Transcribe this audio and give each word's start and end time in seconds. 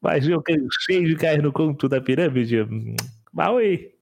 Mas 0.00 0.28
eu 0.28 0.42
cheio 0.86 1.06
de 1.06 1.16
cair 1.16 1.42
no 1.42 1.52
conto 1.52 1.88
da 1.88 2.00
pirâmide. 2.00 2.56
Maui. 3.32 3.97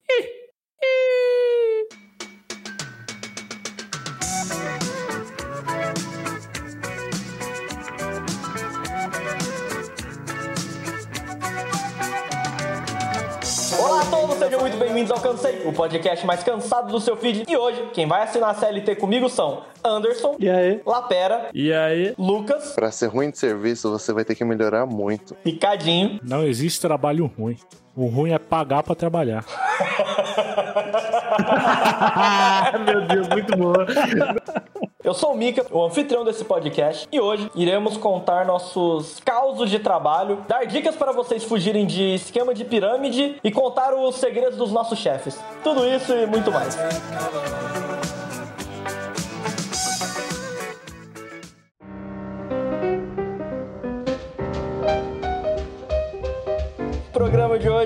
Cansei, 15.27 15.63
o 15.65 15.72
podcast 15.72 16.24
mais 16.24 16.45
cansado 16.45 16.92
do 16.92 17.01
seu 17.01 17.16
feed. 17.16 17.45
E 17.48 17.56
hoje, 17.56 17.88
quem 17.92 18.06
vai 18.06 18.23
assinar 18.23 18.51
a 18.51 18.55
CLT 18.55 18.95
comigo 18.95 19.29
são 19.29 19.62
Anderson, 19.84 20.37
E 20.38 20.48
aí? 20.48 20.80
Lapera, 20.87 21.48
E 21.52 21.73
aí? 21.73 22.15
Lucas 22.16 22.73
Pra 22.74 22.92
ser 22.92 23.09
ruim 23.09 23.30
de 23.33 23.38
serviço, 23.38 23.91
você 23.91 24.12
vai 24.12 24.24
ter 24.24 24.37
que 24.37 24.45
melhorar 24.45 24.87
muito. 24.87 25.37
e 25.45 25.52
Cadinho. 25.55 26.20
Não 26.23 26.45
existe 26.45 26.80
trabalho 26.80 27.27
ruim. 27.37 27.56
O 27.97 28.06
ruim 28.06 28.30
é 28.33 28.38
pagar 28.38 28.84
pra 28.84 28.95
trabalhar. 28.95 29.45
Meu 32.86 33.06
Deus, 33.06 33.28
muito 33.28 33.56
boa. 33.56 33.86
Eu 35.06 35.15
sou 35.15 35.34
o 35.34 35.37
Mika, 35.37 35.65
o 35.70 35.84
anfitrião 35.84 36.24
desse 36.24 36.45
podcast, 36.45 37.06
e 37.12 37.20
hoje 37.20 37.48
iremos 37.55 37.97
contar 37.97 38.45
nossos 38.45 39.20
causos 39.24 39.70
de 39.70 39.78
trabalho, 39.78 40.45
dar 40.48 40.66
dicas 40.66 40.97
para 40.97 41.12
vocês 41.12 41.45
fugirem 41.45 41.87
de 41.87 42.16
esquema 42.16 42.52
de 42.52 42.64
pirâmide 42.64 43.37
e 43.45 43.52
contar 43.52 43.95
os 43.95 44.16
segredos 44.16 44.59
dos 44.59 44.73
nossos 44.73 44.98
chefes. 44.98 45.38
Tudo 45.62 45.87
isso 45.87 46.12
e 46.12 46.27
muito 46.27 46.50
mais. 46.50 46.77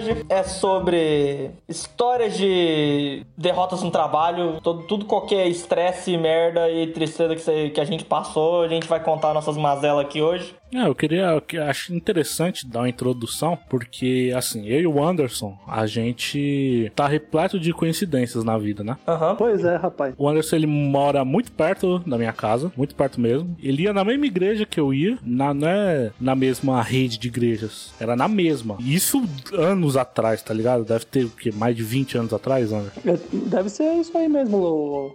Hoje 0.00 0.24
é 0.28 0.42
sobre 0.42 1.50
histórias 1.68 2.36
de 2.36 3.24
derrotas 3.36 3.82
no 3.82 3.90
trabalho, 3.90 4.58
todo, 4.62 4.84
tudo 4.84 5.04
qualquer 5.04 5.46
estresse, 5.46 6.16
merda 6.16 6.70
e 6.70 6.86
tristeza 6.86 7.36
que, 7.36 7.70
que 7.70 7.80
a 7.80 7.84
gente 7.84 8.04
passou. 8.04 8.62
A 8.62 8.68
gente 8.68 8.88
vai 8.88 9.02
contar 9.02 9.34
nossas 9.34 9.56
mazelas 9.56 10.04
aqui 10.04 10.22
hoje. 10.22 10.56
É, 10.72 10.86
eu 10.86 10.94
queria. 10.94 11.26
Eu 11.32 11.40
que- 11.40 11.58
acho 11.58 11.94
interessante 11.94 12.66
dar 12.66 12.80
uma 12.80 12.88
introdução, 12.88 13.58
porque, 13.68 14.32
assim, 14.36 14.66
eu 14.66 14.80
e 14.80 14.86
o 14.86 15.02
Anderson, 15.04 15.58
a 15.66 15.86
gente 15.86 16.90
tá 16.94 17.06
repleto 17.08 17.58
de 17.58 17.72
coincidências 17.72 18.44
na 18.44 18.56
vida, 18.56 18.84
né? 18.84 18.96
Aham. 19.06 19.34
Pois 19.36 19.64
é, 19.64 19.76
rapaz. 19.76 20.14
O 20.16 20.28
Anderson, 20.28 20.56
ele 20.56 20.66
mora 20.66 21.24
muito 21.24 21.50
perto 21.52 21.98
da 22.00 22.16
minha 22.16 22.32
casa, 22.32 22.70
muito 22.76 22.94
perto 22.94 23.20
mesmo. 23.20 23.56
Ele 23.62 23.82
ia 23.82 23.92
na 23.92 24.04
mesma 24.04 24.26
igreja 24.26 24.64
que 24.64 24.78
eu 24.78 24.94
ia, 24.94 25.18
na, 25.22 25.52
não 25.52 25.68
é 25.68 26.10
na 26.20 26.34
mesma 26.34 26.80
rede 26.82 27.18
de 27.18 27.28
igrejas, 27.28 27.92
era 28.00 28.14
na 28.14 28.28
mesma. 28.28 28.76
E 28.80 28.94
Isso 28.94 29.22
anos 29.52 29.96
atrás, 29.96 30.42
tá 30.42 30.52
ligado? 30.54 30.84
Deve 30.84 31.04
ter, 31.04 31.24
o 31.24 31.30
quê? 31.30 31.50
Mais 31.52 31.74
de 31.74 31.82
20 31.82 32.16
anos 32.18 32.32
atrás, 32.32 32.72
Anderson? 32.72 33.00
É, 33.06 33.18
Deve 33.48 33.68
ser 33.70 33.92
isso 33.94 34.16
aí 34.16 34.28
mesmo, 34.28 34.56
Luiz. 34.58 35.12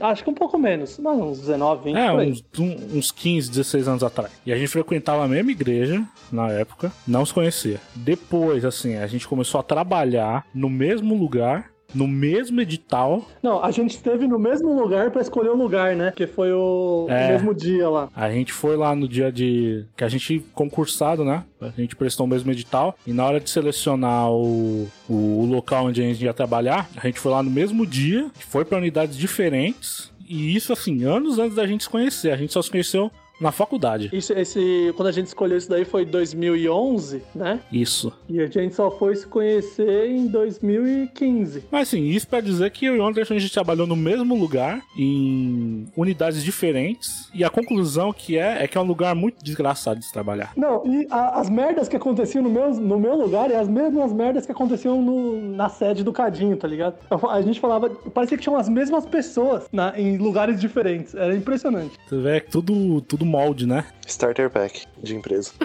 Acho 0.00 0.24
que 0.24 0.30
um 0.30 0.34
pouco 0.34 0.58
menos. 0.58 0.98
Não, 0.98 1.30
uns 1.30 1.40
19, 1.40 1.84
20 1.84 1.96
É, 1.96 2.12
uns, 2.12 2.44
um- 2.58 2.98
uns 2.98 3.10
15, 3.10 3.48
16 3.50 3.86
anos 3.88 4.02
atrás. 4.02 4.30
E 4.46 4.52
a 4.52 4.56
gente 4.56 4.68
frequentava 4.68 5.24
a 5.24 5.28
mesma 5.28 5.50
igreja 5.50 6.02
na 6.32 6.50
época, 6.50 6.92
não 7.06 7.24
se 7.24 7.32
conhecia. 7.32 7.80
Depois, 7.94 8.64
assim, 8.64 8.96
a 8.96 9.06
gente 9.06 9.26
começou 9.28 9.60
a 9.60 9.62
trabalhar 9.62 10.46
no 10.54 10.68
mesmo 10.70 11.14
lugar, 11.16 11.70
no 11.94 12.06
mesmo 12.06 12.60
edital. 12.60 13.24
Não, 13.42 13.62
a 13.64 13.70
gente 13.70 13.92
esteve 13.92 14.26
no 14.26 14.38
mesmo 14.38 14.72
lugar 14.78 15.10
pra 15.10 15.22
escolher 15.22 15.48
o 15.50 15.56
lugar, 15.56 15.96
né? 15.96 16.12
Que 16.14 16.26
foi 16.26 16.52
o, 16.52 17.06
o 17.08 17.10
É. 17.10 17.32
mesmo 17.32 17.54
dia 17.54 17.88
lá. 17.88 18.08
A 18.14 18.30
gente 18.30 18.52
foi 18.52 18.76
lá 18.76 18.94
no 18.94 19.08
dia 19.08 19.32
de. 19.32 19.84
que 19.96 20.04
a 20.04 20.08
gente 20.08 20.44
concursado, 20.54 21.24
né? 21.24 21.44
A 21.60 21.70
gente 21.70 21.96
prestou 21.96 22.26
o 22.26 22.28
mesmo 22.28 22.50
edital. 22.50 22.96
E 23.06 23.12
na 23.12 23.24
hora 23.24 23.40
de 23.40 23.48
selecionar 23.50 24.30
o, 24.30 24.88
o, 25.08 25.14
o 25.42 25.46
local 25.46 25.86
onde 25.86 26.02
a 26.02 26.04
gente 26.04 26.22
ia 26.24 26.34
trabalhar, 26.34 26.88
a 26.96 27.06
gente 27.06 27.18
foi 27.18 27.32
lá 27.32 27.42
no 27.42 27.50
mesmo 27.50 27.86
dia, 27.86 28.30
foi 28.48 28.64
pra 28.64 28.78
unidades 28.78 29.16
diferentes. 29.16 30.12
E 30.30 30.54
isso, 30.54 30.74
assim, 30.74 31.04
anos 31.04 31.38
antes 31.38 31.56
da 31.56 31.66
gente 31.66 31.84
se 31.84 31.88
conhecer. 31.90 32.30
A 32.30 32.36
gente 32.36 32.52
só 32.52 32.60
se 32.60 32.70
conheceu 32.70 33.10
na 33.40 33.52
faculdade. 33.52 34.10
Isso, 34.12 34.32
esse, 34.32 34.92
quando 34.96 35.08
a 35.08 35.12
gente 35.12 35.26
escolheu 35.26 35.56
isso 35.58 35.68
daí 35.68 35.84
foi 35.84 36.04
2011, 36.04 37.22
né? 37.34 37.60
Isso. 37.72 38.12
E 38.28 38.40
a 38.40 38.46
gente 38.46 38.74
só 38.74 38.90
foi 38.90 39.14
se 39.16 39.26
conhecer 39.26 40.10
em 40.10 40.26
2015. 40.26 41.64
Mas 41.70 41.88
assim, 41.88 42.04
isso 42.08 42.26
pra 42.28 42.40
dizer 42.40 42.70
que 42.70 42.86
eu 42.86 42.96
e 42.96 42.98
o 43.00 43.06
Anderson 43.06 43.34
a 43.34 43.38
gente 43.38 43.52
trabalhou 43.52 43.86
no 43.86 43.96
mesmo 43.96 44.34
lugar, 44.36 44.80
em 44.96 45.86
unidades 45.96 46.42
diferentes, 46.42 47.28
e 47.34 47.44
a 47.44 47.50
conclusão 47.50 48.12
que 48.12 48.36
é 48.38 48.64
é 48.64 48.68
que 48.68 48.76
é 48.76 48.80
um 48.80 48.84
lugar 48.84 49.14
muito 49.14 49.42
desgraçado 49.44 50.00
de 50.00 50.06
se 50.06 50.12
trabalhar. 50.12 50.52
Não, 50.56 50.82
e 50.86 51.06
a- 51.10 51.40
as 51.40 51.48
merdas 51.48 51.88
que 51.88 51.96
aconteciam 51.96 52.42
no 52.42 52.50
meu, 52.50 52.74
no 52.74 52.98
meu 52.98 53.14
lugar 53.16 53.50
é 53.50 53.56
as 53.56 53.68
mesmas 53.68 54.12
merdas 54.12 54.46
que 54.46 54.52
aconteciam 54.52 55.00
no- 55.02 55.40
na 55.54 55.68
sede 55.68 56.02
do 56.02 56.12
Cadinho, 56.12 56.56
tá 56.56 56.66
ligado? 56.66 56.96
A 57.30 57.42
gente 57.42 57.60
falava, 57.60 57.88
parecia 57.90 58.36
que 58.36 58.42
tinham 58.42 58.56
as 58.58 58.68
mesmas 58.68 59.06
pessoas 59.06 59.66
na- 59.72 59.98
em 59.98 60.16
lugares 60.16 60.60
diferentes. 60.60 61.14
Era 61.14 61.34
impressionante. 61.36 61.96
Você 62.08 62.16
vê 62.18 62.40
que 62.40 62.50
tudo, 62.50 63.00
tudo 63.02 63.24
molde, 63.28 63.66
né? 63.66 63.84
Starter 64.06 64.50
pack 64.50 64.86
de 65.02 65.14
empresa. 65.14 65.52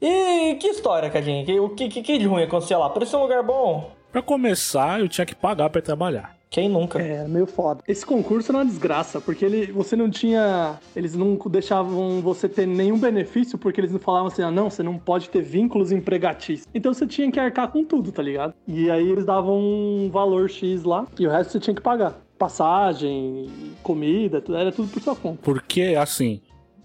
E 0.00 0.54
que 0.60 0.68
história, 0.68 1.10
Cadinho? 1.10 1.44
Que- 1.44 1.58
O 1.58 1.70
que, 1.70 1.88
que, 1.88 2.02
que 2.02 2.18
de 2.18 2.26
ruim 2.26 2.44
aconteceu 2.44 2.78
lá? 2.78 2.88
Parecia 2.88 3.18
um 3.18 3.22
lugar 3.22 3.42
bom. 3.42 3.90
Pra 4.12 4.22
começar, 4.22 5.00
eu 5.00 5.08
tinha 5.08 5.26
que 5.26 5.34
pagar 5.34 5.68
pra 5.70 5.80
ir 5.80 5.82
trabalhar. 5.82 6.36
Quem 6.50 6.66
nunca? 6.68 6.98
É, 6.98 7.26
meio 7.28 7.46
foda. 7.46 7.82
Esse 7.86 8.06
concurso 8.06 8.50
era 8.50 8.58
uma 8.58 8.64
desgraça, 8.64 9.20
porque 9.20 9.44
ele, 9.44 9.70
você 9.70 9.94
não 9.96 10.08
tinha. 10.08 10.78
Eles 10.96 11.14
não 11.14 11.34
deixavam 11.50 12.22
você 12.22 12.48
ter 12.48 12.64
nenhum 12.66 12.96
benefício, 12.98 13.58
porque 13.58 13.78
eles 13.80 13.92
não 13.92 13.98
falavam 13.98 14.28
assim, 14.28 14.40
ah, 14.42 14.50
não, 14.50 14.70
você 14.70 14.82
não 14.82 14.96
pode 14.96 15.28
ter 15.28 15.42
vínculos 15.42 15.92
empregatícios. 15.92 16.66
Então 16.72 16.94
você 16.94 17.06
tinha 17.06 17.30
que 17.30 17.38
arcar 17.38 17.68
com 17.70 17.84
tudo, 17.84 18.10
tá 18.10 18.22
ligado? 18.22 18.54
E 18.66 18.90
aí 18.90 19.10
eles 19.10 19.26
davam 19.26 19.58
um 19.58 20.08
valor 20.10 20.48
X 20.48 20.84
lá, 20.84 21.06
e 21.18 21.26
o 21.26 21.30
resto 21.30 21.52
você 21.52 21.60
tinha 21.60 21.74
que 21.74 21.82
pagar. 21.82 22.14
Passagem, 22.38 23.46
comida, 23.82 24.40
tudo, 24.40 24.56
era 24.56 24.72
tudo 24.72 24.88
por 24.88 25.02
sua 25.02 25.14
conta. 25.16 25.38
Porque, 25.42 25.94
assim, 25.98 26.40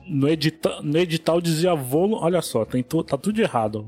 no, 0.08 0.28
edita 0.28 0.81
no 0.81 0.97
edital 0.97 1.40
dizia 1.40 1.74
volu... 1.75 2.18
Olha 2.22 2.41
só, 2.41 2.66
tem 2.66 2.84
tu- 2.84 3.03
tá 3.03 3.18
tudo 3.18 3.40
errado. 3.41 3.86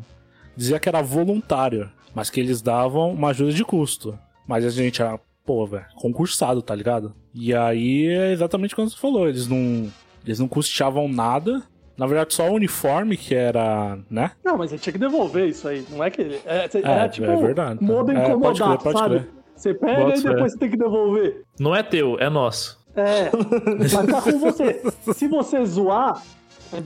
Dizia 0.56 0.80
que 0.80 0.88
era 0.88 1.02
voluntário, 1.02 1.90
mas 2.14 2.30
que 2.30 2.40
eles 2.40 2.62
davam 2.62 3.12
uma 3.12 3.30
ajuda 3.30 3.52
de 3.52 3.64
custo. 3.66 4.18
Mas 4.48 4.64
a 4.66 4.70
gente 4.70 5.02
era, 5.02 5.20
pô, 5.46 5.66
velho, 5.66 5.86
concursado, 5.96 6.62
tá 6.62 6.74
ligado? 6.74 7.14
E 7.34 7.54
aí 7.54 8.08
é 8.08 8.32
exatamente 8.32 8.76
como 8.76 8.90
você 8.90 8.96
falou, 8.98 9.28
eles 9.28 9.48
não, 9.48 9.92
eles 10.24 10.40
não 10.40 10.48
custeavam 10.48 11.08
nada. 11.08 11.62
Na 11.98 12.06
verdade, 12.08 12.34
só 12.34 12.50
o 12.50 12.56
uniforme 12.56 13.16
que 13.18 13.34
era, 13.34 13.98
né? 14.10 14.32
Não, 14.44 14.58
mas 14.58 14.70
você 14.70 14.78
tinha 14.78 14.92
que 14.94 15.00
devolver 15.00 15.48
isso 15.50 15.68
aí. 15.68 15.86
Não 15.90 16.04
é 16.04 16.10
que. 16.10 16.22
É, 16.46 16.70
É, 16.74 16.80
era 16.84 17.08
tipo 17.10 17.26
é 17.26 17.36
verdade. 17.38 17.82
modo 17.84 18.12
É, 18.12 18.16
pode 18.16 18.30
incomodado, 18.32 18.78
crer, 18.78 18.84
pode 18.84 19.00
sabe? 19.00 19.20
crer. 19.20 19.30
Você 19.56 19.74
pega 19.74 20.16
e 20.16 20.22
depois 20.22 20.52
você 20.54 20.58
tem 20.60 20.70
que 20.70 20.78
devolver. 20.78 21.44
Não 21.60 21.76
é 21.76 21.82
teu, 21.82 22.18
é 22.20 22.30
nosso. 22.30 22.78
É, 22.96 23.30
vai 23.90 24.06
ficar 24.06 24.22
com 24.22 24.40
você. 24.40 24.82
Se 25.14 25.28
você 25.28 25.66
zoar, 25.66 26.22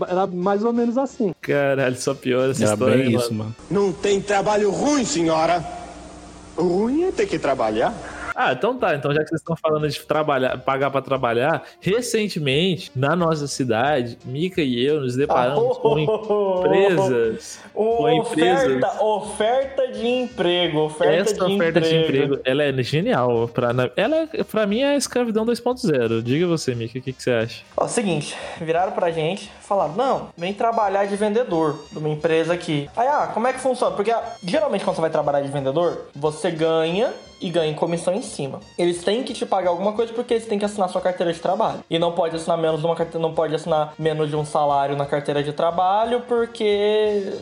era 0.07 0.27
mais 0.27 0.63
ou 0.63 0.73
menos 0.73 0.97
assim. 0.97 1.33
Caralho, 1.41 1.95
só 1.95 2.13
pior 2.13 2.49
essa 2.49 2.63
Era 2.63 2.73
história. 2.73 2.97
bem 2.97 3.15
isso, 3.15 3.33
mano? 3.33 3.55
mano. 3.69 3.85
Não 3.87 3.91
tem 3.93 4.21
trabalho 4.21 4.69
ruim, 4.71 5.05
senhora. 5.05 5.63
O 6.57 6.63
ruim 6.63 7.03
é 7.03 7.11
ter 7.11 7.25
que 7.27 7.39
trabalhar. 7.39 7.93
Ah, 8.41 8.53
então 8.53 8.77
tá. 8.77 8.95
Então, 8.95 9.13
já 9.13 9.21
que 9.21 9.27
vocês 9.27 9.41
estão 9.41 9.53
falando 9.57 9.85
de 9.89 9.99
trabalhar, 9.99 10.57
pagar 10.59 10.89
pra 10.89 11.01
trabalhar, 11.01 11.61
recentemente, 11.81 12.89
na 12.95 13.13
nossa 13.13 13.47
cidade, 13.47 14.17
Mika 14.23 14.61
e 14.61 14.81
eu 14.81 15.01
nos 15.01 15.17
deparamos 15.17 15.75
Ah, 15.77 15.79
com 15.81 15.99
empresas. 15.99 17.59
com 17.73 17.97
Uma 17.99 18.13
empresas. 18.13 18.63
oferta, 18.77 19.03
oferta 19.03 19.87
de 19.91 20.07
emprego, 20.07 20.79
oferta, 20.79 21.13
Essa 21.15 21.45
de, 21.45 21.53
oferta 21.53 21.79
emprego. 21.79 21.81
de 21.81 21.95
emprego, 21.97 22.39
ela 22.45 22.63
é 22.63 22.81
genial. 22.81 23.49
Pra, 23.49 23.71
ela, 23.97 24.29
é, 24.33 24.43
pra 24.45 24.65
mim, 24.65 24.79
é 24.83 24.91
a 24.91 24.95
escravidão 24.95 25.45
2.0. 25.45 26.21
Diga 26.23 26.47
você, 26.47 26.73
Mika, 26.73 26.97
o 26.97 27.01
que, 27.01 27.11
que 27.11 27.21
você 27.21 27.31
acha? 27.31 27.61
Ó, 27.75 27.87
seguinte, 27.89 28.37
viraram 28.61 28.93
pra 28.93 29.11
gente, 29.11 29.51
falaram, 29.61 29.95
não, 29.95 30.29
vem 30.37 30.53
trabalhar 30.53 31.03
de 31.03 31.15
vendedor 31.17 31.83
de 31.91 31.97
uma 31.97 32.07
empresa 32.07 32.53
aqui. 32.53 32.89
Aí, 32.95 33.05
ah, 33.07 33.31
como 33.33 33.47
é 33.47 33.51
que 33.53 33.59
funciona? 33.59 33.93
Porque 33.95 34.11
ah, 34.11 34.23
geralmente 34.41 34.85
quando 34.85 34.95
você 34.95 35.01
vai 35.01 35.09
trabalhar 35.09 35.41
de 35.41 35.49
vendedor, 35.51 36.07
você 36.15 36.49
ganha 36.51 37.11
e 37.41 37.49
ganha 37.49 37.73
comissão 37.73 38.13
em 38.13 38.21
cima. 38.21 38.59
Eles 38.77 39.03
têm 39.03 39.23
que 39.23 39.33
te 39.33 39.45
pagar 39.45 39.69
alguma 39.69 39.93
coisa 39.93 40.13
porque 40.13 40.33
eles 40.33 40.45
têm 40.45 40.59
que 40.59 40.65
assinar 40.65 40.89
sua 40.89 41.01
carteira 41.01 41.31
de 41.31 41.39
trabalho. 41.39 41.83
E 41.89 41.97
não 41.97 42.11
pode 42.11 42.35
assinar 42.35 42.57
menos 42.57 42.81
de 42.81 42.85
uma 42.85 42.95
carteira, 42.95 43.19
não 43.19 43.33
pode 43.33 43.55
assinar 43.55 43.93
menos 43.97 44.29
de 44.29 44.35
um 44.35 44.45
salário 44.45 44.95
na 44.95 45.05
carteira 45.05 45.41
de 45.43 45.53
trabalho, 45.53 46.21
porque 46.27 47.33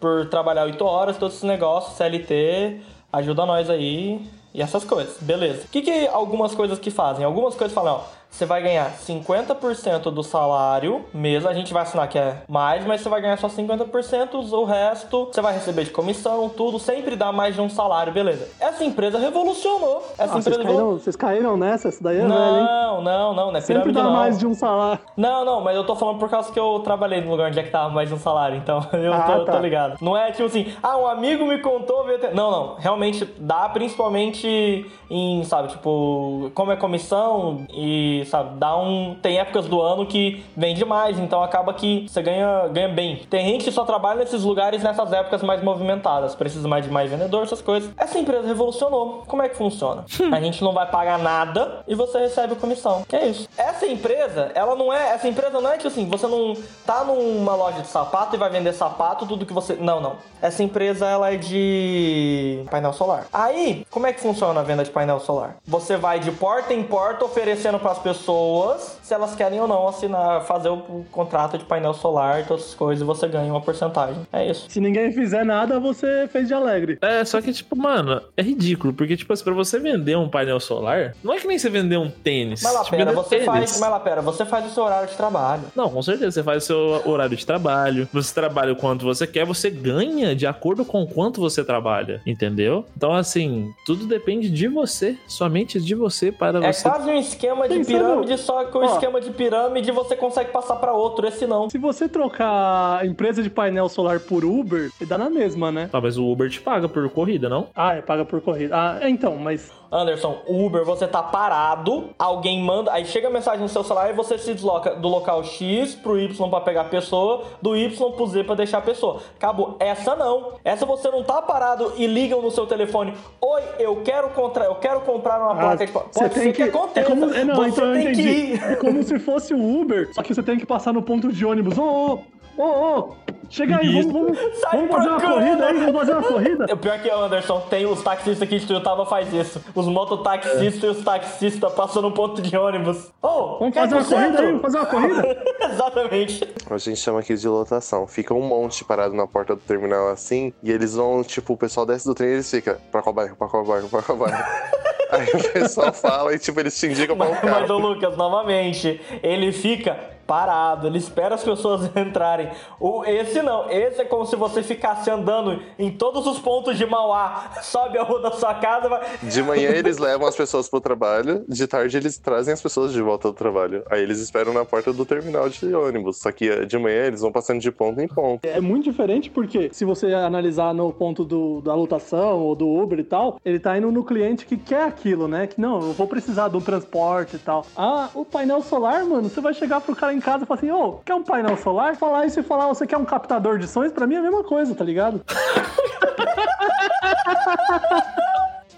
por 0.00 0.28
trabalhar 0.28 0.64
8 0.64 0.84
horas, 0.84 1.16
todos 1.16 1.36
esses 1.36 1.48
negócios, 1.48 1.96
CLT, 1.96 2.80
ajuda 3.12 3.46
nós 3.46 3.68
aí. 3.68 4.20
E 4.54 4.60
essas 4.60 4.84
coisas, 4.84 5.16
beleza. 5.20 5.62
O 5.64 5.68
que, 5.68 5.80
que 5.80 6.06
algumas 6.08 6.54
coisas 6.54 6.78
que 6.78 6.90
fazem? 6.90 7.24
Algumas 7.24 7.54
coisas 7.54 7.74
falam, 7.74 7.94
ó, 7.94 8.00
você 8.32 8.46
vai 8.46 8.62
ganhar 8.62 8.90
50% 8.96 10.10
do 10.10 10.22
salário 10.22 11.04
mesmo. 11.12 11.48
A 11.48 11.54
gente 11.54 11.72
vai 11.72 11.82
assinar 11.82 12.08
que 12.08 12.18
é 12.18 12.42
mais, 12.48 12.84
mas 12.86 13.02
você 13.02 13.08
vai 13.08 13.20
ganhar 13.20 13.36
só 13.36 13.46
50%, 13.48 14.34
o 14.52 14.64
resto 14.64 15.28
você 15.32 15.40
vai 15.42 15.52
receber 15.54 15.84
de 15.84 15.90
comissão, 15.90 16.48
tudo. 16.48 16.78
Sempre 16.78 17.14
dá 17.14 17.30
mais 17.30 17.54
de 17.54 17.60
um 17.60 17.68
salário, 17.68 18.12
beleza. 18.12 18.48
Essa 18.58 18.84
empresa 18.84 19.18
revolucionou. 19.18 20.02
Essa 20.18 20.24
Ah, 20.24 20.26
vocês, 20.28 20.46
empresa 20.46 20.62
caíram, 20.68 20.90
vocês 20.92 21.16
caíram 21.16 21.56
nessa? 21.58 21.88
Essa 21.88 22.02
daí 22.02 22.16
é 22.16 22.20
velha, 22.22 22.32
hein? 22.34 22.64
Não, 22.64 23.02
não, 23.02 23.34
não, 23.34 23.50
não 23.52 23.56
é 23.58 23.60
Sempre 23.60 23.92
dá 23.92 24.02
não. 24.02 24.12
mais 24.12 24.38
de 24.38 24.46
um 24.46 24.54
salário. 24.54 24.98
Não, 25.16 25.44
não, 25.44 25.60
mas 25.60 25.76
eu 25.76 25.84
tô 25.84 25.94
falando 25.94 26.18
por 26.18 26.30
causa 26.30 26.50
que 26.50 26.58
eu 26.58 26.80
trabalhei 26.80 27.20
no 27.20 27.30
lugar 27.30 27.48
onde 27.48 27.60
é 27.60 27.62
que 27.62 27.70
tava 27.70 27.90
mais 27.90 28.08
de 28.08 28.14
um 28.14 28.18
salário, 28.18 28.56
então 28.56 28.80
eu, 28.94 29.12
Ah, 29.12 29.22
tô, 29.22 29.32
eu 29.32 29.44
tô 29.44 29.52
tá. 29.52 29.58
ligado. 29.60 29.98
Não 30.00 30.16
é 30.16 30.30
tipo 30.32 30.44
assim, 30.46 30.72
ah, 30.82 30.96
um 30.96 31.06
amigo 31.06 31.44
me 31.44 31.58
contou, 31.58 32.04
veio 32.04 32.18
ter... 32.18 32.34
Não, 32.34 32.50
não, 32.50 32.74
realmente 32.76 33.24
dá 33.38 33.68
principalmente 33.68 34.90
em, 35.10 35.44
sabe, 35.44 35.68
tipo, 35.68 36.50
como 36.54 36.72
é 36.72 36.76
comissão 36.76 37.66
e, 37.70 38.21
sabe, 38.24 38.58
dá 38.58 38.76
um... 38.76 39.16
Tem 39.20 39.38
épocas 39.38 39.66
do 39.66 39.80
ano 39.80 40.06
que 40.06 40.44
vende 40.56 40.84
mais, 40.84 41.18
então 41.18 41.42
acaba 41.42 41.74
que 41.74 42.06
você 42.08 42.22
ganha, 42.22 42.68
ganha 42.68 42.88
bem. 42.88 43.22
Tem 43.28 43.46
gente 43.46 43.64
que 43.64 43.72
só 43.72 43.84
trabalha 43.84 44.20
nesses 44.20 44.42
lugares 44.42 44.82
nessas 44.82 45.12
épocas 45.12 45.42
mais 45.42 45.62
movimentadas, 45.62 46.34
precisa 46.34 46.66
mais 46.68 46.84
de 46.84 46.90
mais 46.90 47.10
vendedor, 47.10 47.42
essas 47.42 47.62
coisas. 47.62 47.90
Essa 47.96 48.18
empresa 48.18 48.46
revolucionou. 48.46 49.24
Como 49.26 49.42
é 49.42 49.48
que 49.48 49.56
funciona? 49.56 50.04
A 50.32 50.40
gente 50.40 50.62
não 50.62 50.72
vai 50.72 50.86
pagar 50.86 51.18
nada 51.18 51.82
e 51.86 51.94
você 51.94 52.18
recebe 52.18 52.54
comissão. 52.56 53.04
É 53.12 53.26
isso. 53.26 53.48
Essa 53.56 53.86
empresa, 53.86 54.50
ela 54.54 54.74
não 54.74 54.92
é. 54.92 55.10
Essa 55.10 55.28
empresa 55.28 55.60
não 55.60 55.70
é 55.70 55.76
tipo 55.76 55.88
assim, 55.88 56.08
você 56.08 56.26
não 56.26 56.54
tá 56.86 57.04
numa 57.04 57.54
loja 57.54 57.80
de 57.80 57.88
sapato 57.88 58.36
e 58.36 58.38
vai 58.38 58.50
vender 58.50 58.72
sapato, 58.72 59.26
tudo 59.26 59.46
que 59.46 59.52
você. 59.52 59.74
Não, 59.74 60.00
não. 60.00 60.16
Essa 60.40 60.62
empresa, 60.62 61.06
ela 61.06 61.32
é 61.32 61.36
de 61.36 62.64
painel 62.70 62.92
solar. 62.92 63.26
Aí, 63.32 63.86
como 63.90 64.06
é 64.06 64.12
que 64.12 64.20
funciona 64.20 64.60
a 64.60 64.62
venda 64.62 64.84
de 64.84 64.90
painel 64.90 65.20
solar? 65.20 65.56
Você 65.66 65.96
vai 65.96 66.18
de 66.18 66.30
porta 66.32 66.74
em 66.74 66.82
porta 66.82 67.24
oferecendo 67.24 67.78
para 67.78 67.92
as 67.92 67.98
pessoas 67.98 68.11
pessoas 68.12 68.98
se 69.02 69.12
elas 69.12 69.34
querem 69.34 69.60
ou 69.60 69.68
não 69.68 69.86
assinar, 69.88 70.42
fazer 70.42 70.68
o, 70.68 71.04
contrato 71.10 71.58
de 71.58 71.64
painel 71.64 71.92
solar 71.94 72.40
e 72.40 72.44
todas 72.44 72.62
essas 72.64 72.74
coisas 72.74 73.02
e 73.02 73.04
você 73.04 73.26
ganha 73.28 73.52
uma 73.52 73.60
porcentagem. 73.60 74.16
É 74.32 74.46
isso. 74.48 74.66
Se 74.68 74.80
ninguém 74.80 75.12
fizer 75.12 75.44
nada, 75.44 75.78
você 75.80 76.28
fez 76.28 76.48
de 76.48 76.54
alegre. 76.54 76.98
É, 77.02 77.24
só 77.24 77.40
que, 77.40 77.52
tipo, 77.52 77.76
mano, 77.76 78.20
é 78.36 78.42
ridículo, 78.42 78.92
porque, 78.92 79.16
tipo, 79.16 79.32
assim, 79.32 79.44
pra 79.44 79.52
você 79.54 79.78
vender 79.78 80.16
um 80.16 80.28
painel 80.28 80.60
solar, 80.60 81.14
não 81.22 81.34
é 81.34 81.38
que 81.38 81.46
nem 81.46 81.58
você 81.58 81.68
vender 81.68 81.96
um 81.96 82.08
tênis. 82.10 82.62
Mas 82.62 82.72
lá, 82.74 82.84
Tipo, 82.84 82.96
pera, 82.96 83.12
você 83.12 83.28
tênis. 83.30 83.46
faz. 83.46 83.80
Mas 83.80 83.90
lá, 83.90 84.00
pera, 84.00 84.22
você 84.22 84.44
faz 84.44 84.66
o 84.66 84.70
seu 84.70 84.84
horário 84.84 85.08
de 85.08 85.16
trabalho. 85.16 85.62
Não, 85.74 85.88
com 85.90 86.02
certeza. 86.02 86.30
Você 86.30 86.42
faz 86.42 86.62
o 86.62 86.66
seu 86.66 87.02
horário 87.10 87.36
de 87.36 87.44
trabalho, 87.44 88.08
você 88.12 88.32
trabalha 88.32 88.72
o 88.72 88.76
quanto 88.76 89.04
você 89.04 89.26
quer, 89.26 89.44
você 89.44 89.68
ganha 89.70 90.34
de 90.34 90.46
acordo 90.46 90.84
com 90.84 91.02
o 91.02 91.06
quanto 91.06 91.40
você 91.40 91.64
trabalha, 91.64 92.20
entendeu? 92.26 92.84
Então, 92.96 93.12
assim, 93.12 93.72
tudo 93.84 94.06
depende 94.06 94.48
de 94.50 94.68
você, 94.68 95.16
somente 95.26 95.80
de 95.80 95.94
você 95.94 96.30
para 96.32 96.64
É 96.64 96.72
você. 96.72 96.88
quase 96.88 97.10
um 97.10 97.18
esquema 97.18 97.68
de 97.68 97.76
Pensando- 97.78 97.98
pirâmide, 97.98 98.38
só 98.38 98.64
que 98.64 98.76
o 98.78 98.80
Ó. 98.92 98.94
esquema 98.94 99.20
de 99.20 99.30
pirâmide 99.30 99.90
você 99.90 100.16
consegue 100.16 100.50
passar 100.50 100.76
pra 100.76 100.92
outro, 100.92 101.26
esse 101.26 101.46
não. 101.46 101.68
Se 101.70 101.78
você 101.78 102.08
trocar 102.08 103.04
empresa 103.04 103.42
de 103.42 103.50
painel 103.50 103.88
solar 103.88 104.20
por 104.20 104.44
Uber, 104.44 104.90
dá 105.06 105.18
na 105.18 105.30
mesma, 105.30 105.70
né? 105.72 105.88
Ah, 105.92 106.00
mas 106.00 106.16
o 106.16 106.30
Uber 106.30 106.48
te 106.50 106.60
paga 106.60 106.88
por 106.88 107.08
corrida, 107.10 107.48
não? 107.48 107.68
Ah, 107.74 107.94
é 107.94 108.02
paga 108.02 108.24
por 108.24 108.40
corrida. 108.40 108.74
Ah, 108.76 108.98
é, 109.00 109.08
então, 109.08 109.36
mas 109.36 109.70
Anderson, 109.92 110.38
Uber, 110.48 110.84
você 110.86 111.06
tá 111.06 111.22
parado, 111.22 112.08
alguém 112.18 112.62
manda, 112.62 112.90
aí 112.90 113.04
chega 113.04 113.28
a 113.28 113.30
mensagem 113.30 113.60
no 113.60 113.68
seu 113.68 113.84
celular 113.84 114.08
e 114.08 114.14
você 114.14 114.38
se 114.38 114.54
desloca 114.54 114.94
do 114.94 115.06
local 115.06 115.44
X 115.44 115.94
pro 115.94 116.18
Y 116.18 116.48
pra 116.48 116.60
pegar 116.62 116.80
a 116.80 116.84
pessoa, 116.84 117.44
do 117.60 117.76
Y 117.76 118.12
pro 118.12 118.26
Z 118.26 118.44
pra 118.44 118.54
deixar 118.54 118.78
a 118.78 118.82
pessoa. 118.82 119.20
Acabou. 119.36 119.76
Essa 119.78 120.16
não. 120.16 120.54
Essa 120.64 120.86
você 120.86 121.10
não 121.10 121.22
tá 121.22 121.42
parado 121.42 121.92
e 121.96 122.06
ligam 122.06 122.40
no 122.40 122.50
seu 122.50 122.66
telefone. 122.66 123.12
Oi, 123.38 123.62
eu 123.78 123.96
quero 124.02 124.30
contra, 124.30 124.64
eu 124.64 124.76
quero 124.76 125.02
comprar 125.02 125.38
uma 125.38 125.54
placa 125.54 125.84
de. 125.84 125.92
você 125.92 126.20
Pode 126.20 126.34
ser 126.34 126.52
que, 126.54 126.62
aconteça. 126.62 127.00
É 127.00 127.04
como, 127.04 127.34
é, 127.34 127.44
não, 127.44 127.56
você 127.56 127.68
então 127.68 127.94
eu 127.94 128.02
tem 128.02 128.12
que 128.14 128.22
ir. 128.22 128.62
É 128.62 128.76
como 128.76 129.02
se 129.02 129.18
fosse 129.18 129.52
o 129.52 129.80
Uber, 129.80 130.10
só 130.14 130.22
que 130.22 130.34
você 130.34 130.42
tem 130.42 130.58
que 130.58 130.64
passar 130.64 130.94
no 130.94 131.02
ponto 131.02 131.30
de 131.30 131.44
ônibus. 131.44 131.76
Ô, 131.76 131.82
ô, 131.82 132.18
ô, 132.56 132.62
ô, 132.64 133.14
chega 133.48 133.76
aí, 133.78 134.02
vamos, 134.02 134.36
vamos, 134.38 134.60
vamos 134.72 134.90
fazer 134.90 135.08
uma 135.08 135.20
corrida 135.20 135.66
aí, 135.66 135.78
vamos 135.78 135.94
fazer 136.00 136.12
uma 136.12 136.22
corrida. 136.22 136.66
O 136.72 136.76
pior 136.76 136.98
que 137.00 137.08
é, 137.08 137.14
Anderson, 137.14 137.60
tem 137.70 137.86
os 137.86 138.02
taxistas 138.02 138.42
aqui 138.42 138.58
de 138.58 138.66
Tuiutaba 138.66 139.04
faz 139.06 139.32
isso. 139.32 139.62
Os 139.74 139.86
mototaxistas 139.86 140.82
e 140.82 140.86
os 140.86 141.04
taxistas 141.04 141.72
passam 141.72 142.02
no 142.02 142.12
ponto 142.12 142.40
de 142.42 142.56
ônibus. 142.56 143.10
Oh, 143.22 143.58
Vamos 143.58 143.74
fazer 143.74 143.94
uma 143.94 144.04
corrida 144.04 144.40
aí, 144.40 144.46
vamos 144.46 144.62
fazer 144.62 144.78
uma 144.78 144.86
corrida. 144.86 145.42
Exatamente. 145.70 146.48
A 146.70 146.78
gente 146.78 147.00
chama 147.00 147.20
aqui 147.20 147.34
de 147.34 147.48
lotação. 147.48 148.06
Fica 148.06 148.32
um 148.34 148.42
monte 148.42 148.84
parado 148.84 149.14
na 149.14 149.26
porta 149.26 149.54
do 149.54 149.60
terminal 149.60 150.08
assim, 150.08 150.52
e 150.62 150.70
eles 150.70 150.94
vão, 150.94 151.22
tipo, 151.22 151.52
o 151.54 151.56
pessoal 151.56 151.84
desce 151.86 152.06
do 152.06 152.14
trem 152.14 152.30
e 152.30 152.32
eles 152.34 152.50
ficam, 152.50 152.76
pra 152.90 153.02
qual 153.02 153.12
bairro, 153.14 153.36
pra 153.36 153.48
qual 153.48 153.64
bairro, 153.64 153.88
pra 153.88 154.02
qual 154.02 154.18
bairro. 154.18 154.42
Aí 155.12 155.26
o 155.28 155.52
pessoal 155.52 155.92
fala 155.92 156.34
e, 156.34 156.38
tipo, 156.38 156.58
eles 156.58 156.78
te 156.78 156.86
indicam 156.86 157.14
pra 157.14 157.26
um 157.26 157.30
Mas, 157.32 157.42
mas, 157.42 157.52
carro. 157.52 157.74
ô 157.74 157.78
Lucas, 157.78 158.16
novamente, 158.16 158.98
ele 159.22 159.52
fica 159.52 159.94
parado, 160.26 160.86
ele 160.86 160.98
espera 160.98 161.34
as 161.34 161.42
pessoas 161.42 161.90
entrarem. 161.96 162.50
O, 162.80 163.04
esse 163.04 163.42
não, 163.42 163.70
esse 163.70 164.02
é 164.02 164.04
como 164.04 164.26
se 164.26 164.36
você 164.36 164.62
ficasse 164.62 165.10
andando 165.10 165.62
em 165.78 165.90
todos 165.90 166.26
os 166.26 166.38
pontos 166.38 166.76
de 166.76 166.86
Mauá, 166.86 167.50
sobe 167.62 167.98
a 167.98 168.02
rua 168.02 168.20
da 168.20 168.32
sua 168.32 168.54
casa, 168.54 168.88
vai... 168.88 169.02
De 169.22 169.42
manhã 169.42 169.70
eles 169.70 169.98
levam 169.98 170.26
as 170.26 170.36
pessoas 170.36 170.68
pro 170.68 170.80
trabalho, 170.80 171.44
de 171.48 171.66
tarde 171.66 171.96
eles 171.96 172.18
trazem 172.18 172.52
as 172.52 172.62
pessoas 172.62 172.92
de 172.92 173.02
volta 173.02 173.28
do 173.28 173.34
trabalho. 173.34 173.84
Aí 173.90 174.02
eles 174.02 174.20
esperam 174.20 174.52
na 174.52 174.64
porta 174.64 174.92
do 174.92 175.04
terminal 175.04 175.48
de 175.48 175.74
ônibus. 175.74 176.18
Só 176.18 176.30
que 176.32 176.48
eh, 176.48 176.64
de 176.64 176.78
manhã 176.78 177.04
eles 177.06 177.20
vão 177.20 177.32
passando 177.32 177.60
de 177.60 177.70
ponto 177.70 178.00
em 178.00 178.08
ponto. 178.08 178.44
É 178.46 178.60
muito 178.60 178.84
diferente 178.84 179.30
porque, 179.30 179.70
se 179.72 179.84
você 179.84 180.12
analisar 180.14 180.74
no 180.74 180.92
ponto 180.92 181.24
do, 181.24 181.60
da 181.60 181.74
lotação 181.74 182.40
ou 182.40 182.54
do 182.54 182.68
Uber 182.68 182.98
e 182.98 183.04
tal, 183.04 183.38
ele 183.44 183.58
tá 183.58 183.76
indo 183.76 183.90
no 183.90 184.04
cliente 184.04 184.46
que 184.46 184.56
quer 184.56 184.84
aquilo, 184.84 185.28
né? 185.28 185.46
Que 185.46 185.60
não, 185.60 185.80
eu 185.80 185.92
vou 185.92 186.06
precisar 186.06 186.48
do 186.48 186.60
transporte 186.60 187.36
e 187.36 187.38
tal. 187.38 187.66
Ah, 187.76 188.08
o 188.14 188.24
painel 188.24 188.62
solar, 188.62 189.04
mano, 189.04 189.28
você 189.28 189.40
vai 189.40 189.54
chegar 189.54 189.80
pro 189.80 189.96
cara 189.96 190.11
em 190.12 190.20
casa 190.20 190.44
e 190.44 190.46
falar 190.46 190.58
assim: 190.58 190.70
Ô, 190.70 190.94
quer 191.04 191.14
um 191.14 191.22
painel 191.22 191.56
solar? 191.56 191.96
Falar 191.96 192.26
isso 192.26 192.40
e 192.40 192.42
falar, 192.42 192.68
você 192.68 192.86
quer 192.86 192.96
um 192.96 193.04
captador 193.04 193.58
de 193.58 193.66
sons? 193.66 193.92
Pra 193.92 194.06
mim 194.06 194.14
é 194.14 194.18
a 194.18 194.22
mesma 194.22 194.44
coisa, 194.44 194.74
tá 194.74 194.84
ligado? 194.84 195.22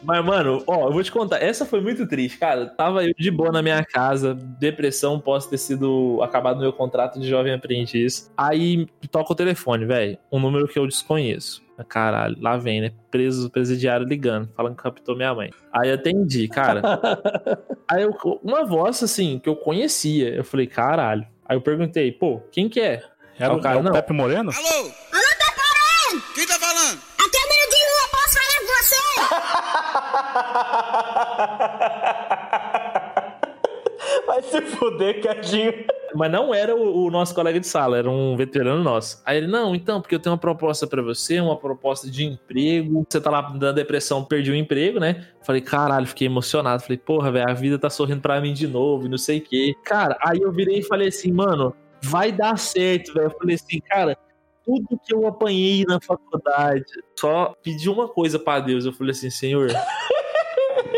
Mas, 0.04 0.24
mano, 0.24 0.62
ó, 0.66 0.88
eu 0.88 0.92
vou 0.92 1.02
te 1.02 1.10
contar, 1.10 1.42
essa 1.42 1.64
foi 1.64 1.80
muito 1.80 2.06
triste, 2.06 2.38
cara. 2.38 2.66
Tava 2.66 3.04
eu 3.04 3.14
de 3.18 3.30
boa 3.30 3.50
na 3.50 3.62
minha 3.62 3.82
casa, 3.84 4.34
depressão, 4.34 5.18
posso 5.18 5.48
ter 5.48 5.58
sido 5.58 6.20
acabado 6.22 6.60
meu 6.60 6.72
contrato 6.72 7.18
de 7.18 7.28
jovem 7.28 7.52
aprendiz. 7.52 8.30
Aí 8.36 8.86
toca 9.10 9.32
o 9.32 9.36
telefone, 9.36 9.86
velho, 9.86 10.18
um 10.30 10.38
número 10.38 10.68
que 10.68 10.78
eu 10.78 10.86
desconheço. 10.86 11.64
Caralho, 11.88 12.36
lá 12.40 12.56
vem, 12.56 12.80
né? 12.80 12.92
Preso, 13.10 13.50
presidiário 13.50 14.06
ligando, 14.06 14.48
falando 14.54 14.76
que 14.76 14.82
captou 14.82 15.16
minha 15.16 15.34
mãe. 15.34 15.50
Aí 15.72 15.90
atendi, 15.90 16.46
cara. 16.46 16.82
Aí 17.90 18.02
eu, 18.02 18.14
uma 18.42 18.64
voz 18.64 19.02
assim, 19.02 19.40
que 19.40 19.48
eu 19.48 19.56
conhecia. 19.56 20.28
Eu 20.28 20.44
falei, 20.44 20.66
caralho. 20.66 21.26
Aí 21.46 21.56
eu 21.56 21.60
perguntei, 21.60 22.12
pô, 22.12 22.40
quem 22.52 22.68
que 22.68 22.80
é? 22.80 23.02
Era 23.38 23.54
o, 23.54 23.58
o 23.58 23.60
cara, 23.60 23.78
é 23.78 23.80
o 23.80 23.82
não. 23.82 23.92
Pepe 23.92 24.12
Moreno? 24.12 24.50
Alô? 24.52 24.68
Alô, 24.68 24.90
tá 25.38 25.52
parando? 25.56 26.22
Quem 26.34 26.46
tá 26.46 26.54
falando? 26.54 27.00
A 27.18 27.28
câmera 27.28 27.70
de 27.70 27.73
rua, 27.73 27.73
você? 28.84 28.96
vai 34.26 34.42
se 34.42 34.60
fuder, 34.62 35.22
Cadinho. 35.22 35.72
Mas 36.14 36.30
não 36.30 36.54
era 36.54 36.76
o, 36.76 37.06
o 37.06 37.10
nosso 37.10 37.34
colega 37.34 37.58
de 37.58 37.66
sala, 37.66 37.98
era 37.98 38.08
um 38.08 38.36
veterano 38.36 38.82
nosso. 38.82 39.20
Aí 39.26 39.38
ele, 39.38 39.48
não, 39.48 39.74
então, 39.74 40.00
porque 40.00 40.14
eu 40.14 40.20
tenho 40.20 40.32
uma 40.32 40.38
proposta 40.38 40.86
pra 40.86 41.02
você, 41.02 41.40
uma 41.40 41.56
proposta 41.56 42.08
de 42.08 42.24
emprego. 42.24 43.04
Você 43.08 43.20
tá 43.20 43.30
lá 43.30 43.52
na 43.52 43.72
depressão, 43.72 44.24
perdi 44.24 44.52
o 44.52 44.54
emprego, 44.54 45.00
né? 45.00 45.26
Falei, 45.42 45.60
caralho, 45.60 46.06
fiquei 46.06 46.28
emocionado. 46.28 46.82
Falei, 46.82 46.98
porra, 46.98 47.32
velho, 47.32 47.50
a 47.50 47.54
vida 47.54 47.78
tá 47.78 47.90
sorrindo 47.90 48.20
pra 48.20 48.40
mim 48.40 48.52
de 48.52 48.68
novo, 48.68 49.08
não 49.08 49.18
sei 49.18 49.38
o 49.38 49.42
quê. 49.42 49.74
Cara, 49.84 50.16
aí 50.24 50.40
eu 50.40 50.52
virei 50.52 50.78
e 50.78 50.84
falei 50.84 51.08
assim, 51.08 51.32
mano, 51.32 51.74
vai 52.00 52.30
dar 52.30 52.56
certo, 52.58 53.12
velho. 53.12 53.30
Falei 53.30 53.56
assim, 53.56 53.80
cara, 53.80 54.16
tudo 54.64 55.00
que 55.04 55.14
eu 55.14 55.26
apanhei 55.26 55.84
na 55.84 56.00
faculdade, 56.00 56.84
só 57.18 57.54
pedi 57.62 57.88
uma 57.88 58.08
coisa 58.08 58.38
pra 58.38 58.60
Deus. 58.60 58.84
Eu 58.84 58.92
falei 58.92 59.12
assim, 59.12 59.30
Senhor. 59.30 59.70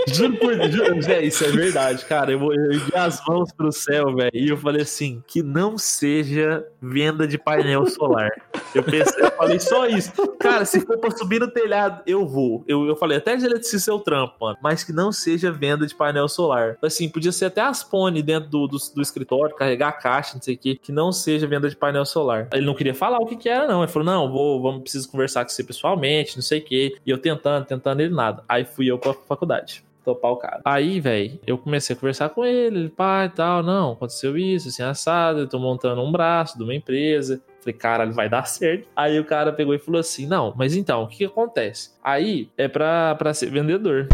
Juro 0.08 0.36
por 0.36 0.56
Deus, 0.56 1.04
Zé, 1.04 1.22
isso 1.22 1.44
é 1.44 1.48
verdade, 1.48 2.04
cara. 2.04 2.30
Eu, 2.30 2.40
eu 2.52 2.72
ergui 2.72 2.94
as 2.94 3.20
mãos 3.26 3.52
pro 3.52 3.72
céu, 3.72 4.14
velho, 4.14 4.30
e 4.32 4.48
eu 4.48 4.56
falei 4.56 4.82
assim: 4.82 5.22
que 5.26 5.42
não 5.42 5.76
seja 5.76 6.64
venda 6.80 7.26
de 7.26 7.36
painel 7.36 7.86
solar. 7.86 8.30
Eu 8.74 8.82
pensei, 8.82 9.24
eu 9.24 9.30
falei 9.32 9.58
só 9.58 9.86
isso. 9.86 10.12
Cara, 10.38 10.64
se 10.64 10.80
for 10.80 10.98
pra 10.98 11.10
subir 11.10 11.40
no 11.40 11.50
telhado, 11.50 12.02
eu 12.06 12.26
vou. 12.26 12.64
Eu, 12.68 12.86
eu 12.86 12.96
falei, 12.96 13.18
até 13.18 13.36
de 13.36 13.44
eletricista 13.44 13.90
é 13.90 13.94
o 13.94 13.98
trampo, 13.98 14.34
mano. 14.40 14.56
Mas 14.62 14.84
que 14.84 14.92
não 14.92 15.10
seja 15.10 15.50
venda 15.50 15.86
de 15.86 15.94
painel 15.94 16.28
solar. 16.28 16.76
Assim, 16.82 17.08
podia 17.08 17.32
ser 17.32 17.46
até 17.46 17.60
as 17.60 17.82
pone 17.82 18.22
dentro 18.22 18.48
do, 18.48 18.66
do, 18.68 18.76
do 18.94 19.02
escritório, 19.02 19.56
carregar 19.56 19.88
a 19.88 19.92
caixa, 19.92 20.34
não 20.34 20.42
sei 20.42 20.54
o 20.54 20.58
que, 20.58 20.76
que 20.76 20.92
não 20.92 21.10
seja 21.10 21.46
venda 21.46 21.68
de 21.68 21.76
painel 21.76 22.04
solar. 22.04 22.48
Ele 22.52 22.66
não 22.66 22.74
queria 22.74 22.94
falar 22.94 23.18
o 23.18 23.26
que 23.26 23.36
que 23.36 23.48
era, 23.48 23.66
não. 23.66 23.82
Ele 23.82 23.90
falou, 23.90 24.06
não, 24.06 24.30
vou, 24.30 24.62
vamos, 24.62 24.82
preciso 24.82 25.10
conversar 25.10 25.44
com 25.44 25.50
você 25.50 25.64
pessoalmente, 25.64 26.36
não 26.36 26.42
sei 26.42 26.60
o 26.60 26.64
que. 26.64 26.96
E 27.04 27.10
eu 27.10 27.18
tentando, 27.18 27.64
tentando, 27.64 28.00
ele 28.00 28.14
nada. 28.14 28.44
Aí 28.48 28.64
fui 28.64 28.86
eu 28.90 28.98
pra 28.98 29.12
faculdade 29.12 29.86
topar 30.06 30.30
o 30.30 30.36
cara. 30.36 30.60
Aí, 30.64 31.00
velho, 31.00 31.38
eu 31.44 31.58
comecei 31.58 31.96
a 31.96 31.98
conversar 31.98 32.28
com 32.28 32.44
ele, 32.44 32.78
ele, 32.78 32.88
pai, 32.88 33.28
tal, 33.28 33.62
não, 33.62 33.92
aconteceu 33.92 34.38
isso, 34.38 34.68
assim, 34.68 34.84
assado, 34.84 35.40
eu 35.40 35.48
tô 35.48 35.58
montando 35.58 36.00
um 36.00 36.12
braço 36.12 36.56
de 36.56 36.62
uma 36.62 36.74
empresa. 36.74 37.42
Falei, 37.60 37.74
caralho, 37.74 38.12
vai 38.12 38.28
dar 38.28 38.46
certo. 38.46 38.86
Aí 38.94 39.18
o 39.18 39.24
cara 39.24 39.52
pegou 39.52 39.74
e 39.74 39.78
falou 39.78 39.98
assim: 39.98 40.26
não, 40.26 40.54
mas 40.56 40.76
então, 40.76 41.02
o 41.02 41.08
que, 41.08 41.18
que 41.18 41.24
acontece? 41.24 41.90
Aí 42.02 42.48
é 42.56 42.68
pra, 42.68 43.16
pra 43.16 43.34
ser 43.34 43.50
vendedor. 43.50 44.08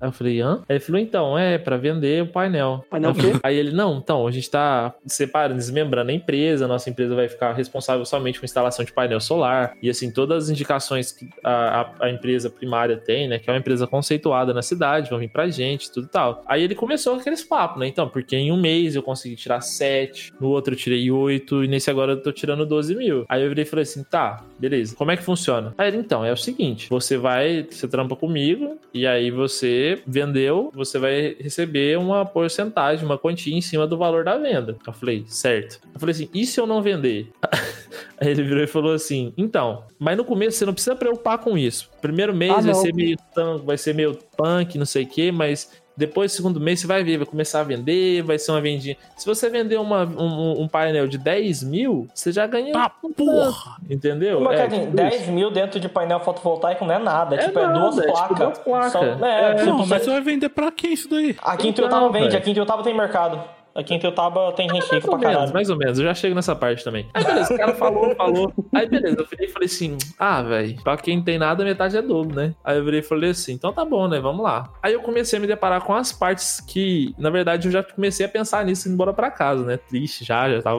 Aí 0.00 0.08
eu 0.08 0.12
falei, 0.12 0.40
hã? 0.40 0.62
Aí 0.68 0.76
ele 0.76 0.80
falou, 0.80 1.00
então, 1.00 1.38
é 1.38 1.58
pra 1.58 1.76
vender 1.76 2.22
o 2.22 2.26
painel. 2.26 2.84
Painel 2.90 3.10
o 3.10 3.14
quê? 3.14 3.32
Aí 3.42 3.56
ele, 3.56 3.72
não, 3.72 3.98
então, 3.98 4.26
a 4.26 4.30
gente 4.30 4.50
tá 4.50 4.94
separando, 5.06 5.58
desmembrando 5.58 6.10
a 6.10 6.14
empresa, 6.14 6.64
a 6.64 6.68
nossa 6.68 6.88
empresa 6.88 7.14
vai 7.14 7.28
ficar 7.28 7.52
responsável 7.52 8.04
somente 8.04 8.38
com 8.38 8.44
instalação 8.44 8.84
de 8.84 8.92
painel 8.92 9.20
solar. 9.20 9.74
E 9.82 9.90
assim, 9.90 10.10
todas 10.10 10.44
as 10.44 10.50
indicações 10.50 11.12
que 11.12 11.28
a, 11.42 11.80
a, 11.80 12.06
a 12.06 12.10
empresa 12.10 12.50
primária 12.50 12.96
tem, 12.96 13.28
né? 13.28 13.38
Que 13.38 13.50
é 13.50 13.52
uma 13.52 13.58
empresa 13.58 13.86
conceituada 13.86 14.54
na 14.54 14.62
cidade, 14.62 15.10
vão 15.10 15.18
vir 15.18 15.30
pra 15.30 15.48
gente, 15.48 15.90
tudo 15.90 16.06
e 16.06 16.10
tal. 16.10 16.42
Aí 16.46 16.62
ele 16.62 16.74
começou 16.74 17.14
aqueles 17.14 17.42
papos, 17.42 17.80
né? 17.80 17.86
Então, 17.86 18.08
porque 18.08 18.36
em 18.36 18.52
um 18.52 18.60
mês 18.60 18.94
eu 18.94 19.02
consegui 19.02 19.36
tirar 19.36 19.60
7, 19.60 20.32
no 20.40 20.48
outro 20.48 20.74
eu 20.74 20.78
tirei 20.78 21.10
8, 21.10 21.64
e 21.64 21.68
nesse 21.68 21.90
agora 21.90 22.12
eu 22.12 22.22
tô 22.22 22.32
tirando 22.32 22.64
12 22.64 22.94
mil. 22.94 23.24
Aí 23.28 23.42
eu 23.42 23.48
virei 23.48 23.64
e 23.64 23.66
falei 23.66 23.82
assim, 23.82 24.04
tá, 24.04 24.44
beleza, 24.58 24.94
como 24.96 25.10
é 25.10 25.16
que 25.16 25.22
funciona? 25.22 25.74
Aí 25.76 25.88
ele, 25.88 25.98
então, 25.98 26.24
é 26.24 26.32
o 26.32 26.36
seguinte, 26.36 26.88
você 26.88 27.16
vai, 27.16 27.66
você 27.68 27.88
trampa 27.88 28.14
comigo, 28.16 28.78
e 28.92 29.06
aí 29.06 29.30
você 29.30 29.87
vendeu, 30.06 30.70
você 30.74 30.98
vai 30.98 31.36
receber 31.38 31.98
uma 31.98 32.24
porcentagem, 32.24 33.04
uma 33.04 33.18
quantia 33.18 33.54
em 33.54 33.60
cima 33.60 33.86
do 33.86 33.96
valor 33.96 34.24
da 34.24 34.36
venda. 34.36 34.76
Eu 34.86 34.92
falei, 34.92 35.24
certo. 35.26 35.80
Eu 35.92 36.00
falei 36.00 36.14
assim, 36.14 36.28
e 36.32 36.46
se 36.46 36.60
eu 36.60 36.66
não 36.66 36.82
vender? 36.82 37.30
Aí 38.20 38.28
ele 38.28 38.42
virou 38.42 38.62
e 38.62 38.66
falou 38.66 38.92
assim: 38.92 39.32
então, 39.36 39.84
mas 39.98 40.16
no 40.16 40.24
começo 40.24 40.58
você 40.58 40.66
não 40.66 40.72
precisa 40.72 40.96
preocupar 40.96 41.38
com 41.38 41.56
isso. 41.56 41.88
Primeiro 42.00 42.34
mês 42.34 42.52
Ah, 42.52 42.60
vai 42.60 42.74
ser 42.74 42.94
meio 42.94 43.16
vai 43.64 43.78
ser 43.78 43.94
meio 43.94 44.18
punk, 44.36 44.76
não 44.76 44.86
sei 44.86 45.04
o 45.04 45.06
quê, 45.06 45.30
mas 45.30 45.70
depois, 45.98 46.32
segundo 46.32 46.60
mês, 46.60 46.80
você 46.80 46.86
vai 46.86 47.02
ver, 47.02 47.16
vai 47.18 47.26
começar 47.26 47.60
a 47.60 47.64
vender, 47.64 48.22
vai 48.22 48.38
ser 48.38 48.52
uma 48.52 48.60
vendinha. 48.60 48.96
Se 49.16 49.26
você 49.26 49.50
vender 49.50 49.76
uma, 49.78 50.04
um, 50.04 50.62
um 50.62 50.68
painel 50.68 51.08
de 51.08 51.18
10 51.18 51.64
mil, 51.64 52.06
você 52.14 52.30
já 52.32 52.46
ganha. 52.46 52.72
Ah, 52.76 52.90
um 53.02 53.12
porra! 53.12 53.76
tanto, 53.80 53.92
Entendeu? 53.92 54.40
Mas, 54.40 54.58
É, 54.58 54.62
Cadinho, 54.62 54.84
tipo 54.84 54.96
10 54.96 55.22
isso. 55.22 55.32
mil 55.32 55.50
dentro 55.50 55.80
de 55.80 55.88
painel 55.88 56.20
fotovoltaico 56.20 56.84
não 56.84 56.94
é 56.94 56.98
nada. 56.98 57.34
É, 57.34 57.40
É 57.40 57.46
tipo, 57.46 57.58
é 57.58 57.62
nada, 57.66 57.78
duas 57.80 57.98
é 57.98 58.00
tipo 58.02 58.12
placas. 58.12 58.38
duas 58.38 58.58
placas. 58.58 58.92
São- 58.92 59.02
é, 59.02 59.06
É. 59.52 59.56
você 59.58 59.64
Não, 59.64 59.74
precisa- 59.76 59.94
mas 59.94 60.02
você 60.04 60.10
vai 60.10 60.20
vender 60.20 60.48
pra 60.50 60.70
quem 60.70 60.92
isso 60.92 61.10
daí? 61.10 61.36
Aqui 61.42 61.66
em 61.66 61.70
Então, 61.70 61.88
Teutaba 61.88 62.12
vende, 62.12 62.26
velho. 62.26 62.38
aqui 62.38 62.50
em 62.50 62.54
Teutaba 62.54 62.82
tem 62.84 62.94
mercado. 62.94 63.42
Aqui 63.78 63.94
em 63.94 63.98
Teutaba 64.00 64.50
tem 64.52 64.68
gente 64.68 64.92
rica 64.92 65.06
pra 65.08 65.16
menos, 65.18 65.34
caralho. 65.34 65.54
mais 65.54 65.70
ou 65.70 65.76
menos. 65.76 66.00
Eu 66.00 66.04
já 66.04 66.12
chego 66.12 66.34
nessa 66.34 66.56
parte 66.56 66.82
também. 66.82 67.06
Aí, 67.14 67.24
beleza, 67.24 67.54
o 67.54 67.56
cara 67.56 67.74
falou, 67.74 68.12
falou. 68.16 68.52
Aí, 68.74 68.88
beleza, 68.88 69.20
eu 69.20 69.24
virei 69.24 69.46
e 69.46 69.50
falei 69.50 69.66
assim: 69.66 69.96
ah, 70.18 70.42
velho, 70.42 70.82
pra 70.82 70.96
quem 70.96 71.22
tem 71.22 71.38
nada, 71.38 71.64
metade 71.64 71.96
é 71.96 72.02
dobro, 72.02 72.34
né? 72.34 72.54
Aí 72.64 72.76
eu 72.76 72.84
virei 72.84 72.98
e 72.98 73.04
falei 73.04 73.30
assim: 73.30 73.52
então 73.52 73.72
tá 73.72 73.84
bom, 73.84 74.08
né? 74.08 74.18
Vamos 74.18 74.42
lá. 74.42 74.68
Aí 74.82 74.92
eu 74.92 75.00
comecei 75.00 75.38
a 75.38 75.40
me 75.40 75.46
deparar 75.46 75.80
com 75.82 75.94
as 75.94 76.12
partes 76.12 76.60
que, 76.60 77.14
na 77.16 77.30
verdade, 77.30 77.68
eu 77.68 77.72
já 77.72 77.84
comecei 77.84 78.26
a 78.26 78.28
pensar 78.28 78.64
nisso 78.64 78.88
indo 78.88 78.94
embora 78.94 79.12
pra 79.12 79.30
casa, 79.30 79.64
né? 79.64 79.76
Triste 79.76 80.24
já, 80.24 80.50
já 80.50 80.60
tava 80.60 80.78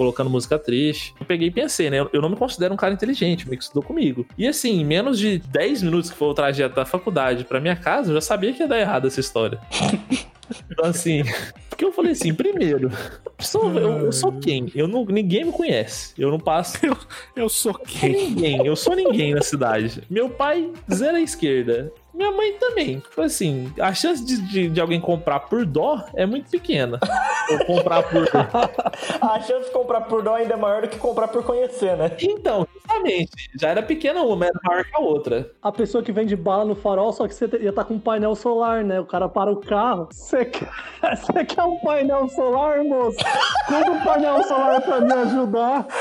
colocando 0.00 0.30
música 0.30 0.58
triste. 0.58 1.14
Eu 1.20 1.26
peguei 1.26 1.48
e 1.48 1.50
pensei, 1.50 1.90
né? 1.90 1.98
Eu 2.10 2.22
não 2.22 2.30
me 2.30 2.36
considero 2.36 2.72
um 2.72 2.76
cara 2.76 2.94
inteligente, 2.94 3.46
o 3.46 3.50
Mico 3.50 3.62
estudou 3.62 3.82
comigo. 3.82 4.24
E 4.38 4.48
assim, 4.48 4.80
em 4.80 4.84
menos 4.84 5.18
de 5.18 5.38
10 5.38 5.82
minutos 5.82 6.08
que 6.10 6.16
foi 6.16 6.28
o 6.28 6.32
trajeto 6.32 6.74
da 6.74 6.86
faculdade 6.86 7.44
pra 7.44 7.60
minha 7.60 7.76
casa, 7.76 8.10
eu 8.10 8.14
já 8.14 8.20
sabia 8.22 8.50
que 8.54 8.62
ia 8.62 8.66
dar 8.66 8.80
errado 8.80 9.06
essa 9.06 9.20
história. 9.20 9.60
Então, 10.68 10.86
assim, 10.86 11.22
porque 11.68 11.84
eu 11.84 11.92
falei 11.92 12.10
assim, 12.10 12.34
primeiro, 12.34 12.90
eu 13.24 13.44
sou, 13.44 13.72
eu, 13.78 14.06
eu 14.06 14.12
sou 14.12 14.32
quem? 14.32 14.70
Eu 14.74 14.88
não, 14.88 15.04
ninguém 15.04 15.44
me 15.44 15.52
conhece. 15.52 16.12
Eu 16.18 16.28
não 16.28 16.40
passo 16.40 16.76
Eu 17.36 17.48
sou 17.48 17.72
por 17.72 17.86
quem? 17.86 18.30
ninguém. 18.30 18.66
Eu 18.66 18.74
sou 18.74 18.96
ninguém 18.96 19.32
na 19.32 19.42
cidade. 19.42 20.02
Meu 20.10 20.28
pai, 20.28 20.68
zero 20.92 21.16
à 21.16 21.20
esquerda. 21.20 21.92
Minha 22.12 22.32
mãe 22.32 22.52
também. 22.54 23.00
Tipo 23.00 23.22
assim, 23.22 23.72
a 23.80 23.94
chance 23.94 24.24
de, 24.24 24.40
de, 24.42 24.68
de 24.68 24.80
alguém 24.80 25.00
comprar 25.00 25.40
por 25.40 25.64
dó 25.64 26.04
é 26.14 26.26
muito 26.26 26.50
pequena. 26.50 26.98
Ou 27.50 27.64
comprar 27.66 28.02
por. 28.02 28.26
A 29.20 29.40
chance 29.40 29.66
de 29.66 29.72
comprar 29.72 30.02
por 30.02 30.22
dó 30.22 30.34
ainda 30.34 30.54
é 30.54 30.56
maior 30.56 30.82
do 30.82 30.88
que 30.88 30.98
comprar 30.98 31.28
por 31.28 31.44
conhecer, 31.44 31.96
né? 31.96 32.16
Então, 32.20 32.66
justamente. 32.74 33.50
Já 33.58 33.68
era 33.68 33.82
pequena 33.82 34.22
uma, 34.22 34.46
era 34.46 34.60
maior 34.64 34.84
que 34.84 34.96
a 34.96 34.98
outra. 34.98 35.50
A 35.62 35.72
pessoa 35.72 36.02
que 36.02 36.12
vende 36.12 36.34
bala 36.36 36.64
no 36.64 36.74
farol, 36.74 37.12
só 37.12 37.26
que 37.28 37.34
você 37.34 37.46
ia 37.60 37.70
estar 37.70 37.84
com 37.84 37.94
um 37.94 38.00
painel 38.00 38.34
solar, 38.34 38.84
né? 38.84 39.00
O 39.00 39.06
cara 39.06 39.28
para 39.28 39.50
o 39.50 39.56
carro. 39.56 40.08
Você 40.10 40.44
quer, 40.44 40.68
você 41.16 41.44
quer 41.44 41.62
um 41.62 41.78
painel 41.78 42.28
solar, 42.28 42.82
moço? 42.84 43.18
Compra 43.66 43.92
um 43.92 44.04
painel 44.04 44.42
solar 44.44 44.80
pra 44.80 45.00
me 45.00 45.12
ajudar. 45.12 45.86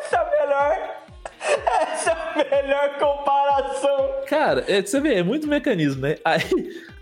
Essa 0.00 0.16
é 0.16 0.18
a 0.18 0.30
melhor. 0.46 0.97
Essa 1.92 2.10
é 2.10 2.58
a 2.58 2.62
melhor 2.62 2.98
comparação. 2.98 4.10
Cara, 4.26 4.64
é, 4.68 4.82
você 4.82 5.00
vê, 5.00 5.14
é 5.14 5.22
muito 5.22 5.46
mecanismo, 5.46 6.02
né? 6.02 6.16
Aí, 6.24 6.42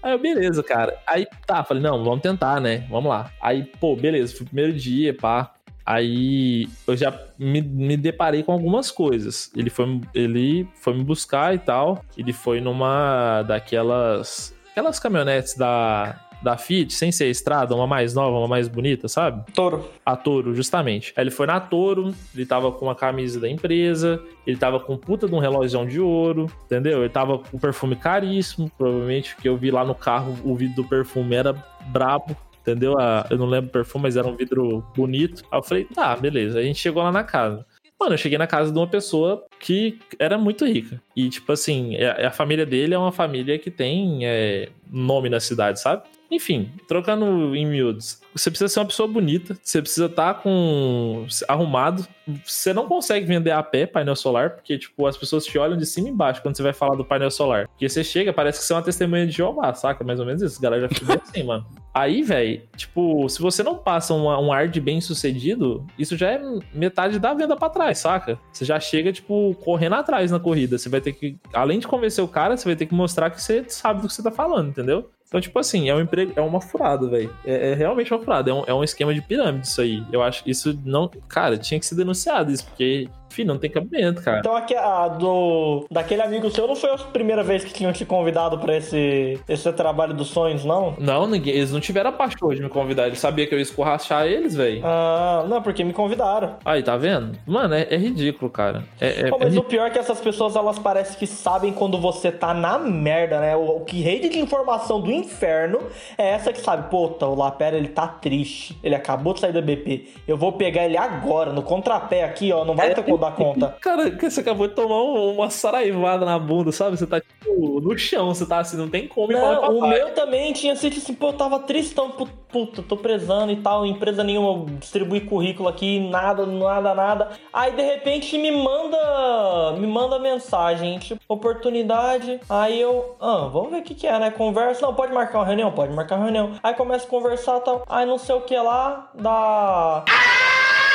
aí 0.03 0.13
eu, 0.13 0.19
beleza, 0.19 0.63
cara. 0.63 0.99
Aí 1.07 1.27
tá, 1.47 1.65
falei, 1.65 1.83
não, 1.83 2.03
vamos 2.03 2.21
tentar, 2.21 2.61
né? 2.61 2.87
Vamos 2.89 3.11
lá. 3.11 3.31
Aí, 3.41 3.65
pô, 3.81 3.97
beleza, 3.97 4.35
foi 4.35 4.45
o 4.45 4.49
primeiro 4.49 4.73
dia, 4.73 5.15
pá. 5.15 5.53
Aí 5.85 6.69
eu 6.87 6.97
já 6.97 7.17
me, 7.39 7.63
me 7.63 7.97
deparei 7.97 8.43
com 8.43 8.53
algumas 8.53 8.91
coisas. 8.91 9.53
Ele 9.55 9.71
foi, 9.71 10.01
ele 10.13 10.69
foi 10.75 10.95
me 10.95 11.05
buscar 11.05 11.55
e 11.55 11.59
tal. 11.59 12.05
Ele 12.19 12.33
foi 12.33 12.61
numa 12.61 13.43
daquelas. 13.43 14.53
Aquelas 14.73 14.99
caminhonetes 14.99 15.55
da, 15.55 16.26
da 16.43 16.57
Fiat, 16.57 16.93
sem 16.93 17.11
ser 17.11 17.29
estrada, 17.31 17.75
uma 17.75 17.87
mais 17.87 18.15
nova, 18.15 18.37
uma 18.39 18.49
mais 18.49 18.69
bonita, 18.69 19.09
sabe? 19.09 19.45
Toro. 19.53 19.89
A 20.05 20.17
Toro, 20.17 20.55
justamente. 20.55 21.13
Aí 21.17 21.25
ele 21.25 21.31
foi 21.31 21.47
na 21.47 21.59
Toro, 21.59 22.15
ele 22.35 22.47
tava 22.47 22.71
com 22.71 22.89
a 22.91 22.95
camisa 22.95 23.41
da 23.41 23.49
empresa, 23.49 24.23
ele 24.47 24.57
tava 24.57 24.79
com 24.79 24.97
puta 24.97 25.27
de 25.29 25.35
um 25.35 25.39
relógio 25.39 25.85
de 25.87 26.01
ouro, 26.01 26.51
entendeu? 26.67 27.01
Ele 27.01 27.09
tava 27.09 27.39
com 27.39 27.59
perfume 27.59 27.97
caríssimo, 27.97 28.71
provavelmente, 28.77 29.35
porque 29.35 29.49
eu 29.49 29.57
vi 29.57 29.71
lá 29.71 29.85
no 29.85 29.95
carro, 29.95 30.37
o 30.45 30.55
vidro 30.55 30.77
do 30.83 30.85
perfume 30.89 31.35
era 31.35 31.53
brabo. 31.89 32.37
Entendeu? 32.61 32.99
A- 32.99 33.25
eu 33.31 33.39
não 33.39 33.47
lembro 33.47 33.69
o 33.69 33.73
perfume, 33.73 34.03
mas 34.03 34.17
era 34.17 34.27
um 34.27 34.35
vidro 34.35 34.85
bonito. 34.97 35.45
Aí 35.53 35.59
eu 35.61 35.63
falei, 35.63 35.85
tá, 35.85 36.17
beleza. 36.17 36.59
A 36.59 36.63
gente 36.65 36.81
chegou 36.81 37.01
lá 37.01 37.13
na 37.13 37.23
casa. 37.23 37.65
Mano, 37.99 38.15
eu 38.15 38.19
cheguei 38.19 38.37
na 38.37 38.47
casa 38.49 38.73
de 38.73 38.77
uma 38.79 38.89
pessoa 38.89 39.47
que 39.61 40.01
era 40.19 40.37
muito 40.37 40.67
rica. 40.67 41.01
E, 41.15 41.29
tipo 41.29 41.53
assim, 41.53 41.97
a, 41.97 42.27
a 42.27 42.31
família 42.33 42.67
dele 42.67 42.93
é 42.93 42.99
uma 42.99 43.13
família 43.13 43.57
que 43.57 43.71
tem 43.71 44.27
é, 44.27 44.69
nome 44.91 45.29
na 45.31 45.39
cidade, 45.39 45.81
sabe? 45.81 46.03
Enfim, 46.31 46.71
trocando 46.89 47.55
em 47.55 47.65
miúdos. 47.67 48.21
Você 48.35 48.51
precisa 48.51 48.69
ser 48.69 48.81
uma 48.81 48.87
pessoa 48.87 49.09
bonita, 49.09 49.57
você 49.63 49.81
precisa 49.81 50.07
estar 50.07 50.35
com 50.43 51.27
arrumado. 51.49 52.07
Você 52.45 52.73
não 52.73 52.87
consegue 52.89 53.25
vender 53.25 53.53
a 53.53 53.63
pé 53.63 53.87
painel 53.87 54.17
solar, 54.17 54.51
porque, 54.51 54.77
tipo, 54.77 55.07
as 55.07 55.17
pessoas 55.17 55.45
te 55.47 55.57
olham 55.57 55.77
de 55.77 55.87
cima 55.87 56.09
e 56.09 56.11
embaixo 56.11 56.43
quando 56.43 56.57
você 56.57 56.63
vai 56.63 56.73
falar 56.73 56.97
do 56.97 57.05
painel 57.05 57.31
solar. 57.31 57.69
Porque 57.69 57.89
você 57.89 58.03
chega, 58.03 58.33
parece 58.33 58.59
que 58.59 58.65
você 58.65 58.73
é 58.73 58.77
uma 58.77 58.83
testemunha 58.83 59.27
de 59.27 59.33
Jeová, 59.33 59.73
saca? 59.73 60.03
Mais 60.03 60.19
ou 60.19 60.27
menos 60.27 60.43
isso. 60.43 60.59
A 60.59 60.63
galera 60.63 60.83
já 60.83 60.89
fica 60.89 61.07
bem 61.07 61.21
assim, 61.23 61.43
mano. 61.45 61.65
Aí, 61.95 62.23
velho, 62.23 62.63
tipo, 62.77 63.29
se 63.29 63.41
você 63.41 63.63
não 63.63 63.77
passa 63.77 64.13
uma- 64.13 64.39
um 64.41 64.53
ar 64.53 64.69
de 64.69 64.81
bem 64.81 65.01
sucedido, 65.01 65.87
isso 65.99 66.17
já 66.17 66.33
é 66.33 66.41
metade 66.75 67.19
da 67.21 67.33
venda 67.33 67.57
pra 67.57 67.71
trás, 67.71 67.99
saca? 67.99 68.39
Você 68.53 68.65
já 68.65 68.79
chega, 68.81 69.13
tipo, 69.13 69.55
correndo 69.65 69.95
atrás 69.95 70.31
na 70.31 70.41
corrida. 70.41 70.77
Você 70.77 70.89
vai 70.89 71.01
ter 71.01 71.13
que, 71.13 71.39
além 71.55 71.79
de 71.79 71.87
convencer 71.87 72.23
o 72.23 72.29
cara, 72.29 72.57
você 72.57 72.65
vai 72.67 72.77
ter 72.77 72.87
que 72.87 72.95
mostrar 72.95 73.31
que 73.31 73.41
você 73.41 73.65
sabe 73.69 74.03
do 74.03 74.09
que 74.09 74.13
você 74.15 74.23
tá 74.23 74.31
falando, 74.33 74.69
entendeu? 74.69 75.09
Então, 75.27 75.41
tipo 75.41 75.59
assim, 75.59 75.89
é 75.89 75.95
um 75.95 76.01
emprego, 76.01 76.33
é 76.37 76.41
uma 76.41 76.61
furada, 76.61 77.09
velho. 77.09 77.35
É, 77.45 77.73
é 77.73 77.75
realmente 77.75 78.13
uma 78.13 78.21
furada. 78.21 78.51
É 78.51 78.55
um, 78.55 78.65
é 78.67 78.75
um 78.75 78.85
esquema 78.85 79.13
de 79.13 79.21
pirâmide 79.21 79.67
isso 79.67 79.81
aí. 79.81 80.05
Eu 80.13 80.23
acho 80.23 80.45
que 80.45 80.51
isso 80.51 80.79
não. 80.85 81.11
Cara, 81.29 81.59
tinha 81.59 81.81
que 81.81 81.87
ser 81.87 81.97
denunciado 81.97 82.53
isso, 82.53 82.65
porque, 82.65 83.09
enfim, 83.37 83.45
não 83.45 83.59
tem 83.59 83.71
cabimento, 83.71 84.23
cara. 84.23 84.39
Então 84.39 84.57
aqui, 84.57 84.75
a 84.75 85.09
do, 85.09 85.85
daquele 85.91 86.23
amigo 86.23 86.51
seu 86.51 86.67
não 86.67 86.75
foi 86.75 86.91
a 86.91 86.97
primeira 86.97 87.43
vez 87.43 87.63
que 87.65 87.73
tinham 87.73 87.93
te 87.93 88.05
convidado 88.07 88.59
pra 88.59 88.77
esse, 88.77 89.39
esse 89.47 89.71
trabalho 89.75 90.15
dos 90.15 90.29
sonhos, 90.29 90.65
não? 90.65 90.95
Não, 90.99 91.27
ninguém, 91.27 91.55
eles 91.55 91.71
não 91.71 91.81
tiveram 91.81 92.11
a 92.11 92.13
paixão 92.13 92.49
de 92.49 92.63
me 92.63 92.69
convidar. 92.71 93.07
Eles 93.07 93.19
sabiam 93.19 93.47
que 93.47 93.55
eu 93.55 93.59
ia 93.59 93.63
escorrachar 93.63 94.27
eles, 94.27 94.55
velho. 94.55 94.81
Ah, 94.85 95.45
não, 95.49 95.61
porque 95.61 95.85
me 95.85 95.93
convidaram. 95.93 96.55
Aí, 96.65 96.83
tá 96.83 96.97
vendo? 96.97 97.39
Mano, 97.47 97.75
é, 97.75 97.87
é 97.91 97.97
ridículo, 97.97 98.51
cara. 98.51 98.85
É, 99.01 99.27
é- 99.27 99.31
Pô, 99.31 99.39
mas 99.39 99.55
é 99.55 99.59
o 99.59 99.65
pior 99.65 99.87
é 99.87 99.91
que 99.91 99.99
essas 99.99 100.21
pessoas, 100.21 100.57
elas 100.57 100.79
parecem 100.79 101.19
que 101.19 101.27
sabem 101.27 101.73
quando 101.73 102.01
você 102.01 102.33
tá 102.33 102.55
na 102.55 102.79
merda, 102.79 103.41
né? 103.41 103.55
O, 103.55 103.77
o 103.77 103.81
que 103.85 104.01
rede 104.01 104.29
de 104.31 104.39
informação 104.39 105.01
do 105.01 105.13
inferno 105.13 105.81
é 106.17 106.31
essa 106.31 106.53
que 106.53 106.61
sabe, 106.61 106.89
puta, 106.89 107.27
o 107.27 107.35
Lapera, 107.35 107.77
ele 107.77 107.89
tá 107.89 108.07
triste. 108.07 108.79
Ele 108.83 108.95
acabou 108.95 109.35
de 109.35 109.41
sair 109.41 109.53
da 109.53 109.61
BP. 109.61 110.07
Eu 110.27 110.37
vou 110.37 110.53
pegar 110.53 110.85
ele 110.85 110.97
agora, 110.97 111.53
no 111.53 111.63
contrapé 111.63 112.25
aqui, 112.25 112.53
ó. 112.53 112.65
Não 112.65 112.75
vai 112.75 112.95
ter 112.95 113.03
como 113.03 113.26
dar 113.31 113.37
conta. 113.37 113.77
Cara, 113.81 114.11
você 114.11 114.41
acabou 114.41 114.69
de 114.69 114.75
tomar 114.75 115.03
um- 115.03 115.35
uma 115.35 115.51
saraivada 115.51 116.25
na 116.25 116.39
bunda, 116.39 116.73
sabe? 116.73 116.97
Você 116.97 117.07
tá, 117.07 117.21
tipo, 117.21 117.81
no 117.81 117.97
chão, 117.99 118.35
você 118.35 118.47
tá 118.47 118.59
assim, 118.59 118.77
não 118.77 118.89
tem 118.89 119.07
como 119.09 119.33
ir 119.33 119.37
falar 119.41 119.55
Não, 119.71 119.79
o 119.79 119.89
meu 119.89 120.15
também 120.15 120.53
tinha 120.53 120.75
sido 120.77 120.97
assim, 120.97 121.15
pô, 121.15 121.29
eu 121.29 121.33
tava 121.35 121.59
tristão, 121.61 122.11
pu- 122.11 122.29
puta, 122.49 122.83
tô 122.83 122.97
prezando 122.97 123.53
e 123.53 123.57
tal, 123.57 123.85
empresa 123.85 124.23
nenhuma, 124.25 124.65
distribuir 124.79 125.27
currículo 125.27 125.69
aqui, 125.69 125.99
nada, 126.09 126.47
nada, 126.47 126.95
nada. 126.95 127.29
Aí 127.53 127.73
de 127.73 127.83
repente 127.83 128.39
me 128.39 128.51
manda, 128.51 129.73
me 129.79 129.87
manda 129.87 130.19
mensagem, 130.19 130.99
tipo, 130.99 131.21
oportunidade. 131.29 132.41
Aí 132.49 132.81
eu, 132.81 133.17
ah, 133.21 133.49
vamos 133.53 133.71
ver 133.71 133.79
o 133.79 133.83
que 133.83 133.95
que 133.95 134.07
é, 134.07 134.19
né? 134.19 134.31
Conversa, 134.31 134.87
não, 134.87 134.95
pode 134.95 135.13
marcar 135.13 135.39
uma 135.39 135.47
reunião, 135.47 135.71
pode 135.73 135.93
marcar 135.93 136.17
uma 136.17 136.25
reunião. 136.25 136.53
Aí 136.63 136.75
começa 136.75 137.07
a 137.07 137.11
conversar 137.11 137.59
e 137.59 137.61
tal, 137.61 137.83
aí 137.89 138.07
não 138.07 138.19
sei 138.19 138.35
o 138.35 138.41
que 138.41 138.57
lá, 138.57 139.11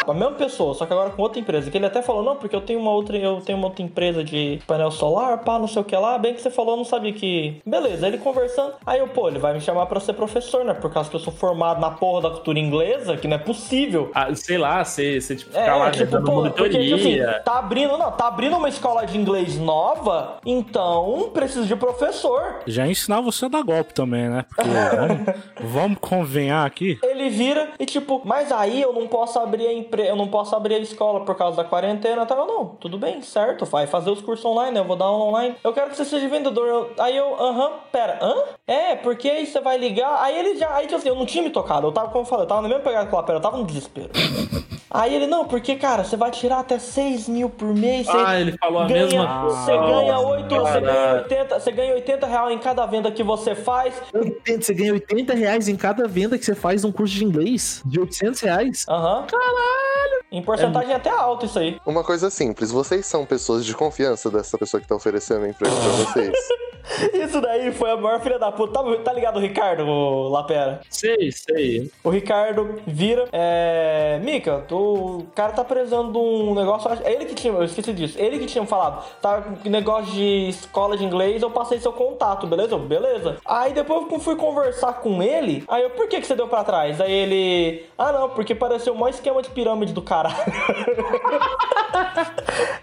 dá 0.06 0.12
A 0.12 0.16
mesma 0.16 0.32
pessoa, 0.32 0.74
só 0.74 0.86
que 0.86 0.94
agora 0.94 1.10
com 1.12 1.22
outra 1.22 1.40
empresa. 1.40 1.70
Que 1.70 1.78
ele 1.78 1.86
até 1.86 2.02
falou, 2.02 2.24
não, 2.24 2.36
porque 2.36 2.56
eu 2.56 2.62
tenho 2.62 2.80
uma 2.80 2.92
outra, 2.92 3.18
eu 3.18 3.42
tenho 3.42 3.58
uma 3.58 3.68
outra 3.68 3.84
empresa 3.84 4.24
de 4.24 4.60
painel 4.68 4.92
solar, 4.92 5.40
pá, 5.40 5.60
não 5.60 5.68
sei 5.68 5.82
o 5.82 5.86
que 5.86 5.96
lá. 5.96 6.18
Bem 6.18 6.34
que 6.34 6.42
você 6.42 6.50
falou, 6.50 6.74
eu 6.74 6.78
não 6.78 6.86
sabia 6.86 7.14
que. 7.14 7.62
Beleza, 7.66 8.08
ele 8.08 8.18
conversando. 8.18 8.74
Aí 8.86 9.00
eu, 9.00 9.08
pô, 9.08 9.28
ele 9.28 9.40
vai 9.40 9.54
me 9.54 9.62
chamar 9.62 9.86
pra 9.86 10.00
ser 10.00 10.14
professor, 10.14 10.64
né? 10.64 10.74
Por 10.74 10.92
causa 10.92 11.10
que 11.10 11.16
eu 11.16 11.20
sou 11.20 11.34
formado 11.34 11.80
na 11.80 11.92
porra 11.92 12.24
da 12.24 12.30
cultura 12.32 12.60
inglesa, 12.60 13.18
que 13.18 13.28
não 13.28 13.36
é 13.36 13.40
possível. 13.40 14.12
Ah, 14.14 14.34
sei 14.36 14.58
lá, 14.58 14.84
você, 14.84 15.20
você 15.20 15.36
tipo, 15.36 15.56
É, 15.56 15.62
ficar 15.62 15.76
lá 15.76 15.92
tipo, 15.92 16.22
pô, 16.24 16.50
porque, 16.52 16.70
tipo 16.70 16.96
assim, 16.96 17.18
tá 17.44 17.60
abrindo, 17.60 17.98
não, 17.98 18.12
tá 18.12 18.28
abrindo 18.28 18.56
uma 18.58 18.70
escola 18.70 19.06
de 19.06 19.18
inglês 19.18 19.58
nova, 19.58 20.38
então 20.46 21.30
precisa 21.34 21.66
de 21.66 21.76
professor. 21.76 22.60
Já 22.66 22.88
ensinar 22.88 23.22
você 23.22 23.46
a 23.46 23.50
dar 23.50 23.64
golpe 23.64 23.94
também, 23.94 24.30
né? 24.30 24.46
Porque 24.50 24.70
vamos, 24.70 25.36
vamos 25.74 25.98
convenhar 26.00 26.66
aqui. 26.66 27.00
Ele 27.04 27.30
vira 27.30 27.70
e 27.80 27.86
tipo, 27.86 28.22
mas 28.26 28.52
aí 28.52 28.82
eu 28.82 28.94
não 28.94 29.08
posso 29.08 29.40
abrir 29.40 29.68
a 29.68 29.74
empre... 29.74 29.91
eu 30.00 30.16
não 30.16 30.28
posso 30.28 30.56
abrir 30.56 30.76
a 30.76 30.80
escola 30.80 31.22
por 31.26 31.36
causa 31.36 31.58
da 31.58 31.64
quarentena? 31.64 32.26
Eu, 32.30 32.46
não, 32.46 32.66
tudo 32.80 32.98
bem, 32.98 33.22
certo, 33.22 33.66
vai 33.66 33.88
fazer 33.88 34.10
os 34.12 34.22
cursos 34.22 34.46
online, 34.46 34.78
eu 34.78 34.84
vou 34.86 34.96
dar 34.96 35.06
aula 35.06 35.26
online. 35.26 35.56
Eu 35.64 35.74
quero 35.74 35.90
que 35.90 35.96
você 35.98 36.06
seja 36.06 36.28
vendedor. 36.28 36.68
Eu- 36.68 36.92
Aí 37.00 37.16
eu, 37.18 37.36
aham, 37.42 37.72
pera, 37.92 38.20
hã? 38.22 38.36
É, 38.68 38.96
porque 38.96 39.30
aí 39.30 39.46
você 39.46 39.60
vai 39.60 39.78
ligar. 39.78 40.22
Aí 40.22 40.38
ele 40.38 40.58
já, 40.58 40.74
aí 40.76 40.86
tipo 40.88 40.98
assim, 40.98 41.10
eu 41.10 41.16
não 41.16 41.26
tinha 41.26 41.44
me 41.44 41.50
tocado, 41.50 41.88
eu 41.88 41.92
tava, 41.92 42.08
como 42.10 42.22
eu 42.22 42.26
falei, 42.26 42.46
eu 42.46 42.48
tava 42.48 42.62
na 42.62 42.68
mesma 42.68 42.84
pegada 42.84 43.10
com 43.10 43.18
a 43.18 43.24
pera, 43.24 43.38
eu 43.38 43.42
tava 43.42 43.58
no 43.58 43.66
desespero. 43.66 44.10
Aí 44.94 45.16
ele, 45.16 45.26
não, 45.26 45.46
porque, 45.46 45.76
cara, 45.78 46.04
você 46.04 46.18
vai 46.18 46.32
tirar 46.32 46.60
até 46.60 46.78
6 46.78 47.30
mil 47.30 47.50
por 47.50 47.74
mês. 47.74 48.08
Ah, 48.10 48.40
ele 48.40 48.58
falou 48.58 48.82
a 48.82 48.88
ganha, 48.88 49.06
mesma 49.06 49.42
coisa. 49.42 49.58
Você 49.58 49.78
ganha 49.78 50.20
8, 50.20 50.56
você 50.56 50.82
ganha 50.82 50.94
Caraca. 50.94 51.24
80, 51.24 51.60
você 51.60 51.72
ganha 51.72 51.94
80 51.94 52.28
reais 52.28 52.54
em 52.54 52.60
cada 52.60 52.86
venda 52.86 53.12
que 53.12 53.24
você 53.24 53.56
faz. 53.56 53.94
Você 54.46 54.74
ganha 54.74 54.94
80 54.94 55.34
reais 55.34 55.68
em 55.70 55.76
cada 55.78 56.08
venda 56.08 56.38
que 56.38 56.44
você 56.44 56.56
faz 56.56 56.84
num 56.84 56.92
curso 56.92 57.16
de 57.16 57.24
inglês. 57.24 57.82
De 57.86 58.00
800 58.00 58.42
reais. 58.42 58.86
Aham. 58.90 59.26
Caralho! 59.28 60.22
Em 60.32 60.42
porcentagem 60.42 60.94
até 60.94 61.10
alto 61.10 61.46
isso 61.46 61.60
aí. 61.60 61.78
Uma 61.86 62.04
coisa 62.04 62.30
simples, 62.30 62.72
vocês 62.72 63.06
são 63.06 63.26
pessoas 63.26 63.66
de 63.66 63.74
confiança 63.74 64.30
dessa 64.30 64.58
pessoa 64.58 64.80
que 64.80 64.88
tá 64.88 64.96
oferecendo 64.96 65.46
emprego 65.46 65.76
pra 65.76 65.92
vocês. 65.92 66.34
Isso 67.14 67.40
daí 67.40 67.72
foi 67.72 67.92
a 67.92 67.98
maior 67.98 68.20
filha 68.22 68.40
da 68.40 68.52
puta. 68.52 68.74
Tá, 68.74 69.04
tá 69.04 69.14
ligado 69.14 69.38
o 69.38 69.40
Ricardo, 69.40 69.86
o 69.86 70.30
Lapera? 70.30 70.82
Sei, 70.90 71.32
sei. 71.32 71.92
O 72.04 72.10
Ricardo 72.10 72.82
vira. 72.88 73.28
É. 73.32 74.20
Mica, 74.24 74.64
tu... 74.68 74.81
o 74.82 75.26
cara 75.36 75.54
tá 75.54 75.64
precisando 75.64 76.12
de 76.12 76.18
um 76.18 76.54
negócio. 76.56 76.90
Ele 77.06 77.26
que 77.26 77.36
tinha. 77.36 77.54
Eu 77.54 77.64
esqueci 77.64 77.94
disso. 77.94 78.20
Ele 78.20 78.40
que 78.40 78.46
tinha 78.46 78.66
falado. 78.66 79.04
Tá 79.22 79.42
com 79.42 79.70
negócio 79.70 80.14
de 80.14 80.50
escola 80.50 80.98
de 80.98 81.04
inglês, 81.04 81.42
eu 81.42 81.52
passei 81.52 81.80
seu 81.80 81.94
contato, 81.94 82.48
beleza? 82.48 82.78
Beleza. 82.78 83.38
Aí 83.46 83.74
depois 83.74 84.12
eu 84.12 84.20
fui 84.20 84.36
conversar 84.36 84.94
com 84.94 85.22
ele. 85.22 85.64
Aí 85.68 85.84
eu, 85.84 85.90
por 85.92 86.08
que, 86.08 86.20
que 86.20 86.28
você 86.28 86.36
deu 86.36 86.48
pra 86.48 86.64
trás? 86.64 87.00
Aí 87.00 87.12
ele. 87.12 87.86
Ah, 87.98 88.12
não, 88.12 88.30
porque 88.30 88.56
pareceu 88.56 88.94
o 88.94 88.98
maior 88.98 89.10
esquema 89.10 89.42
de 89.42 89.50
pirâmide 89.50 89.94
do 89.94 90.02
caralho. 90.02 90.36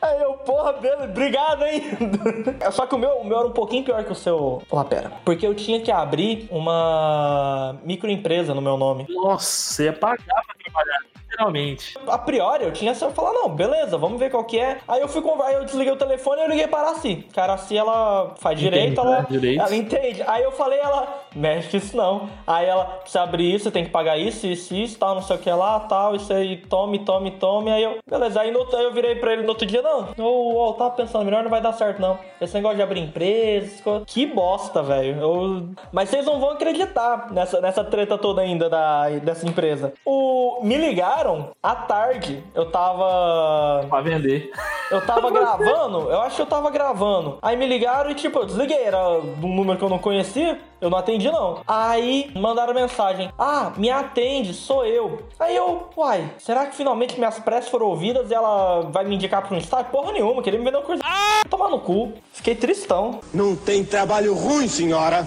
Aí 0.01 0.23
eu, 0.23 0.35
porra, 0.35 0.73
beleza, 0.75 1.05
obrigado, 1.05 1.65
hein? 1.65 1.83
Só 2.73 2.87
que 2.87 2.95
o 2.95 2.99
meu, 2.99 3.19
o 3.19 3.25
meu 3.25 3.39
era 3.39 3.49
um 3.49 3.53
pouquinho 3.53 3.85
pior 3.85 4.03
que 4.05 4.13
o 4.13 4.15
seu, 4.15 4.63
Lapera. 4.71 5.13
Porque 5.25 5.47
eu 5.47 5.55
tinha 5.55 5.81
que 5.81 5.91
abrir 5.91 6.49
uma 6.51 7.77
microempresa 7.85 8.55
no 8.55 8.63
meu 8.63 8.77
nome. 8.77 9.07
Nossa, 9.09 9.47
você 9.47 9.85
ia 9.85 9.93
pagar 9.93 10.17
pra 10.25 10.55
trabalhar, 10.65 11.01
literalmente. 11.39 11.95
A 12.07 12.19
priori, 12.19 12.65
eu 12.65 12.73
tinha 12.73 12.95
só 12.95 13.11
falar, 13.11 13.33
não, 13.33 13.49
beleza, 13.51 13.97
vamos 13.97 14.19
ver 14.19 14.31
qual 14.31 14.45
que 14.45 14.59
é. 14.59 14.79
Aí 14.87 15.01
eu 15.01 15.09
fui 15.09 15.23
conversar, 15.23 15.53
eu 15.55 15.65
desliguei 15.65 15.93
o 15.93 15.97
telefone 15.97 16.41
e 16.43 16.45
eu 16.45 16.49
liguei 16.51 16.67
para 16.67 16.81
a 16.81 16.91
Araci. 16.91 17.27
Que 17.33 17.39
a 17.41 17.45
Araci, 17.45 17.77
ela 17.77 18.35
faz 18.39 18.59
Entende, 18.59 18.77
direito, 18.77 19.01
ela, 19.01 19.11
né? 19.21 19.27
Direito. 19.31 19.61
ela 19.61 19.77
entende. 19.77 20.25
Aí 20.27 20.43
eu 20.43 20.53
falei, 20.53 20.79
ela, 20.81 21.07
mexe 21.35 21.77
isso 21.77 21.97
não. 21.97 22.29
Aí 22.47 22.67
ela, 22.67 22.85
precisa 22.85 23.23
abrir 23.23 23.55
isso, 23.55 23.65
você 23.65 23.71
tem 23.71 23.85
que 23.85 23.91
pagar 23.91 24.19
isso, 24.19 24.47
isso, 24.47 24.75
isso, 24.75 24.99
tal, 24.99 25.15
não 25.15 25.23
sei 25.23 25.37
o 25.37 25.39
que 25.39 25.51
lá, 25.51 25.81
tal, 25.81 26.17
isso 26.17 26.33
aí, 26.33 26.57
tome, 26.57 26.99
tome, 27.01 27.31
tome. 27.33 27.71
Aí 27.71 27.83
eu, 27.83 27.99
beleza. 28.09 28.41
Aí 28.41 28.51
no, 28.51 28.63
aí 28.77 28.85
eu 28.85 28.93
virei 28.93 29.15
pra 29.15 29.33
ele 29.33 29.43
no 29.43 29.51
outro 29.51 29.67
dia, 29.67 29.83
não, 29.83 30.09
eu, 30.17 30.67
eu 30.67 30.75
tava 30.77 30.91
pensando, 30.91 31.25
melhor 31.25 31.43
não 31.43 31.51
vai 31.51 31.61
dar 31.61 31.73
certo, 31.73 32.01
não. 32.01 32.19
Esse 32.41 32.55
negócio 32.55 32.77
de 32.77 32.83
abrir 32.83 33.01
empresa, 33.01 34.03
que 34.07 34.27
bosta, 34.27 34.83
velho. 34.83 35.21
Eu- 35.21 35.69
Mas 35.93 36.09
vocês 36.09 36.25
não 36.27 36.41
vão 36.41 36.51
acreditar 36.51 37.31
nessa, 37.31 37.61
nessa 37.61 37.85
treta 37.85 38.17
toda 38.19 38.41
ainda 38.43 38.69
da, 38.69 39.09
dessa 39.11 39.47
empresa. 39.47 39.93
O... 40.05 40.61
Me 40.63 40.77
ligaram 40.77 41.28
à 41.63 41.75
tarde, 41.75 42.43
eu 42.55 42.71
tava 42.71 43.85
Pra 43.89 44.01
vender. 44.01 44.51
eu 44.91 45.05
tava 45.05 45.31
gravando, 45.33 46.11
eu 46.11 46.21
acho 46.23 46.37
que 46.37 46.43
eu 46.43 46.47
tava 46.47 46.71
gravando. 46.71 47.39
Aí 47.43 47.57
me 47.57 47.67
ligaram 47.67 48.11
e, 48.11 48.15
tipo, 48.15 48.39
eu 48.39 48.47
desliguei. 48.47 48.83
Era 48.85 48.99
um 49.19 49.55
número 49.55 49.79
que 49.79 49.85
eu 49.85 49.89
não 49.89 49.99
conhecia. 49.99 50.61
Eu 50.81 50.89
não 50.91 50.99
atendi, 50.99 51.29
não. 51.31 51.61
Aí 51.67 52.31
mandaram 52.37 52.73
mensagem: 52.73 53.31
Ah, 53.39 53.73
me 53.77 53.91
atende, 53.91 54.55
sou 54.55 54.87
eu. 54.87 55.23
Aí 55.41 55.57
eu, 55.57 55.89
uai, 55.97 56.31
será 56.39 56.67
que 56.67 56.77
finalmente 56.77 57.19
minhas 57.19 57.39
preces 57.41 57.69
foram 57.69 57.87
ouvidas 57.87 58.31
e 58.31 58.35
ela 58.35 58.83
vai 58.93 59.05
me 59.05 59.17
indicar 59.17 59.43
pra 59.43 59.55
um 59.57 59.59
estágio? 59.59 59.87
Porra 59.91 60.13
nenhuma, 60.13 60.43
queria 60.43 60.59
me 60.59 60.65
vender 60.65 60.77
uma 60.79 60.85
coisa. 60.87 61.03
Tomar 61.51 61.69
no 61.69 61.81
cu. 61.81 62.13
Fiquei 62.33 62.55
tristão. 62.55 63.21
Não 63.35 63.57
tem 63.57 63.85
trabalho 63.85 64.35
ruim, 64.35 64.69
senhora. 64.69 65.27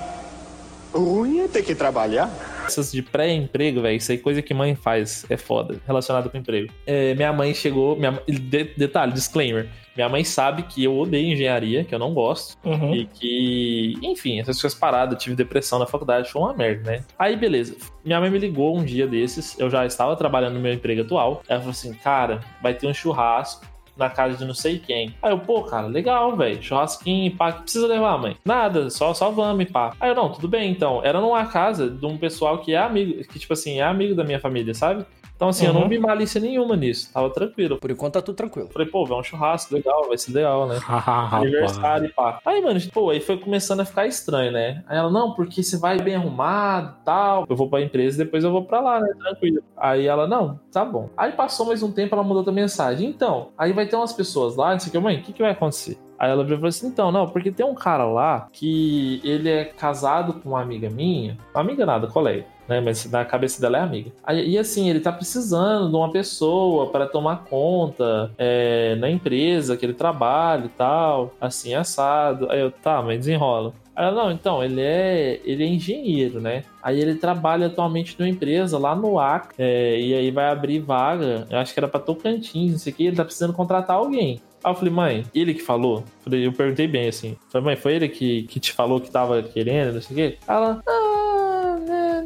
Ruim 0.94 1.42
é 1.42 1.48
ter 1.48 1.64
que 1.64 1.76
trabalhar. 1.76 2.30
Essas 2.72 2.90
de 2.92 3.02
pré-emprego, 3.02 3.82
velho, 3.82 3.98
isso 3.98 4.12
aí 4.14 4.18
é 4.18 4.22
coisa 4.22 4.42
que 4.42 4.54
mãe 4.54 4.76
faz, 4.76 5.26
é 5.30 5.36
foda, 5.36 5.76
relacionado 5.86 6.30
com 6.30 6.38
emprego. 6.38 6.72
É, 6.86 7.14
minha 7.16 7.34
mãe 7.34 7.54
chegou, 7.54 7.98
minha, 7.98 8.18
de- 8.26 8.72
detalhe, 8.78 9.12
disclaimer, 9.12 9.68
minha 9.94 10.08
mãe 10.08 10.24
sabe 10.24 10.64
que 10.64 10.82
eu 10.86 10.98
odeio 10.98 11.34
engenharia, 11.34 11.84
que 11.84 11.94
eu 11.94 12.00
não 12.00 12.14
gosto, 12.14 12.58
Uhum. 12.64 12.96
e 12.96 13.06
que, 13.08 13.94
enfim, 14.02 14.40
essas 14.40 14.60
coisas 14.62 14.78
paradas, 14.80 15.22
tive 15.22 15.36
depressão 15.36 15.80
na 15.80 15.86
faculdade, 15.86 16.32
foi 16.32 16.42
uma 16.42 16.54
merda, 16.54 16.90
né? 16.92 17.04
Aí, 17.20 17.36
beleza, 17.36 17.76
minha 18.06 18.22
mãe 18.22 18.30
me 18.30 18.40
ligou 18.40 18.78
um 18.78 18.86
dia 18.86 19.06
desses, 19.06 19.60
eu 19.60 19.70
já 19.70 19.86
estava 19.86 20.16
trabalhando 20.16 20.54
no 20.54 20.62
meu 20.62 20.72
emprego 20.74 21.02
atual, 21.02 21.44
ela 21.50 21.60
falou 21.60 21.72
assim, 21.72 21.94
cara, 21.96 22.40
vai 22.62 22.74
ter 22.74 22.88
um 22.88 22.94
churrasco, 22.94 23.66
na 23.98 24.10
casa 24.10 24.38
de 24.38 24.46
não 24.46 24.54
sei 24.54 24.80
quem. 24.80 25.16
Aí 25.22 25.32
eu, 25.32 25.40
pô, 25.40 25.64
cara, 25.64 25.88
legal, 25.88 26.36
velho. 26.36 26.62
Churrasquinho, 26.62 27.36
pá, 27.36 27.52
que 27.52 27.64
precisa 27.64 27.88
levar, 27.88 28.18
mãe? 28.18 28.38
Nada, 28.46 28.90
só, 28.90 29.14
só 29.14 29.30
vamos, 29.32 29.66
pá. 29.66 29.94
Aí 30.00 30.10
eu, 30.10 30.16
não, 30.16 30.32
tudo 30.32 30.48
bem, 30.48 30.72
então. 30.72 31.02
Era 31.04 31.20
numa 31.20 31.46
casa 31.46 31.90
de 31.90 32.06
um 32.06 32.18
pessoal 32.18 32.60
que 32.60 32.74
é 32.74 32.78
amigo, 32.78 33.24
que, 33.26 33.40
tipo 33.40 33.54
assim, 33.54 33.80
é 33.80 33.84
amigo 33.84 34.16
da 34.16 34.24
minha 34.24 34.40
família, 34.40 34.74
sabe? 34.74 35.06
Então, 35.42 35.50
assim, 35.50 35.66
eu 35.66 35.74
Uhum. 35.74 35.80
não 35.80 35.90
vi 35.90 35.98
malícia 35.98 36.40
nenhuma 36.40 36.76
nisso. 36.76 37.12
Tava 37.12 37.28
tranquilo. 37.32 37.80
Por 37.80 37.90
enquanto 37.90 38.14
tá 38.14 38.22
tudo 38.22 38.36
tranquilo. 38.36 38.70
Falei, 38.72 38.88
pô, 38.88 39.08
vai 39.08 39.18
um 39.18 39.24
churrasco, 39.24 39.74
legal, 39.74 40.08
vai 40.08 40.16
ser 40.16 40.34
legal, 40.34 40.68
né? 40.68 40.78
Aniversário 41.32 42.06
e 42.06 42.10
pá. 42.10 42.40
Aí, 42.46 42.62
mano, 42.62 42.80
pô, 42.94 43.10
aí 43.10 43.20
foi 43.20 43.38
começando 43.38 43.80
a 43.80 43.86
ficar 43.86 44.06
estranho, 44.06 44.52
né? 44.52 44.84
Aí 44.88 45.00
ela, 45.00 45.10
não, 45.10 45.34
porque 45.34 45.64
você 45.64 45.80
vai 45.80 45.98
bem 46.00 46.14
arrumado 46.16 46.96
e 47.02 47.04
tal. 47.06 47.48
Eu 47.50 47.56
vou 47.56 47.68
pra 47.68 47.82
empresa 47.82 48.22
e 48.22 48.26
depois 48.26 48.44
eu 48.44 48.52
vou 48.52 48.66
pra 48.66 48.82
lá, 48.82 49.00
né? 49.00 49.12
Tranquilo. 49.18 49.64
Aí 49.76 50.06
ela, 50.06 50.28
não, 50.28 50.60
tá 50.72 50.86
bom. 50.86 51.10
Aí 51.18 51.32
passou 51.32 51.66
mais 51.66 51.82
um 51.82 51.92
tempo, 51.92 52.14
ela 52.14 52.22
mudou 52.24 52.38
outra 52.38 52.54
mensagem. 52.54 53.10
Então, 53.10 53.48
aí 53.58 53.74
vai 53.74 53.88
ter 53.88 53.96
umas 53.96 54.14
pessoas 54.14 54.56
lá, 54.56 54.74
não 54.74 54.80
sei 54.80 54.90
o 54.90 54.92
que, 54.92 55.00
mãe, 55.00 55.18
o 55.18 55.22
que, 55.24 55.34
que 55.34 55.42
vai 55.42 55.54
acontecer? 55.54 55.98
Aí 56.20 56.30
ela 56.30 56.44
e 56.44 56.48
falou 56.50 56.68
assim: 56.68 56.86
então, 56.86 57.12
não, 57.12 57.28
porque 57.28 57.52
tem 57.52 57.66
um 57.66 57.74
cara 57.74 58.06
lá 58.06 58.48
que 58.54 59.20
ele 59.24 59.50
é 59.50 59.66
casado 59.66 60.34
com 60.34 60.50
uma 60.50 60.62
amiga 60.62 60.88
minha, 60.88 61.36
amiga 61.52 61.84
nada, 61.84 62.06
colega. 62.06 62.46
Né, 62.72 62.80
mas 62.80 63.04
na 63.12 63.26
cabeça 63.26 63.60
dela 63.60 63.80
é 63.80 63.82
amiga. 63.82 64.14
E 64.34 64.58
assim, 64.58 64.90
ele 64.90 65.02
tá 65.02 65.12
precisando 65.12 65.90
de 65.90 65.96
uma 65.98 66.10
pessoa 66.10 66.90
para 66.90 67.06
tomar 67.06 67.44
conta 67.44 68.32
é, 68.38 68.96
na 68.96 69.10
empresa 69.10 69.76
que 69.76 69.86
ele 69.86 69.94
trabalha 69.94 70.68
e 70.68 70.70
tal, 70.70 71.34
assim, 71.42 71.74
assado. 71.74 72.50
Aí 72.50 72.62
eu, 72.62 72.72
tá, 72.72 73.02
mas 73.02 73.20
desenrola. 73.20 73.74
Aí 73.94 74.06
ela, 74.06 74.24
não, 74.24 74.32
então, 74.32 74.64
ele 74.64 74.80
é, 74.80 75.42
ele 75.44 75.66
é 75.66 75.68
engenheiro, 75.68 76.40
né? 76.40 76.64
Aí 76.82 76.98
ele 76.98 77.16
trabalha 77.16 77.68
atualmente 77.68 78.16
numa 78.18 78.30
empresa 78.30 78.78
lá 78.78 78.96
no 78.96 79.20
Acre, 79.20 79.54
é, 79.60 80.00
e 80.00 80.14
aí 80.14 80.32
vai 80.32 80.50
abrir 80.50 80.80
vaga, 80.80 81.46
eu 81.50 81.58
acho 81.58 81.74
que 81.74 81.80
era 81.82 81.90
pra 81.90 82.00
Tocantins, 82.00 82.72
não 82.72 82.80
sei 82.80 82.94
o 82.94 82.96
que, 82.96 83.06
ele 83.06 83.18
tá 83.18 83.26
precisando 83.26 83.52
contratar 83.52 83.98
alguém. 83.98 84.42
Aí 84.64 84.72
eu 84.72 84.76
falei, 84.76 84.94
mãe, 84.94 85.26
ele 85.36 85.54
que 85.54 85.62
falou? 85.62 86.04
Eu 86.32 86.54
perguntei 86.54 86.88
bem 86.88 87.10
assim. 87.10 87.36
Falei, 87.50 87.66
mãe, 87.66 87.76
foi 87.76 87.96
ele 87.96 88.08
que, 88.08 88.44
que 88.44 88.60
te 88.60 88.72
falou 88.72 89.02
que 89.02 89.12
tava 89.12 89.42
querendo, 89.44 89.96
não 89.96 90.02
sei 90.02 90.14
o 90.14 90.16
quê? 90.16 90.38
Ela, 90.48 90.82
ah, 90.88 91.21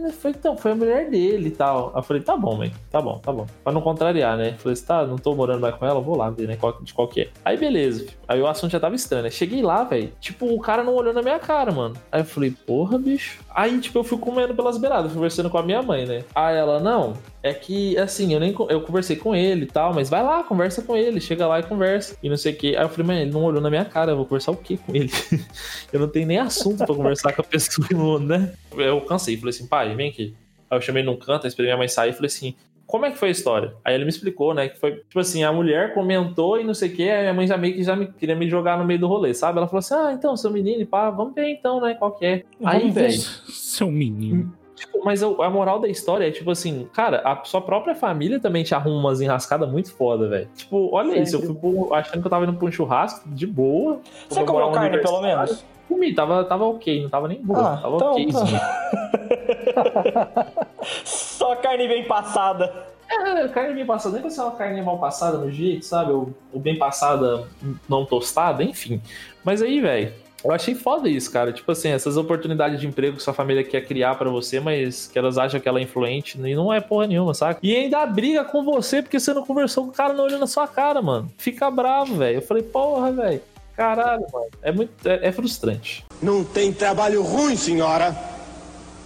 né, 0.06 0.12
foi, 0.12 0.32
então, 0.32 0.58
foi 0.58 0.72
a 0.72 0.76
mulher 0.76 1.10
dele 1.10 1.48
e 1.48 1.52
tal. 1.52 1.91
Aí 1.94 2.00
eu 2.00 2.04
falei, 2.04 2.22
tá 2.22 2.38
bom, 2.38 2.56
mãe, 2.56 2.72
tá 2.91 3.02
bom, 3.02 3.18
tá 3.20 3.32
bom. 3.32 3.46
Pra 3.63 3.74
não 3.74 3.82
contrariar, 3.82 4.38
né? 4.38 4.56
Falei, 4.58 4.78
tá, 4.78 5.06
não 5.06 5.18
tô 5.18 5.36
morando 5.36 5.62
mais 5.62 5.76
com 5.76 5.86
ela, 5.86 6.00
vou 6.00 6.18
lá 6.18 6.30
ver, 6.30 6.48
né, 6.48 6.58
de 6.82 6.94
qual 6.94 7.08
que 7.08 7.22
é. 7.22 7.30
Aí 7.44 7.58
beleza, 7.58 8.08
aí 8.28 8.41
o 8.41 8.48
assunto 8.48 8.72
já 8.72 8.80
tava 8.80 8.96
estranho, 8.96 9.24
né? 9.24 9.30
Cheguei 9.30 9.62
lá, 9.62 9.84
velho, 9.84 10.12
tipo, 10.20 10.46
o 10.48 10.60
cara 10.60 10.84
não 10.84 10.94
olhou 10.94 11.13
na 11.13 11.22
minha 11.22 11.39
cara, 11.39 11.72
mano. 11.72 11.96
Aí 12.12 12.22
eu 12.22 12.26
falei, 12.26 12.52
porra, 12.52 12.98
bicho. 12.98 13.39
Aí, 13.54 13.80
tipo, 13.80 14.00
eu 14.00 14.04
fui 14.04 14.18
comendo 14.18 14.54
pelas 14.54 14.78
beiradas, 14.78 15.13
conversando 15.13 15.50
com 15.50 15.58
a 15.58 15.63
minha 15.63 15.82
mãe, 15.82 16.06
né? 16.06 16.24
Aí 16.34 16.56
ela, 16.56 16.80
não, 16.80 17.13
é 17.45 17.53
que, 17.53 17.95
assim, 17.99 18.34
eu 18.34 18.39
nem 18.39 18.55
eu 18.69 18.81
conversei 18.81 19.15
com 19.15 19.36
ele 19.36 19.65
e 19.65 19.67
tal, 19.67 19.93
mas 19.93 20.10
vai 20.10 20.23
lá, 20.23 20.43
conversa 20.43 20.81
com 20.81 20.97
ele, 20.97 21.21
chega 21.21 21.45
lá 21.45 21.60
e 21.60 21.63
conversa. 21.63 22.17
E 22.23 22.27
não 22.27 22.38
sei 22.38 22.53
o 22.53 22.55
quê. 22.55 22.73
Aí 22.75 22.84
eu 22.84 22.89
falei, 22.89 23.05
mãe, 23.05 23.21
ele 23.21 23.31
não 23.31 23.43
olhou 23.43 23.62
na 23.62 23.69
minha 23.69 23.86
cara, 23.86 24.13
eu 24.13 24.15
vou 24.15 24.25
conversar 24.25 24.51
o 24.51 24.58
quê 24.58 24.79
com 24.84 24.95
ele? 24.95 25.12
eu 25.93 25.99
não 25.99 26.08
tenho 26.08 26.25
nem 26.25 26.39
assunto 26.39 26.84
pra 26.84 26.95
conversar 26.95 27.34
com 27.34 27.41
a 27.41 27.43
pessoa, 27.43 28.17
né? 28.19 28.51
Eu 28.75 28.99
cansei, 29.01 29.38
falei 29.38 29.51
assim, 29.51 29.67
pai, 29.67 29.93
vem 29.93 30.10
aqui. 30.10 30.34
Aí 30.71 30.75
eu 30.75 30.81
chamei 30.81 31.03
num 31.03 31.15
canto, 31.17 31.45
aí 31.45 31.47
esperei 31.47 31.69
minha 31.69 31.77
mãe 31.77 31.88
sair 31.88 32.10
e 32.10 32.13
falei 32.13 32.29
assim, 32.29 32.55
como 32.88 33.05
é 33.05 33.12
que 33.12 33.17
foi 33.19 33.27
a 33.27 33.31
história? 33.31 33.75
Aí 33.86 33.93
ele 33.93 34.05
me 34.05 34.10
explicou, 34.10 34.51
né? 34.55 34.69
Que 34.69 34.79
foi, 34.79 34.93
tipo 34.93 35.19
assim, 35.19 35.43
a 35.43 35.53
mulher 35.53 35.93
comentou 35.93 36.60
e 36.60 36.63
não 36.63 36.73
sei 36.73 36.89
o 36.89 36.95
quê, 36.95 37.03
aí 37.03 37.21
minha 37.21 37.34
mãe 37.36 37.45
já 37.45 37.58
meio 37.58 37.75
que 37.75 37.84
já 37.84 37.95
me, 37.95 38.08
queria 38.08 38.36
me 38.36 38.49
jogar 38.49 38.75
no 38.75 38.86
meio 38.86 38.99
do 38.99 39.08
rolê, 39.08 39.36
sabe? 39.36 39.60
Ela 39.60 39.67
falou 39.67 39.81
assim, 39.81 39.93
ah, 39.93 40.12
então, 40.12 40.36
seu 40.36 40.49
menino, 40.49 40.84
pá, 40.88 41.12
vamos 41.12 41.36
ver 41.36 41.47
então, 41.49 41.79
né? 41.79 41.93
Qual 41.93 42.12
que 42.13 42.25
é? 42.25 42.43
Aí, 42.63 42.79
Vamos 42.79 42.95
ver 42.95 43.10
velho, 43.10 43.21
Seu 43.21 43.91
menino. 43.91 44.51
Tipo, 44.86 45.04
mas 45.04 45.24
a 45.24 45.50
moral 45.50 45.80
da 45.80 45.88
história 45.88 46.28
é, 46.28 46.32
tipo 46.32 46.52
assim, 46.52 46.88
cara, 46.93 47.21
a 47.26 47.43
sua 47.43 47.62
própria 47.62 47.95
família 47.95 48.39
também 48.39 48.63
te 48.63 48.76
arruma 48.76 49.00
umas 49.00 49.21
enrascadas 49.21 49.69
muito 49.69 49.91
foda, 49.93 50.28
velho. 50.28 50.48
Tipo, 50.56 50.89
olha 50.93 51.13
Sim, 51.13 51.21
isso, 51.21 51.36
eu 51.38 51.56
fui 51.56 51.98
achando 51.98 52.21
que 52.21 52.28
eu 52.28 52.32
tava 52.32 52.45
indo 52.45 52.54
pra 52.54 52.67
um 52.67 52.71
churrasco 52.71 53.28
de 53.30 53.48
boa. 53.48 54.00
Você 54.30 54.43
comeu 54.43 54.71
carne, 54.71 54.98
pelo 55.00 55.21
menos? 55.21 55.63
Comi, 55.88 56.13
tava, 56.15 56.43
tava 56.45 56.65
ok, 56.65 57.04
não 57.04 57.10
tava 57.10 57.28
nem 57.28 57.41
boa. 57.41 57.74
Ah, 57.74 57.78
tava 57.78 57.95
então- 57.95 58.12
ok. 58.13 58.28
Só 61.04 61.56
carne 61.58 61.88
bem 61.88 62.04
passada. 62.06 62.74
É, 63.10 63.48
carne 63.50 63.74
bem 63.76 63.86
passada, 63.86 64.13
nem 64.13 64.21
pra 64.21 64.32
ser 64.32 64.41
uma 64.41 64.52
carne 64.52 64.82
mal 64.82 64.98
passada 64.98 65.38
no 65.38 65.52
jeito, 65.52 65.86
sabe? 65.86 66.12
Ou 66.12 66.34
bem 66.56 66.78
passada, 66.78 67.48
não 67.88 68.04
tostada, 68.06 68.63
enfim. 68.63 69.00
Mas 69.43 69.62
aí, 69.62 69.80
velho, 69.80 70.12
eu 70.45 70.51
achei 70.51 70.75
foda 70.75 71.10
isso, 71.10 71.31
cara. 71.31 71.51
Tipo 71.51 71.71
assim, 71.71 71.89
essas 71.89 72.17
oportunidades 72.17 72.79
de 72.79 72.86
emprego 72.86 73.17
que 73.17 73.23
sua 73.23 73.34
família 73.34 73.63
quer 73.63 73.81
criar 73.81 74.15
pra 74.15 74.29
você, 74.29 74.60
mas 74.60 75.08
que 75.08 75.17
elas 75.17 75.38
acham 75.38 75.60
que 75.60 75.67
ela 75.67 75.79
é 75.79 75.81
influente 75.81 76.39
e 76.39 76.55
não 76.55 76.71
é 76.71 76.79
porra 76.79 77.08
nenhuma, 77.08 77.34
saca? 77.34 77.60
E 77.63 77.75
ainda 77.75 78.05
briga 78.05 78.43
com 78.45 78.63
você 78.63 79.01
porque 79.01 79.19
você 79.19 79.34
não 79.34 79.43
conversou 79.43 79.86
com 79.86 79.89
o 79.89 79.93
cara, 79.93 80.13
não 80.13 80.25
olhou 80.25 80.39
na 80.39 80.47
sua 80.47 80.67
cara, 80.67 81.01
mano. 81.01 81.31
Fica 81.38 81.71
bravo, 81.71 82.15
velho. 82.15 82.38
Eu 82.38 82.41
falei, 82.43 82.62
porra, 82.62 83.12
velho. 83.12 83.41
Caralho, 83.75 84.25
mano. 84.31 84.47
É 84.62 84.71
muito. 84.71 84.91
É, 85.08 85.27
é 85.27 85.31
frustrante. 85.31 86.05
Não 86.21 86.43
tem 86.43 86.71
trabalho 86.71 87.23
ruim, 87.23 87.55
senhora. 87.55 88.15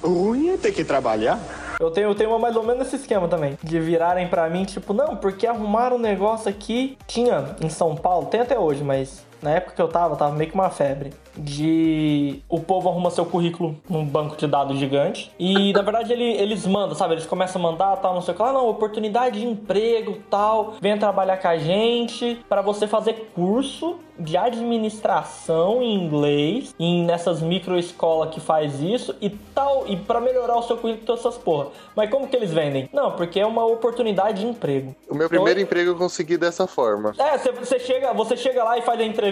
Ruim 0.03 0.49
é 0.49 0.57
ter 0.57 0.73
que 0.73 0.83
trabalhar. 0.83 1.39
Eu 1.79 1.89
tenho, 1.89 2.09
eu 2.09 2.15
tenho 2.15 2.37
mais 2.37 2.57
ou 2.57 2.63
menos 2.63 2.87
esse 2.87 2.97
esquema 2.97 3.29
também. 3.29 3.57
De 3.63 3.79
virarem 3.79 4.27
pra 4.27 4.49
mim, 4.49 4.65
tipo, 4.65 4.93
não, 4.93 5.15
porque 5.15 5.47
arrumaram 5.47 5.95
um 5.95 5.99
negócio 5.99 6.49
aqui. 6.49 6.97
Tinha 7.07 7.55
em 7.61 7.69
São 7.69 7.95
Paulo, 7.95 8.27
tem 8.27 8.41
até 8.41 8.59
hoje, 8.59 8.83
mas 8.83 9.25
na 9.41 9.51
época 9.51 9.75
que 9.75 9.81
eu 9.81 9.87
tava, 9.87 10.15
tava 10.15 10.35
meio 10.35 10.49
que 10.49 10.55
uma 10.55 10.69
febre. 10.69 11.11
De 11.37 12.41
o 12.49 12.59
povo 12.59 12.89
arruma 12.89 13.09
seu 13.09 13.25
currículo 13.25 13.75
num 13.89 14.05
banco 14.05 14.35
de 14.35 14.45
dados 14.47 14.77
gigante. 14.77 15.31
E 15.39 15.71
na 15.73 15.81
verdade 15.81 16.11
ele- 16.11 16.33
eles 16.33 16.65
mandam, 16.67 16.95
sabe? 16.95 17.13
Eles 17.13 17.25
começam 17.25 17.61
a 17.61 17.71
mandar 17.71 17.95
tal, 17.97 18.13
não 18.13 18.21
sei 18.21 18.33
o 18.33 18.37
que 18.37 18.43
lá, 18.43 18.51
não, 18.51 18.67
oportunidade 18.69 19.39
de 19.39 19.45
emprego 19.47 20.17
tal. 20.29 20.73
Venha 20.81 20.97
trabalhar 20.97 21.37
com 21.37 21.47
a 21.47 21.57
gente 21.57 22.43
pra 22.49 22.61
você 22.61 22.87
fazer 22.87 23.31
curso 23.33 23.97
de 24.19 24.35
administração 24.35 25.81
em 25.81 25.93
inglês, 25.95 26.75
em 26.77 27.05
nessas 27.05 27.41
microescolas 27.41 28.31
que 28.33 28.41
faz 28.41 28.81
isso 28.81 29.15
e 29.21 29.29
tal, 29.29 29.85
e 29.87 29.95
pra 29.95 30.19
melhorar 30.19 30.57
o 30.57 30.63
seu 30.63 30.75
currículo 30.75 31.05
todas 31.05 31.21
essas 31.21 31.37
porra. 31.37 31.67
Mas 31.95 32.09
como 32.09 32.27
que 32.27 32.35
eles 32.35 32.51
vendem? 32.51 32.89
Não, 32.91 33.11
porque 33.11 33.39
é 33.39 33.45
uma 33.45 33.65
oportunidade 33.65 34.41
de 34.41 34.47
emprego. 34.47 34.93
O 35.09 35.15
meu 35.15 35.29
primeiro 35.29 35.57
Oi? 35.57 35.63
emprego 35.63 35.91
eu 35.91 35.95
consegui 35.95 36.35
dessa 36.37 36.67
forma. 36.67 37.13
É, 37.17 37.37
você 37.37 37.79
chega, 37.79 38.11
você 38.13 38.35
chega 38.35 38.61
lá 38.63 38.77
e 38.77 38.81
faz 38.81 38.99
a 38.99 39.03
entrevista. 39.03 39.28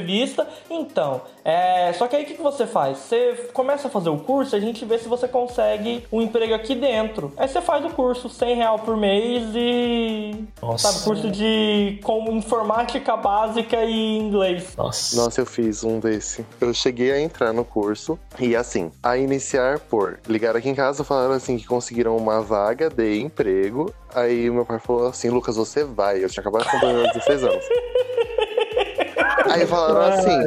Então, 0.70 1.22
é, 1.44 1.94
só 1.94 2.08
que 2.08 2.16
aí 2.16 2.24
o 2.24 2.26
que, 2.26 2.34
que 2.34 2.42
você 2.42 2.68
faz? 2.68 2.98
Você 2.98 3.50
começa 3.54 3.88
a 3.88 3.92
fazer 3.92 4.10
o 4.10 4.18
curso, 4.18 4.56
a 4.56 4.60
gente 4.60 4.84
vê 4.84 4.98
se 4.98 5.08
você 5.08 5.28
consegue 5.28 6.06
um 6.12 6.22
emprego 6.22 6.54
aqui 6.54 6.76
dentro. 6.76 7.32
Aí 7.38 7.48
você 7.48 7.62
faz 7.62 7.86
o 7.86 7.90
curso, 7.90 8.30
100 8.30 8.56
real 8.56 8.80
por 8.80 8.98
mês 8.98 9.44
e. 9.56 10.46
Nossa. 10.62 10.92
Sabe, 10.92 11.06
curso 11.06 11.32
de 11.32 12.00
como 12.04 12.32
informática 12.32 13.16
básica 13.16 13.84
e 13.84 14.18
inglês. 14.18 14.76
Nossa. 14.76 15.16
Nossa, 15.16 15.42
eu 15.42 15.46
fiz 15.46 15.84
um 15.84 16.00
desse. 16.00 16.46
Eu 16.60 16.74
cheguei 16.74 17.12
a 17.12 17.20
entrar 17.20 17.54
no 17.54 17.64
curso 17.64 18.20
e 18.40 18.56
assim, 18.56 18.92
a 19.02 19.18
iniciar 19.18 19.80
por 19.80 20.20
ligar 20.28 20.56
aqui 20.56 20.70
em 20.70 20.76
casa 20.76 21.04
falaram 21.04 21.34
assim 21.34 21.58
que 21.58 21.66
conseguiram 21.66 22.18
uma 22.18 22.42
vaga 22.42 22.90
de 22.90 23.22
emprego. 23.22 23.94
Aí 24.14 24.50
meu 24.50 24.66
pai 24.66 24.80
falou 24.80 25.08
assim: 25.08 25.30
Lucas, 25.30 25.56
você 25.56 25.84
vai. 25.84 26.24
Eu 26.24 26.30
tinha 26.30 26.42
acabado 26.42 26.66
de 26.66 26.72
completar 26.72 27.14
16 27.14 27.44
anos. 27.46 27.66
Aí 29.50 29.66
falaram 29.66 30.14
assim: 30.14 30.38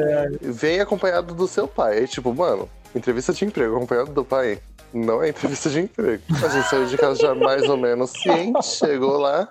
vem 0.41 0.79
acompanhado 0.79 1.33
do 1.33 1.47
seu 1.47 1.67
pai. 1.67 1.99
Aí, 1.99 2.07
tipo, 2.07 2.33
mano, 2.33 2.69
entrevista 2.95 3.33
de 3.33 3.45
emprego 3.45 3.75
acompanhado 3.75 4.11
do 4.11 4.25
pai. 4.25 4.59
Não 4.93 5.23
é 5.23 5.29
entrevista 5.29 5.69
de 5.69 5.81
emprego. 5.81 6.23
A 6.43 6.49
gente 6.49 6.67
saiu 6.67 6.85
de 6.85 6.97
casa 6.97 7.19
já 7.21 7.33
mais 7.33 7.63
ou 7.63 7.77
menos 7.77 8.11
ciente, 8.11 8.65
chegou 8.65 9.17
lá. 9.17 9.47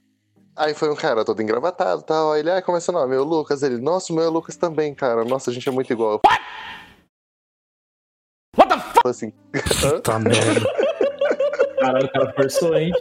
Aí 0.54 0.74
foi 0.74 0.90
um 0.90 0.96
cara 0.96 1.24
todo 1.24 1.40
engravatado 1.40 2.02
e 2.02 2.04
tal. 2.04 2.32
Aí 2.32 2.40
ele, 2.40 2.50
ah, 2.50 2.60
como 2.60 2.76
é 2.76 2.80
seu 2.80 2.92
nome? 2.92 3.16
Eu, 3.16 3.24
Lucas. 3.24 3.62
Ele, 3.62 3.78
nossa, 3.78 4.12
o 4.12 4.16
meu 4.16 4.26
é 4.26 4.28
Lucas 4.28 4.56
também, 4.56 4.94
cara. 4.94 5.24
Nossa, 5.24 5.50
a 5.50 5.54
gente 5.54 5.66
é 5.68 5.72
muito 5.72 5.90
igual. 5.90 6.12
Eu, 6.12 6.20
What 8.58 8.68
the 8.68 8.80
fuck? 8.80 9.08
assim. 9.08 9.32
Tá 10.02 10.18
merda. 10.18 10.60
Caralho, 11.78 12.06
o 12.06 12.12
cara 12.12 12.32
forçou, 12.34 12.76
hein? 12.76 12.92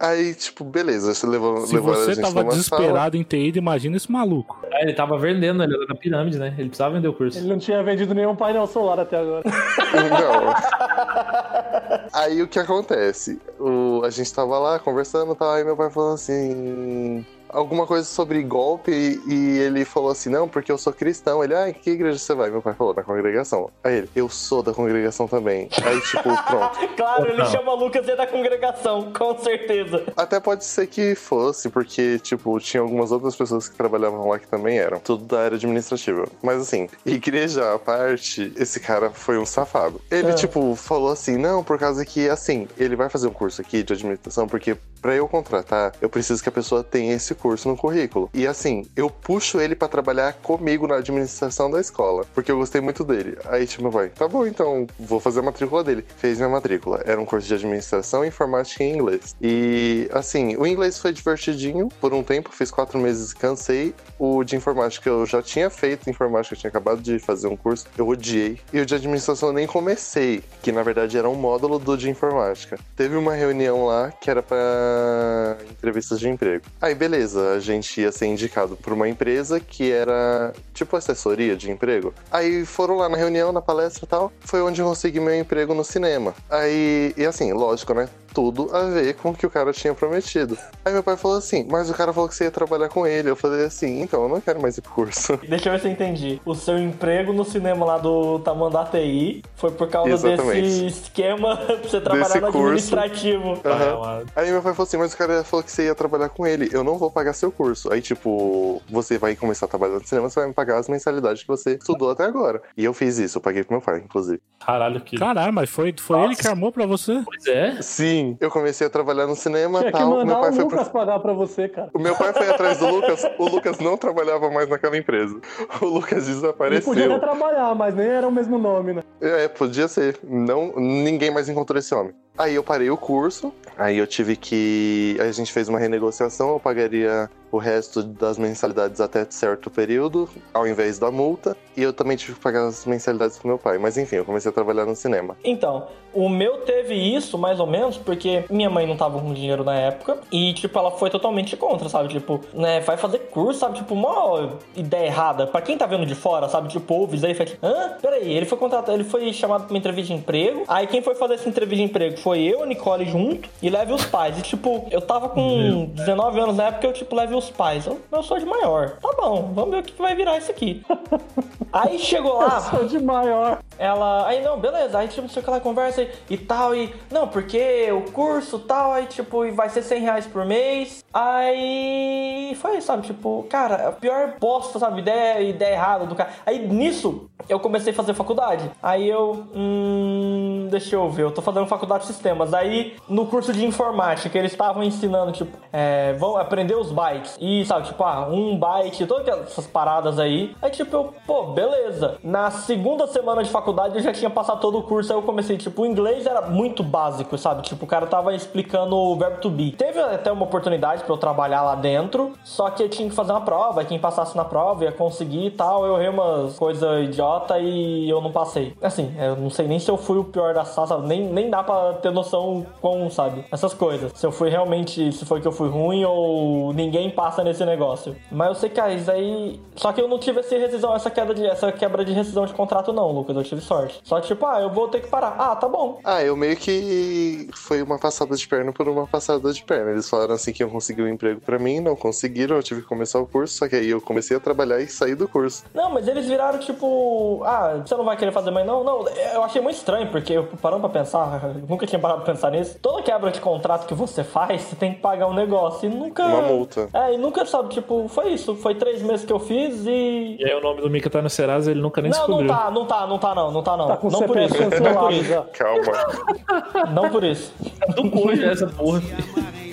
Aí, 0.00 0.32
tipo, 0.34 0.62
beleza, 0.62 1.12
você 1.12 1.26
levou, 1.26 1.66
Se 1.66 1.74
levou 1.74 1.92
a 1.92 1.96
você 1.96 2.14
gente 2.14 2.22
tava 2.22 2.44
desesperado 2.44 3.16
em 3.16 3.24
ter 3.24 3.44
ido, 3.44 3.58
imagina 3.58 3.96
esse 3.96 4.10
maluco. 4.10 4.60
Ah, 4.72 4.82
ele 4.82 4.92
tava 4.92 5.18
vendendo, 5.18 5.62
ele 5.62 5.74
era 5.74 5.86
da 5.86 5.94
pirâmide, 5.96 6.38
né? 6.38 6.54
Ele 6.56 6.68
precisava 6.68 6.94
vender 6.94 7.08
o 7.08 7.12
curso. 7.12 7.36
Ele 7.36 7.48
não 7.48 7.58
tinha 7.58 7.82
vendido 7.82 8.14
nenhum 8.14 8.36
painel 8.36 8.66
solar 8.68 9.00
até 9.00 9.18
agora. 9.18 9.42
Sala. 9.50 10.08
Não. 10.20 12.08
Aí 12.12 12.40
o 12.40 12.46
que 12.46 12.60
acontece? 12.60 13.40
O, 13.58 14.02
a 14.04 14.10
gente 14.10 14.32
tava 14.32 14.56
lá 14.58 14.78
conversando 14.78 15.32
e 15.32 15.36
tal, 15.36 15.50
aí 15.50 15.64
meu 15.64 15.76
pai 15.76 15.90
falou 15.90 16.14
assim. 16.14 17.26
Alguma 17.50 17.86
coisa 17.86 18.04
sobre 18.04 18.42
golpe 18.42 18.90
e, 19.26 19.58
ele 19.58 19.84
falou 19.84 20.10
assim: 20.10 20.28
Não, 20.30 20.48
porque 20.48 20.70
eu 20.70 20.78
sou 20.78 20.92
cristão. 20.92 21.42
Ele, 21.42 21.54
ah, 21.54 21.68
em 21.70 21.72
que 21.72 21.90
igreja 21.90 22.18
você 22.18 22.34
vai? 22.34 22.50
Meu 22.50 22.60
pai 22.62 22.74
falou: 22.74 22.94
Na 22.94 23.02
congregação. 23.02 23.70
Aí 23.82 23.98
ele, 23.98 24.10
eu 24.14 24.28
sou 24.28 24.62
da 24.62 24.72
congregação 24.72 25.26
também. 25.26 25.68
Aí, 25.82 26.00
tipo, 26.02 26.22
pronto. 26.46 26.78
Claro, 26.96 27.26
ele 27.28 27.38
Não. 27.38 27.46
chama 27.46 27.74
Lucas 27.74 28.06
e 28.06 28.10
é 28.10 28.16
da 28.16 28.26
congregação, 28.26 29.12
com 29.12 29.38
certeza. 29.38 30.04
Até 30.16 30.38
pode 30.40 30.64
ser 30.64 30.86
que 30.86 31.14
fosse, 31.14 31.68
porque, 31.68 32.18
tipo, 32.18 32.58
tinha 32.60 32.80
algumas 32.82 33.10
outras 33.12 33.34
pessoas 33.36 33.68
que 33.68 33.76
trabalhavam 33.76 34.28
lá 34.28 34.38
que 34.38 34.46
também 34.46 34.78
eram. 34.78 34.98
Tudo 35.00 35.24
da 35.24 35.40
área 35.42 35.56
administrativa. 35.56 36.26
Mas 36.42 36.60
assim, 36.60 36.88
igreja 37.04 37.74
à 37.74 37.78
parte, 37.78 38.52
esse 38.56 38.80
cara 38.80 39.10
foi 39.10 39.38
um 39.38 39.46
safado. 39.46 40.00
Ele, 40.10 40.30
Ah. 40.30 40.34
tipo, 40.34 40.74
falou 40.76 41.10
assim: 41.12 41.36
não, 41.36 41.62
por 41.64 41.78
causa 41.78 42.04
que, 42.04 42.28
assim, 42.28 42.68
ele 42.78 42.94
vai 42.96 43.08
fazer 43.08 43.26
um 43.28 43.32
curso 43.32 43.60
aqui 43.60 43.82
de 43.82 43.92
administração, 43.92 44.46
porque 44.46 44.76
pra 45.00 45.14
eu 45.14 45.28
contratar, 45.28 45.92
eu 46.00 46.08
preciso 46.10 46.42
que 46.42 46.48
a 46.48 46.52
pessoa 46.52 46.82
tenha 46.82 47.14
esse 47.14 47.34
curso 47.38 47.68
no 47.68 47.76
currículo. 47.76 48.28
E 48.34 48.46
assim, 48.46 48.86
eu 48.96 49.08
puxo 49.08 49.60
ele 49.60 49.74
pra 49.74 49.88
trabalhar 49.88 50.34
comigo 50.34 50.86
na 50.86 50.96
administração 50.96 51.70
da 51.70 51.80
escola, 51.80 52.24
porque 52.34 52.50
eu 52.50 52.58
gostei 52.58 52.80
muito 52.80 53.04
dele. 53.04 53.38
Aí, 53.46 53.66
tipo, 53.66 53.90
pai, 53.90 54.10
tá 54.10 54.28
bom, 54.28 54.46
então 54.46 54.86
vou 54.98 55.20
fazer 55.20 55.40
a 55.40 55.42
matrícula 55.42 55.82
dele. 55.84 56.04
Fez 56.16 56.38
minha 56.38 56.48
matrícula. 56.48 57.02
Era 57.04 57.20
um 57.20 57.24
curso 57.24 57.46
de 57.46 57.54
administração, 57.54 58.24
informática 58.24 58.84
e 58.84 58.88
inglês. 58.88 59.34
E 59.40 60.08
assim, 60.12 60.56
o 60.56 60.66
inglês 60.66 60.98
foi 60.98 61.12
divertidinho 61.12 61.88
por 62.00 62.12
um 62.12 62.22
tempo, 62.22 62.50
fiz 62.52 62.70
quatro 62.70 62.98
meses 62.98 63.32
e 63.32 63.36
cansei. 63.36 63.94
O 64.18 64.42
de 64.42 64.56
informática 64.56 65.08
eu 65.08 65.24
já 65.24 65.42
tinha 65.42 65.70
feito 65.70 66.10
informática, 66.10 66.54
eu 66.54 66.58
tinha 66.58 66.68
acabado 66.68 67.00
de 67.00 67.18
fazer 67.18 67.46
um 67.46 67.56
curso, 67.56 67.86
eu 67.96 68.08
odiei. 68.08 68.58
E 68.72 68.80
o 68.80 68.86
de 68.86 68.94
administração 68.94 69.50
eu 69.50 69.52
nem 69.52 69.66
comecei, 69.66 70.42
que 70.62 70.72
na 70.72 70.82
verdade 70.82 71.16
era 71.16 71.28
um 71.28 71.34
módulo 71.34 71.78
do 71.78 71.96
de 71.96 72.10
informática. 72.10 72.78
Teve 72.96 73.16
uma 73.16 73.34
reunião 73.34 73.86
lá 73.86 74.10
que 74.10 74.30
era 74.30 74.42
pra 74.42 75.56
entrevistas 75.70 76.18
de 76.18 76.28
emprego. 76.28 76.64
Aí 76.80 76.94
beleza, 76.94 77.27
a 77.36 77.58
gente 77.60 78.00
ia 78.00 78.12
ser 78.12 78.26
indicado 78.26 78.76
por 78.76 78.92
uma 78.92 79.08
empresa 79.08 79.60
que 79.60 79.90
era 79.90 80.52
tipo 80.74 80.96
assessoria 80.96 81.56
de 81.56 81.70
emprego. 81.70 82.14
Aí 82.30 82.64
foram 82.64 82.96
lá 82.96 83.08
na 83.08 83.16
reunião, 83.16 83.52
na 83.52 83.60
palestra 83.60 84.04
e 84.04 84.08
tal, 84.08 84.32
foi 84.40 84.62
onde 84.62 84.80
eu 84.80 84.86
consegui 84.86 85.20
meu 85.20 85.34
emprego 85.38 85.74
no 85.74 85.84
cinema. 85.84 86.34
Aí, 86.50 87.14
e 87.16 87.24
assim, 87.24 87.52
lógico, 87.52 87.94
né? 87.94 88.08
Tudo 88.32 88.74
a 88.74 88.84
ver 88.90 89.14
com 89.14 89.30
o 89.30 89.34
que 89.34 89.46
o 89.46 89.50
cara 89.50 89.72
tinha 89.72 89.94
prometido. 89.94 90.56
Aí 90.84 90.92
meu 90.92 91.02
pai 91.02 91.16
falou 91.16 91.38
assim, 91.38 91.66
mas 91.70 91.90
o 91.90 91.94
cara 91.94 92.12
falou 92.12 92.28
que 92.28 92.34
você 92.34 92.44
ia 92.44 92.50
trabalhar 92.50 92.88
com 92.88 93.06
ele. 93.06 93.30
Eu 93.30 93.36
falei 93.36 93.64
assim, 93.64 94.02
então 94.02 94.22
eu 94.22 94.28
não 94.28 94.40
quero 94.40 94.60
mais 94.60 94.76
ir 94.78 94.82
pro 94.82 94.92
curso. 94.92 95.36
Deixa 95.48 95.68
eu 95.68 95.72
ver 95.72 95.80
se 95.80 95.86
eu 95.88 95.92
entendi. 95.92 96.40
O 96.44 96.54
seu 96.54 96.78
emprego 96.78 97.32
no 97.32 97.44
cinema 97.44 97.84
lá 97.84 97.98
do 97.98 98.38
Tamanduá 98.40 98.84
TI 98.86 99.42
foi 99.56 99.70
por 99.70 99.88
causa 99.88 100.10
Exatamente. 100.12 100.62
desse 100.62 100.86
esquema 100.86 101.56
pra 101.66 101.76
você 101.76 102.00
trabalhar 102.00 102.24
Desse 102.28 102.40
no 102.40 102.52
curso. 102.52 102.58
administrativo. 102.98 103.60
Aham. 103.64 104.24
Aí 104.36 104.50
meu 104.50 104.62
pai 104.62 104.72
falou 104.74 104.86
assim, 104.86 104.96
mas 104.96 105.12
o 105.14 105.16
cara 105.16 105.44
falou 105.44 105.64
que 105.64 105.70
você 105.72 105.86
ia 105.86 105.94
trabalhar 105.94 106.28
com 106.28 106.46
ele, 106.46 106.68
eu 106.72 106.84
não 106.84 106.96
vou 106.98 107.10
pagar 107.10 107.32
seu 107.32 107.50
curso. 107.50 107.92
Aí, 107.92 108.00
tipo, 108.00 108.82
você 108.88 109.18
vai 109.18 109.34
começar 109.34 109.66
a 109.66 109.68
trabalhar 109.68 109.94
no 109.94 110.06
cinema, 110.06 110.28
você 110.28 110.40
vai 110.40 110.48
me 110.48 110.54
pagar 110.54 110.78
as 110.78 110.88
mensalidades 110.88 111.42
que 111.42 111.48
você 111.48 111.74
estudou 111.74 112.10
até 112.10 112.24
agora. 112.24 112.62
E 112.76 112.84
eu 112.84 112.92
fiz 112.92 113.18
isso, 113.18 113.38
eu 113.38 113.42
paguei 113.42 113.64
pro 113.64 113.74
meu 113.74 113.80
pai, 113.82 113.98
inclusive. 114.04 114.40
Caralho, 114.64 115.00
que. 115.00 115.16
Caralho, 115.16 115.52
mas 115.52 115.70
foi, 115.70 115.94
foi 115.98 116.20
ele 116.22 116.36
que 116.36 116.46
armou 116.46 116.70
pra 116.72 116.86
você? 116.86 117.22
Pois 117.24 117.46
é. 117.46 117.80
Sim, 117.82 118.17
eu 118.40 118.50
comecei 118.50 118.86
a 118.86 118.90
trabalhar 118.90 119.26
no 119.26 119.36
cinema 119.36 119.78
Tinha 119.78 119.90
e 119.90 119.92
que 119.92 119.98
tal. 119.98 120.24
Meu 120.24 120.40
pai 120.40 120.50
o 120.50 120.52
foi 120.52 120.64
Lucas 120.64 120.82
pro... 120.88 120.92
pagar 120.92 121.18
pra 121.20 121.32
você, 121.32 121.68
cara. 121.68 121.90
O 121.92 121.98
meu 121.98 122.14
pai 122.16 122.32
foi 122.32 122.48
atrás 122.48 122.78
do 122.78 122.86
Lucas, 122.86 123.26
o 123.38 123.48
Lucas 123.48 123.78
não 123.78 123.96
trabalhava 123.96 124.50
mais 124.50 124.68
naquela 124.68 124.96
empresa. 124.96 125.40
O 125.80 125.86
Lucas 125.86 126.26
Ele 126.26 126.34
desapareceu. 126.34 126.92
podia 126.92 127.06
até 127.06 127.18
trabalhar, 127.18 127.74
mas 127.74 127.94
nem 127.94 128.06
era 128.06 128.26
o 128.26 128.32
mesmo 128.32 128.58
nome, 128.58 128.94
né? 128.94 129.02
É, 129.20 129.48
podia 129.48 129.86
ser. 129.88 130.18
Não, 130.22 130.72
ninguém 130.76 131.30
mais 131.30 131.48
encontrou 131.48 131.78
esse 131.78 131.94
homem. 131.94 132.12
Aí 132.36 132.54
eu 132.54 132.62
parei 132.62 132.88
o 132.88 132.96
curso, 132.96 133.52
aí 133.76 133.98
eu 133.98 134.06
tive 134.06 134.36
que. 134.36 135.16
Aí 135.20 135.28
a 135.28 135.32
gente 135.32 135.52
fez 135.52 135.68
uma 135.68 135.78
renegociação, 135.78 136.50
eu 136.50 136.60
pagaria 136.60 137.28
o 137.50 137.58
resto 137.58 138.02
das 138.02 138.38
mensalidades 138.38 139.00
até 139.00 139.26
certo 139.28 139.70
período, 139.70 140.28
ao 140.52 140.66
invés 140.66 140.98
da 140.98 141.10
multa. 141.10 141.56
E 141.76 141.82
eu 141.82 141.92
também 141.92 142.16
tive 142.16 142.34
que 142.34 142.40
pagar 142.40 142.66
as 142.66 142.84
mensalidades 142.84 143.38
pro 143.38 143.48
meu 143.48 143.58
pai. 143.58 143.78
Mas 143.78 143.96
enfim, 143.96 144.16
eu 144.16 144.24
comecei 144.24 144.50
a 144.50 144.52
trabalhar 144.52 144.84
no 144.84 144.96
cinema. 144.96 145.36
Então, 145.44 145.86
o 146.12 146.28
meu 146.28 146.58
teve 146.62 146.94
isso, 146.94 147.38
mais 147.38 147.60
ou 147.60 147.66
menos, 147.66 147.96
porque 147.96 148.44
minha 148.50 148.68
mãe 148.68 148.86
não 148.86 148.96
tava 148.96 149.20
com 149.20 149.32
dinheiro 149.32 149.62
na 149.62 149.74
época. 149.74 150.18
E, 150.32 150.52
tipo, 150.54 150.76
ela 150.78 150.90
foi 150.90 151.10
totalmente 151.10 151.56
contra, 151.56 151.88
sabe? 151.88 152.08
Tipo, 152.08 152.40
né, 152.52 152.80
vai 152.80 152.96
fazer 152.96 153.18
curso, 153.30 153.60
sabe? 153.60 153.76
Tipo, 153.76 153.94
uma 153.94 154.58
ideia 154.74 155.06
errada. 155.06 155.46
Pra 155.46 155.60
quem 155.60 155.78
tá 155.78 155.86
vendo 155.86 156.04
de 156.04 156.14
fora, 156.14 156.48
sabe? 156.48 156.68
Tipo, 156.68 156.94
ouve 156.94 157.16
isso 157.16 157.26
aí 157.26 157.34
fala, 157.34 157.50
hã? 157.62 157.92
Peraí, 158.00 158.32
ele 158.32 158.46
foi 158.46 158.58
contratado, 158.58 158.96
ele 158.96 159.04
foi 159.04 159.32
chamado 159.32 159.64
pra 159.64 159.72
uma 159.72 159.78
entrevista 159.78 160.12
de 160.12 160.18
emprego. 160.20 160.64
Aí 160.66 160.86
quem 160.86 161.00
foi 161.02 161.14
fazer 161.14 161.34
essa 161.34 161.48
entrevista 161.48 161.76
de 161.76 161.90
emprego 161.90 162.18
foi 162.18 162.40
eu, 162.40 162.62
a 162.62 162.66
Nicole 162.66 163.04
junto, 163.04 163.48
e 163.62 163.70
leve 163.70 163.92
os 163.92 164.04
pais. 164.04 164.38
E, 164.38 164.42
tipo, 164.42 164.86
eu 164.90 165.00
tava 165.00 165.28
com 165.28 165.86
19 165.94 166.40
anos 166.40 166.56
na 166.56 166.64
época, 166.64 166.86
eu, 166.86 166.92
tipo, 166.92 167.14
leve 167.14 167.34
os 167.38 167.50
pais. 167.50 167.86
Eu, 167.86 168.00
eu 168.10 168.22
sou 168.22 168.38
de 168.38 168.44
maior. 168.44 168.98
Tá 169.00 169.10
bom, 169.16 169.52
vamos 169.54 169.70
ver 169.70 169.80
o 169.80 169.82
que 169.82 170.00
vai 170.00 170.14
virar 170.14 170.38
isso 170.38 170.50
aqui. 170.50 170.84
aí 171.72 171.98
chegou 171.98 172.38
lá. 172.38 172.60
Sou 172.60 172.84
de 172.86 172.98
maior. 172.98 173.58
Ela, 173.78 174.26
aí 174.26 174.42
não, 174.42 174.58
beleza, 174.58 174.98
aí 174.98 175.06
tipo, 175.06 175.22
não 175.22 175.28
sei 175.28 175.40
o 175.40 175.44
que 175.44 175.50
ela 175.50 175.60
conversa 175.60 176.02
e, 176.02 176.10
e 176.30 176.36
tal, 176.36 176.74
e 176.74 176.92
não, 177.10 177.28
porque 177.28 177.90
o 177.92 178.10
curso 178.10 178.58
tal, 178.58 178.92
aí 178.92 179.06
tipo, 179.06 179.44
e 179.44 179.52
vai 179.52 179.68
ser 179.68 179.82
100 179.82 180.00
reais 180.00 180.26
por 180.26 180.44
mês. 180.44 181.04
Aí 181.14 182.56
foi, 182.60 182.80
sabe, 182.80 183.06
tipo, 183.06 183.46
cara, 183.48 183.88
a 183.88 183.92
pior 183.92 184.34
bosta, 184.40 184.78
sabe, 184.78 185.00
ideia, 185.00 185.40
ideia 185.40 185.74
errada 185.74 186.06
do 186.06 186.14
cara. 186.16 186.30
Aí 186.44 186.66
nisso, 186.66 187.27
eu 187.48 187.58
comecei 187.58 187.92
a 187.92 187.96
fazer 187.96 188.14
faculdade. 188.14 188.70
Aí 188.82 189.08
eu, 189.08 189.44
hum, 189.54 190.68
deixa 190.70 190.96
eu 190.96 191.08
ver, 191.10 191.22
eu 191.22 191.30
tô 191.30 191.42
fazendo 191.42 191.66
faculdade 191.66 192.02
de 192.02 192.12
sistemas. 192.12 192.52
Aí 192.54 192.96
no 193.08 193.26
curso 193.26 193.52
de 193.52 193.64
informática, 193.64 194.38
eles 194.38 194.52
estavam 194.52 194.82
ensinando, 194.82 195.32
tipo, 195.32 195.56
é, 195.72 196.12
vão 196.14 196.36
aprender 196.36 196.74
os 196.74 196.92
bytes. 196.92 197.36
E 197.40 197.64
sabe, 197.66 197.86
tipo, 197.86 198.02
ah, 198.04 198.28
um 198.30 198.56
byte, 198.56 199.06
todas 199.06 199.28
essas 199.28 199.66
paradas 199.66 200.18
aí. 200.18 200.54
Aí 200.60 200.70
tipo, 200.70 200.94
eu, 200.94 201.14
pô, 201.26 201.44
beleza. 201.46 202.18
Na 202.22 202.50
segunda 202.50 203.06
semana 203.06 203.42
de 203.42 203.50
faculdade 203.50 203.96
eu 203.96 204.02
já 204.02 204.12
tinha 204.12 204.30
passado 204.30 204.60
todo 204.60 204.78
o 204.78 204.82
curso, 204.82 205.12
aí 205.12 205.18
eu 205.18 205.22
comecei, 205.22 205.56
tipo, 205.56 205.82
o 205.82 205.86
inglês 205.86 206.26
era 206.26 206.42
muito 206.42 206.82
básico, 206.82 207.36
sabe? 207.38 207.62
Tipo, 207.62 207.84
o 207.84 207.88
cara 207.88 208.06
tava 208.06 208.34
explicando 208.34 208.96
o 208.96 209.16
verbo 209.16 209.38
to 209.38 209.50
be. 209.50 209.72
Teve 209.72 210.00
até 210.00 210.30
uma 210.30 210.44
oportunidade 210.44 211.02
pra 211.04 211.12
eu 211.12 211.18
trabalhar 211.18 211.62
lá 211.62 211.74
dentro, 211.74 212.32
só 212.44 212.70
que 212.70 212.82
eu 212.82 212.88
tinha 212.88 213.08
que 213.08 213.14
fazer 213.14 213.32
uma 213.32 213.40
prova, 213.40 213.84
quem 213.84 213.98
passasse 213.98 214.36
na 214.36 214.44
prova 214.44 214.84
ia 214.84 214.92
conseguir 214.92 215.46
e 215.46 215.50
tal. 215.50 215.86
Eu 215.86 215.96
errei 215.96 216.08
umas 216.08 216.56
coisas 216.58 217.14
idiota 217.38 217.58
e 217.58 218.08
eu 218.08 218.20
não 218.20 218.32
passei. 218.32 218.74
Assim, 218.82 219.14
eu 219.18 219.36
não 219.36 219.50
sei 219.50 219.66
nem 219.66 219.78
se 219.78 219.90
eu 219.90 219.96
fui 219.96 220.18
o 220.18 220.24
pior 220.24 220.54
da 220.54 220.64
sala, 220.64 220.86
sabe? 220.86 221.08
Nem, 221.08 221.24
nem 221.24 221.50
dá 221.50 221.62
pra 221.62 221.94
ter 221.94 222.10
noção 222.10 222.66
com, 222.80 223.08
sabe? 223.10 223.44
Essas 223.50 223.72
coisas. 223.74 224.12
Se 224.14 224.26
eu 224.26 224.32
fui 224.32 224.48
realmente, 224.48 225.12
se 225.12 225.24
foi 225.24 225.40
que 225.40 225.48
eu 225.48 225.52
fui 225.52 225.68
ruim 225.68 226.04
ou 226.04 226.72
ninguém 226.72 227.10
passa 227.10 227.44
nesse 227.44 227.64
negócio. 227.64 228.16
Mas 228.30 228.48
eu 228.48 228.54
sei 228.54 228.70
que 228.70 228.80
isso 228.88 229.10
aí. 229.10 229.60
Só 229.76 229.92
que 229.92 230.00
eu 230.00 230.08
não 230.08 230.18
tive 230.18 230.40
essa 230.40 230.56
rescisão, 230.56 230.94
essa 230.94 231.10
queda 231.10 231.34
de, 231.34 231.46
essa 231.46 231.70
quebra 231.70 232.04
de 232.04 232.12
rescisão 232.12 232.46
de 232.46 232.52
contrato, 232.52 232.92
não, 232.92 233.10
Lucas. 233.12 233.36
Eu 233.36 233.44
tive 233.44 233.60
sorte. 233.60 234.00
Só 234.02 234.20
tipo, 234.20 234.44
ah, 234.46 234.60
eu 234.60 234.70
vou 234.70 234.88
ter 234.88 235.00
que 235.00 235.08
parar. 235.08 235.36
Ah, 235.38 235.54
tá 235.56 235.68
bom. 235.68 236.00
Ah, 236.04 236.22
eu 236.22 236.36
meio 236.36 236.56
que 236.56 237.48
foi 237.54 237.82
uma 237.82 237.98
passada 237.98 238.34
de 238.34 238.48
perna 238.48 238.72
por 238.72 238.88
uma 238.88 239.06
passada 239.06 239.52
de 239.52 239.62
perna. 239.62 239.92
Eles 239.92 240.08
falaram 240.08 240.34
assim 240.34 240.52
que 240.52 240.62
iam 240.62 240.70
conseguir 240.70 241.02
um 241.02 241.08
emprego 241.08 241.40
pra 241.40 241.58
mim, 241.58 241.80
não 241.80 241.94
conseguiram, 241.94 242.56
eu 242.56 242.62
tive 242.62 242.82
que 242.82 242.88
começar 242.88 243.18
o 243.18 243.26
curso, 243.26 243.54
só 243.54 243.68
que 243.68 243.76
aí 243.76 243.90
eu 243.90 244.00
comecei 244.00 244.36
a 244.36 244.40
trabalhar 244.40 244.80
e 244.80 244.88
saí 244.88 245.14
do 245.14 245.28
curso. 245.28 245.64
Não, 245.74 245.90
mas 245.90 246.08
eles 246.08 246.26
viraram 246.26 246.58
tipo, 246.58 247.27
ah, 247.44 247.80
você 247.84 247.94
não 247.94 248.04
vai 248.04 248.16
querer 248.16 248.32
fazer 248.32 248.50
mais 248.50 248.66
não? 248.66 248.82
Não, 248.84 249.06
eu 249.08 249.42
achei 249.42 249.60
muito 249.60 249.76
estranho, 249.76 250.08
porque 250.08 250.32
eu 250.32 250.48
parando 250.60 250.80
pra 250.80 250.90
pensar, 250.90 251.40
nunca 251.68 251.86
tinha 251.86 251.98
parado 251.98 252.22
pra 252.22 252.32
pensar 252.32 252.50
nisso. 252.50 252.78
Toda 252.80 253.02
quebra 253.02 253.30
de 253.30 253.40
contrato 253.40 253.86
que 253.86 253.94
você 253.94 254.22
faz, 254.24 254.62
você 254.62 254.76
tem 254.76 254.94
que 254.94 255.00
pagar 255.00 255.26
um 255.28 255.34
negócio 255.34 255.88
e 255.88 255.94
nunca. 255.94 256.24
Uma 256.24 256.42
multa. 256.42 256.88
É, 256.92 257.14
e 257.14 257.18
nunca, 257.18 257.44
sabe, 257.46 257.68
tipo, 257.70 258.06
foi 258.08 258.30
isso. 258.30 258.54
Foi 258.56 258.74
três 258.74 259.02
meses 259.02 259.24
que 259.24 259.32
eu 259.32 259.38
fiz 259.40 259.86
e. 259.86 260.36
E 260.38 260.44
aí 260.44 260.54
o 260.54 260.60
nome 260.60 260.80
do 260.80 260.90
Mika 260.90 261.08
tá 261.10 261.22
no 261.22 261.30
Serasa, 261.30 261.70
ele 261.70 261.80
nunca 261.80 262.00
nem 262.00 262.10
Não, 262.10 262.18
não 262.18 262.26
descobriu. 262.26 262.48
tá, 262.54 262.70
não 262.70 262.86
tá, 262.86 263.06
não 263.06 263.18
tá, 263.18 263.34
não, 263.34 263.50
não 263.50 263.62
tá, 263.62 263.76
não. 263.76 263.86
Tá 263.88 263.96
com 263.96 264.10
não 264.10 264.22
por 264.22 264.38
isso. 264.38 264.54
Não 264.82 264.94
por 264.94 265.12
isso. 265.12 265.44
Calma. 265.52 266.88
Não 266.92 267.10
por 267.10 267.24
isso. 267.24 267.52
Do 267.94 268.10
cu 268.10 268.30
essa 268.30 268.66
porra. 268.66 269.00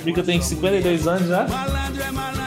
Mika 0.04 0.22
tem 0.24 0.42
52 0.42 1.08
anos 1.08 1.28
já. 1.28 1.48
Malandro 1.48 2.04
é 2.04 2.12
malandro, 2.12 2.45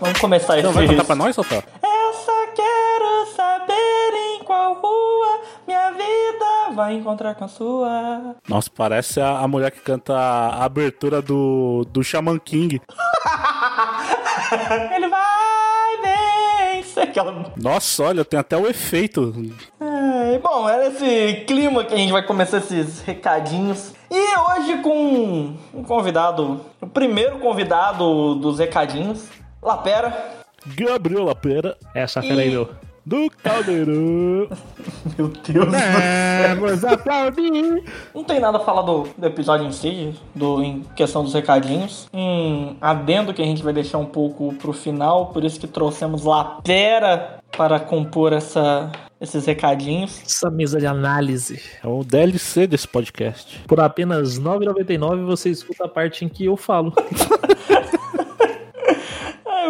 Vamos 0.00 0.20
começar 0.20 0.58
esse. 0.58 0.60
Então 0.60 0.72
vai 0.72 0.86
cantar 0.86 1.04
pra 1.04 1.14
nós? 1.16 1.36
Eu 1.36 1.44
só 1.44 2.46
quero 2.54 3.26
saber 3.34 3.77
em 4.18 4.42
qual 4.44 4.74
rua 4.74 5.40
minha 5.66 5.90
vida 5.90 6.74
vai 6.74 6.94
encontrar 6.94 7.34
com 7.34 7.44
a 7.44 7.48
sua. 7.48 8.36
Nossa, 8.48 8.70
parece 8.74 9.20
a, 9.20 9.38
a 9.38 9.48
mulher 9.48 9.70
que 9.70 9.80
canta 9.80 10.14
a 10.14 10.64
abertura 10.64 11.20
do, 11.20 11.84
do 11.90 12.02
Shaman 12.02 12.38
King. 12.38 12.80
Ele 14.94 15.08
vai 15.08 15.96
vencer. 16.02 17.02
Aquela... 17.04 17.52
Nossa, 17.56 18.04
olha, 18.04 18.24
tem 18.24 18.38
até 18.38 18.56
o 18.56 18.66
efeito. 18.66 19.32
É, 19.80 20.38
bom, 20.38 20.68
era 20.68 20.88
esse 20.88 21.44
clima 21.46 21.84
que 21.84 21.94
a 21.94 21.98
gente 21.98 22.12
vai 22.12 22.22
começar 22.22 22.58
esses 22.58 23.00
recadinhos. 23.02 23.92
E 24.10 24.38
hoje 24.38 24.78
com 24.82 25.54
um 25.74 25.82
convidado, 25.84 26.60
o 26.80 26.86
primeiro 26.86 27.38
convidado 27.38 28.34
dos 28.36 28.58
recadinhos, 28.58 29.26
Lapera. 29.62 30.36
Gabriel 30.66 31.24
Lapera, 31.24 31.76
Essa 31.94 32.22
fera 32.22 32.40
aí, 32.40 32.50
meu. 32.50 32.68
Do 33.08 33.30
Caldeirão. 33.42 34.48
Meu 35.16 35.28
Deus 35.28 35.66
do 35.66 35.70
céu. 35.72 36.56
Vamos 36.60 36.84
aplaudir. 36.84 37.84
Não 38.14 38.22
tem 38.22 38.38
nada 38.38 38.58
a 38.58 38.60
falar 38.60 38.82
do, 38.82 39.08
do 39.16 39.26
episódio 39.26 39.66
em 39.66 39.72
si, 39.72 40.14
do, 40.34 40.62
em 40.62 40.82
questão 40.94 41.24
dos 41.24 41.32
recadinhos. 41.32 42.06
Um 42.12 42.76
adendo 42.80 43.32
que 43.32 43.40
a 43.40 43.44
gente 43.46 43.62
vai 43.62 43.72
deixar 43.72 43.96
um 43.96 44.04
pouco 44.04 44.54
pro 44.56 44.74
final, 44.74 45.28
por 45.28 45.42
isso 45.42 45.58
que 45.58 45.66
trouxemos 45.66 46.24
Lapera 46.24 47.38
para 47.56 47.80
compor 47.80 48.34
essa, 48.34 48.92
esses 49.18 49.46
recadinhos. 49.46 50.20
Essa 50.22 50.50
mesa 50.50 50.78
de 50.78 50.86
análise. 50.86 51.62
É 51.82 51.88
o 51.88 52.04
DLC 52.04 52.66
desse 52.66 52.86
podcast. 52.86 53.58
Por 53.66 53.80
apenas 53.80 54.36
R$ 54.36 54.44
9,99 54.44 55.24
você 55.24 55.48
escuta 55.48 55.86
a 55.86 55.88
parte 55.88 56.26
em 56.26 56.28
que 56.28 56.44
eu 56.44 56.58
falo. 56.58 56.92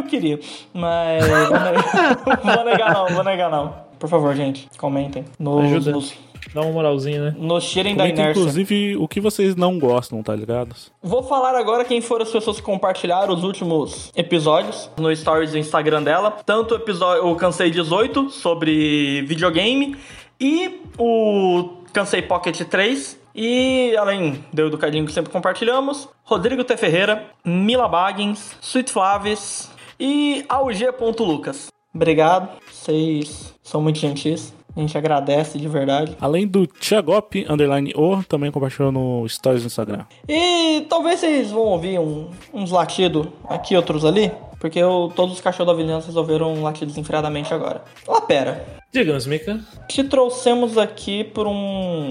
Queria, 0.08 0.40
mas 0.72 1.24
vou 1.28 1.60
negar, 1.60 2.16
vou 2.42 2.64
negar 2.64 2.92
não, 2.92 3.06
vou 3.08 3.24
negar 3.24 3.50
não. 3.50 3.74
Por 3.98 4.08
favor, 4.08 4.34
gente, 4.34 4.68
comentem. 4.78 5.24
Nos, 5.38 5.64
Ajuda. 5.64 5.90
nos, 5.92 6.14
Dá 6.54 6.62
uma 6.62 6.72
moralzinha, 6.72 7.22
né? 7.26 7.34
nos 7.38 7.68
tirem 7.68 7.94
da 7.94 8.08
inércia. 8.08 8.30
inclusive, 8.30 8.96
o 8.96 9.06
que 9.06 9.20
vocês 9.20 9.54
não 9.54 9.78
gostam, 9.78 10.22
tá 10.22 10.34
ligado? 10.34 10.74
Vou 11.02 11.22
falar 11.22 11.54
agora 11.54 11.84
quem 11.84 12.00
foram 12.00 12.22
as 12.22 12.30
pessoas 12.30 12.56
que 12.56 12.62
compartilharam 12.62 13.34
os 13.34 13.44
últimos 13.44 14.10
episódios 14.16 14.90
no 14.96 15.14
stories 15.14 15.52
do 15.52 15.58
Instagram 15.58 16.02
dela. 16.02 16.30
Tanto 16.46 16.72
o 16.72 16.76
episódio, 16.76 17.26
o 17.26 17.36
Cansei 17.36 17.70
18 17.70 18.30
sobre 18.30 19.22
videogame 19.22 19.96
e 20.40 20.80
o 20.98 21.70
Cansei 21.92 22.22
Pocket 22.22 22.60
3. 22.62 23.18
E 23.34 23.94
além 23.96 24.44
do 24.52 24.66
Educadinho 24.66 25.06
que 25.06 25.12
sempre 25.12 25.30
compartilhamos, 25.30 26.08
Rodrigo 26.24 26.64
T. 26.64 26.76
Ferreira, 26.76 27.26
Mila 27.44 27.86
Baggins, 27.86 28.56
Sweet 28.60 28.90
Flaves 28.90 29.70
e 29.98 30.44
AUG.Lucas. 30.48 31.68
Obrigado, 31.94 32.48
vocês 32.70 33.54
são 33.62 33.80
muito 33.80 33.98
gentis. 33.98 34.52
A 34.76 34.80
gente 34.80 34.96
agradece 34.96 35.58
de 35.58 35.66
verdade. 35.66 36.16
Além 36.20 36.46
do 36.46 36.64
Thiagop, 36.66 37.44
underline 37.48 37.92
O, 37.96 38.22
também 38.22 38.52
compartilhou 38.52 38.92
no 38.92 39.28
Stories 39.28 39.62
no 39.62 39.66
Instagram. 39.66 40.04
E 40.28 40.86
talvez 40.88 41.18
vocês 41.18 41.50
vão 41.50 41.62
ouvir 41.62 41.98
um- 41.98 42.30
uns 42.54 42.70
latidos 42.70 43.26
aqui, 43.48 43.74
outros 43.74 44.04
ali. 44.04 44.30
Porque 44.60 44.78
eu- 44.78 45.10
todos 45.16 45.34
os 45.34 45.40
cachorros 45.40 45.72
da 45.72 45.76
vizinhança 45.76 46.06
resolveram 46.08 46.62
latir 46.62 46.86
desenfreadamente 46.86 47.52
agora. 47.52 47.82
Lá, 48.06 48.20
pera. 48.20 48.64
Diga-nos, 48.92 49.26
Mika. 49.26 49.58
Te 49.88 50.04
trouxemos 50.04 50.78
aqui 50.78 51.24
por 51.24 51.46
um. 51.48 52.10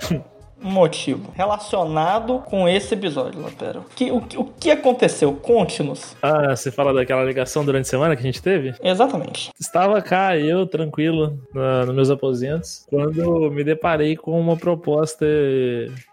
motivo 0.60 1.32
relacionado 1.34 2.38
com 2.46 2.68
esse 2.68 2.94
episódio, 2.94 3.40
Lapera. 3.40 3.80
Que, 3.94 4.10
o, 4.10 4.20
que- 4.20 4.38
o 4.38 4.44
que 4.44 4.70
aconteceu? 4.70 5.32
Conte-nos. 5.34 6.16
Ah, 6.22 6.54
você 6.56 6.70
fala 6.70 6.92
daquela 6.94 7.22
ligação 7.24 7.64
durante 7.64 7.86
a 7.86 7.90
semana 7.90 8.16
que 8.16 8.20
a 8.22 8.26
gente 8.26 8.42
teve? 8.42 8.74
Exatamente. 8.82 9.50
Estava 9.60 10.00
cá, 10.02 10.36
eu, 10.38 10.66
tranquilo, 10.66 11.38
na, 11.54 11.86
nos 11.86 11.94
meus 11.94 12.10
aposentos, 12.10 12.86
quando 12.88 13.50
me 13.50 13.62
deparei 13.62 14.16
com 14.16 14.38
uma 14.40 14.56
proposta 14.56 15.26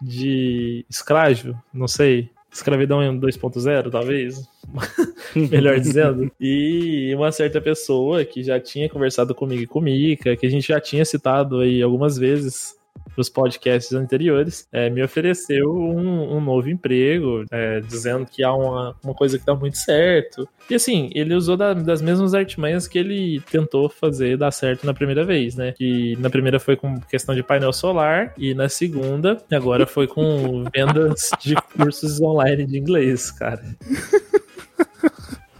de 0.00 0.84
escravo, 0.88 1.54
não 1.72 1.88
sei. 1.88 2.30
Escravidão 2.52 3.02
em 3.02 3.18
2.0, 3.18 3.90
talvez. 3.90 4.48
Melhor 5.34 5.80
dizendo. 5.80 6.30
E 6.40 7.12
uma 7.16 7.32
certa 7.32 7.60
pessoa 7.60 8.24
que 8.24 8.44
já 8.44 8.60
tinha 8.60 8.88
conversado 8.88 9.34
comigo 9.34 9.62
e 9.62 9.66
com 9.66 9.80
Mika, 9.80 10.36
que 10.36 10.46
a 10.46 10.50
gente 10.50 10.68
já 10.68 10.80
tinha 10.80 11.04
citado 11.04 11.58
aí 11.60 11.82
algumas 11.82 12.16
vezes 12.16 12.76
nos 13.16 13.28
podcasts 13.28 13.92
anteriores, 13.92 14.66
é, 14.72 14.90
me 14.90 15.02
ofereceu 15.02 15.72
um, 15.72 16.36
um 16.36 16.40
novo 16.40 16.68
emprego, 16.68 17.44
é, 17.50 17.80
dizendo 17.80 18.26
que 18.26 18.42
há 18.42 18.52
uma, 18.52 18.96
uma 19.04 19.14
coisa 19.14 19.38
que 19.38 19.46
dá 19.46 19.54
muito 19.54 19.78
certo. 19.78 20.48
E 20.68 20.74
assim, 20.74 21.10
ele 21.14 21.32
usou 21.34 21.56
da- 21.56 21.74
das 21.74 22.02
mesmas 22.02 22.34
artimanhas 22.34 22.88
que 22.88 22.98
ele 22.98 23.40
tentou 23.50 23.88
fazer 23.88 24.36
dar 24.36 24.50
certo 24.50 24.84
na 24.84 24.92
primeira 24.94 25.24
vez, 25.24 25.54
né? 25.54 25.72
Que 25.72 26.16
na 26.18 26.28
primeira 26.28 26.58
foi 26.58 26.74
com 26.76 26.98
questão 27.02 27.34
de 27.34 27.42
painel 27.42 27.72
solar, 27.72 28.32
e 28.36 28.52
na 28.54 28.68
segunda, 28.68 29.38
agora 29.52 29.86
foi 29.86 30.06
com 30.08 30.64
vendas 30.74 31.30
de 31.40 31.54
cursos 31.76 32.20
online 32.20 32.66
de 32.66 32.78
inglês, 32.78 33.30
cara. 33.30 33.62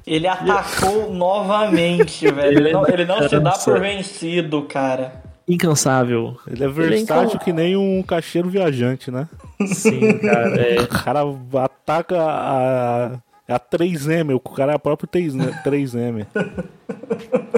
Ele 0.07 0.27
atacou 0.27 1.13
novamente, 1.13 2.29
velho. 2.33 2.59
Ele 2.59 2.73
não, 2.73 2.87
ele 2.89 3.05
não 3.05 3.29
se 3.29 3.39
dá 3.41 3.53
por 3.53 3.81
vencido, 3.81 4.63
cara. 4.63 5.23
Incansável. 5.49 6.37
Ele 6.47 6.65
é 6.65 6.69
versátil 6.69 7.39
que 7.39 7.53
nem 7.53 7.77
um 7.77 8.03
caixeiro 8.03 8.49
viajante, 8.49 9.11
né? 9.11 9.29
Sim, 9.67 10.17
cara. 10.19 10.57
É, 10.57 10.81
O 10.81 10.89
cara 10.89 11.21
ataca 11.65 12.17
a, 12.23 13.07
a 13.49 13.61
3M, 13.61 14.35
o 14.35 14.41
cara 14.41 14.73
é 14.73 14.75
a 14.75 14.79
própria 14.79 15.07
3M. 15.07 16.27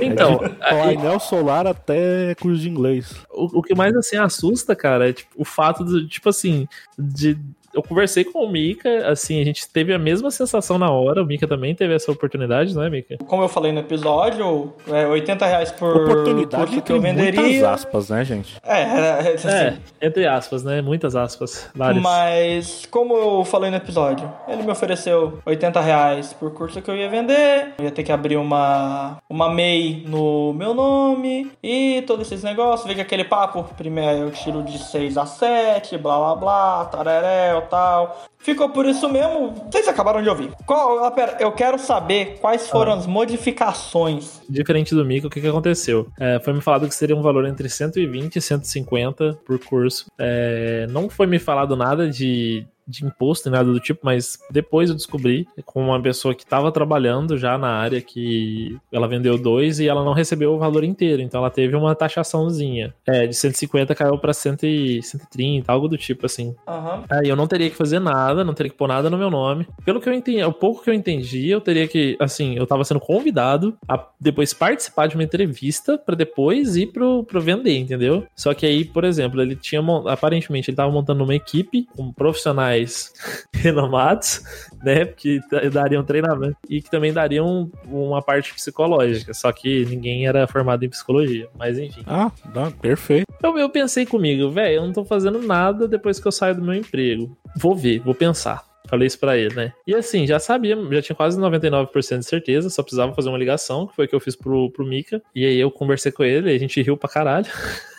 Então, 0.03 0.41
aí- 0.61 0.97
Painel 0.97 1.21
solar 1.21 1.67
até 1.67 2.35
curso 2.35 2.61
de 2.61 2.69
inglês. 2.69 3.15
o, 3.31 3.59
o 3.61 3.63
que 3.63 3.75
mais 3.75 3.95
assim 3.97 4.17
assusta, 4.17 4.75
cara, 4.75 5.09
é 5.09 5.13
tipo, 5.13 5.31
o 5.37 5.45
fato 5.45 5.85
de, 5.85 6.09
tipo 6.09 6.29
assim, 6.29 6.67
de. 6.99 7.39
Eu 7.77 7.83
conversei 7.83 8.25
com 8.25 8.43
o 8.43 8.49
Mika, 8.49 9.07
assim, 9.07 9.39
a 9.39 9.45
gente 9.45 9.69
teve 9.69 9.93
a 9.93 9.99
mesma 9.99 10.31
sensação 10.31 10.79
na 10.79 10.91
hora, 10.91 11.23
o 11.23 11.27
Mika 11.27 11.47
também 11.47 11.75
teve 11.75 11.95
essa 11.95 12.11
oportunidade, 12.11 12.75
não 12.75 12.83
é, 12.83 12.89
Mika? 12.89 13.19
Como 13.27 13.43
eu 13.43 13.49
falei 13.51 13.71
no 13.71 13.81
episódio, 13.81 14.73
é 14.91 15.07
80 15.07 15.45
reais 15.45 15.71
por 15.71 15.95
Oportunidade 15.95 16.57
curso 16.57 16.83
que 16.83 16.93
eu 16.93 17.01
tem 17.01 17.13
muitas 17.13 17.35
venderia. 17.37 17.71
aspas, 17.71 18.09
né, 18.09 18.25
gente? 18.25 18.57
É, 18.65 18.81
é, 18.81 19.35
assim, 19.35 19.49
É, 19.49 19.77
entre 20.01 20.27
aspas, 20.27 20.63
né? 20.65 20.81
Muitas 20.81 21.15
aspas. 21.15 21.69
Várias. 21.75 22.03
Mas, 22.03 22.87
como 22.91 23.15
eu 23.15 23.45
falei 23.45 23.71
no 23.71 23.77
episódio, 23.77 24.33
ele 24.49 24.63
me 24.63 24.71
ofereceu 24.73 25.39
80 25.45 25.79
reais 25.83 26.33
por 26.33 26.51
curso 26.55 26.81
que 26.81 26.91
eu 26.91 26.97
ia 26.97 27.11
vender. 27.11 27.75
Eu 27.79 27.85
ia 27.85 27.91
ter 27.91 28.05
que 28.05 28.13
abrir 28.13 28.39
uma, 28.39 29.19
uma 29.29 29.51
MEI 29.53 30.03
no 30.09 30.55
meu 30.55 30.73
nome 30.73 31.51
e 31.63 32.03
todos 32.07 32.27
esses 32.27 32.43
negócios. 32.43 32.89
Veja 32.89 33.03
aquele 33.03 33.25
papo. 33.25 33.65
Primeiro 33.77 34.19
eu 34.19 34.31
tiro 34.31 34.63
de 34.63 34.79
6 34.79 35.19
a 35.19 35.27
7, 35.27 35.99
blá 35.99 36.17
blá 36.17 36.37
blá, 36.37 36.85
tareréu, 36.87 37.66
tal. 37.69 38.25
Ficou 38.39 38.69
por 38.71 38.87
isso 38.87 39.09
mesmo. 39.09 39.55
Vocês 39.71 39.89
acabaram 39.89 40.23
de 40.23 40.29
ouvir. 40.29 40.53
Qual, 40.65 41.05
ah, 41.05 41.11
pera, 41.11 41.37
eu 41.41 41.53
quero 41.53 41.79
saber 41.79 42.39
quais 42.41 42.69
foram 42.69 42.93
as 42.93 43.07
modificações. 43.07 44.41
Diferente 44.49 44.95
do 44.95 45.05
Mika, 45.05 45.27
o 45.27 45.31
que, 45.31 45.41
que 45.41 45.49
aconteceu? 45.49 46.09
É, 46.19 46.39
foi 46.41 46.53
me 46.53 46.61
falado 46.61 46.89
que 46.89 46.95
seria 46.95 47.17
um 47.17 47.23
valor 47.23 47.47
entre 47.47 47.69
120 47.69 48.37
e 48.37 48.41
150 48.41 49.39
por 49.45 49.59
curso. 49.59 50.07
É, 50.19 50.87
não 50.91 51.11
foi 51.11 51.27
me 51.27 51.39
falado 51.39 51.77
nada 51.77 52.09
de, 52.09 52.67
de 52.87 53.05
imposto, 53.05 53.51
nem 53.51 53.59
nada 53.59 53.73
do 53.73 53.81
tipo, 53.81 54.01
mas 54.03 54.39
depois 54.51 54.89
eu 54.89 54.97
descobri 54.97 55.47
com 55.65 55.87
uma 55.87 56.01
pessoa 56.01 56.35
que 56.35 56.45
estava 56.45 56.71
trabalhando 56.71 57.37
já 57.37 57.59
na 57.59 57.69
área 57.69 58.01
que 58.01 58.79
ela 58.93 59.09
vendeu 59.09 59.37
dois 59.37 59.81
e 59.81 59.89
ela 59.89 60.05
não 60.05 60.13
recebeu 60.13 60.55
o 60.55 60.59
valor 60.59 60.85
inteiro, 60.85 61.23
então 61.23 61.41
ela 61.41 61.51
teve 61.51 61.75
uma 61.75 61.95
taxaçãozinha. 61.95 62.95
É, 63.07 63.27
de 63.27 63.35
150 63.35 63.95
caiu 63.95 64.19
para 64.19 64.33
130, 64.33 65.71
algo 65.71 65.89
do 65.89 65.99
tipo 65.99 66.27
assim. 66.27 66.55
Aham. 66.67 67.05
Aí 67.11 67.29
eu 67.29 67.37
não 67.37 67.47
teria 67.47 67.71
que 67.71 67.77
fazer 67.77 67.99
nada, 67.99 68.45
não 68.45 68.55
teria 68.55 68.71
que 68.71 68.79
pôr 68.79 68.89
nada 68.89 69.11
no 69.11 69.19
meu 69.19 69.31
nome. 69.31 69.67
Pelo 69.85 70.01
que 70.01 70.09
eu 70.09 70.13
entendi, 70.13 70.43
o 70.43 70.53
pouco 70.53 70.83
que 70.83 70.91
eu 70.91 70.95
entendi, 70.95 71.49
eu 71.49 71.61
teria 71.61 71.89
que, 71.89 72.17
assim, 72.21 72.57
eu 72.57 72.67
tava 72.67 72.85
sendo 72.85 73.01
convidado 73.01 73.77
a 73.89 74.07
depois 74.21 74.53
participar 74.53 75.07
de 75.09 75.17
uma 75.17 75.25
entrevista 75.25 75.99
pra 75.99 76.15
depois 76.15 76.77
ir 76.77 76.89
pro, 76.89 77.25
pro 77.25 77.41
vender, 77.41 77.79
entendeu? 77.79 78.27
Só 78.35 78.55
que 78.55 78.67
aí, 78.67 78.85
por 78.85 79.05
exemplo, 79.05 79.41
ele 79.41 79.57
tinha, 79.57 79.83
aparentemente, 80.07 80.71
ele 80.71 80.77
tava 80.77 80.93
montando 80.93 81.25
uma 81.25 81.35
equipe 81.35 81.87
com 81.97 82.13
profissionais 82.13 82.76
renomados, 83.53 84.43
né, 84.83 85.07
que 85.07 85.41
dariam 85.73 86.05
treinamento 86.05 86.57
e 86.69 86.83
que 86.83 86.91
também 86.91 87.13
dariam 87.13 87.71
uma 87.87 88.23
parte 88.23 88.55
psicológica, 88.55 89.33
só 89.33 89.51
que 89.53 89.85
ninguém 89.87 90.27
era 90.27 90.47
formado 90.47 90.85
em 90.85 90.89
psicologia, 90.89 91.49
mas 91.59 91.79
enfim. 91.79 92.03
Ah, 92.07 92.31
dá, 92.53 92.71
perfeito. 92.71 93.27
Então 93.37 93.59
eu 93.59 93.71
pensei 93.71 94.07
comigo, 94.07 94.51
velho, 94.51 94.77
eu 94.77 94.83
não 94.83 94.93
tô 94.93 95.05
fazendo 95.05 95.41
nada 95.41 95.89
depois 95.89 96.19
que 96.19 96.27
eu 96.27 96.33
saio 96.33 96.55
do 96.55 96.63
meu 96.63 96.75
emprego. 96.75 97.37
Vou 97.57 97.75
ver, 97.75 98.01
vou 98.01 98.15
pensar. 98.15 98.65
Falei 98.89 99.07
isso 99.07 99.19
pra 99.19 99.37
ele, 99.37 99.55
né? 99.55 99.73
E 99.87 99.95
assim, 99.95 100.27
já 100.27 100.39
sabia, 100.39 100.77
já 100.93 101.03
tinha 101.03 101.17
quase 101.17 101.39
99% 101.39 102.19
de 102.19 102.25
certeza, 102.25 102.71
só 102.71 102.83
precisava 102.83 103.15
fazer 103.15 103.29
uma 103.29 103.39
ligação, 103.39 103.87
que 103.87 103.97
foi 103.97 104.07
o 104.07 104.09
que 104.09 104.15
eu 104.15 104.21
fiz 104.21 104.37
pro, 104.37 104.71
pro 104.71 104.87
Mika. 104.87 105.21
E 105.35 105.45
aí 105.45 105.59
eu 105.59 105.71
conversei 105.71 106.13
com 106.13 106.23
ele, 106.23 106.51
a 106.51 106.59
gente 106.59 106.81
riu 106.81 106.97
pra 106.97 107.09
caralho, 107.09 107.47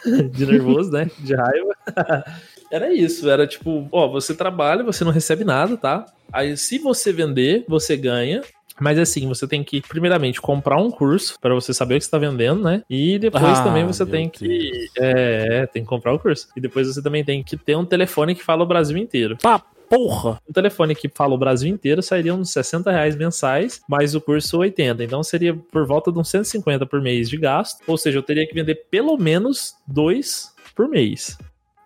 de 0.31 0.45
nervoso, 0.45 0.91
né? 0.91 1.09
De 1.19 1.35
raiva. 1.35 1.75
Era 2.71 2.93
isso, 2.93 3.29
era 3.29 3.47
tipo, 3.47 3.87
ó, 3.91 4.07
você 4.07 4.33
trabalha, 4.33 4.83
você 4.83 5.03
não 5.03 5.11
recebe 5.11 5.43
nada, 5.43 5.77
tá? 5.77 6.05
Aí 6.31 6.57
se 6.57 6.77
você 6.77 7.11
vender, 7.13 7.65
você 7.67 7.95
ganha. 7.95 8.41
Mas 8.79 8.99
assim, 8.99 9.27
você 9.27 9.47
tem 9.47 9.63
que, 9.63 9.81
primeiramente, 9.81 10.39
comprar 10.39 10.77
um 10.79 10.91
curso 10.91 11.35
pra 11.41 11.53
você 11.55 11.73
saber 11.73 11.95
o 11.95 11.97
que 11.97 12.05
você 12.05 12.11
tá 12.11 12.19
vendendo, 12.19 12.61
né? 12.61 12.83
E 12.87 13.17
depois 13.17 13.43
Ah, 13.43 13.63
também 13.63 13.83
você 13.85 14.05
tem 14.05 14.29
que. 14.29 14.47
Deus. 14.47 14.91
É, 14.99 15.47
é, 15.61 15.65
tem 15.65 15.81
que 15.81 15.89
comprar 15.89 16.13
o 16.13 16.19
curso. 16.19 16.47
E 16.55 16.61
depois 16.61 16.87
você 16.87 17.01
também 17.01 17.23
tem 17.23 17.43
que 17.43 17.57
ter 17.57 17.75
um 17.75 17.85
telefone 17.85 18.35
que 18.35 18.43
fala 18.43 18.61
o 18.63 18.67
Brasil 18.67 18.95
inteiro. 18.95 19.35
Tá, 19.37 19.57
porra! 19.89 20.39
Um 20.47 20.53
telefone 20.53 20.93
que 20.93 21.09
fala 21.09 21.33
o 21.33 21.39
Brasil 21.39 21.67
inteiro 21.73 22.03
sairia 22.03 22.35
uns 22.35 22.51
60 22.51 22.91
reais 22.91 23.15
mensais, 23.15 23.81
mais 23.89 24.13
o 24.13 24.21
curso 24.21 24.59
80. 24.59 25.03
Então 25.03 25.23
seria 25.23 25.55
por 25.55 25.87
volta 25.87 26.11
de 26.11 26.19
uns 26.19 26.29
150 26.29 26.85
por 26.85 27.01
mês 27.01 27.27
de 27.27 27.37
gasto. 27.37 27.81
Ou 27.87 27.97
seja, 27.97 28.19
eu 28.19 28.23
teria 28.23 28.47
que 28.47 28.53
vender 28.53 28.75
pelo 28.91 29.17
menos 29.17 29.73
dois 29.87 30.53
por 30.75 30.87
mês. 30.87 31.35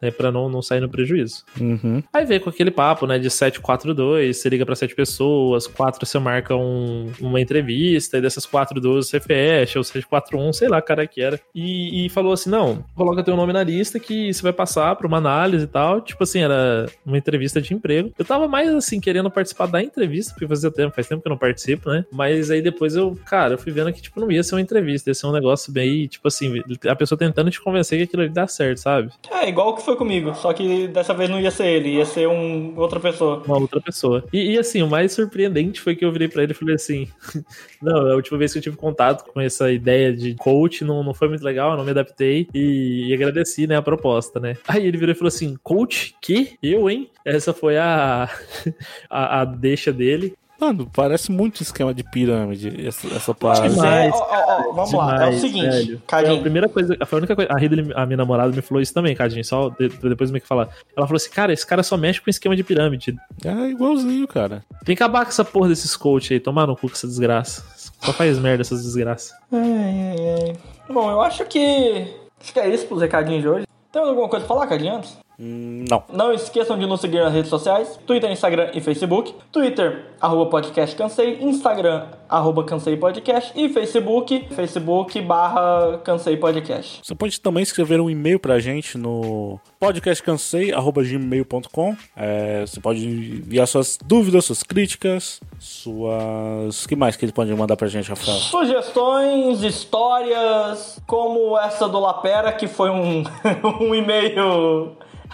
Né, 0.01 0.09
pra 0.11 0.31
não, 0.31 0.49
não 0.49 0.61
sair 0.61 0.79
no 0.79 0.89
prejuízo. 0.89 1.43
Uhum. 1.59 2.01
Aí 2.11 2.25
veio 2.25 2.41
com 2.41 2.49
aquele 2.49 2.71
papo, 2.71 3.05
né, 3.05 3.19
de 3.19 3.29
742, 3.29 4.37
você 4.37 4.49
liga 4.49 4.65
pra 4.65 4.75
sete 4.75 4.95
pessoas, 4.95 5.67
quatro 5.67 6.05
você 6.05 6.17
marca 6.19 6.55
um- 6.55 7.11
uma 7.19 7.39
entrevista, 7.39 8.17
e 8.17 8.21
dessas 8.21 8.45
quatro, 8.45 8.79
duas 8.81 9.07
você 9.07 9.19
fecha, 9.19 9.79
ou 9.79 9.83
741, 9.83 10.53
sei 10.53 10.67
lá, 10.67 10.81
cara 10.81 11.05
que 11.05 11.21
era. 11.21 11.39
E, 11.53 12.05
e 12.05 12.09
falou 12.09 12.33
assim, 12.33 12.49
não, 12.49 12.83
coloca 12.95 13.23
teu 13.23 13.35
nome 13.35 13.53
na 13.53 13.63
lista 13.63 13.99
que 13.99 14.33
você 14.33 14.41
vai 14.41 14.53
passar 14.53 14.95
pra 14.95 15.07
uma 15.07 15.17
análise 15.17 15.65
e 15.65 15.67
tal. 15.67 16.01
Tipo 16.01 16.23
assim, 16.23 16.41
era 16.41 16.87
uma 17.05 17.17
entrevista 17.17 17.61
de 17.61 17.73
emprego. 17.73 18.11
Eu 18.17 18.25
tava 18.25 18.47
mais, 18.47 18.69
assim, 18.69 18.99
querendo 18.99 19.29
participar 19.29 19.67
da 19.67 19.81
entrevista, 19.83 20.33
porque 20.33 20.47
fazia 20.47 20.71
tempo, 20.71 20.95
faz 20.95 21.07
tempo 21.07 21.21
que 21.21 21.27
eu 21.27 21.31
não 21.31 21.37
participo, 21.37 21.89
né? 21.89 22.05
Mas 22.11 22.49
aí 22.49 22.61
depois 22.61 22.95
eu, 22.95 23.17
cara, 23.25 23.53
eu 23.53 23.57
fui 23.57 23.71
vendo 23.71 23.91
que, 23.93 24.01
tipo, 24.01 24.19
não 24.19 24.31
ia 24.31 24.43
ser 24.43 24.55
uma 24.55 24.61
entrevista, 24.61 25.09
ia 25.09 25.13
ser 25.13 25.27
um 25.27 25.31
negócio 25.31 25.71
bem, 25.71 26.07
tipo 26.07 26.27
assim, 26.27 26.61
a 26.87 26.95
pessoa 26.95 27.17
tentando 27.19 27.51
te 27.51 27.61
convencer 27.61 27.97
que 27.99 28.03
aquilo 28.05 28.23
ali 28.23 28.31
dá 28.31 28.47
certo, 28.47 28.77
sabe? 28.79 29.11
É, 29.31 29.47
igual 29.47 29.69
o 29.69 29.75
que 29.75 29.83
foi 29.83 29.90
comigo, 29.95 30.33
só 30.35 30.53
que 30.53 30.87
dessa 30.87 31.13
vez 31.13 31.29
não 31.29 31.39
ia 31.39 31.51
ser 31.51 31.67
ele, 31.67 31.95
ia 31.95 32.05
ser 32.05 32.27
um, 32.27 32.73
outra 32.77 32.99
pessoa. 32.99 33.43
uma 33.45 33.59
outra 33.59 33.81
pessoa. 33.81 34.23
E, 34.31 34.53
e, 34.53 34.57
assim, 34.57 34.81
o 34.81 34.87
mais 34.87 35.11
surpreendente 35.11 35.81
foi 35.81 35.95
que 35.95 36.05
eu 36.05 36.11
virei 36.11 36.27
pra 36.27 36.43
ele 36.43 36.51
e 36.51 36.55
falei 36.55 36.75
assim: 36.75 37.07
Não, 37.81 38.11
a 38.11 38.15
última 38.15 38.37
vez 38.37 38.51
que 38.51 38.59
eu 38.59 38.63
tive 38.63 38.77
contato 38.77 39.31
com 39.31 39.39
essa 39.39 39.71
ideia 39.71 40.13
de 40.13 40.35
coach 40.35 40.83
não, 40.83 41.03
não 41.03 41.13
foi 41.13 41.27
muito 41.29 41.43
legal, 41.43 41.75
não 41.77 41.83
me 41.83 41.91
adaptei 41.91 42.47
e, 42.53 43.07
e 43.09 43.13
agradeci, 43.13 43.67
né, 43.67 43.75
a 43.75 43.81
proposta, 43.81 44.39
né? 44.39 44.57
Aí 44.67 44.85
ele 44.85 44.97
virou 44.97 45.13
e 45.13 45.17
falou 45.17 45.29
assim: 45.29 45.57
Coach? 45.63 46.15
Que? 46.21 46.57
Eu, 46.61 46.89
hein? 46.89 47.09
Essa 47.25 47.53
foi 47.53 47.77
a, 47.77 48.29
a, 49.09 49.41
a 49.41 49.45
deixa 49.45 49.91
dele. 49.91 50.33
Mano, 50.61 50.87
parece 50.93 51.31
muito 51.31 51.63
esquema 51.63 51.91
de 51.91 52.03
pirâmide, 52.03 52.85
essa, 52.87 53.07
essa 53.15 53.33
parada. 53.33 53.67
Demais, 53.67 54.13
é, 54.13 54.17
ó, 54.17 54.21
ó, 54.21 54.69
ó, 54.69 54.73
vamos 54.73 54.93
lá, 54.93 55.11
é 55.11 55.15
o 55.15 55.17
Demais, 55.31 55.41
seguinte, 55.41 55.67
velho. 55.69 55.87
Foi 56.07 56.19
a 56.19 56.21
Cadinho, 56.21 56.41
primeira 56.41 56.69
coisa, 56.69 56.97
foi 57.03 57.17
a 57.17 57.19
única 57.19 57.35
coisa. 57.35 57.51
A 57.51 57.57
Ridley, 57.57 57.91
a 57.95 58.05
minha 58.05 58.17
namorada, 58.17 58.55
me 58.55 58.61
falou 58.61 58.79
isso 58.79 58.93
também, 58.93 59.15
Cadinho, 59.15 59.43
só 59.43 59.69
de- 59.69 59.89
depois 59.89 60.29
me 60.29 60.39
que 60.39 60.47
falar. 60.47 60.69
Ela 60.95 61.07
falou 61.07 61.17
assim: 61.17 61.31
Cara, 61.31 61.51
esse 61.51 61.65
cara 61.65 61.81
só 61.81 61.97
mexe 61.97 62.21
com 62.21 62.29
esquema 62.29 62.55
de 62.55 62.63
pirâmide. 62.63 63.15
É 63.43 63.69
igualzinho, 63.69 64.27
cara. 64.27 64.63
Tem 64.85 64.95
que 64.95 65.01
acabar 65.03 65.25
com 65.25 65.29
essa 65.29 65.43
porra 65.43 65.69
desses 65.69 65.97
coach 65.97 66.31
aí, 66.33 66.39
tomar 66.39 66.67
no 66.67 66.75
cu 66.75 66.87
com 66.87 66.93
essa 66.93 67.07
desgraça. 67.07 67.63
Só 67.99 68.13
faz 68.13 68.37
merda 68.37 68.61
essas 68.61 68.83
desgraças. 68.83 69.31
Ai, 69.51 69.59
ai, 69.59 70.15
ai. 70.49 70.55
Bom, 70.93 71.09
eu 71.09 71.21
acho 71.21 71.43
que. 71.45 72.07
Acho 72.39 72.53
que 72.53 72.59
é 72.59 72.69
isso 72.73 72.85
pros 72.85 73.01
recadinhos 73.01 73.41
de 73.41 73.47
hoje. 73.49 73.65
Tem 73.91 74.01
alguma 74.01 74.29
coisa 74.29 74.45
pra 74.45 74.55
falar, 74.55 74.67
Cadinho, 74.67 74.95
antes? 74.95 75.17
Hum, 75.41 75.85
Não. 75.89 76.03
Não 76.13 76.31
esqueçam 76.31 76.77
de 76.77 76.85
nos 76.85 77.01
seguir 77.01 77.19
nas 77.19 77.33
redes 77.33 77.49
sociais: 77.49 77.99
Twitter, 78.05 78.29
Instagram 78.29 78.69
e 78.75 78.81
Facebook. 78.81 79.33
Twitter, 79.51 80.11
arroba 80.21 80.45
podcast 80.51 80.95
cansei. 80.95 81.39
Instagram, 81.41 82.05
arroba 82.29 82.63
cansei 82.63 82.95
podcast. 82.95 83.51
E 83.55 83.67
Facebook, 83.69 84.45
Facebook 84.51 85.19
barra 85.21 85.97
cansei 86.03 86.37
podcast. 86.37 87.01
Você 87.03 87.15
pode 87.15 87.41
também 87.41 87.63
escrever 87.63 87.99
um 87.99 88.07
e-mail 88.07 88.39
pra 88.39 88.59
gente 88.59 88.99
no 88.99 89.59
podcastcansei.gmail.com. 89.79 91.95
É, 92.15 92.61
você 92.61 92.79
pode 92.79 93.03
enviar 93.07 93.67
suas 93.67 93.97
dúvidas, 94.05 94.45
suas 94.45 94.61
críticas, 94.61 95.39
suas. 95.57 96.85
O 96.85 96.87
que 96.87 96.95
mais 96.95 97.15
que 97.15 97.25
ele 97.25 97.31
pode 97.31 97.51
mandar 97.55 97.75
pra 97.75 97.87
gente, 97.87 98.09
Rafael? 98.09 98.37
Sugestões, 98.37 99.63
histórias, 99.63 101.01
como 101.07 101.57
essa 101.57 101.89
do 101.89 101.99
Lapera, 101.99 102.51
que 102.51 102.67
foi 102.67 102.91
um, 102.91 103.23
um 103.81 103.95
e-mail 103.95 104.91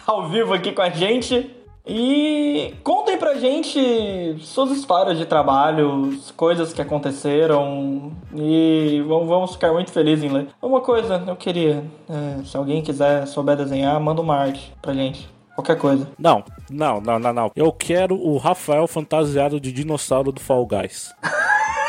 ao 0.07 0.29
vivo 0.29 0.53
aqui 0.53 0.71
com 0.71 0.81
a 0.81 0.89
gente. 0.89 1.53
E 1.89 2.73
contem 2.83 3.17
pra 3.17 3.35
gente 3.35 4.37
suas 4.41 4.71
histórias 4.71 5.17
de 5.17 5.25
trabalho, 5.25 6.19
coisas 6.35 6.73
que 6.73 6.81
aconteceram. 6.81 8.11
E 8.35 9.01
vamos, 9.07 9.53
ficar 9.53 9.71
muito 9.71 9.91
felizes 9.91 10.25
em 10.25 10.33
ler. 10.33 10.47
Uma 10.61 10.81
coisa, 10.81 11.23
eu 11.25 11.35
queria, 11.35 11.85
é, 12.09 12.43
se 12.43 12.57
alguém 12.57 12.81
quiser, 12.81 13.25
souber 13.25 13.55
desenhar, 13.55 13.97
manda 14.01 14.21
uma 14.21 14.35
arte 14.35 14.73
pra 14.81 14.93
gente. 14.93 15.29
Qualquer 15.55 15.77
coisa. 15.77 16.07
Não, 16.19 16.43
não, 16.69 17.01
não, 17.01 17.17
não, 17.17 17.33
não. 17.33 17.51
Eu 17.55 17.71
quero 17.71 18.15
o 18.15 18.37
Rafael 18.37 18.85
fantasiado 18.85 19.59
de 19.59 19.71
dinossauro 19.71 20.31
do 20.31 20.41
Fall 20.41 20.67
Guys. 20.67 21.11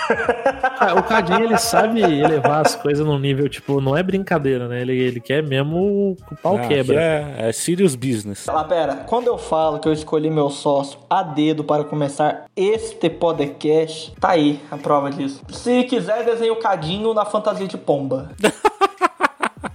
Ah, 0.80 0.94
o 0.94 1.02
Cadinho, 1.02 1.42
ele 1.44 1.58
sabe 1.58 2.00
elevar 2.00 2.64
as 2.64 2.76
coisas 2.76 3.04
num 3.04 3.18
nível, 3.18 3.48
tipo, 3.48 3.80
não 3.80 3.96
é 3.96 4.02
brincadeira, 4.02 4.68
né? 4.68 4.80
Ele, 4.80 4.96
ele 4.96 5.20
quer 5.20 5.42
mesmo 5.42 6.16
o 6.30 6.36
pau 6.40 6.56
Ah, 6.56 6.60
quebra. 6.68 6.94
que 6.94 7.00
É, 7.00 7.48
é 7.48 7.52
serious 7.52 7.96
business. 7.96 8.46
Lá, 8.46 8.62
pera, 8.62 8.96
quando 9.06 9.26
eu 9.26 9.36
falo 9.36 9.80
que 9.80 9.88
eu 9.88 9.92
escolhi 9.92 10.30
meu 10.30 10.50
sócio 10.50 10.98
a 11.10 11.22
dedo 11.22 11.64
para 11.64 11.82
começar 11.82 12.44
este 12.56 13.10
podcast, 13.10 14.12
tá 14.20 14.30
aí 14.30 14.60
a 14.70 14.76
prova 14.76 15.10
disso. 15.10 15.42
Se 15.50 15.82
quiser, 15.84 16.24
desenhe 16.24 16.50
o 16.52 16.56
cadinho 16.56 17.12
na 17.12 17.24
fantasia 17.24 17.66
de 17.66 17.76
pomba. 17.76 18.30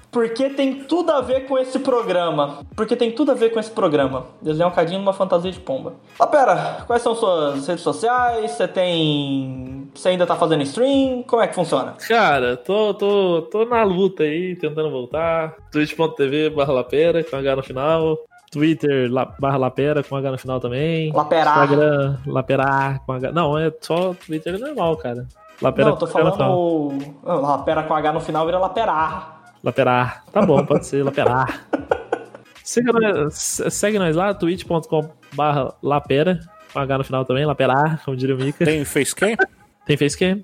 Porque 0.09 0.47
tem 0.51 0.75
tudo 0.83 1.11
a 1.11 1.21
ver 1.21 1.47
com 1.47 1.57
esse 1.57 1.79
programa. 1.79 2.59
Porque 2.75 2.95
tem 2.95 3.11
tudo 3.11 3.31
a 3.31 3.33
ver 3.33 3.49
com 3.51 3.59
esse 3.59 3.71
programa. 3.71 4.27
Desenhar 4.39 4.69
um 4.69 4.71
cadinho 4.71 4.99
numa 4.99 5.11
fantasia 5.11 5.51
de 5.51 5.59
pomba. 5.59 5.93
Ah, 6.19 6.27
pera, 6.27 6.83
quais 6.85 7.01
são 7.01 7.15
suas 7.15 7.67
redes 7.67 7.83
sociais? 7.83 8.51
Você 8.51 8.67
tem. 8.67 9.62
Você 9.93 10.09
ainda 10.09 10.25
tá 10.25 10.35
fazendo 10.35 10.63
stream? 10.63 11.23
Como 11.23 11.41
é 11.41 11.47
que 11.47 11.53
funciona? 11.55 11.93
Cara, 12.07 12.57
tô, 12.57 12.93
tô, 12.93 13.43
tô 13.51 13.65
na 13.65 13.83
luta 13.83 14.23
aí, 14.23 14.55
tentando 14.55 14.89
voltar. 14.89 15.55
twitch.tv 15.71 16.49
barra 16.49 16.73
lapera, 16.73 17.23
com 17.23 17.35
H 17.35 17.55
no 17.55 17.63
final. 17.63 18.17
Twitter 18.51 19.11
la, 19.11 19.25
barra 19.39 19.57
lapera, 19.57 20.03
com 20.03 20.15
H 20.15 20.31
no 20.31 20.37
final 20.37 20.59
também. 20.59 21.11
Laperar. 21.13 21.63
Instagram, 21.63 22.17
lapera, 22.25 22.99
com 23.05 23.13
H. 23.13 23.31
Não, 23.31 23.57
é 23.57 23.71
só 23.81 24.13
Twitter 24.25 24.59
normal, 24.59 24.97
cara. 24.97 25.27
Lapera 25.61 25.89
Não, 25.89 25.97
tô 25.97 26.07
com 26.07 26.17
H 26.17 26.23
no 26.29 26.33
final. 26.33 26.89
falando. 26.89 27.15
Ah, 27.25 27.35
Lapera 27.35 27.83
com 27.83 27.93
H 27.93 28.13
no 28.13 28.19
final 28.19 28.45
vira 28.45 28.59
laperar. 28.59 29.41
Laperar. 29.63 30.23
Tá 30.31 30.41
bom, 30.45 30.63
pode 30.65 30.85
ser, 30.85 31.03
laperar. 31.03 31.65
Siga 32.63 32.93
nós- 32.93 33.61
segue 33.69 33.99
nós 33.99 34.15
lá, 34.15 34.33
twitch.com 34.33 35.09
barra 35.33 35.73
lapera, 35.83 36.39
com 36.71 36.79
H 36.79 36.97
no 36.97 37.03
final 37.03 37.25
também, 37.25 37.45
laperar, 37.45 38.01
como 38.05 38.15
diria 38.17 38.35
o 38.35 38.37
Mika. 38.39 38.63
Tem 38.65 38.83
facecam? 38.85 39.35
Tem 39.85 39.97
facecam? 39.97 40.43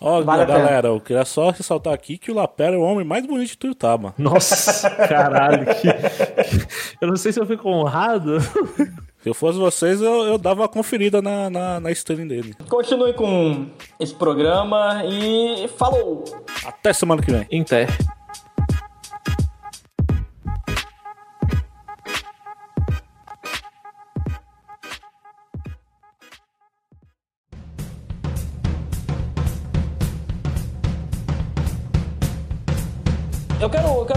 Ó, 0.00 0.20
Vale 0.22 0.44
galera, 0.44 0.88
eu 0.88 1.00
queria 1.00 1.24
só 1.24 1.50
ressaltar 1.50 1.92
aqui 1.92 2.18
que 2.18 2.32
o 2.32 2.34
Lapera 2.34 2.74
é 2.74 2.78
o 2.78 2.82
homem 2.82 3.04
mais 3.04 3.24
bonito 3.24 3.50
de 3.50 3.58
Tuiutaba. 3.58 4.12
Nossa, 4.18 4.90
caralho. 5.06 5.64
Que... 5.76 5.88
Eu 7.00 7.06
não 7.06 7.16
sei 7.16 7.32
se 7.32 7.38
eu 7.38 7.46
fico 7.46 7.68
honrado. 7.68 8.40
Se 8.40 9.28
eu 9.28 9.34
fosse 9.34 9.56
vocês, 9.56 10.02
eu, 10.02 10.24
eu 10.24 10.38
dava 10.38 10.62
uma 10.62 10.68
conferida 10.68 11.22
na, 11.22 11.48
na, 11.48 11.78
na 11.78 11.90
stream 11.92 12.26
dele. 12.26 12.56
Continue 12.68 13.12
com 13.12 13.68
esse 14.00 14.12
programa 14.12 15.04
e 15.04 15.68
falou! 15.78 16.24
Até 16.66 16.92
semana 16.92 17.22
que 17.22 17.30
vem. 17.30 17.46
Inter. 17.52 17.86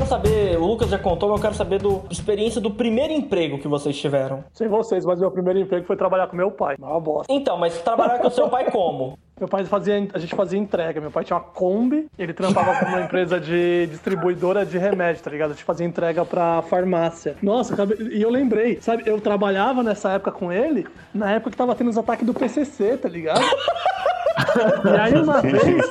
Quero, 0.05 0.07
eu 0.07 0.07
quero 0.07 0.07
saber, 0.07 0.57
o 0.57 0.65
Lucas 0.65 0.89
já 0.89 0.99
contou, 0.99 1.29
mas 1.29 1.37
eu 1.37 1.41
quero 1.41 1.55
saber 1.55 1.81
do 1.81 2.03
experiência 2.09 2.61
do 2.61 2.71
primeiro 2.71 3.13
emprego 3.13 3.57
que 3.57 3.67
vocês 3.67 3.97
tiveram. 3.97 4.43
Sem 4.53 4.67
vocês, 4.67 5.05
mas 5.05 5.19
meu 5.19 5.31
primeiro 5.31 5.59
emprego 5.59 5.85
foi 5.85 5.95
trabalhar 5.95 6.27
com 6.27 6.35
meu 6.35 6.51
pai. 6.51 6.75
Uma 6.79 6.99
bosta. 6.99 7.31
Então, 7.31 7.57
mas 7.57 7.77
trabalhar 7.81 8.19
com 8.19 8.27
o 8.27 8.31
seu 8.31 8.49
pai 8.49 8.69
como? 8.71 9.17
Meu 9.37 9.49
pai 9.49 9.65
fazia, 9.65 10.07
a 10.13 10.19
gente 10.19 10.33
fazia 10.33 10.57
entrega. 10.57 11.01
Meu 11.01 11.11
pai 11.11 11.25
tinha 11.25 11.35
uma 11.35 11.43
Kombi, 11.43 12.07
ele 12.17 12.33
trampava 12.33 12.79
com 12.79 12.85
uma 12.85 13.01
empresa 13.01 13.39
de 13.39 13.87
distribuidora 13.87 14.65
de 14.65 14.77
remédio, 14.77 15.21
tá 15.21 15.29
ligado? 15.29 15.51
A 15.51 15.53
gente 15.53 15.65
fazia 15.65 15.85
entrega 15.85 16.23
pra 16.23 16.61
farmácia. 16.61 17.35
Nossa, 17.41 17.75
e 18.11 18.21
eu 18.21 18.29
lembrei, 18.29 18.79
sabe? 18.79 19.03
Eu 19.05 19.19
trabalhava 19.19 19.83
nessa 19.83 20.11
época 20.11 20.31
com 20.31 20.51
ele, 20.51 20.87
na 21.13 21.31
época 21.33 21.51
que 21.51 21.57
tava 21.57 21.75
tendo 21.75 21.89
os 21.89 21.97
ataques 21.97 22.25
do 22.25 22.33
PCC, 22.33 22.97
tá 22.97 23.09
ligado? 23.09 23.43
e 24.85 24.97
aí 24.97 25.21
uma 25.21 25.41
vez, 25.41 25.85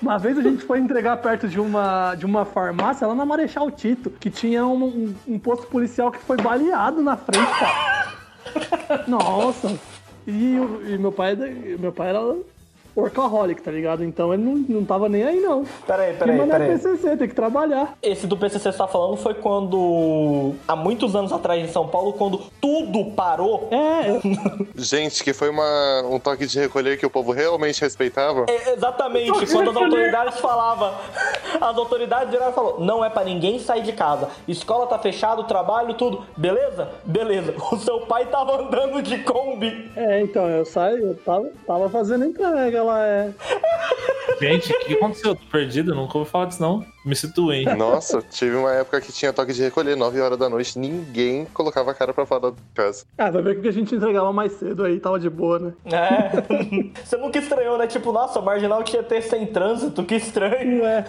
uma 0.00 0.18
vez 0.18 0.38
a 0.38 0.42
gente 0.42 0.64
foi 0.64 0.78
entregar 0.78 1.16
perto 1.18 1.48
de 1.48 1.58
uma, 1.60 2.14
de 2.14 2.24
uma 2.26 2.44
farmácia 2.44 3.06
lá 3.06 3.14
na 3.14 3.24
Marechal 3.26 3.70
Tito, 3.70 4.10
que 4.10 4.30
tinha 4.30 4.64
um, 4.66 4.84
um- 4.84 5.14
um 5.26 5.38
posto 5.38 5.66
policial 5.66 6.10
que 6.10 6.18
foi 6.18 6.36
baleado 6.36 7.02
na 7.02 7.16
frente, 7.16 7.50
cara. 7.58 9.04
Nossa. 9.06 9.78
E, 10.26 10.56
e 10.88 10.98
meu 10.98 11.10
pai, 11.12 11.34
meu 11.78 11.92
pai 11.92 12.10
era 12.10 12.20
workaholic, 13.00 13.62
tá 13.62 13.70
ligado? 13.70 14.04
Então 14.04 14.32
ele 14.32 14.42
não, 14.42 14.54
não 14.80 14.84
tava 14.84 15.08
nem 15.08 15.22
aí, 15.24 15.40
não. 15.40 15.64
Peraí, 15.86 16.14
peraí, 16.14 16.40
é 16.40 16.46
peraí. 16.46 16.68
PCC, 16.72 17.16
tem 17.16 17.28
que 17.28 17.34
trabalhar. 17.34 17.96
Esse 18.02 18.26
do 18.26 18.36
PCC 18.36 18.58
que 18.68 18.72
você 18.72 18.78
tá 18.78 18.86
falando 18.88 19.16
foi 19.16 19.34
quando, 19.34 20.54
há 20.66 20.74
muitos 20.76 21.14
anos 21.14 21.32
atrás 21.32 21.62
em 21.62 21.68
São 21.72 21.86
Paulo, 21.88 22.12
quando 22.12 22.40
tudo 22.60 23.12
parou. 23.12 23.68
É, 23.70 24.10
eu- 24.10 24.20
Gente, 24.74 25.22
que 25.22 25.32
foi 25.32 25.48
uma, 25.50 26.02
um 26.10 26.18
toque 26.18 26.46
de 26.46 26.58
recolher 26.58 26.98
que 26.98 27.06
o 27.06 27.10
povo 27.10 27.32
realmente 27.32 27.80
respeitava. 27.80 28.46
É, 28.48 28.72
exatamente, 28.72 29.30
quando 29.52 29.70
as 29.70 29.76
autoridades 29.76 30.40
falavam, 30.40 30.92
as 31.60 31.76
autoridades 31.76 32.30
viraram 32.30 32.52
e 32.52 32.54
falaram, 32.54 32.80
não 32.80 33.04
é 33.04 33.10
pra 33.10 33.24
ninguém 33.24 33.58
sair 33.58 33.82
de 33.82 33.92
casa, 33.92 34.28
escola 34.46 34.86
tá 34.86 34.98
fechada, 34.98 35.42
trabalho, 35.44 35.94
tudo, 35.94 36.24
beleza? 36.36 36.88
Beleza. 37.04 37.54
O 37.70 37.76
seu 37.76 38.00
pai 38.00 38.26
tava 38.26 38.60
andando 38.62 39.00
de 39.02 39.18
Kombi. 39.18 39.90
é, 39.94 40.20
então, 40.20 40.48
eu 40.48 40.64
saí, 40.64 41.00
eu 41.00 41.14
tava, 41.16 41.48
tava 41.66 41.88
fazendo 41.90 42.24
entrega 42.24 42.82
lá, 42.88 43.06
é. 43.06 43.32
Gente, 44.40 44.72
o 44.72 44.78
que 44.80 44.94
aconteceu? 44.94 45.34
Tô 45.34 45.44
perdido, 45.50 45.94
nunca 45.94 46.16
ouvi 46.16 46.30
falar 46.30 46.46
disso, 46.46 46.62
não. 46.62 46.84
Me 47.04 47.16
situem. 47.16 47.64
Nossa, 47.76 48.22
tive 48.22 48.54
uma 48.54 48.72
época 48.72 49.00
que 49.00 49.12
tinha 49.12 49.32
toque 49.32 49.52
de 49.52 49.62
recolher, 49.62 49.96
9 49.96 50.20
horas 50.20 50.38
da 50.38 50.48
noite, 50.48 50.78
ninguém 50.78 51.44
colocava 51.46 51.90
a 51.90 51.94
cara 51.94 52.12
pra 52.14 52.24
fora 52.24 52.50
da 52.50 52.56
casa. 52.74 53.04
Ah, 53.16 53.30
vai 53.30 53.42
ver 53.42 53.60
que 53.60 53.66
a 53.68 53.72
gente 53.72 53.94
entregava 53.94 54.32
mais 54.32 54.52
cedo 54.52 54.84
aí, 54.84 55.00
tava 55.00 55.18
de 55.18 55.28
boa, 55.28 55.58
né? 55.58 55.72
É. 55.86 56.30
Você 57.02 57.16
nunca 57.16 57.38
estranhou, 57.38 57.78
né? 57.78 57.86
Tipo, 57.86 58.12
nossa, 58.12 58.40
marginal 58.40 58.84
tinha 58.84 59.02
ter 59.02 59.22
sem 59.22 59.46
trânsito, 59.46 60.04
que 60.04 60.14
estranho. 60.14 60.84
É. 60.84 61.04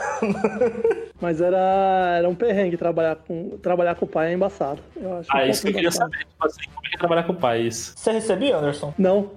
Mas 1.21 1.41
era, 1.41 2.15
era 2.17 2.29
um 2.29 2.35
perrengue 2.35 2.77
trabalhar 2.77 3.17
com, 3.17 3.57
trabalhar 3.61 3.95
com 3.95 4.05
o 4.05 4.09
pai 4.09 4.31
é 4.31 4.33
embaçado. 4.33 4.79
Eu 4.95 5.17
acho 5.17 5.29
Ah, 5.31 5.43
um 5.43 5.47
isso 5.47 5.61
que 5.61 5.69
eu 5.69 5.73
queria 5.73 5.91
saber, 5.91 6.17
tipo 6.19 6.45
assim, 6.45 6.61
como 6.73 6.85
é 6.85 6.89
que 6.89 6.95
é 6.95 6.99
trabalhar 6.99 7.23
com 7.23 7.33
o 7.33 7.35
pai, 7.35 7.61
isso. 7.61 7.93
Você 7.95 8.11
recebia, 8.11 8.57
Anderson? 8.57 8.93
Não. 8.97 9.29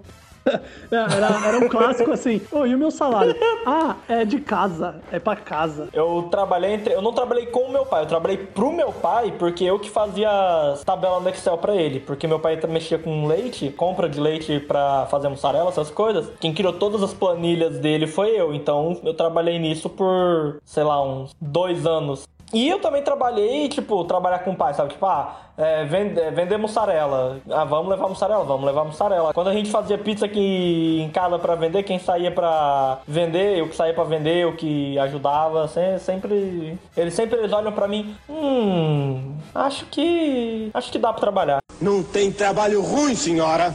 Era, 0.90 1.47
era 1.47 1.59
um 1.59 1.68
clássico 1.68 2.11
assim. 2.11 2.40
Ô, 2.51 2.66
e 2.66 2.74
o 2.74 2.78
meu 2.78 2.90
salário? 2.90 3.34
Ah, 3.66 3.97
é 4.09 4.24
de 4.24 4.40
casa. 4.40 4.97
É 5.11 5.18
pra 5.18 5.36
casa. 5.36 5.88
Eu 5.93 6.28
trabalhei 6.30 6.74
entre. 6.74 6.93
Eu 6.93 7.03
não 7.03 7.12
trabalhei 7.12 7.47
com 7.47 7.61
o 7.61 7.72
meu 7.72 7.86
pai, 7.86 8.03
eu 8.03 8.07
trabalhei 8.07 8.36
pro 8.36 8.72
meu 8.72 8.93
pai, 8.93 9.32
porque 9.38 9.64
eu 9.64 9.78
que 9.78 9.88
fazia 9.88 10.28
as 10.72 10.84
tabelas 10.84 11.22
no 11.22 11.28
Excel 11.28 11.59
pra 11.59 11.74
ele. 11.74 12.01
Porque 12.01 12.26
meu 12.26 12.38
pai 12.38 12.59
mexia 12.68 12.99
com 12.99 13.26
leite, 13.26 13.70
compra 13.70 14.09
de 14.09 14.20
leite 14.20 14.61
pra 14.61 15.07
fazer 15.07 15.28
mussarela, 15.28 15.68
essas 15.68 15.90
coisas. 15.90 16.28
Quem 16.40 16.53
criou 16.53 16.72
todas 16.72 17.03
as 17.03 17.14
planilhas 17.14 17.78
dele 17.78 18.07
foi 18.07 18.30
eu. 18.30 18.55
Então 18.55 19.01
eu 19.05 19.14
trabalhei 19.14 19.59
nisso 19.59 19.88
por, 19.88 20.61
sei 20.64 20.82
lá, 20.82 21.03
uns 21.03 21.34
dois 21.40 21.86
anos. 21.86 22.26
E 22.53 22.68
eu 22.68 22.78
também 22.80 23.03
trabalhei, 23.03 23.68
tipo, 23.68 24.05
trabalhar 24.05 24.40
com 24.40 24.50
o 24.50 24.57
pai, 24.57 24.74
sabe? 24.74 24.90
Tipo, 24.90 25.07
ah, 25.07 25.36
é, 25.57 25.82
é, 25.82 26.30
vender 26.30 26.57
mussarela. 26.59 27.38
Ah, 27.50 27.64
vamos 27.64 27.88
levar 27.90 28.09
mussarela, 28.09 28.44
vamos 28.44 28.64
levar 28.66 28.84
mussarela. 28.84 29.32
Quando 29.32 29.48
a 29.48 29.53
gente 29.55 29.70
fazia 29.70 29.96
pizza 29.96 30.26
aqui 30.26 31.00
em 31.03 31.09
casa 31.11 31.38
pra 31.38 31.55
vender, 31.55 31.82
quem 31.82 31.98
saía 31.98 32.30
pra 32.30 32.98
vender, 33.09 33.59
eu 33.59 33.68
que 33.68 33.76
saía 33.76 33.94
pra 33.94 34.05
vender, 34.05 34.36
eu 34.44 34.55
que 34.55 34.98
ajudava, 34.98 35.66
se- 35.68 35.98
sempre. 36.00 36.78
Eles 36.96 37.14
sempre 37.14 37.38
eles 37.38 37.53
olham 37.53 37.72
pra 37.72 37.88
mim, 37.88 38.14
hum, 38.28 39.34
acho 39.55 39.86
que. 39.86 40.70
acho 40.74 40.90
que 40.92 40.98
dá 40.98 41.11
pra 41.12 41.20
trabalhar. 41.20 41.59
Não 41.80 42.03
tem 42.03 42.30
trabalho 42.30 42.82
ruim, 42.82 43.14
senhora. 43.14 43.74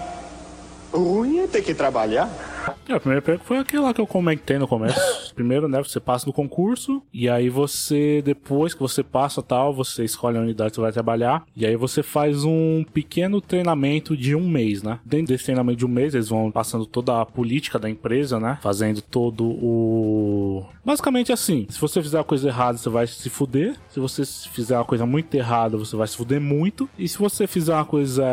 O 0.94 1.00
ruim 1.00 1.40
é 1.40 1.48
ter 1.48 1.62
que 1.62 1.74
trabalhar. 1.74 2.30
É, 2.88 2.96
o 2.96 3.00
primeiro 3.00 3.22
emprego 3.24 3.44
foi 3.44 3.58
aquele 3.58 3.84
lá 3.84 3.94
que 3.94 4.02
eu 4.02 4.08
comentei 4.08 4.58
no 4.58 4.68
começo. 4.68 5.00
Primeiro, 5.36 5.68
né, 5.68 5.82
você 5.82 6.00
passa 6.00 6.26
no 6.26 6.34
concurso, 6.34 7.02
e 7.14 7.30
aí 7.30 7.50
você, 7.50 8.22
depois 8.24 8.74
que 8.74 8.80
você 8.80 9.04
passa 9.04 9.42
tal, 9.42 9.74
você 9.74 10.04
escolhe 10.04 10.38
a 10.38 10.42
unidade 10.42 10.72
que 10.72 10.76
você 10.78 10.82
vai 10.82 10.92
trabalhar, 10.92 11.46
e 11.56 11.66
aí 11.66 11.76
você 11.76 12.02
faz 12.02 12.44
um 12.44 12.84
pequeno 12.94 13.40
treinamento 13.40 14.18
de 14.18 14.36
um 14.36 14.48
mês, 14.48 14.82
né? 14.82 15.00
Dentro 15.06 15.28
desse 15.28 15.46
treinamento 15.46 15.78
de 15.80 15.86
um 15.86 15.90
mês, 15.90 16.14
eles 16.14 16.30
vão 16.30 16.52
passando 16.52 16.86
toda 16.86 17.22
a 17.22 17.26
política 17.26 17.78
da 17.78 17.90
empresa, 17.90 18.40
né? 18.40 18.58
Fazendo 18.62 19.02
todo 19.02 19.46
o. 19.46 20.66
Basicamente 20.84 21.32
assim, 21.32 21.68
se 21.70 21.80
você 21.80 22.02
fizer 22.02 22.20
a 22.20 22.24
coisa 22.24 22.48
errada, 22.48 22.78
você 22.78 22.90
vai 22.90 23.06
se 23.08 23.30
fuder. 23.30 23.76
Se 23.90 24.00
você 24.00 24.26
fizer 24.26 24.78
uma 24.78 24.86
coisa 24.86 25.06
muito 25.06 25.34
errada, 25.36 25.78
você 25.78 25.96
vai 25.96 26.08
se 26.08 26.18
fuder 26.18 26.42
muito. 26.42 26.90
E 26.98 27.08
se 27.08 27.18
você 27.18 27.46
fizer 27.46 27.74
uma 27.74 27.86
coisa 27.86 28.26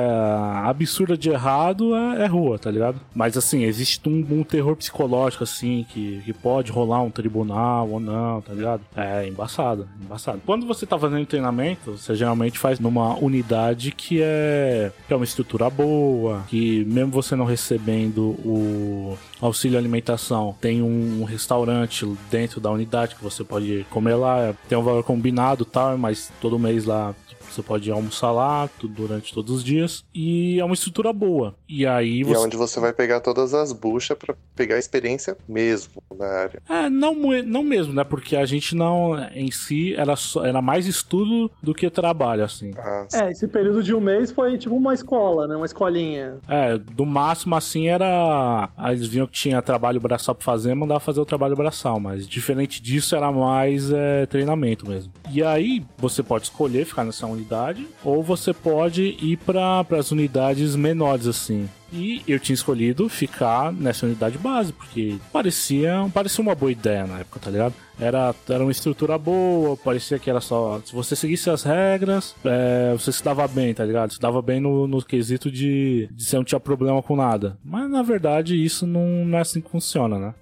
absurda 0.65 1.17
de 1.17 1.31
errado, 1.31 1.95
é, 1.95 2.25
é 2.25 2.27
rua, 2.27 2.59
tá 2.59 2.71
ligado? 2.71 3.01
Mas 3.15 3.37
assim, 3.37 3.65
existe 3.65 4.09
um 4.09 4.23
um, 4.31 4.45
terror 4.45 4.77
psicológico, 4.77 5.45
assim, 5.45 5.87
que, 5.89 6.23
que 6.25 6.33
pode 6.33 6.71
rolar 6.71 7.03
um 7.03 7.11
tribunal 7.11 7.89
ou 7.91 8.01
não, 8.01 8.41
tá 8.41 8.53
ligado? 8.53 8.83
É 8.97 9.27
embaçado, 9.27 9.89
embaçado. 10.03 10.41
Quando 10.45 10.67
você 10.67 10.87
tá 10.87 10.99
fazendo 10.99 11.27
treinamento, 11.27 11.97
você 11.97 12.15
geralmente 12.15 12.59
faz 12.59 12.79
numa 12.79 13.17
unidade 13.19 13.91
que 13.91 14.21
é, 14.23 14.93
que 15.07 15.13
é 15.13 15.17
uma 15.17 15.25
estrutura 15.25 15.69
boa, 15.71 16.45
que 16.49 16.85
mesmo 16.85 17.11
você 17.11 17.35
não 17.35 17.45
recebendo 17.45 18.31
o 18.45 19.17
auxílio 19.41 19.79
alimentação, 19.79 20.55
tem 20.61 20.83
um 20.83 21.25
restaurante 21.25 22.07
dentro 22.31 22.61
da 22.61 22.71
unidade 22.71 23.15
que 23.15 23.23
você 23.23 23.45
pode 23.45 23.87
comer 23.91 24.15
lá, 24.15 24.55
tem 24.69 24.77
um 24.79 24.83
valor 24.83 25.03
combinado 25.03 25.65
tal, 25.65 25.97
mas 25.99 26.33
todo 26.41 26.59
mês 26.59 26.85
lá 26.85 27.15
você 27.55 27.63
pode 27.63 27.91
almoçar 27.91 28.31
lá 28.33 28.69
durante 28.83 29.33
todos 29.33 29.57
os 29.57 29.65
dias. 29.65 30.05
E 30.15 30.59
é 30.61 30.65
uma 30.65 30.75
estrutura 30.75 31.13
boa. 31.13 31.55
E 31.69 31.87
aí 31.87 32.19
E 32.19 32.23
é 32.23 32.25
você. 32.25 32.47
onde 32.47 32.57
você 32.57 32.81
vai 32.81 32.93
pegar 32.93 33.21
todas 33.21 33.55
as 33.55 33.73
buchas 33.73 34.17
pra 34.19 34.35
pegar 34.55 34.77
a 34.77 34.79
experiência 34.79 35.37
mesmo 35.49 36.03
na 36.19 36.27
área. 36.27 36.63
É, 36.69 36.89
não, 36.91 37.15
não 37.45 37.63
mesmo, 37.63 37.93
né? 37.93 38.05
Porque 38.05 38.37
a 38.37 38.45
gente 38.47 38.75
não, 38.75 39.19
em 39.35 39.51
si, 39.51 39.95
era, 39.95 40.17
só, 40.17 40.45
era 40.45 40.61
mais 40.63 40.87
estudo 40.87 41.51
do 41.63 41.75
que 41.75 41.89
trabalho, 41.91 42.45
assim. 42.45 42.73
Ah, 42.77 43.07
É, 43.13 43.31
esse 43.31 43.47
período 43.49 43.83
de 43.83 43.95
um 43.95 44.01
mês 44.01 44.31
foi 44.31 44.57
tipo 44.59 44.75
uma 44.75 44.95
escola, 44.95 45.47
né? 45.47 45.57
Uma 45.57 45.67
escolinha. 45.67 46.37
É, 46.49 46.77
do 46.79 47.05
máximo, 47.07 47.55
assim, 47.57 47.89
era. 47.89 48.69
Aí 48.77 48.95
eles 48.97 49.07
viam 49.07 49.27
que 49.27 49.33
tinha 49.33 49.61
trabalho 49.63 50.01
braçal 50.01 50.35
pra 50.35 50.45
fazer, 50.45 50.75
mandava 50.75 51.01
fazer 51.01 51.21
o 51.21 51.25
trabalho 51.27 51.57
braçal. 51.57 51.99
Mas 52.01 52.27
diferente 52.27 52.83
disso, 52.83 53.15
era 53.17 53.31
mais 53.33 53.91
é, 53.93 54.27
treinamento 54.27 54.89
mesmo. 54.89 55.13
E 55.31 55.43
aí, 55.43 55.85
você 55.99 56.23
pode 56.23 56.45
escolher 56.45 56.85
ficar 56.85 57.05
nessa 57.05 57.27
unidade, 57.45 57.87
ou 58.03 58.23
você 58.23 58.53
pode 58.53 59.17
ir 59.21 59.37
para 59.37 59.87
as 59.99 60.11
unidades 60.11 60.75
menores, 60.75 61.27
assim. 61.27 61.69
E 61.93 62.23
eu 62.27 62.41
tinha 62.41 62.55
escolhido 62.55 63.09
ficar 63.09 63.73
nessa 63.73 64.05
unidade 64.05 64.37
base, 64.37 64.73
porque 64.73 65.17
parecia, 65.33 66.11
parecia 66.13 66.43
uma 66.43 66.55
boa 66.55 66.73
ideia 66.73 67.07
na 67.07 67.21
época, 67.21 67.39
tá 67.39 67.51
ligado? 67.51 67.75
Era, 68.01 68.35
era 68.49 68.65
uma 68.65 68.73
estrutura 68.73 69.17
boa, 69.17 69.77
parecia 69.77 70.19
que 70.19 70.29
era 70.29 70.41
só. 70.41 70.81
Se 70.85 70.93
você 70.93 71.15
seguisse 71.15 71.49
as 71.49 71.63
regras, 71.63 72.35
é, 72.45 72.93
você 72.93 73.13
se 73.13 73.23
dava 73.23 73.47
bem, 73.47 73.73
tá 73.73 73.85
ligado? 73.85 74.13
Se 74.13 74.19
dava 74.19 74.43
bem 74.43 74.59
no, 74.59 74.89
no 74.89 75.05
quesito 75.05 75.49
de, 75.49 76.09
de 76.11 76.25
você 76.25 76.37
não 76.37 76.43
tinha 76.43 76.59
problema 76.59 77.01
com 77.01 77.15
nada. 77.15 77.57
Mas 77.65 77.89
na 77.89 78.03
verdade 78.03 78.63
isso 78.63 78.85
não, 78.89 79.25
não 79.25 79.39
é 79.39 79.43
assim 79.43 79.61
que 79.61 79.71
funciona, 79.71 80.19
né? 80.19 80.35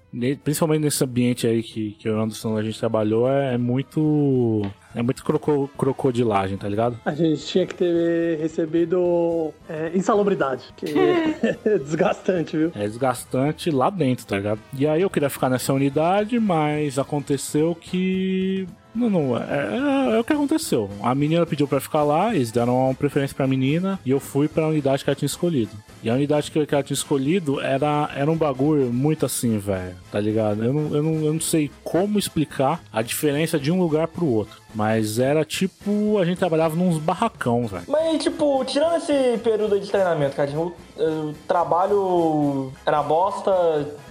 Principalmente 0.43 0.81
nesse 0.81 1.03
ambiente 1.03 1.45
aí 1.45 1.61
que, 1.61 1.91
que 1.99 2.09
o 2.09 2.19
Anderson 2.19 2.57
a 2.57 2.63
gente 2.63 2.79
trabalhou, 2.79 3.29
é, 3.29 3.53
é 3.53 3.57
muito. 3.57 4.63
É 4.95 5.01
muito 5.01 5.23
croco, 5.23 5.69
crocodilagem, 5.77 6.57
tá 6.57 6.67
ligado? 6.67 6.99
A 7.05 7.13
gente 7.13 7.45
tinha 7.45 7.65
que 7.65 7.75
ter 7.75 8.39
recebido 8.39 9.51
é, 9.69 9.91
insalubridade, 9.95 10.65
que 10.75 10.85
é 11.65 11.77
desgastante, 11.79 12.57
viu? 12.57 12.71
É 12.75 12.87
desgastante 12.87 13.71
lá 13.71 13.89
dentro, 13.89 14.25
tá 14.25 14.37
ligado? 14.37 14.59
E 14.77 14.87
aí 14.87 15.01
eu 15.01 15.09
queria 15.09 15.29
ficar 15.29 15.49
nessa 15.49 15.73
unidade, 15.73 16.39
mas 16.39 16.99
aconteceu 16.99 17.75
que. 17.75 18.67
Não, 18.93 19.09
não, 19.09 19.35
é, 19.35 19.41
é, 19.41 20.15
é 20.17 20.19
o 20.19 20.23
que 20.23 20.33
aconteceu. 20.33 20.87
A 21.01 21.15
menina 21.15 21.47
pediu 21.47 21.67
pra 21.67 21.79
ficar 21.79 22.03
lá, 22.03 22.35
eles 22.35 22.51
deram 22.51 22.85
uma 22.85 22.93
preferência 22.93 23.35
pra 23.35 23.47
menina, 23.47 23.99
e 24.05 24.11
eu 24.11 24.19
fui 24.19 24.47
pra 24.47 24.67
unidade 24.67 25.03
que 25.03 25.09
ela 25.09 25.15
tinha 25.15 25.25
escolhido. 25.25 25.71
E 26.03 26.09
a 26.11 26.13
unidade 26.13 26.51
que, 26.51 26.63
que 26.63 26.75
ela 26.75 26.83
tinha 26.83 26.93
escolhido 26.93 27.59
era, 27.59 28.11
era 28.15 28.29
um 28.29 28.35
bagulho 28.35 28.93
muito 28.93 29.25
assim, 29.25 29.57
velho, 29.57 29.95
tá 30.11 30.19
ligado? 30.19 30.63
Eu 30.63 30.73
não, 30.73 30.95
eu, 30.95 31.01
não, 31.01 31.13
eu 31.25 31.33
não 31.33 31.41
sei 31.41 31.71
como 31.83 32.19
explicar 32.19 32.83
a 32.91 33.01
diferença 33.01 33.57
de 33.57 33.71
um 33.71 33.79
lugar 33.79 34.07
pro 34.07 34.27
outro. 34.27 34.61
Mas 34.73 35.19
era 35.19 35.45
tipo, 35.45 36.17
a 36.17 36.25
gente 36.25 36.37
trabalhava 36.39 36.75
nos 36.75 36.97
barracão, 36.97 37.67
velho. 37.67 37.83
Mas, 37.87 38.23
tipo, 38.23 38.63
tirando 38.65 38.95
esse 38.97 39.37
período 39.43 39.79
de 39.79 39.89
treinamento, 39.89 40.35
cara, 40.35 40.49
o, 40.57 41.33
trabalho 41.47 42.71
era 42.85 43.01
bosta, 43.03 43.51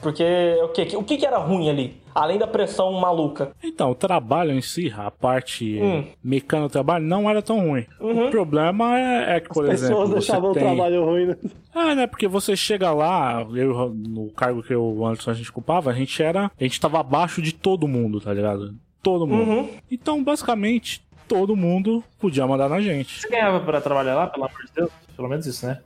porque 0.00 0.24
o 0.62 0.68
que, 0.68 0.96
o 0.96 1.02
que 1.02 1.16
que 1.16 1.26
era 1.26 1.38
ruim 1.38 1.68
ali? 1.68 2.00
Além 2.14 2.38
da 2.38 2.46
pressão 2.46 2.92
maluca. 2.92 3.52
Então, 3.62 3.90
o 3.90 3.94
trabalho 3.94 4.52
em 4.52 4.60
si, 4.60 4.92
a 4.94 5.10
parte 5.10 5.80
Hum. 5.80 6.04
mecânica 6.22 6.68
do 6.68 6.72
trabalho, 6.72 7.06
não 7.06 7.28
era 7.28 7.40
tão 7.40 7.58
ruim. 7.60 7.86
O 7.98 8.28
problema 8.30 8.98
é, 8.98 9.36
é 9.36 9.40
que, 9.40 9.48
por 9.48 9.64
As 9.64 9.74
exemplo, 9.80 9.96
pessoas 9.96 10.08
você 10.10 10.14
deixavam 10.16 10.52
tem... 10.52 10.62
o 10.62 10.66
trabalho 10.66 11.04
ruim. 11.06 11.26
né? 11.26 11.36
Ah, 11.74 11.94
né? 11.94 12.06
Porque 12.06 12.28
você 12.28 12.54
chega 12.54 12.92
lá, 12.92 13.46
eu, 13.54 13.94
no 13.94 14.30
cargo 14.32 14.62
que 14.62 14.74
eu, 14.74 14.82
o 14.84 15.06
Anderson 15.06 15.30
a 15.30 15.34
gente 15.34 15.48
ocupava, 15.50 15.90
a 15.90 15.94
gente 15.94 16.22
era. 16.22 16.50
A 16.60 16.62
gente 16.62 16.78
tava 16.78 17.00
abaixo 17.00 17.40
de 17.40 17.52
todo 17.54 17.88
mundo, 17.88 18.20
tá 18.20 18.32
ligado? 18.34 18.74
Todo 19.02 19.26
mundo. 19.26 19.50
Uhum. 19.50 19.68
Então, 19.90 20.22
basicamente, 20.22 21.04
todo 21.26 21.56
mundo 21.56 22.04
podia 22.20 22.46
mandar 22.46 22.68
na 22.68 22.80
gente. 22.80 23.20
Você 23.20 23.28
ganhava 23.28 23.60
pra 23.60 23.80
trabalhar 23.80 24.14
lá, 24.14 24.26
pelo 24.26 24.44
amor 24.44 24.64
de 24.64 24.72
Deus? 24.74 24.90
Pelo 25.16 25.28
menos 25.28 25.46
isso, 25.46 25.66
né? 25.66 25.80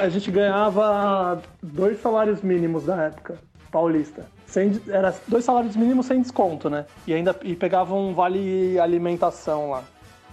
A 0.00 0.08
gente 0.08 0.30
ganhava 0.30 1.42
dois 1.62 2.00
salários 2.00 2.42
mínimos 2.42 2.86
na 2.86 3.04
época, 3.04 3.38
paulista. 3.70 4.26
Sem, 4.46 4.80
era 4.88 5.14
dois 5.26 5.44
salários 5.44 5.74
mínimos 5.74 6.06
sem 6.06 6.20
desconto, 6.20 6.70
né? 6.70 6.86
E 7.06 7.14
ainda 7.14 7.34
e 7.42 7.54
pegava 7.54 7.94
um 7.94 8.14
vale 8.14 8.78
alimentação 8.78 9.70
lá. 9.70 9.84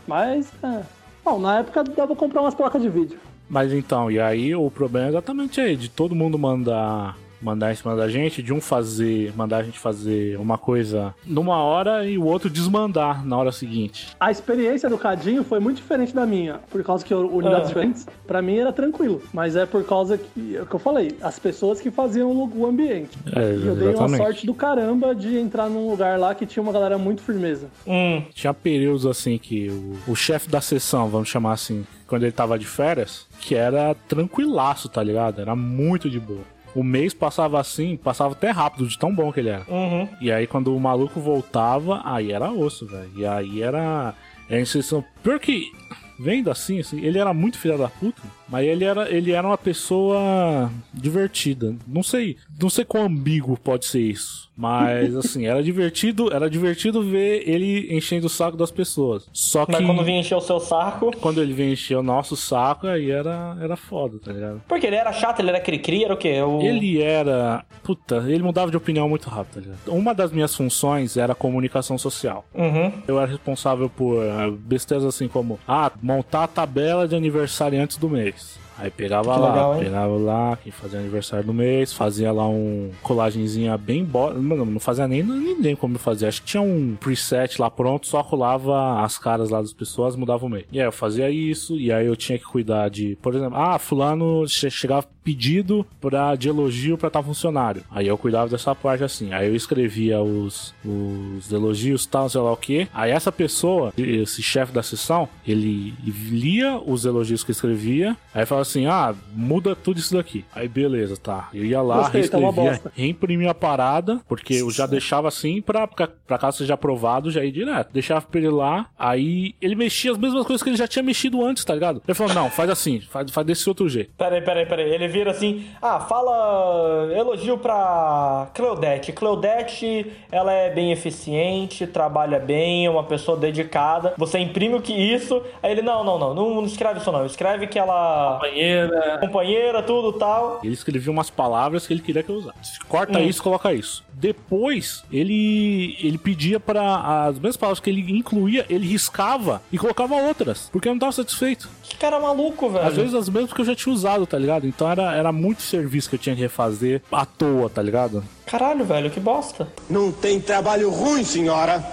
Mas, 0.08 0.52
é. 0.64 0.84
Bom, 1.24 1.40
na 1.40 1.60
época 1.60 1.84
dava 1.84 2.08
pra 2.08 2.16
comprar 2.16 2.42
umas 2.42 2.56
placas 2.56 2.82
de 2.82 2.90
vídeo. 2.90 3.20
Mas 3.50 3.74
então, 3.74 4.10
e 4.10 4.20
aí 4.20 4.56
o 4.56 4.72
problema 4.72 5.08
é 5.08 5.10
exatamente 5.10 5.60
aí, 5.60 5.76
de 5.76 5.90
todo 5.90 6.16
mundo 6.16 6.38
mandar 6.38 7.18
mandar 7.42 7.72
em 7.72 7.76
cima 7.76 7.96
da 7.96 8.08
gente, 8.08 8.42
de 8.44 8.54
um 8.54 8.62
fazer, 8.62 9.34
mandar 9.36 9.58
a 9.58 9.64
gente 9.64 9.80
fazer 9.80 10.38
uma 10.40 10.58
coisa 10.58 11.14
numa 11.26 11.58
hora 11.58 12.06
e 12.06 12.18
o 12.18 12.24
outro 12.26 12.50
desmandar 12.50 13.26
na 13.26 13.38
hora 13.38 13.52
seguinte. 13.52 14.10
A 14.20 14.30
experiência 14.32 14.90
do 14.90 14.98
Cadinho 14.98 15.44
foi 15.44 15.60
muito 15.60 15.78
diferente 15.78 16.14
da 16.14 16.26
minha, 16.26 16.60
por 16.70 16.84
causa 16.84 17.04
que 17.06 17.14
eu- 17.14 17.28
unidades 17.34 17.66
Ah. 17.66 17.68
diferentes, 17.68 18.08
pra 18.28 18.42
mim 18.42 18.58
era 18.58 18.72
tranquilo. 18.72 19.22
Mas 19.34 19.56
é 19.56 19.66
por 19.66 19.84
causa 19.84 20.18
que, 20.18 20.56
é 20.56 20.62
o 20.62 20.66
que 20.66 20.74
eu 20.76 20.80
falei, 20.80 21.16
as 21.22 21.40
pessoas 21.40 21.80
que 21.82 21.90
faziam 21.90 22.32
o 22.32 22.52
o 22.52 22.66
ambiente. 22.66 23.18
É, 23.36 23.54
E 23.56 23.66
eu 23.66 23.76
dei 23.76 23.96
uma 23.96 24.10
sorte 24.18 24.46
do 24.46 24.54
caramba 24.54 25.16
de 25.16 25.38
entrar 25.38 25.70
num 25.70 25.90
lugar 25.90 26.20
lá 26.20 26.36
que 26.36 26.46
tinha 26.46 26.62
uma 26.62 26.72
galera 26.74 26.98
muito 26.98 27.22
firmeza. 27.22 27.68
Hum. 27.88 28.22
Tinha 28.34 28.54
períodos 28.54 29.06
assim 29.06 29.38
que 29.38 29.70
o, 29.70 30.12
o 30.12 30.16
chefe 30.16 30.50
da 30.50 30.60
sessão, 30.60 31.08
vamos 31.08 31.30
chamar 31.30 31.54
assim, 31.54 31.86
quando 32.08 32.24
ele 32.24 32.32
tava 32.32 32.60
de 32.60 32.66
férias, 32.66 33.26
que 33.40 33.56
era 33.56 33.96
tranquilaço, 34.08 34.90
tá 34.90 35.02
ligado? 35.02 35.40
Era 35.42 35.56
muito 35.56 36.10
de 36.10 36.20
boa. 36.20 36.42
O 36.74 36.84
mês 36.84 37.14
passava 37.14 37.60
assim, 37.60 37.98
passava 37.98 38.34
até 38.34 38.50
rápido, 38.50 38.88
de 38.88 38.98
tão 38.98 39.14
bom 39.14 39.32
que 39.32 39.40
ele 39.40 39.50
era. 39.50 39.66
Uhum. 39.68 40.08
E 40.22 40.32
aí 40.32 40.48
quando 40.48 40.76
o 40.76 40.80
maluco 40.80 41.20
voltava, 41.20 42.02
aí 42.06 42.32
era 42.32 42.52
osso, 42.52 42.86
velho. 42.86 43.12
E 43.16 43.26
aí 43.26 43.62
era. 43.62 44.16
Era 44.50 44.60
a 44.60 44.62
inserção. 44.62 45.04
Pior 45.24 45.40
que. 45.40 45.72
Vendo 46.20 46.52
assim, 46.52 46.80
assim, 46.80 47.00
ele 47.02 47.18
era 47.18 47.34
muito 47.34 47.58
filho 47.58 47.80
da 47.80 47.88
puta, 47.88 48.22
mas 48.52 48.68
ele 48.68 48.84
era, 48.84 49.10
ele 49.10 49.32
era 49.32 49.48
uma 49.48 49.58
pessoa 49.58 50.70
divertida. 50.94 51.74
Não 51.88 52.04
sei, 52.04 52.36
não 52.62 52.70
sei 52.70 52.84
quão 52.84 53.06
ambíguo 53.06 53.58
pode 53.58 53.86
ser 53.86 54.02
isso, 54.02 54.52
mas 54.58 55.16
assim, 55.16 55.46
era 55.46 55.64
divertido, 55.64 56.34
era 56.34 56.50
divertido 56.50 57.02
ver 57.02 57.48
ele 57.48 57.88
enchendo 57.96 58.28
o 58.28 58.30
saco 58.30 58.58
das 58.58 58.70
pessoas. 58.70 59.30
Só 59.32 59.66
que 59.66 59.72
Mas 59.72 59.86
quando 59.86 60.04
vinha 60.04 60.20
encher 60.20 60.36
o 60.36 60.42
seu 60.42 60.60
saco. 60.60 61.12
quando 61.22 61.42
ele 61.42 61.54
vinha 61.54 61.72
encher 61.72 61.96
o 61.96 62.04
nosso 62.04 62.36
saco, 62.36 62.88
aí 62.88 63.10
era, 63.10 63.56
era 63.62 63.78
foda, 63.78 64.20
tá 64.20 64.34
ligado? 64.34 64.62
Porque 64.68 64.86
ele 64.86 64.98
era 64.98 65.14
chato, 65.14 65.40
ele 65.40 65.50
era 65.50 65.62
cri-cri, 65.62 66.04
era 66.04 66.14
o 66.14 66.18
quê? 66.18 66.42
O... 66.42 66.62
Ele 66.62 67.02
era. 67.02 67.64
Puta, 67.82 68.26
ele 68.28 68.44
mudava 68.44 68.70
de 68.70 68.76
opinião 68.76 69.08
muito 69.08 69.30
rápido, 69.30 69.54
tá 69.54 69.60
ligado? 69.62 69.80
Uma 69.88 70.14
das 70.14 70.32
minhas 70.32 70.54
funções 70.54 71.16
era 71.16 71.34
comunicação 71.34 71.98
social. 71.98 72.46
Uhum. 72.54 72.92
Eu 73.08 73.18
era 73.18 73.32
responsável 73.32 73.90
por 73.90 74.22
eh, 74.22 74.52
besteiras 74.60 75.06
assim 75.06 75.30
como 75.30 75.58
ah, 75.66 75.90
montar 76.02 76.44
a 76.44 76.48
tabela 76.48 77.08
de 77.08 77.16
aniversariantes 77.16 77.96
do 77.96 78.10
mês. 78.10 78.41
Aí 78.82 78.90
pegava 78.90 79.34
Que 79.34 79.40
lá, 79.40 79.50
legal, 79.50 79.76
pegava 79.78 80.18
lá, 80.18 80.58
quem 80.58 80.72
fazia 80.72 81.00
aniversário 81.00 81.46
do 81.46 81.54
mês, 81.54 81.94
fazia 81.94 82.32
lá 82.32 82.48
um 82.48 82.90
colagenzinha 83.04 83.78
bem 83.78 84.04
bo... 84.04 84.34
Mano, 84.34 84.66
não 84.66 84.80
fazia 84.80 85.08
nem 85.08 85.22
ninguém 85.22 85.76
como 85.76 86.00
fazer. 86.00 86.26
Acho 86.28 86.42
que 86.42 86.48
tinha 86.48 86.62
um 86.64 86.96
preset 87.00 87.62
lá 87.62 87.70
pronto, 87.70 88.08
só 88.08 88.22
rolava 88.22 89.02
as 89.04 89.18
caras 89.18 89.50
lá 89.50 89.62
das 89.62 89.74
pessoas, 89.74 90.16
mudava 90.16 90.46
o 90.46 90.50
mês. 90.50 90.66
E 90.72 90.80
aí 90.80 90.86
eu 90.88 90.92
fazia 90.92 91.30
isso, 91.30 91.76
e 91.76 91.92
aí 91.92 92.06
eu 92.08 92.16
tinha 92.16 92.38
que 92.40 92.46
cuidar 92.46 92.90
de, 92.90 93.16
por 93.22 93.36
exemplo, 93.36 93.58
ah, 93.58 93.78
fulano 93.78 94.48
che- 94.48 94.70
chegava 94.72 95.06
pedido 95.24 95.86
pra, 96.00 96.36
de 96.36 96.50
elogio 96.50 96.98
pra 96.98 97.10
tal 97.10 97.24
funcionário. 97.24 97.84
Aí 97.92 98.08
eu 98.08 98.18
cuidava 98.18 98.50
dessa 98.50 98.74
parte 98.76 99.04
assim. 99.04 99.34
Aí 99.34 99.48
eu 99.48 99.56
escrevia 99.56 100.22
os, 100.22 100.74
os 100.84 101.52
elogios, 101.52 102.06
tal, 102.06 102.30
sei 102.30 102.42
lá 102.42 102.52
o 102.52 102.58
que. 102.58 102.88
Aí 102.94 103.12
essa 103.12 103.32
pessoa, 103.32 103.94
esse 103.98 104.42
chefe 104.42 104.72
da 104.74 104.84
sessão, 104.84 105.28
ele 105.46 105.94
lia 106.30 106.78
os 106.78 107.06
elogios 107.06 107.44
que 107.44 107.52
eu 107.52 107.54
escrevia. 107.54 108.18
Aí 108.34 108.46
falava 108.46 108.64
assim: 108.64 108.86
ah, 108.86 109.14
muda 109.34 109.76
tudo 109.76 110.00
isso 110.00 110.14
daqui. 110.16 110.46
Aí 110.54 110.68
beleza, 110.68 111.18
tá. 111.18 111.50
Eu 111.54 111.66
ia 111.66 111.82
lá, 111.82 111.98
Gostei, 111.98 112.28
tá 112.28 112.38
reescrevia, 112.38 112.72
bosta. 112.72 112.92
reimprimia 112.96 113.52
a 113.52 113.56
parada, 113.56 114.22
porque 114.28 114.56
eu 114.56 114.70
já 114.72 114.86
deixava 114.88 115.28
assim 115.28 115.62
pra, 115.62 115.88
pra, 115.88 116.08
pra 116.08 116.38
caso 116.38 116.60
seja 116.60 116.74
aprovado, 116.74 117.32
já 117.32 117.44
ir 117.44 117.52
direto. 117.52 117.92
Deixava 117.94 118.22
pra 118.22 118.40
ele 118.40 118.50
lá, 118.50 118.88
aí 118.98 119.56
ele 119.62 119.76
mexia 119.76 120.12
as 120.12 120.18
mesmas 120.18 120.46
coisas 120.46 120.64
que 120.64 120.70
ele 120.70 120.78
já 120.78 120.88
tinha 120.88 121.04
mexido 121.04 121.46
antes, 121.46 121.64
tá 121.64 121.74
ligado? 121.74 122.02
Ele 122.08 122.16
falou: 122.16 122.34
não, 122.34 122.50
faz 122.50 122.70
assim, 122.70 123.00
faz, 123.02 123.30
faz 123.32 123.46
desse 123.46 123.68
outro 123.70 123.88
jeito. 123.88 124.12
Peraí, 124.18 124.42
peraí, 124.42 124.66
peraí. 124.66 124.90
Ele 124.90 125.08
vira 125.12 125.32
assim, 125.32 125.66
ah, 125.82 126.00
fala 126.00 127.10
elogio 127.16 127.58
pra 127.58 128.48
Cleodete. 128.54 129.12
Cleodete, 129.12 130.12
ela 130.32 130.52
é 130.52 130.70
bem 130.72 130.92
eficiente, 130.92 131.86
trabalha 131.86 132.40
bem, 132.40 132.86
é 132.86 132.90
uma 132.90 133.04
pessoa 133.04 133.38
dedicada. 133.38 134.14
Você 134.18 134.40
imprime 134.40 134.76
o 134.76 134.82
que 134.82 134.94
isso, 134.94 135.42
aí 135.62 135.72
ele, 135.72 135.82
não, 135.82 136.04
não, 136.04 136.18
não, 136.18 136.34
não, 136.34 136.56
não 136.56 136.66
escreve 136.66 137.00
isso 137.00 137.12
não, 137.12 137.26
escreve 137.26 137.68
que 137.68 137.78
ela 137.78 138.34
Companheira. 138.42 139.18
companheira, 139.20 139.84
tudo 139.84 140.14
tal. 140.14 140.60
Ele 140.64 140.74
escrevia 140.74 141.12
umas 141.12 141.30
palavras 141.30 141.86
que 141.86 141.94
ele 141.94 142.02
queria 142.02 142.24
que 142.24 142.30
eu 142.30 142.36
usasse. 142.36 142.80
Corta 142.88 143.20
Hum. 143.20 143.24
isso, 143.24 143.44
coloca 143.44 143.74
isso. 143.74 144.04
Depois, 144.14 145.04
ele 145.12 145.98
ele 146.02 146.18
pedia 146.18 146.60
para 146.60 147.26
as 147.28 147.36
mesmas 147.36 147.58
palavras 147.58 147.80
que 147.80 147.90
ele 147.90 148.02
incluía, 148.12 148.66
ele 148.70 148.88
riscava 148.88 149.62
e 149.72 149.78
colocava 149.78 150.16
outras, 150.16 150.70
porque 150.72 150.88
eu 150.88 150.94
não 150.94 151.00
tava 151.00 151.12
satisfeito. 151.12 151.70
Que 151.84 151.98
cara 151.98 152.20
maluco, 152.20 152.70
velho. 152.70 152.88
Às 152.88 152.96
vezes 152.96 153.14
as 153.14 153.28
mesmas 153.30 153.52
que 153.52 153.62
eu 153.62 153.66
já 153.66 153.76
tinha 153.76 153.94
usado, 153.94 154.26
tá 154.26 154.38
ligado? 154.38 154.66
Então 154.68 154.90
era, 154.90 155.01
era 155.02 155.32
muito 155.32 155.62
serviço 155.62 156.10
que 156.10 156.16
eu 156.16 156.20
tinha 156.20 156.36
que 156.36 156.42
refazer 156.42 157.02
à 157.12 157.26
toa, 157.26 157.70
tá 157.70 157.82
ligado? 157.82 158.24
Caralho, 158.46 158.86
velho, 158.86 159.10
que 159.10 159.20
bosta. 159.20 159.68
Não 159.90 160.12
tem 160.12 160.40
trabalho 160.40 160.90
ruim, 160.90 161.24
senhora. 161.24 161.84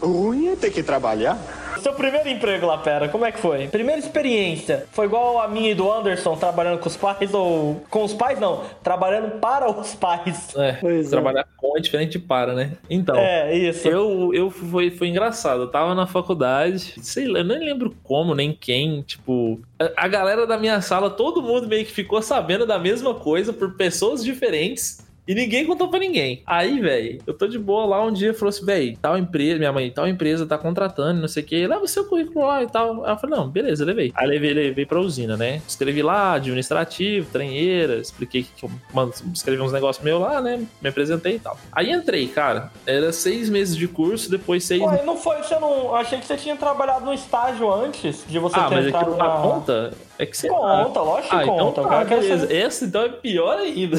Ruim 0.00 0.48
é 0.48 0.56
ter 0.56 0.70
que 0.70 0.82
trabalhar. 0.82 1.38
Seu 1.80 1.92
primeiro 1.94 2.28
emprego 2.28 2.66
lá, 2.66 2.78
pera, 2.78 3.08
como 3.08 3.24
é 3.24 3.32
que 3.32 3.38
foi? 3.38 3.68
Primeira 3.68 3.98
experiência, 4.00 4.86
foi 4.92 5.06
igual 5.06 5.40
a 5.40 5.48
minha 5.48 5.70
e 5.70 5.74
do 5.74 5.90
Anderson, 5.90 6.36
trabalhando 6.36 6.78
com 6.78 6.88
os 6.88 6.96
pais 6.96 7.32
ou... 7.34 7.82
Com 7.90 8.04
os 8.04 8.14
pais, 8.14 8.38
não, 8.40 8.62
trabalhando 8.82 9.38
para 9.40 9.70
os 9.70 9.94
pais. 9.94 10.54
É, 10.56 10.72
Pois 10.80 11.06
é. 11.06 11.10
trabalhar 11.10 11.46
com 11.56 11.76
é 11.76 11.80
diferente 11.80 12.12
de 12.12 12.18
para, 12.18 12.54
né? 12.54 12.72
Então. 12.88 13.16
É, 13.16 13.54
isso. 13.54 13.86
Eu, 13.86 14.32
eu 14.32 14.50
foi, 14.50 14.90
foi 14.90 15.08
engraçado. 15.08 15.62
Eu 15.62 15.68
tava 15.68 15.94
na 15.94 16.06
faculdade, 16.06 16.94
sei 17.02 17.26
lá, 17.26 17.40
eu 17.40 17.44
nem 17.44 17.58
lembro 17.58 17.94
como, 18.02 18.34
nem 18.34 18.52
quem. 18.52 19.02
Tipo, 19.02 19.60
a, 19.78 20.04
a 20.04 20.08
galera 20.08 20.46
da 20.46 20.58
minha 20.58 20.80
sala, 20.80 21.10
todo 21.10 21.42
mundo 21.42 21.68
meio 21.68 21.84
que 21.84 21.92
ficou 21.92 22.20
sabendo 22.22 22.66
da 22.66 22.78
mesma 22.78 23.14
coisa 23.14 23.52
por 23.52 23.74
pessoas 23.74 24.24
diferentes. 24.24 25.05
E 25.26 25.34
ninguém 25.34 25.66
contou 25.66 25.88
pra 25.88 25.98
ninguém. 25.98 26.42
Aí, 26.46 26.78
velho, 26.80 27.18
eu 27.26 27.34
tô 27.34 27.46
de 27.48 27.58
boa 27.58 27.84
lá 27.84 28.04
um 28.04 28.12
dia 28.12 28.32
falou 28.32 28.48
assim, 28.50 28.64
velho, 28.64 28.96
tal 29.02 29.18
empresa, 29.18 29.58
minha 29.58 29.72
mãe, 29.72 29.90
tal 29.90 30.06
empresa 30.06 30.46
tá 30.46 30.56
contratando, 30.56 31.20
não 31.20 31.26
sei 31.28 31.42
o 31.42 31.46
que, 31.46 31.66
leva 31.66 31.82
o 31.82 31.88
seu 31.88 32.04
currículo 32.04 32.46
lá 32.46 32.62
e 32.62 32.66
tal. 32.68 33.04
Aí 33.04 33.12
eu 33.12 33.16
falei, 33.18 33.36
não, 33.36 33.48
beleza, 33.48 33.84
levei. 33.84 34.12
Aí 34.14 34.26
levei, 34.26 34.54
levei 34.54 34.86
pra 34.86 35.00
usina, 35.00 35.36
né? 35.36 35.60
Escrevi 35.66 36.02
lá, 36.02 36.34
administrativo, 36.34 37.28
trenheira, 37.32 37.96
expliquei 37.96 38.44
que 38.56 38.64
eu 38.64 38.70
mano, 38.92 39.12
escrevi 39.34 39.60
uns 39.60 39.72
negócios 39.72 40.04
meus 40.04 40.20
lá, 40.20 40.40
né? 40.40 40.64
Me 40.80 40.88
apresentei 40.88 41.36
e 41.36 41.38
tal. 41.40 41.58
Aí 41.72 41.90
entrei, 41.90 42.28
cara. 42.28 42.70
Era 42.86 43.12
seis 43.12 43.48
meses 43.48 43.76
de 43.76 43.88
curso, 43.88 44.30
depois 44.30 44.64
seis 44.64 44.80
Ué, 44.80 45.02
não 45.04 45.16
foi, 45.16 45.36
você 45.38 45.58
não... 45.58 45.94
Achei 45.96 46.18
que 46.20 46.26
você 46.26 46.36
tinha 46.36 46.56
trabalhado 46.56 47.04
no 47.04 47.12
estágio 47.12 47.72
antes 47.72 48.24
de 48.28 48.38
você 48.38 48.58
Ah, 48.58 48.68
ter 48.68 48.74
mas 48.76 48.86
entrado 48.86 49.02
aquilo 49.12 49.16
na... 49.16 49.28
conta? 49.42 49.92
É 50.18 50.24
que 50.24 50.34
você. 50.36 50.48
Conta, 50.48 51.00
lógico 51.02 51.28
que 51.28 51.36
ah, 51.36 51.42
então 51.42 51.58
conta. 51.58 51.82
tá, 51.82 52.00
eu 52.02 52.06
quero 52.06 52.20
beleza. 52.22 52.40
saber- 52.46 52.66
Esse 52.66 52.84
então 52.86 53.02
é 53.02 53.08
pior 53.10 53.58
ainda. 53.58 53.98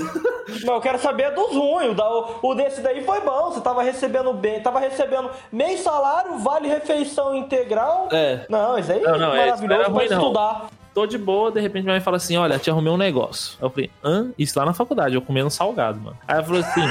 Mas 0.50 0.64
eu 0.64 0.82
quero 0.82 0.98
saber 1.00 1.17
dos 1.32 1.52
ruins. 1.56 1.92
O, 1.92 1.94
da- 1.94 2.26
o 2.42 2.54
desse 2.56 2.82
daí 2.82 3.04
foi 3.04 3.20
bom. 3.22 3.52
Você 3.52 3.62
tava 3.62 3.82
recebendo 3.84 4.32
bem. 4.34 4.62
Tava 4.62 4.80
recebendo 4.80 5.30
meio 5.52 5.78
salário, 5.78 6.38
vale 6.40 6.68
refeição 6.68 7.36
integral. 7.36 8.08
É. 8.12 8.46
Não, 8.50 8.78
isso 8.78 8.92
aí 8.92 9.02
Não, 9.02 9.16
é 9.16 9.18
não, 9.18 9.36
é, 9.36 9.46
maravilhoso 9.46 9.82
era 9.82 9.92
pra 9.92 10.06
estudar. 10.06 10.66
Tô 10.94 11.06
de 11.06 11.18
boa, 11.18 11.52
de 11.52 11.60
repente 11.62 11.84
minha 11.84 11.94
mãe 11.94 12.02
fala 12.02 12.18
assim: 12.18 12.38
Olha, 12.38 12.58
te 12.58 12.70
arrumei 12.72 12.92
um 12.92 12.98
negócio. 12.98 13.56
Aí 13.60 13.66
eu 13.66 13.70
falei: 13.70 13.92
Hã? 14.04 14.32
Isso 14.38 14.58
lá 14.58 14.66
na 14.66 14.74
faculdade, 14.74 15.14
eu 15.16 15.22
comendo 15.22 15.50
salgado, 15.50 16.00
mano. 16.00 16.18
Aí 16.28 16.36
ela 16.38 16.44
falou 16.44 16.62
assim. 16.62 16.82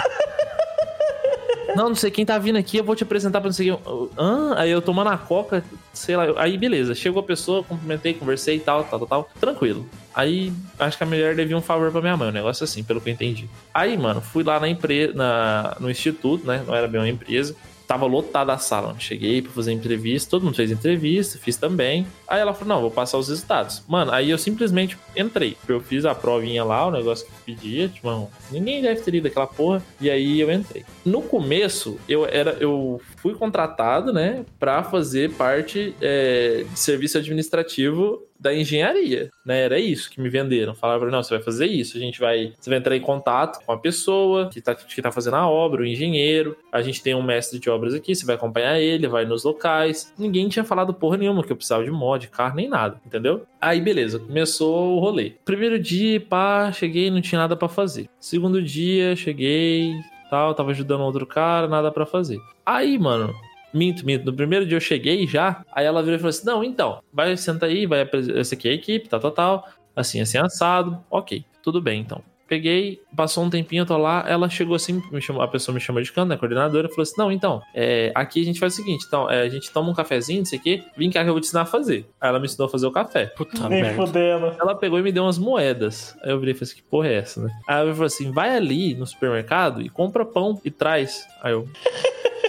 Não, 1.76 1.90
não 1.90 1.94
sei 1.94 2.10
quem 2.10 2.24
tá 2.24 2.38
vindo 2.38 2.56
aqui, 2.56 2.78
eu 2.78 2.84
vou 2.84 2.96
te 2.96 3.02
apresentar 3.02 3.38
pra 3.38 3.48
não 3.48 3.52
sei 3.52 3.66
quem. 3.70 3.78
Hã? 4.18 4.54
Aí 4.56 4.70
eu 4.70 4.80
tomando 4.80 5.10
a 5.10 5.18
coca, 5.18 5.62
sei 5.92 6.16
lá. 6.16 6.24
Aí 6.38 6.56
beleza, 6.56 6.94
chegou 6.94 7.20
a 7.20 7.22
pessoa, 7.22 7.62
cumprimentei, 7.62 8.14
conversei 8.14 8.56
e 8.56 8.60
tal, 8.60 8.82
tal, 8.84 9.00
tal, 9.00 9.08
tal. 9.08 9.30
Tranquilo. 9.38 9.86
Aí 10.14 10.50
acho 10.78 10.96
que 10.96 11.04
a 11.04 11.06
mulher 11.06 11.36
devia 11.36 11.54
um 11.54 11.60
favor 11.60 11.92
pra 11.92 12.00
minha 12.00 12.16
mãe, 12.16 12.30
um 12.30 12.32
negócio 12.32 12.64
assim, 12.64 12.82
pelo 12.82 12.98
que 12.98 13.10
eu 13.10 13.12
entendi. 13.12 13.46
Aí, 13.74 13.98
mano, 13.98 14.22
fui 14.22 14.42
lá 14.42 14.58
na 14.58 14.66
empresa, 14.66 15.12
na, 15.12 15.76
no 15.78 15.90
instituto, 15.90 16.46
né? 16.46 16.64
Não 16.66 16.74
era 16.74 16.88
bem 16.88 16.98
uma 16.98 17.08
empresa. 17.08 17.54
Tava 17.86 18.06
lotada 18.06 18.52
a 18.52 18.58
sala. 18.58 18.96
Cheguei 18.98 19.42
pra 19.42 19.52
fazer 19.52 19.72
entrevista, 19.72 20.30
todo 20.30 20.44
mundo 20.44 20.56
fez 20.56 20.70
entrevista, 20.70 21.38
fiz 21.38 21.56
também. 21.56 22.06
Aí 22.26 22.40
ela 22.40 22.52
falou: 22.52 22.74
não, 22.74 22.80
vou 22.80 22.90
passar 22.90 23.18
os 23.18 23.28
resultados. 23.28 23.82
Mano, 23.88 24.12
aí 24.12 24.30
eu 24.30 24.38
simplesmente 24.38 24.98
entrei. 25.16 25.56
Eu 25.68 25.80
fiz 25.80 26.04
a 26.04 26.14
provinha 26.14 26.64
lá, 26.64 26.86
o 26.86 26.90
negócio 26.90 27.26
que 27.26 27.32
pedia, 27.54 27.88
tipo, 27.88 28.06
mano, 28.06 28.30
ninguém 28.50 28.82
deve 28.82 29.00
ter 29.00 29.10
lido 29.10 29.28
aquela 29.28 29.46
porra. 29.46 29.82
E 30.00 30.10
aí 30.10 30.40
eu 30.40 30.50
entrei. 30.50 30.84
No 31.04 31.22
começo, 31.22 31.98
eu 32.08 32.26
era, 32.26 32.56
eu 32.60 33.00
fui 33.16 33.34
contratado, 33.34 34.12
né, 34.12 34.44
pra 34.58 34.82
fazer 34.82 35.32
parte 35.32 35.94
é, 36.00 36.64
de 36.70 36.78
serviço 36.78 37.18
administrativo 37.18 38.22
da 38.38 38.54
engenharia, 38.54 39.30
né? 39.44 39.62
Era 39.62 39.78
isso 39.78 40.10
que 40.10 40.20
me 40.20 40.28
venderam. 40.28 40.74
Falaram, 40.74 41.10
não, 41.10 41.22
você 41.22 41.34
vai 41.34 41.42
fazer 41.42 41.66
isso, 41.66 41.96
a 41.96 42.00
gente 42.00 42.20
vai, 42.20 42.52
você 42.58 42.70
vai 42.70 42.78
entrar 42.78 42.96
em 42.96 43.00
contato 43.00 43.64
com 43.64 43.72
a 43.72 43.78
pessoa 43.78 44.48
que 44.48 44.60
tá, 44.60 44.74
que 44.74 45.02
tá 45.02 45.10
fazendo 45.10 45.36
a 45.36 45.48
obra, 45.48 45.82
o 45.82 45.86
engenheiro. 45.86 46.56
A 46.72 46.82
gente 46.82 47.02
tem 47.02 47.14
um 47.14 47.22
mestre 47.22 47.58
de 47.58 47.70
obras 47.70 47.94
aqui, 47.94 48.14
você 48.14 48.26
vai 48.26 48.36
acompanhar 48.36 48.78
ele, 48.78 49.08
vai 49.08 49.24
nos 49.24 49.44
locais. 49.44 50.12
Ninguém 50.18 50.48
tinha 50.48 50.64
falado 50.64 50.94
porra 50.94 51.16
nenhuma 51.16 51.42
que 51.42 51.52
eu 51.52 51.56
precisava 51.56 51.84
de 51.84 51.90
mod, 51.90 52.28
carro, 52.28 52.56
nem 52.56 52.68
nada, 52.68 53.00
entendeu? 53.04 53.46
Aí, 53.60 53.80
beleza, 53.80 54.18
começou 54.18 54.96
o 54.96 55.00
rolê. 55.00 55.32
Primeiro 55.44 55.78
dia, 55.78 56.20
pá, 56.20 56.70
cheguei, 56.72 57.10
não 57.10 57.20
tinha 57.20 57.40
nada 57.40 57.56
pra 57.56 57.68
fazer. 57.68 58.08
Segundo 58.20 58.62
dia, 58.62 59.16
cheguei, 59.16 59.94
tal, 60.30 60.54
tava 60.54 60.70
ajudando 60.70 61.00
outro 61.02 61.26
cara, 61.26 61.66
nada 61.66 61.90
pra 61.90 62.06
fazer. 62.06 62.38
Aí, 62.64 62.98
mano, 62.98 63.32
Minto, 63.72 64.04
minto. 64.06 64.24
No 64.24 64.32
primeiro 64.32 64.66
dia 64.66 64.76
eu 64.76 64.80
cheguei 64.80 65.26
já, 65.26 65.64
aí 65.72 65.84
ela 65.84 66.02
virou 66.02 66.16
e 66.16 66.18
falou 66.18 66.30
assim: 66.30 66.46
Não, 66.46 66.64
então, 66.64 67.02
vai, 67.12 67.36
senta 67.36 67.66
aí, 67.66 67.86
vai, 67.86 68.08
essa 68.36 68.54
aqui 68.54 68.68
é 68.68 68.72
a 68.72 68.74
equipe, 68.74 69.08
tal, 69.08 69.20
tal, 69.20 69.32
tal. 69.32 69.68
Assim, 69.94 70.20
assim, 70.20 70.38
assado. 70.38 71.02
Ok, 71.10 71.44
tudo 71.62 71.80
bem 71.80 72.00
então. 72.00 72.22
Peguei, 72.48 73.00
passou 73.14 73.44
um 73.44 73.50
tempinho, 73.50 73.82
eu 73.82 73.86
tô 73.86 73.96
lá, 73.96 74.24
ela 74.28 74.48
chegou 74.48 74.76
assim, 74.76 75.02
me 75.10 75.20
chamou, 75.20 75.42
a 75.42 75.48
pessoa 75.48 75.74
me 75.74 75.80
chamou 75.80 76.00
de 76.02 76.12
canto, 76.12 76.28
né, 76.28 76.36
coordenadora, 76.36 76.88
falou 76.88 77.02
assim, 77.02 77.14
não, 77.18 77.32
então, 77.32 77.60
é, 77.74 78.12
aqui 78.14 78.40
a 78.40 78.44
gente 78.44 78.60
faz 78.60 78.74
o 78.74 78.76
seguinte, 78.76 79.04
então, 79.06 79.30
é, 79.30 79.42
a 79.42 79.48
gente 79.48 79.70
toma 79.70 79.90
um 79.90 79.94
cafezinho, 79.94 80.40
não 80.40 80.46
sei 80.46 80.58
o 80.58 80.62
quê, 80.62 80.82
vem 80.96 81.10
cá 81.10 81.22
que 81.22 81.28
eu 81.28 81.32
vou 81.32 81.40
te 81.40 81.46
ensinar 81.46 81.62
a 81.62 81.66
fazer. 81.66 82.06
Aí 82.20 82.28
ela 82.28 82.38
me 82.38 82.46
ensinou 82.46 82.66
a 82.66 82.70
fazer 82.70 82.86
o 82.86 82.92
café. 82.92 83.26
Puta 83.26 83.68
Nem 83.68 83.82
merda. 83.82 84.06
fudendo. 84.06 84.54
Ela 84.60 84.74
pegou 84.74 84.98
e 84.98 85.02
me 85.02 85.10
deu 85.12 85.24
umas 85.24 85.38
moedas. 85.38 86.16
Aí 86.22 86.30
eu 86.30 86.38
virei 86.38 86.54
e 86.54 86.56
falei 86.56 86.70
assim, 86.70 86.76
que 86.76 86.88
porra 86.88 87.08
é 87.08 87.14
essa, 87.14 87.42
né? 87.42 87.50
Aí 87.66 87.80
ela 87.80 87.92
falou 87.92 88.06
assim, 88.06 88.30
vai 88.30 88.56
ali 88.56 88.94
no 88.94 89.06
supermercado 89.06 89.82
e 89.82 89.88
compra 89.88 90.24
pão 90.24 90.60
e 90.64 90.70
traz. 90.70 91.26
Aí 91.42 91.52
eu... 91.52 91.68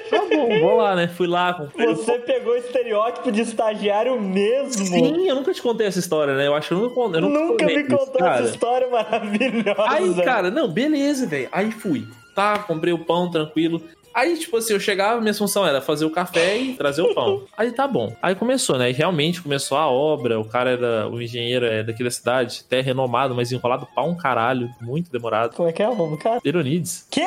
Tá 0.10 0.22
bom, 0.22 0.60
vou 0.60 0.78
lá, 0.78 0.96
né? 0.96 1.08
Fui 1.08 1.28
lá, 1.28 1.54
comprei 1.54 1.88
Você 1.88 2.18
pegou 2.20 2.54
o 2.54 2.56
estereótipo 2.56 3.32
de 3.32 3.42
estagiário 3.42 4.20
mesmo. 4.20 4.86
Sim, 4.86 5.28
eu 5.28 5.36
nunca 5.36 5.54
te 5.54 5.62
contei 5.62 5.88
essa 5.88 6.00
história, 6.00 6.34
né? 6.34 6.48
Eu 6.48 6.56
acho 6.56 6.70
que 6.70 6.74
eu 6.74 6.78
nunca, 6.78 7.18
eu 7.18 7.22
nunca, 7.22 7.40
Nunca 7.40 7.66
me 7.66 7.84
contou 7.84 8.26
essa 8.26 8.50
história 8.50 8.88
maravilhosa. 8.90 9.87
Aí, 9.88 10.16
cara, 10.24 10.52
não, 10.52 10.68
beleza, 10.68 11.26
velho. 11.26 11.50
Aí 11.52 11.72
fui. 11.72 12.08
Tá, 12.36 12.60
comprei 12.60 12.94
o 12.94 13.06
pão, 13.06 13.32
tranquilo. 13.32 13.82
Aí, 14.18 14.36
tipo 14.36 14.58
assim, 14.58 14.74
eu 14.74 14.80
chegava, 14.80 15.22
minha 15.22 15.34
função 15.34 15.64
era 15.66 15.80
fazer 15.80 16.04
o 16.04 16.10
café 16.10 16.58
e 16.58 16.74
trazer 16.74 17.04
o 17.04 17.14
pão. 17.14 17.44
Aí 17.56 17.72
tá 17.72 17.88
bom. 17.88 18.12
Aí 18.20 18.34
começou, 18.34 18.76
né? 18.76 18.90
E 18.90 18.94
realmente 18.94 19.44
começou 19.44 19.78
a 19.78 19.88
obra. 19.88 20.40
O 20.40 20.46
cara 20.46 20.72
era, 20.72 21.08
o 21.08 21.22
engenheiro 21.22 21.66
é 21.68 21.84
daqui 21.84 22.04
da 22.04 22.10
cidade, 22.10 22.64
até 22.66 22.82
renomado, 22.82 23.36
mas 23.36 23.52
enrolado 23.52 23.88
pra 23.94 24.04
um 24.04 24.16
caralho. 24.16 24.72
Muito 24.82 25.12
demorado. 25.12 25.56
Como 25.56 25.70
é 25.70 25.72
que 25.72 25.84
é 25.84 25.88
o 25.88 25.94
nome 25.96 26.18
do 26.18 26.18
cara? 26.18 26.42
Eronides. 26.44 27.06
Que? 27.12 27.22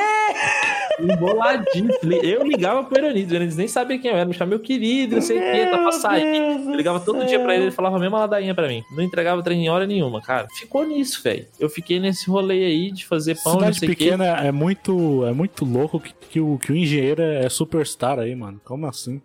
Emboladinho. 1.01 1.91
Eu 2.23 2.43
ligava 2.45 2.85
pro 2.85 2.99
Eronides, 2.99 3.31
o 3.31 3.35
Eronides 3.35 3.57
nem 3.57 3.69
sabia 3.69 3.99
quem 3.99 4.11
eu 4.11 4.17
era, 4.17 4.27
me 4.27 4.35
chamava 4.35 4.51
meu 4.51 4.61
querido, 4.61 5.15
não 5.17 5.23
sei 5.23 5.39
o 5.39 5.41
que, 5.41 5.67
tá 5.71 5.79
pra 5.79 5.93
sair. 5.93 6.25
Deus 6.33 6.65
do 6.65 6.71
Eu 6.73 6.77
ligava 6.77 7.01
todo 7.01 7.19
céu. 7.21 7.27
dia 7.27 7.41
pra 7.41 7.55
ele, 7.55 7.65
ele 7.65 7.71
falava 7.71 7.97
a 7.97 8.01
mesma 8.01 8.19
ladainha 8.19 8.55
pra 8.55 8.69
mim. 8.69 8.83
Não 8.95 9.03
entregava 9.03 9.43
treino 9.43 9.63
em 9.63 9.69
hora 9.69 9.87
nenhuma, 9.87 10.21
cara. 10.21 10.47
Ficou 10.59 10.85
nisso, 10.87 11.23
velho. 11.23 11.47
Eu 11.59 11.69
fiquei 11.71 11.99
nesse 12.01 12.29
rolê 12.29 12.65
aí 12.65 12.91
de 12.91 13.07
fazer 13.07 13.37
pão, 13.43 13.55
não 13.55 13.61
Cidade 13.61 13.79
sei 13.79 13.89
o 13.89 13.91
que. 13.93 13.97
pequena 14.05 14.27
é 14.45 14.53
muito, 14.53 15.25
é 15.27 15.33
muito 15.33 15.65
louco 15.65 15.99
que, 16.01 16.13
que 16.31 16.41
o, 16.41 16.59
que 16.59 16.73
o 16.73 16.77
engenheiro 16.83 17.23
é 17.23 17.49
superstar 17.49 18.19
aí, 18.19 18.35
mano. 18.35 18.61
Como 18.65 18.87
assim? 18.87 19.21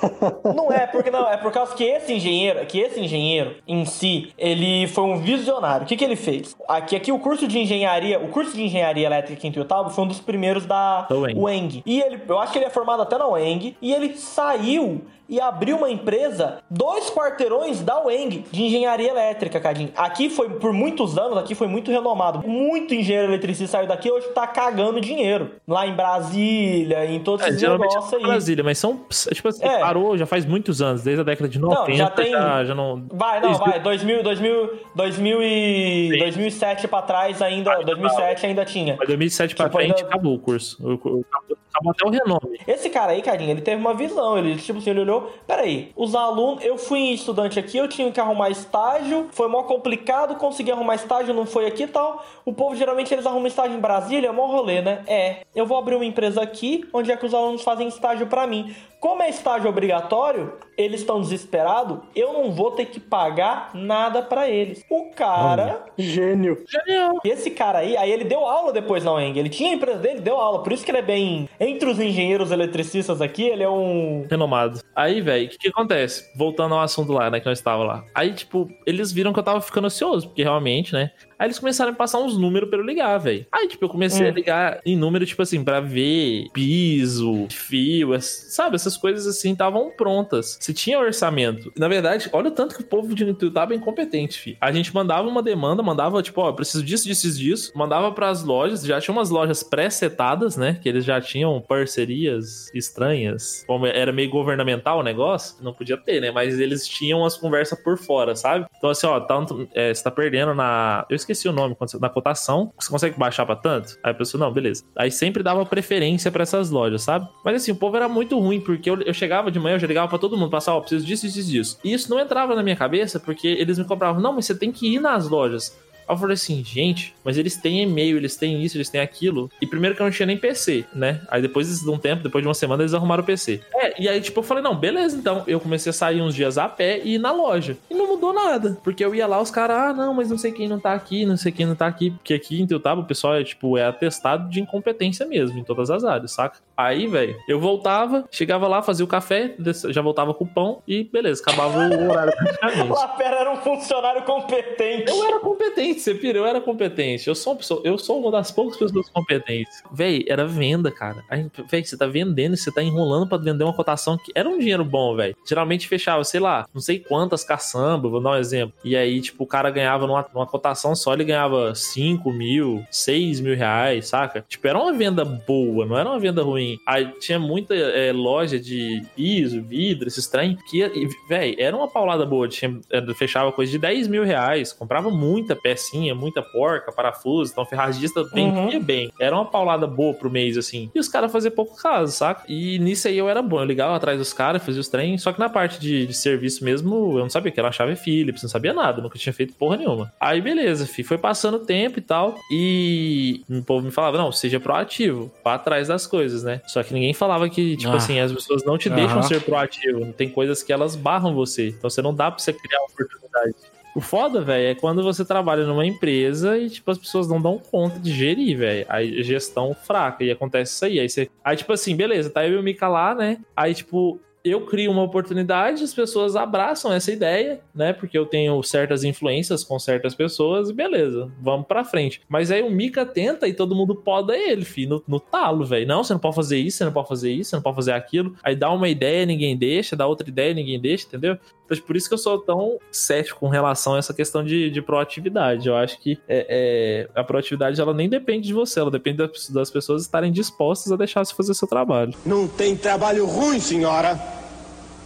Não 0.56 0.72
é, 0.72 0.86
porque 0.86 1.10
não, 1.10 1.28
é 1.28 1.36
por 1.36 1.52
causa 1.52 1.74
que 1.74 1.84
esse 1.84 2.14
engenheiro, 2.14 2.64
que 2.66 2.78
esse 2.78 2.98
engenheiro 2.98 3.56
em 3.68 3.84
si, 3.84 4.32
ele 4.38 4.86
foi 4.86 5.04
um 5.04 5.18
visionário. 5.18 5.84
O 5.84 5.86
que, 5.86 5.96
que 5.96 6.04
ele 6.04 6.16
fez? 6.16 6.56
Aqui, 6.66 6.96
aqui 6.96 7.12
o 7.12 7.18
curso 7.18 7.46
de 7.46 7.58
engenharia, 7.58 8.18
o 8.18 8.28
curso 8.28 8.56
de 8.56 8.62
engenharia 8.62 9.06
elétrica 9.06 9.38
aqui 9.38 9.48
em 9.48 9.52
Tuiutaba 9.52 9.90
foi 9.90 10.04
um 10.04 10.08
dos 10.08 10.20
primeiros 10.20 10.64
da. 10.64 11.06
UENG. 11.10 11.82
E 11.84 12.00
ele, 12.00 12.20
eu 12.26 12.38
acho 12.38 12.52
que 12.52 12.58
ele 12.58 12.64
é 12.64 12.70
formado 12.70 13.02
até 13.02 13.18
na 13.18 13.28
UENG, 13.28 13.76
e 13.80 13.92
ele 13.92 14.16
saiu 14.16 15.02
e 15.30 15.40
abriu 15.40 15.76
uma 15.76 15.88
empresa, 15.88 16.58
dois 16.68 17.08
quarteirões 17.08 17.80
da 17.82 18.04
UENG 18.04 18.44
de 18.50 18.62
engenharia 18.64 19.08
elétrica, 19.10 19.60
Cadinho. 19.60 19.90
Aqui 19.96 20.28
foi, 20.28 20.50
por 20.50 20.72
muitos 20.72 21.16
anos, 21.16 21.38
aqui 21.38 21.54
foi 21.54 21.68
muito 21.68 21.90
renomado. 21.90 22.46
Muito 22.46 22.92
engenheiro 22.94 23.28
eletricista 23.28 23.78
saiu 23.78 23.86
daqui 23.88 24.10
hoje 24.10 24.26
tá 24.34 24.46
cagando 24.46 25.00
dinheiro. 25.00 25.52
Lá 25.68 25.86
em 25.86 25.94
Brasília, 25.94 27.06
em 27.06 27.20
todos 27.20 27.46
É, 27.46 27.50
esses 27.50 27.62
é 27.62 27.68
negócios 27.68 28.12
aí. 28.12 28.22
Brasília, 28.22 28.64
mas 28.64 28.78
são, 28.78 29.00
tipo 29.32 29.48
assim, 29.48 29.64
É. 29.64 29.78
parou 29.78 30.18
já 30.18 30.26
faz 30.26 30.44
muitos 30.44 30.82
anos, 30.82 31.02
desde 31.02 31.20
a 31.20 31.24
década 31.24 31.48
de 31.48 31.58
90, 31.60 31.92
já 31.92 31.96
já, 32.04 32.10
tem- 32.10 32.32
já, 32.32 32.74
não... 32.74 33.04
Vai, 33.12 33.40
não, 33.40 33.54
vai. 33.54 33.78
2000, 33.80 34.22
2000, 34.22 34.70
2000 34.96 35.42
e 35.42 36.08
Sim. 36.12 36.18
2007 36.18 36.88
pra 36.88 37.02
trás 37.02 37.40
ainda, 37.40 37.78
2007 37.82 38.46
ainda 38.46 38.64
tinha. 38.64 38.96
Mas 38.98 39.06
2007 39.06 39.54
pra 39.54 39.66
Tipo, 39.66 39.76
frente 39.78 39.94
ainda- 40.02 40.08
acabou 40.08 40.34
o 40.34 40.38
curso. 40.38 40.76
Acabou, 40.82 41.24
Acabou 41.72 41.92
até 41.92 42.04
o 42.04 42.10
renome. 42.10 42.58
Esse 42.66 42.90
cara 42.90 43.12
aí, 43.12 43.22
carinha, 43.22 43.52
ele 43.52 43.60
teve 43.60 43.80
uma 43.80 43.94
visão. 43.94 44.36
Ele, 44.36 44.56
tipo 44.56 44.80
assim, 44.80 44.90
ele 44.90 45.00
olhou. 45.02 45.19
Peraí, 45.46 45.92
os 45.96 46.14
alunos. 46.14 46.64
Eu 46.64 46.78
fui 46.78 47.12
estudante 47.12 47.58
aqui, 47.58 47.78
eu 47.78 47.88
tinha 47.88 48.10
que 48.10 48.20
arrumar 48.20 48.50
estágio. 48.50 49.28
Foi 49.32 49.48
mó 49.48 49.62
complicado, 49.62 50.36
consegui 50.36 50.70
arrumar 50.70 50.94
estágio, 50.94 51.34
não 51.34 51.46
foi 51.46 51.66
aqui 51.66 51.84
e 51.84 51.88
tal. 51.88 52.24
O 52.44 52.52
povo 52.52 52.74
geralmente 52.74 53.12
eles 53.12 53.26
arrumam 53.26 53.46
estágio 53.46 53.76
em 53.76 53.80
Brasília, 53.80 54.28
é 54.28 54.32
mó 54.32 54.46
rolê, 54.46 54.80
né? 54.80 55.02
É. 55.06 55.40
Eu 55.54 55.66
vou 55.66 55.78
abrir 55.78 55.94
uma 55.94 56.04
empresa 56.04 56.40
aqui, 56.42 56.88
onde 56.92 57.10
é 57.10 57.16
que 57.16 57.26
os 57.26 57.34
alunos 57.34 57.62
fazem 57.62 57.88
estágio 57.88 58.26
pra 58.26 58.46
mim. 58.46 58.74
Como 59.00 59.22
é 59.22 59.30
estágio 59.30 59.70
obrigatório, 59.70 60.52
eles 60.76 61.00
estão 61.00 61.22
desesperados, 61.22 62.00
eu 62.14 62.34
não 62.34 62.52
vou 62.52 62.72
ter 62.72 62.84
que 62.84 63.00
pagar 63.00 63.70
nada 63.72 64.20
pra 64.20 64.46
eles. 64.46 64.84
O 64.90 65.06
cara. 65.16 65.86
Gênio. 65.96 66.62
Genial. 66.68 67.18
Esse 67.24 67.50
cara 67.50 67.78
aí, 67.78 67.96
aí 67.96 68.10
ele 68.12 68.24
deu 68.24 68.44
aula 68.44 68.72
depois 68.72 69.02
na 69.02 69.14
UENG. 69.14 69.38
Ele 69.38 69.48
tinha 69.48 69.70
a 69.70 69.74
empresa 69.74 69.98
dele, 69.98 70.20
deu 70.20 70.36
aula. 70.36 70.62
Por 70.62 70.70
isso 70.70 70.84
que 70.84 70.90
ele 70.90 70.98
é 70.98 71.02
bem. 71.02 71.48
Entre 71.58 71.88
os 71.88 71.98
engenheiros 71.98 72.50
eletricistas 72.50 73.22
aqui, 73.22 73.44
ele 73.44 73.62
é 73.62 73.70
um. 73.70 74.26
Renomado. 74.28 74.80
Aí, 74.94 75.09
velho, 75.18 75.46
o 75.46 75.48
que, 75.48 75.56
que 75.56 75.68
acontece? 75.68 76.30
Voltando 76.36 76.74
ao 76.74 76.82
assunto 76.82 77.10
lá, 77.10 77.30
né, 77.30 77.40
que 77.40 77.46
nós 77.46 77.58
estava 77.58 77.82
lá. 77.82 78.04
Aí, 78.14 78.34
tipo, 78.34 78.70
eles 78.84 79.10
viram 79.10 79.32
que 79.32 79.38
eu 79.38 79.42
tava 79.42 79.62
ficando 79.62 79.86
ansioso, 79.86 80.28
porque 80.28 80.42
realmente, 80.42 80.92
né? 80.92 81.10
Aí 81.40 81.46
eles 81.46 81.58
começaram 81.58 81.92
a 81.92 81.94
passar 81.94 82.18
uns 82.18 82.36
números 82.36 82.68
pra 82.68 82.78
eu 82.78 82.84
ligar, 82.84 83.16
velho. 83.16 83.46
Aí, 83.50 83.66
tipo, 83.66 83.82
eu 83.82 83.88
comecei 83.88 84.28
a 84.28 84.30
ligar 84.30 84.78
em 84.84 84.94
número, 84.94 85.24
tipo 85.24 85.40
assim, 85.40 85.64
pra 85.64 85.80
ver 85.80 86.50
piso, 86.52 87.46
fio, 87.48 88.10
sabe? 88.20 88.76
Essas 88.76 88.94
coisas 88.94 89.26
assim 89.26 89.52
estavam 89.52 89.90
prontas. 89.90 90.58
Se 90.60 90.74
tinha 90.74 91.00
orçamento. 91.00 91.72
Na 91.78 91.88
verdade, 91.88 92.28
olha 92.34 92.48
o 92.48 92.50
tanto 92.50 92.74
que 92.74 92.82
o 92.82 92.86
povo 92.86 93.14
de 93.14 93.24
Ituiutaba 93.24 93.72
é 93.72 93.76
incompetente, 93.78 94.38
fi. 94.38 94.58
A 94.60 94.70
gente 94.70 94.94
mandava 94.94 95.26
uma 95.26 95.42
demanda, 95.42 95.82
mandava, 95.82 96.22
tipo, 96.22 96.42
ó, 96.42 96.52
preciso 96.52 96.84
disso, 96.84 97.06
disso, 97.06 97.22
disso, 97.22 97.38
disso. 97.38 97.72
Mandava 97.74 98.12
pras 98.12 98.44
lojas, 98.44 98.84
já 98.84 99.00
tinha 99.00 99.14
umas 99.16 99.30
lojas 99.30 99.62
pré-setadas, 99.62 100.58
né? 100.58 100.78
Que 100.82 100.90
eles 100.90 101.06
já 101.06 101.22
tinham 101.22 101.58
parcerias 101.66 102.70
estranhas. 102.74 103.64
Como 103.66 103.86
era 103.86 104.12
meio 104.12 104.28
governamental 104.28 104.98
o 104.98 105.02
negócio, 105.02 105.56
não 105.62 105.72
podia 105.72 105.96
ter, 105.96 106.20
né? 106.20 106.30
Mas 106.30 106.60
eles 106.60 106.86
tinham 106.86 107.24
as 107.24 107.34
conversas 107.38 107.82
por 107.82 107.96
fora, 107.96 108.36
sabe? 108.36 108.66
Então, 108.76 108.90
assim, 108.90 109.06
ó, 109.06 109.18
tanto, 109.20 109.66
é, 109.74 109.94
você 109.94 110.04
tá 110.04 110.10
perdendo 110.10 110.54
na. 110.54 111.06
Eu 111.08 111.16
esqueci 111.16 111.29
o 111.48 111.52
nome, 111.52 111.76
na 112.00 112.08
cotação. 112.08 112.72
Você 112.78 112.90
consegue 112.90 113.18
baixar 113.18 113.46
pra 113.46 113.56
tanto? 113.56 113.98
Aí 114.02 114.12
a 114.12 114.14
pessoa, 114.14 114.44
não, 114.44 114.52
beleza. 114.52 114.84
Aí 114.96 115.10
sempre 115.10 115.42
dava 115.42 115.64
preferência 115.64 116.30
pra 116.30 116.42
essas 116.42 116.70
lojas, 116.70 117.02
sabe? 117.02 117.28
Mas 117.44 117.56
assim, 117.56 117.72
o 117.72 117.76
povo 117.76 117.96
era 117.96 118.08
muito 118.08 118.38
ruim, 118.38 118.60
porque 118.60 118.90
eu, 118.90 119.00
eu 119.02 119.14
chegava 119.14 119.50
de 119.50 119.58
manhã, 119.58 119.76
eu 119.76 119.80
já 119.80 119.86
ligava 119.86 120.08
pra 120.08 120.18
todo 120.18 120.36
mundo, 120.36 120.50
passava, 120.50 120.78
ó, 120.78 120.80
preciso 120.80 121.04
disso, 121.04 121.26
disso, 121.26 121.50
disso. 121.50 121.78
E 121.84 121.92
isso 121.92 122.10
não 122.10 122.18
entrava 122.18 122.54
na 122.54 122.62
minha 122.62 122.76
cabeça, 122.76 123.18
porque 123.18 123.48
eles 123.48 123.78
me 123.78 123.84
cobravam, 123.84 124.20
não, 124.20 124.32
mas 124.32 124.46
você 124.46 124.54
tem 124.54 124.72
que 124.72 124.94
ir 124.94 125.00
nas 125.00 125.28
lojas. 125.28 125.78
Aí 126.10 126.14
eu 126.16 126.18
falei 126.18 126.34
assim, 126.34 126.64
gente, 126.64 127.14
mas 127.24 127.38
eles 127.38 127.56
têm 127.56 127.84
e-mail, 127.84 128.16
eles 128.16 128.34
têm 128.34 128.64
isso, 128.64 128.76
eles 128.76 128.88
têm 128.88 129.00
aquilo. 129.00 129.48
E 129.62 129.66
primeiro 129.66 129.94
que 129.94 130.02
eu 130.02 130.04
não 130.04 130.10
tinha 130.10 130.26
nem 130.26 130.36
PC, 130.36 130.84
né? 130.92 131.20
Aí 131.28 131.40
depois 131.40 131.80
de 131.80 131.88
um 131.88 131.96
tempo, 131.96 132.24
depois 132.24 132.42
de 132.42 132.48
uma 132.48 132.54
semana, 132.54 132.82
eles 132.82 132.92
arrumaram 132.92 133.22
o 133.22 133.26
PC. 133.26 133.60
É, 133.72 134.02
e 134.02 134.08
aí, 134.08 134.20
tipo, 134.20 134.40
eu 134.40 134.42
falei, 134.42 134.60
não, 134.60 134.74
beleza, 134.74 135.16
então. 135.16 135.44
Eu 135.46 135.60
comecei 135.60 135.90
a 135.90 135.92
sair 135.92 136.20
uns 136.20 136.34
dias 136.34 136.58
a 136.58 136.68
pé 136.68 137.00
e 137.04 137.14
ir 137.14 137.18
na 137.18 137.30
loja. 137.30 137.76
E 137.88 137.94
não 137.94 138.08
mudou 138.08 138.32
nada. 138.32 138.76
Porque 138.82 139.04
eu 139.04 139.14
ia 139.14 139.24
lá, 139.24 139.40
os 139.40 139.52
caras, 139.52 139.76
ah, 139.76 139.92
não, 139.92 140.12
mas 140.12 140.28
não 140.28 140.36
sei 140.36 140.50
quem 140.50 140.68
não 140.68 140.80
tá 140.80 140.94
aqui, 140.94 141.24
não 141.24 141.36
sei 141.36 141.52
quem 141.52 141.64
não 141.64 141.76
tá 141.76 141.86
aqui. 141.86 142.10
Porque 142.10 142.34
aqui 142.34 142.60
em 142.60 142.66
Teutaba 142.66 143.02
o 143.02 143.06
pessoal 143.06 143.36
é, 143.36 143.44
tipo, 143.44 143.78
é 143.78 143.86
atestado 143.86 144.50
de 144.50 144.60
incompetência 144.60 145.24
mesmo, 145.26 145.60
em 145.60 145.64
todas 145.64 145.90
as 145.90 146.02
áreas, 146.02 146.32
saca? 146.32 146.58
Aí, 146.84 147.06
velho, 147.06 147.36
eu 147.46 147.60
voltava, 147.60 148.24
chegava 148.30 148.66
lá, 148.66 148.82
fazia 148.82 149.04
o 149.04 149.08
café, 149.08 149.54
já 149.90 150.00
voltava 150.00 150.32
com 150.32 150.44
o 150.44 150.48
pão 150.48 150.82
e 150.86 151.04
beleza, 151.04 151.42
acabava 151.42 151.78
o 151.78 152.10
horário 152.10 152.32
praticamente. 152.36 152.80
O 152.90 152.94
Lapera 152.94 153.36
era 153.36 153.52
um 153.52 153.56
funcionário 153.56 154.22
competente. 154.22 155.10
Eu 155.10 155.24
era 155.24 155.38
competente, 155.40 156.00
você 156.00 156.14
pira, 156.14 156.38
eu 156.38 156.46
era 156.46 156.60
competente. 156.60 157.28
Eu 157.28 157.34
sou 157.34 157.52
uma 157.52 157.58
pessoa, 157.58 157.82
eu 157.84 157.98
sou 157.98 158.20
uma 158.20 158.30
das 158.30 158.50
poucas 158.50 158.76
pessoas 158.76 159.08
competentes. 159.08 159.82
Véi, 159.92 160.24
era 160.28 160.46
venda, 160.46 160.90
cara. 160.90 161.22
Véi, 161.70 161.84
você 161.84 161.96
tá 161.96 162.06
vendendo, 162.06 162.56
você 162.56 162.72
tá 162.72 162.82
enrolando 162.82 163.28
pra 163.28 163.38
vender 163.38 163.64
uma 163.64 163.72
cotação 163.72 164.16
que 164.16 164.32
era 164.34 164.48
um 164.48 164.58
dinheiro 164.58 164.84
bom, 164.84 165.14
velho. 165.14 165.36
Geralmente 165.46 165.86
fechava, 165.86 166.24
sei 166.24 166.40
lá, 166.40 166.66
não 166.72 166.80
sei 166.80 166.98
quantas 166.98 167.44
caçambas, 167.44 168.10
vou 168.10 168.20
dar 168.20 168.30
um 168.30 168.36
exemplo. 168.36 168.74
E 168.84 168.96
aí, 168.96 169.20
tipo, 169.20 169.44
o 169.44 169.46
cara 169.46 169.70
ganhava 169.70 170.06
numa, 170.06 170.26
numa 170.32 170.46
cotação 170.46 170.94
só, 170.94 171.12
ele 171.12 171.24
ganhava 171.24 171.74
5 171.74 172.32
mil, 172.32 172.84
6 172.90 173.40
mil 173.40 173.56
reais, 173.56 174.08
saca? 174.08 174.44
Tipo, 174.48 174.66
era 174.66 174.78
uma 174.78 174.92
venda 174.92 175.24
boa, 175.24 175.86
não 175.86 175.98
era 175.98 176.08
uma 176.08 176.18
venda 176.18 176.42
ruim. 176.42 176.69
Aí 176.86 177.06
tinha 177.18 177.38
muita 177.38 177.74
é, 177.74 178.12
loja 178.12 178.58
de 178.58 179.02
piso, 179.16 179.62
vidro, 179.62 180.08
esses 180.08 180.26
trem, 180.26 180.56
que, 180.68 181.08
véi, 181.28 181.56
era 181.58 181.76
uma 181.76 181.88
paulada 181.88 182.24
boa. 182.26 182.48
Tinha, 182.48 182.78
é, 182.90 183.14
fechava 183.14 183.52
coisa 183.52 183.70
de 183.70 183.78
10 183.78 184.08
mil 184.08 184.24
reais, 184.24 184.72
comprava 184.72 185.10
muita 185.10 185.56
pecinha, 185.56 186.14
muita 186.14 186.42
porca, 186.42 186.92
parafuso, 186.92 187.52
então 187.52 187.64
ferragista 187.64 188.24
vendia 188.24 188.80
bem. 188.80 189.10
Era 189.20 189.34
uma 189.36 189.46
paulada 189.46 189.86
boa 189.86 190.14
pro 190.14 190.30
mês, 190.30 190.56
assim. 190.56 190.90
E 190.94 191.00
os 191.00 191.08
caras 191.08 191.32
faziam 191.32 191.52
pouco 191.52 191.76
caso, 191.76 192.12
saca? 192.12 192.44
E 192.48 192.78
nisso 192.78 193.08
aí 193.08 193.18
eu 193.18 193.28
era 193.28 193.42
bom. 193.42 193.60
Eu 193.60 193.64
ligava 193.64 193.94
atrás 193.94 194.18
dos 194.18 194.32
caras, 194.32 194.64
fazia 194.64 194.80
os 194.80 194.88
trem. 194.88 195.18
Só 195.18 195.32
que 195.32 195.40
na 195.40 195.48
parte 195.48 195.80
de, 195.80 196.06
de 196.06 196.14
serviço 196.14 196.64
mesmo, 196.64 197.18
eu 197.18 197.22
não 197.22 197.30
sabia 197.30 197.50
que 197.50 197.60
era 197.60 197.68
a 197.68 197.72
chave 197.72 197.96
Philips, 197.96 198.42
não 198.42 198.50
sabia 198.50 198.72
nada, 198.72 199.00
nunca 199.00 199.18
tinha 199.18 199.32
feito 199.32 199.54
porra 199.54 199.76
nenhuma. 199.76 200.12
Aí 200.20 200.40
beleza, 200.40 200.86
fi, 200.86 201.02
foi 201.02 201.18
passando 201.18 201.56
o 201.56 201.66
tempo 201.66 201.98
e 201.98 202.02
tal. 202.02 202.36
E 202.50 203.42
o 203.48 203.62
povo 203.62 203.84
me 203.84 203.90
falava, 203.90 204.18
não, 204.18 204.32
seja 204.32 204.60
proativo, 204.60 205.30
vá 205.44 205.54
atrás 205.54 205.88
das 205.88 206.06
coisas, 206.06 206.42
né? 206.42 206.59
Só 206.66 206.82
que 206.82 206.92
ninguém 206.94 207.12
falava 207.14 207.48
que, 207.48 207.76
tipo 207.76 207.92
Ah. 207.92 207.96
assim, 207.96 208.18
as 208.20 208.32
pessoas 208.32 208.64
não 208.64 208.76
te 208.78 208.88
Aham. 208.88 208.96
deixam 208.96 209.22
ser 209.22 209.40
proativo. 209.42 210.12
Tem 210.12 210.28
coisas 210.28 210.62
que 210.62 210.72
elas 210.72 210.94
barram 210.96 211.34
você. 211.34 211.68
Então 211.68 211.88
você 211.90 212.00
não 212.02 212.14
dá 212.14 212.30
pra 212.30 212.38
você 212.40 212.52
criar 212.52 212.80
oportunidade. 212.82 213.54
O 213.96 214.00
foda, 214.00 214.40
velho, 214.40 214.68
é 214.68 214.74
quando 214.76 215.02
você 215.02 215.24
trabalha 215.24 215.64
numa 215.66 215.84
empresa 215.84 216.56
e, 216.56 216.70
tipo, 216.70 216.88
as 216.92 216.96
pessoas 216.98 217.26
não 217.26 217.42
dão 217.42 217.58
conta 217.58 217.98
de 217.98 218.12
gerir, 218.12 218.56
velho. 218.56 218.86
Aí 218.88 219.20
gestão 219.24 219.74
fraca 219.74 220.22
e 220.22 220.30
acontece 220.30 220.72
isso 220.74 220.84
aí. 220.84 221.00
Aí 221.00 221.08
você. 221.08 221.28
Aí, 221.44 221.56
tipo 221.56 221.72
assim, 221.72 221.96
beleza, 221.96 222.30
tá 222.30 222.46
eu 222.46 222.54
e 222.54 222.56
o 222.56 222.62
Mika 222.62 222.86
lá, 222.86 223.14
né? 223.14 223.38
Aí, 223.56 223.74
tipo. 223.74 224.20
Eu 224.42 224.64
crio 224.64 224.90
uma 224.90 225.02
oportunidade, 225.02 225.84
as 225.84 225.92
pessoas 225.92 226.34
abraçam 226.34 226.92
essa 226.92 227.12
ideia, 227.12 227.60
né? 227.74 227.92
Porque 227.92 228.16
eu 228.16 228.24
tenho 228.24 228.62
certas 228.62 229.04
influências 229.04 229.62
com 229.62 229.78
certas 229.78 230.14
pessoas 230.14 230.70
e 230.70 230.72
beleza, 230.72 231.30
vamos 231.40 231.66
pra 231.66 231.84
frente. 231.84 232.22
Mas 232.28 232.50
aí 232.50 232.62
o 232.62 232.70
Mika 232.70 233.04
tenta 233.04 233.46
e 233.46 233.52
todo 233.52 233.74
mundo 233.74 233.94
poda 233.94 234.36
ele, 234.36 234.64
fi, 234.64 234.86
no, 234.86 235.02
no 235.06 235.20
talo, 235.20 235.64
velho. 235.64 235.86
Não, 235.86 236.02
você 236.02 236.14
não 236.14 236.20
pode 236.20 236.36
fazer 236.36 236.58
isso, 236.58 236.78
você 236.78 236.84
não 236.84 236.92
pode 236.92 237.08
fazer 237.08 237.30
isso, 237.30 237.50
você 237.50 237.56
não 237.56 237.62
pode 237.62 237.76
fazer 237.76 237.92
aquilo. 237.92 238.34
Aí 238.42 238.56
dá 238.56 238.70
uma 238.72 238.88
ideia, 238.88 239.26
ninguém 239.26 239.56
deixa, 239.56 239.94
dá 239.94 240.06
outra 240.06 240.28
ideia, 240.28 240.54
ninguém 240.54 240.80
deixa, 240.80 241.06
entendeu? 241.06 241.38
Então, 241.70 241.86
por 241.86 241.96
isso 241.96 242.08
que 242.08 242.14
eu 242.14 242.18
sou 242.18 242.38
tão 242.38 242.78
cético 242.90 243.40
com 243.40 243.48
relação 243.48 243.94
a 243.94 243.98
essa 243.98 244.12
questão 244.12 244.44
de, 244.44 244.70
de 244.70 244.82
proatividade. 244.82 245.68
Eu 245.68 245.76
acho 245.76 246.00
que 246.00 246.18
é, 246.28 247.06
é, 247.14 247.20
a 247.20 247.22
proatividade 247.22 247.80
ela 247.80 247.94
nem 247.94 248.08
depende 248.08 248.48
de 248.48 248.52
você, 248.52 248.80
ela 248.80 248.90
depende 248.90 249.18
das, 249.18 249.48
das 249.48 249.70
pessoas 249.70 250.02
estarem 250.02 250.32
dispostas 250.32 250.92
a 250.92 250.96
deixar 250.96 251.24
você 251.24 251.34
fazer 251.34 251.54
seu 251.54 251.68
trabalho. 251.68 252.12
Não 252.26 252.48
tem 252.48 252.76
trabalho 252.76 253.24
ruim, 253.24 253.60
senhora. 253.60 254.20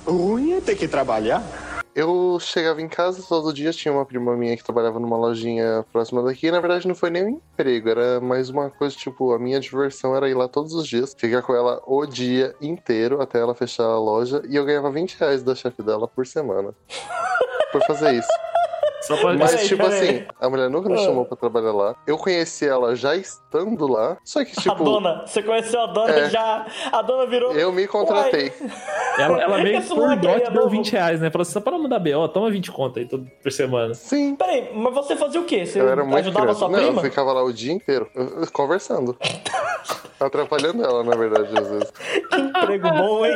Ruim 0.06 0.52
é 0.52 0.60
ter 0.60 0.76
que 0.76 0.88
trabalhar. 0.88 1.42
Eu 1.94 2.38
chegava 2.40 2.82
em 2.82 2.88
casa 2.88 3.24
todo 3.28 3.52
dia, 3.52 3.70
tinha 3.70 3.94
uma 3.94 4.04
prima 4.04 4.36
minha 4.36 4.56
que 4.56 4.64
trabalhava 4.64 4.98
numa 4.98 5.16
lojinha 5.16 5.84
próxima 5.92 6.24
daqui. 6.24 6.48
E, 6.48 6.50
na 6.50 6.58
verdade, 6.58 6.88
não 6.88 6.94
foi 6.94 7.08
nem 7.08 7.24
um 7.24 7.28
emprego, 7.28 7.88
era 7.88 8.20
mais 8.20 8.50
uma 8.50 8.68
coisa, 8.68 8.96
tipo, 8.96 9.32
a 9.32 9.38
minha 9.38 9.60
diversão 9.60 10.16
era 10.16 10.28
ir 10.28 10.34
lá 10.34 10.48
todos 10.48 10.74
os 10.74 10.88
dias, 10.88 11.14
ficar 11.16 11.42
com 11.42 11.54
ela 11.54 11.80
o 11.86 12.04
dia 12.04 12.52
inteiro 12.60 13.22
até 13.22 13.38
ela 13.38 13.54
fechar 13.54 13.84
a 13.84 13.98
loja. 13.98 14.42
E 14.48 14.56
eu 14.56 14.64
ganhava 14.64 14.90
20 14.90 15.14
reais 15.14 15.44
da 15.44 15.54
chefe 15.54 15.84
dela 15.84 16.08
por 16.08 16.26
semana. 16.26 16.74
por 17.70 17.80
fazer 17.86 18.14
isso. 18.14 18.53
Só 19.06 19.16
pra... 19.16 19.34
Mas, 19.34 19.50
Peraí, 19.52 19.68
tipo 19.68 19.84
assim, 19.86 20.24
a 20.40 20.48
mulher 20.48 20.70
nunca 20.70 20.88
me 20.88 20.94
Ah. 20.94 20.98
chamou 21.04 21.24
pra 21.24 21.36
trabalhar 21.36 21.72
lá. 21.72 21.94
Eu 22.06 22.16
conheci 22.16 22.66
ela 22.66 22.94
já 22.96 23.14
estando 23.14 23.86
lá. 23.86 24.16
Só 24.24 24.44
que, 24.44 24.52
a 24.56 24.62
tipo, 24.62 24.82
dona, 24.84 25.24
você 25.26 25.42
conheceu 25.42 25.80
a 25.82 25.86
dona 25.86 26.10
É. 26.14 26.30
já. 26.30 26.66
A 26.92 27.02
dona 27.02 27.26
virou. 27.26 27.52
eu 27.52 27.70
me 27.72 27.86
contratei. 27.86 28.52
Ela, 29.18 29.40
ela 29.42 29.58
meio 29.58 29.80
que 29.82 29.88
por 29.88 30.08
aí 30.10 30.18
dó 30.18 30.30
é 30.30 30.40
deu 30.40 30.50
novo. 30.52 30.68
20 30.70 30.92
reais, 30.92 31.20
né? 31.20 31.30
Falou 31.30 31.42
assim, 31.42 31.52
só 31.52 31.60
para 31.60 31.78
mudar 31.78 31.98
BO, 31.98 32.28
toma 32.28 32.50
20 32.50 32.70
conto 32.72 32.98
aí 32.98 33.06
todo, 33.06 33.26
por 33.42 33.52
semana. 33.52 33.94
Sim. 33.94 34.34
Peraí, 34.36 34.70
mas 34.74 34.94
você 34.94 35.14
fazia 35.16 35.40
o 35.40 35.44
quê? 35.44 35.66
Você 35.66 35.80
Eu 35.80 35.88
era 35.88 36.02
muito 36.04 36.18
ajudava 36.18 36.46
criança. 36.46 36.58
sua 36.60 36.68
Não, 36.68 36.78
prima? 36.78 36.98
eu 37.00 37.04
ficava 37.04 37.32
lá 37.32 37.42
o 37.44 37.52
dia 37.52 37.72
inteiro 37.72 38.08
conversando. 38.52 39.16
Atrapalhando 40.18 40.82
ela, 40.82 41.02
na 41.04 41.14
verdade, 41.16 41.48
às 41.58 41.68
vezes. 41.68 41.92
Que 42.30 42.36
emprego 42.40 42.88
bom, 42.90 43.26
hein? 43.26 43.34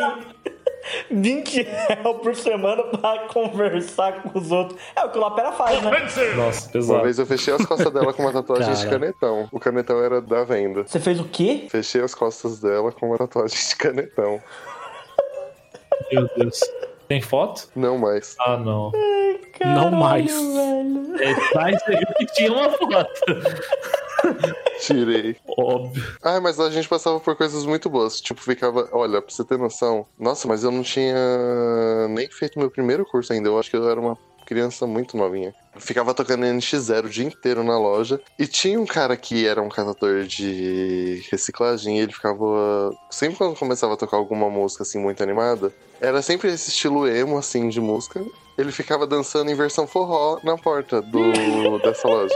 20 1.10 1.62
reais 1.62 2.16
por 2.22 2.34
semana 2.36 2.82
pra 2.84 3.18
conversar 3.28 4.22
com 4.22 4.38
os 4.38 4.50
outros. 4.50 4.78
É 4.94 5.04
o 5.04 5.10
que 5.10 5.18
o 5.18 5.20
Lapera 5.20 5.52
faz, 5.52 5.82
né? 5.82 5.90
Nossa, 6.36 6.66
Uma 6.66 6.72
pesado. 6.72 7.02
vez 7.02 7.18
eu 7.18 7.26
fechei 7.26 7.54
as 7.54 7.64
costas 7.66 7.92
dela 7.92 8.12
com 8.12 8.22
uma 8.22 8.32
tatuagem 8.32 8.74
de 8.74 8.88
canetão. 8.88 9.48
O 9.52 9.58
canetão 9.60 10.02
era 10.02 10.20
da 10.20 10.44
venda. 10.44 10.84
Você 10.86 11.00
fez 11.00 11.18
o 11.20 11.24
quê? 11.24 11.66
Fechei 11.70 12.00
as 12.02 12.14
costas 12.14 12.60
dela 12.60 12.92
com 12.92 13.06
uma 13.08 13.18
tatuagem 13.18 13.58
de 13.58 13.76
canetão. 13.76 14.40
Meu 16.12 16.28
Deus. 16.36 16.60
Tem 17.08 17.20
foto? 17.22 17.68
Não 17.74 17.96
mais. 17.96 18.36
Ah, 18.38 18.56
não. 18.56 18.92
Não 19.64 19.90
mais. 19.90 20.30
velho. 20.30 21.16
É, 21.22 21.34
mas 21.54 21.76
eu 21.88 22.26
tinha 22.34 22.52
uma 22.52 22.70
foto. 22.70 23.20
Tirei. 24.80 25.36
Óbvio. 25.56 26.04
Ah, 26.22 26.40
mas 26.40 26.60
a 26.60 26.70
gente 26.70 26.88
passava 26.88 27.18
por 27.18 27.34
coisas 27.34 27.64
muito 27.64 27.88
boas. 27.88 28.20
Tipo, 28.20 28.40
ficava. 28.40 28.88
Olha, 28.92 29.22
pra 29.22 29.34
você 29.34 29.44
ter 29.44 29.58
noção. 29.58 30.06
Nossa, 30.18 30.46
mas 30.46 30.62
eu 30.64 30.70
não 30.70 30.82
tinha 30.82 31.16
nem 32.10 32.30
feito 32.30 32.58
meu 32.58 32.70
primeiro 32.70 33.04
curso 33.06 33.32
ainda. 33.32 33.48
Eu 33.48 33.58
acho 33.58 33.70
que 33.70 33.76
eu 33.76 33.88
era 33.88 33.98
uma 33.98 34.16
criança 34.48 34.86
muito 34.86 35.14
novinha. 35.14 35.54
Ficava 35.76 36.14
tocando 36.14 36.46
NX0 36.46 37.04
o 37.04 37.08
dia 37.10 37.26
inteiro 37.26 37.62
na 37.62 37.78
loja. 37.78 38.18
E 38.38 38.46
tinha 38.46 38.80
um 38.80 38.86
cara 38.86 39.14
que 39.14 39.46
era 39.46 39.60
um 39.60 39.68
catador 39.68 40.24
de 40.24 41.22
reciclagem. 41.30 41.98
E 41.98 42.00
ele 42.00 42.12
ficava. 42.12 42.90
Sempre 43.10 43.36
quando 43.36 43.58
começava 43.58 43.92
a 43.92 43.96
tocar 43.96 44.16
alguma 44.16 44.48
música 44.48 44.84
assim 44.84 44.98
muito 44.98 45.22
animada, 45.22 45.70
era 46.00 46.22
sempre 46.22 46.48
esse 46.48 46.70
estilo 46.70 47.06
emo 47.06 47.36
assim 47.36 47.68
de 47.68 47.78
música. 47.78 48.24
Ele 48.56 48.72
ficava 48.72 49.06
dançando 49.06 49.50
em 49.50 49.54
versão 49.54 49.86
forró 49.86 50.40
na 50.42 50.56
porta 50.56 51.02
do, 51.02 51.78
dessa 51.84 52.08
loja. 52.08 52.34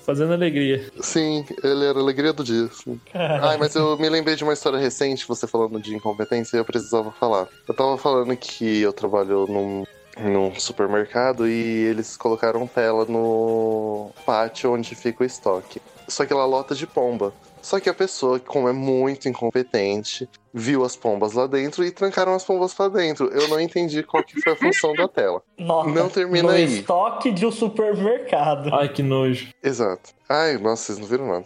Fazendo 0.00 0.32
alegria. 0.32 0.90
Sim, 1.00 1.44
ele 1.62 1.84
era 1.84 1.98
a 1.98 2.02
alegria 2.02 2.32
do 2.32 2.44
dia. 2.44 2.68
Sim. 2.72 3.00
Ai, 3.14 3.56
mas 3.56 3.74
eu 3.74 3.96
me 3.96 4.08
lembrei 4.08 4.34
de 4.34 4.44
uma 4.44 4.52
história 4.52 4.78
recente, 4.78 5.26
você 5.26 5.46
falando 5.46 5.80
de 5.80 5.94
incompetência, 5.94 6.56
e 6.56 6.60
eu 6.60 6.64
precisava 6.64 7.12
falar. 7.12 7.48
Eu 7.68 7.74
tava 7.74 7.96
falando 7.96 8.36
que 8.36 8.80
eu 8.80 8.92
trabalho 8.92 9.46
num, 9.46 9.84
num 10.18 10.54
supermercado 10.54 11.48
e 11.48 11.84
eles 11.86 12.16
colocaram 12.16 12.66
tela 12.66 13.04
no 13.06 14.10
pátio 14.26 14.72
onde 14.74 14.94
fica 14.94 15.22
o 15.22 15.26
estoque. 15.26 15.80
Só 16.08 16.26
que 16.26 16.32
ela 16.32 16.44
lota 16.44 16.74
de 16.74 16.86
pomba. 16.86 17.32
Só 17.62 17.78
que 17.78 17.88
a 17.88 17.94
pessoa, 17.94 18.40
como 18.40 18.68
é 18.68 18.72
muito 18.72 19.28
incompetente, 19.28 20.28
viu 20.52 20.84
as 20.84 20.96
pombas 20.96 21.32
lá 21.32 21.46
dentro 21.46 21.84
e 21.84 21.92
trancaram 21.92 22.34
as 22.34 22.44
pombas 22.44 22.74
pra 22.74 22.88
dentro. 22.88 23.28
Eu 23.28 23.46
não 23.46 23.60
entendi 23.60 24.02
qual 24.02 24.22
que 24.24 24.40
foi 24.42 24.52
a 24.52 24.56
função 24.56 24.92
da 24.94 25.06
tela. 25.06 25.40
Nossa, 25.56 25.88
Não 25.90 26.08
termina 26.08 26.48
no 26.48 26.54
aí. 26.54 26.64
estoque 26.64 27.30
de 27.30 27.46
um 27.46 27.52
supermercado. 27.52 28.74
Ai, 28.74 28.88
que 28.88 29.00
nojo. 29.02 29.48
Exato. 29.62 30.10
Ai, 30.28 30.58
nossa, 30.58 30.86
vocês 30.86 30.98
não 30.98 31.06
viram 31.06 31.28
nada. 31.28 31.44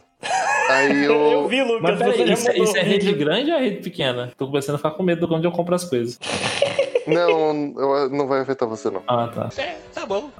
Aí 0.71 1.05
eu. 1.05 1.13
Eu 1.13 1.49
vi, 1.49 1.63
Lucas. 1.63 1.83
Mas 1.83 1.99
peraí, 1.99 2.33
isso, 2.33 2.47
mandou 2.49 2.65
isso 2.65 2.77
é 2.79 2.83
rede 2.83 3.13
grande 3.13 3.51
ou 3.51 3.59
é 3.59 3.61
rede 3.61 3.83
pequena? 3.83 4.33
Tô 4.39 4.47
começando 4.47 4.77
a 4.77 4.79
ficar 4.79 4.93
com 4.93 5.03
medo 5.03 5.27
de 5.27 5.35
onde 5.35 5.47
eu 5.47 5.53
compro 5.53 5.75
as 5.75 5.85
coisas. 5.85 6.19
Não, 7.07 7.53
não 8.11 8.27
vai 8.27 8.41
afetar 8.41 8.69
você, 8.69 8.91
não. 8.91 9.03
Ah, 9.07 9.29
tá. 9.29 9.49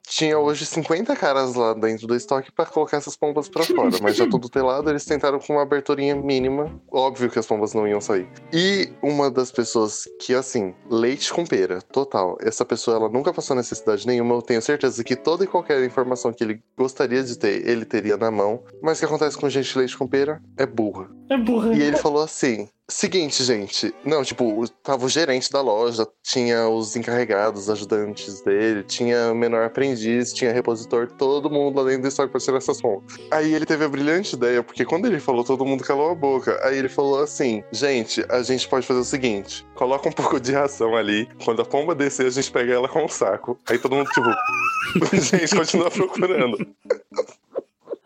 Tinha 0.07 0.39
hoje 0.39 0.65
50 0.65 1.15
caras 1.17 1.55
lá 1.55 1.75
dentro 1.75 2.07
do 2.07 2.15
estoque 2.15 2.53
pra 2.53 2.67
colocar 2.67 2.97
essas 2.97 3.17
pombas 3.17 3.49
pra 3.49 3.65
fora, 3.65 3.91
mas 4.03 4.17
já 4.17 4.29
tudo 4.29 4.49
telado, 4.49 4.91
eles 4.91 5.05
tentaram 5.05 5.39
com 5.39 5.55
uma 5.55 5.63
aberturinha 5.63 6.15
mínima. 6.15 6.71
Óbvio 6.91 7.31
que 7.31 7.39
as 7.39 7.47
pombas 7.47 7.75
não 7.75 7.87
iam 7.87 8.01
sair. 8.01 8.29
E 8.53 8.93
uma 9.03 9.31
das 9.31 9.51
pessoas 9.51 10.09
que, 10.21 10.35
assim, 10.35 10.75
leite 10.91 11.33
com 11.33 11.45
pera, 11.45 11.81
total. 11.81 12.37
Essa 12.41 12.65
pessoa, 12.65 12.97
ela 12.97 13.09
nunca 13.09 13.33
passou 13.33 13.57
necessidade 13.57 14.07
nenhuma. 14.07 14.35
Eu 14.35 14.43
tenho 14.43 14.63
certeza 14.63 15.03
que 15.03 15.17
toda 15.17 15.45
e 15.45 15.47
qualquer 15.47 15.83
informação 15.85 16.33
que 16.33 16.45
ele 16.45 16.63
gostaria 16.77 17.23
de 17.23 17.39
ter, 17.39 17.69
ele 17.69 17.85
teria 17.85 18.17
na 18.17 18.31
mão. 18.31 18.63
Mas 18.83 18.99
o 18.99 19.01
que 19.01 19.07
acontece 19.07 19.37
com 19.37 19.49
gente 19.49 19.77
leite 19.77 19.97
com 19.97 20.07
pera 20.07 20.41
é 20.57 20.67
burra. 20.67 21.09
É 21.31 21.37
burra. 21.37 21.75
E 21.75 21.83
ele 21.83 21.97
falou 21.97 22.23
assim: 22.23 22.69
seguinte, 22.89 23.43
gente. 23.43 23.95
Não, 24.05 24.23
tipo, 24.23 24.65
tava 24.83 25.07
o 25.07 25.09
gerente 25.09 25.51
da 25.51 25.61
loja, 25.61 26.07
tinha 26.23 26.69
os 26.69 26.95
encarregados, 26.97 27.69
ajudantes 27.69 28.41
dele, 28.43 28.83
tinha 28.85 29.35
menor 29.35 29.65
aprendiz, 29.65 30.33
tinha 30.33 30.53
repositor, 30.53 31.11
todo 31.13 31.51
mundo 31.51 31.81
lá 31.81 31.85
dentro 31.89 32.03
do 32.03 32.09
estoque 32.09 32.31
pra 32.31 32.41
tirar 32.41 32.59
essas 32.59 32.81
pombas. 32.81 33.17
Aí 33.31 33.53
ele 33.55 33.67
teve 33.67 33.85
a 33.85 33.89
brilhante 33.89 34.37
ideia, 34.37 34.63
porque 34.63 34.85
quando 34.85 35.07
ele 35.07 35.19
falou, 35.19 35.45
todo 35.45 35.65
mundo 35.65 35.85
calou 35.85 36.11
a 36.11 36.15
boca. 36.15 36.59
Aí 36.63 36.79
ele 36.79 36.89
falou 36.89 37.21
assim: 37.23 37.63
gente, 37.73 38.25
a 38.29 38.43
gente 38.43 38.69
pode 38.69 38.87
fazer 38.87 39.01
o 39.01 39.05
seguinte: 39.05 39.67
coloca 39.75 40.09
um 40.09 40.13
pouco 40.13 40.39
de 40.41 40.53
ração 40.53 40.95
ali, 40.97 41.29
quando 41.45 41.63
a 41.63 41.65
pomba 41.65 41.95
descer, 41.95 42.27
a 42.27 42.31
gente 42.31 42.51
pega 42.51 42.75
ela 42.75 42.89
com 42.89 43.05
um 43.05 43.09
saco. 43.09 43.59
Aí 43.69 43.79
todo 43.79 43.97
mundo, 43.97 44.09
tipo, 44.11 45.17
gente, 45.17 45.57
continua 45.57 45.91
procurando. 45.91 46.57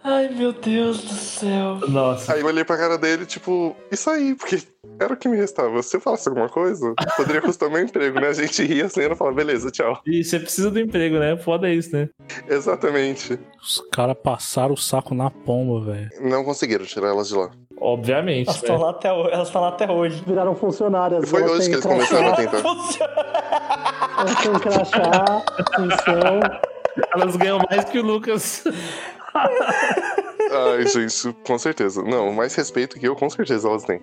Ai, 0.03 0.29
meu 0.31 0.53
Deus 0.53 1.03
do 1.03 1.13
céu. 1.15 1.79
Nossa. 1.89 2.33
Aí 2.33 2.41
eu 2.41 2.47
olhei 2.47 2.65
pra 2.65 2.79
cara 2.79 2.97
dele, 2.97 3.27
tipo, 3.27 3.77
isso 3.93 4.09
aí, 4.09 4.35
porque 4.35 4.63
era 4.99 5.13
o 5.13 5.17
que 5.17 5.29
me 5.29 5.37
restava. 5.37 5.83
Se 5.83 5.97
eu 5.97 6.01
falasse 6.01 6.27
alguma 6.29 6.49
coisa, 6.49 6.95
poderia 7.17 7.43
custar 7.43 7.69
meu 7.69 7.81
emprego, 7.83 8.19
né? 8.19 8.29
A 8.29 8.33
gente 8.33 8.63
ria 8.65 8.87
assim, 8.87 9.03
ela 9.03 9.15
fala, 9.15 9.33
beleza, 9.33 9.71
tchau. 9.71 10.01
E 10.07 10.25
você 10.25 10.39
precisa 10.41 10.71
do 10.71 10.81
emprego, 10.81 11.19
né? 11.19 11.37
Foda 11.37 11.69
isso, 11.69 11.95
né? 11.95 12.09
Exatamente. 12.49 13.39
Os 13.63 13.83
caras 13.93 14.17
passaram 14.23 14.73
o 14.73 14.77
saco 14.77 15.15
na 15.15 15.31
pomba, 15.31 15.93
velho. 15.93 16.09
Não 16.23 16.45
conseguiram 16.45 16.87
tirar 16.87 17.09
elas 17.09 17.29
de 17.29 17.35
lá. 17.35 17.51
Obviamente. 17.79 18.49
Elas 18.49 18.57
estão 18.63 18.79
lá, 18.79 18.91
até 18.91 19.13
hoje- 19.13 19.31
elas 19.33 19.49
estão 19.49 19.61
lá 19.63 19.69
até 19.69 19.91
hoje. 19.91 20.25
Viraram 20.27 20.55
funcionárias. 20.55 21.29
Foi 21.29 21.43
hoje 21.43 21.69
que 21.69 21.75
eles 21.75 21.85
começaram 21.85 22.29
a 22.33 22.37
crachá, 22.37 22.51
tentar. 22.51 22.69
Elas 24.19 24.37
têm 24.43 24.53
crachá, 24.61 25.43
função. 25.77 26.41
Elas 27.15 27.37
ganham 27.37 27.59
mais 27.71 27.85
que 27.85 27.99
o 27.99 28.03
Lucas. 28.03 28.65
Ai, 29.35 30.87
gente, 30.87 31.33
com 31.47 31.59
certeza. 31.59 32.03
Não, 32.03 32.33
mais 32.33 32.55
respeito 32.55 32.99
que 32.99 33.07
eu, 33.07 33.15
com 33.15 33.29
certeza 33.31 33.69
elas 33.69 33.85
têm. 33.85 34.01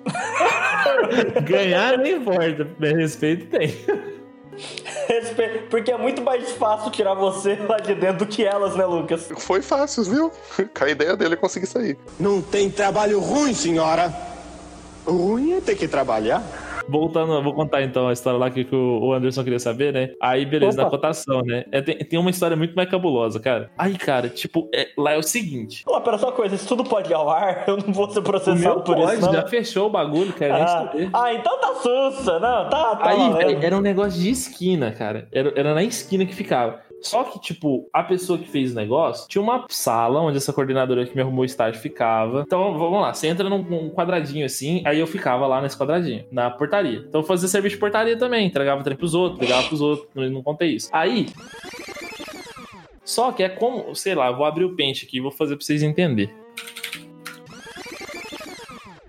Ganhar 1.43 1.97
não 1.97 2.05
importa. 2.07 2.67
mas 2.79 2.91
Respeito 2.93 3.47
tem. 3.47 3.75
Respe- 5.07 5.67
Porque 5.69 5.91
é 5.91 5.97
muito 5.97 6.21
mais 6.21 6.51
fácil 6.53 6.89
tirar 6.91 7.13
você 7.13 7.55
lá 7.67 7.77
de 7.77 7.93
dentro 7.95 8.25
do 8.25 8.27
que 8.27 8.43
elas, 8.43 8.75
né, 8.75 8.85
Lucas? 8.85 9.29
Foi 9.37 9.61
fácil, 9.61 10.03
viu? 10.03 10.31
Com 10.77 10.83
a 10.83 10.89
ideia 10.89 11.15
dele 11.15 11.35
eu 11.35 11.37
consegui 11.39 11.65
sair. 11.67 11.97
Não 12.19 12.41
tem 12.41 12.69
trabalho 12.69 13.19
ruim, 13.19 13.53
senhora. 13.53 14.11
Ruim 15.05 15.53
é 15.53 15.61
ter 15.61 15.75
que 15.75 15.87
trabalhar. 15.87 16.43
Voltando, 16.87 17.33
eu 17.33 17.43
vou 17.43 17.53
contar 17.53 17.83
então 17.83 18.07
a 18.07 18.13
história 18.13 18.39
lá 18.39 18.49
que, 18.49 18.63
que 18.63 18.75
o 18.75 19.13
Anderson 19.13 19.43
queria 19.43 19.59
saber, 19.59 19.93
né? 19.93 20.09
Aí, 20.21 20.45
beleza, 20.45 20.77
Opa. 20.79 20.83
na 20.85 20.89
cotação, 20.89 21.41
né? 21.41 21.65
É, 21.71 21.81
tem, 21.81 21.97
tem 21.97 22.19
uma 22.19 22.29
história 22.29 22.55
muito 22.55 22.73
mais 22.75 22.89
cabulosa, 22.89 23.39
cara. 23.39 23.69
Aí, 23.77 23.97
cara, 23.97 24.29
tipo, 24.29 24.69
é- 24.73 24.87
lá 24.97 25.13
é 25.13 25.17
o 25.17 25.23
seguinte. 25.23 25.83
Pô, 25.85 25.99
pera 26.01 26.17
só 26.17 26.27
uma 26.27 26.31
coisa, 26.33 26.55
isso 26.55 26.67
tudo 26.67 26.83
pode 26.83 27.09
ir 27.09 27.13
ao 27.13 27.29
ar? 27.29 27.63
Eu 27.67 27.77
não 27.77 27.93
vou 27.93 28.09
ser 28.09 28.21
processado 28.21 28.81
por 28.81 28.95
pode, 28.95 29.13
isso, 29.17 29.25
não. 29.25 29.33
já 29.33 29.47
fechou 29.47 29.87
o 29.87 29.89
bagulho, 29.89 30.33
nem 30.39 30.51
Ah, 30.51 30.91
ah, 31.13 31.33
então 31.33 31.59
tá 31.59 31.75
sussa. 31.75 32.39
Não, 32.39 32.69
tá, 32.69 32.95
tá 32.95 33.09
Aí, 33.09 33.17
valendo. 33.17 33.37
velho, 33.37 33.59
era 33.65 33.77
um 33.77 33.81
negócio 33.81 34.19
de 34.21 34.29
esquina, 34.29 34.91
cara. 34.91 35.27
Era, 35.31 35.51
era 35.55 35.73
na 35.73 35.83
esquina 35.83 36.25
que 36.25 36.33
ficava. 36.35 36.79
Só 37.01 37.23
que, 37.23 37.39
tipo, 37.39 37.87
a 37.93 38.03
pessoa 38.03 38.39
que 38.39 38.47
fez 38.47 38.71
o 38.71 38.75
negócio 38.75 39.27
tinha 39.27 39.41
uma 39.41 39.65
sala 39.69 40.21
onde 40.21 40.37
essa 40.37 40.51
coordenadora 40.51 41.05
que 41.05 41.15
me 41.15 41.21
arrumou 41.21 41.41
o 41.41 41.45
estágio 41.45 41.81
ficava. 41.81 42.41
Então, 42.45 42.77
vamos 42.77 43.01
lá, 43.01 43.13
você 43.13 43.27
entra 43.27 43.49
num, 43.49 43.89
quadradinho 43.89 44.45
assim, 44.45 44.81
aí 44.85 44.99
eu 44.99 45.07
ficava 45.07 45.45
lá 45.47 45.61
nesse 45.61 45.77
quadradinho, 45.77 46.25
na 46.31 46.49
portaria. 46.49 47.03
Então, 47.07 47.21
eu 47.21 47.27
fazia 47.27 47.47
serviço 47.47 47.75
de 47.75 47.79
portaria 47.79 48.17
também, 48.17 48.47
entregava 48.47 48.83
trem 48.83 48.97
pros 48.97 49.13
outros, 49.13 49.39
ligava 49.39 49.67
pros 49.67 49.81
outros, 49.81 50.09
não, 50.13 50.29
não 50.29 50.43
contei 50.43 50.69
isso. 50.75 50.89
Aí. 50.91 51.27
Só 53.03 53.31
que 53.31 53.41
é 53.41 53.49
como, 53.49 53.95
sei 53.95 54.15
lá, 54.15 54.27
eu 54.27 54.35
vou 54.35 54.45
abrir 54.45 54.65
o 54.65 54.75
pente 54.75 55.05
aqui 55.05 55.17
e 55.17 55.21
vou 55.21 55.31
fazer 55.31 55.55
pra 55.55 55.65
vocês 55.65 55.81
entenderem. 55.81 56.33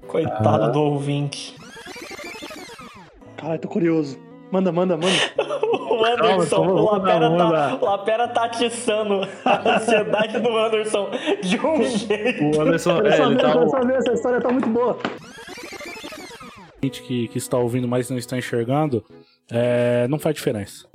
Coitado 0.06 0.72
do 0.72 0.80
ouvinte. 0.80 1.56
Caralho, 3.36 3.60
tô 3.60 3.68
curioso. 3.68 4.27
Manda, 4.50 4.72
manda, 4.72 4.96
manda. 4.96 5.12
O 5.98 6.04
Anderson, 6.04 6.56
Calma, 6.56 6.72
o, 6.72 6.84
Lapera 6.92 7.36
tá, 7.36 7.78
Lapera 7.82 8.28
tá 8.28 8.44
atiçando 8.44 9.20
a 9.44 9.76
ansiedade 9.76 10.38
do 10.38 10.56
Anderson 10.56 11.10
de 11.42 11.58
um 11.58 11.82
jeito. 11.82 12.56
O 12.56 12.60
Anderson, 12.60 13.00
é, 13.00 13.20
ele 13.20 13.36
tá. 13.36 13.52
essa 13.96 14.12
história 14.12 14.40
tá 14.40 14.48
muito 14.48 14.68
boa. 14.68 14.96
Gente 16.80 17.02
que, 17.02 17.26
que 17.28 17.38
está 17.38 17.58
ouvindo, 17.58 17.88
mas 17.88 18.08
não 18.08 18.16
está 18.16 18.38
enxergando, 18.38 19.04
é, 19.50 20.06
não 20.08 20.20
faz 20.20 20.36
diferença. 20.36 20.86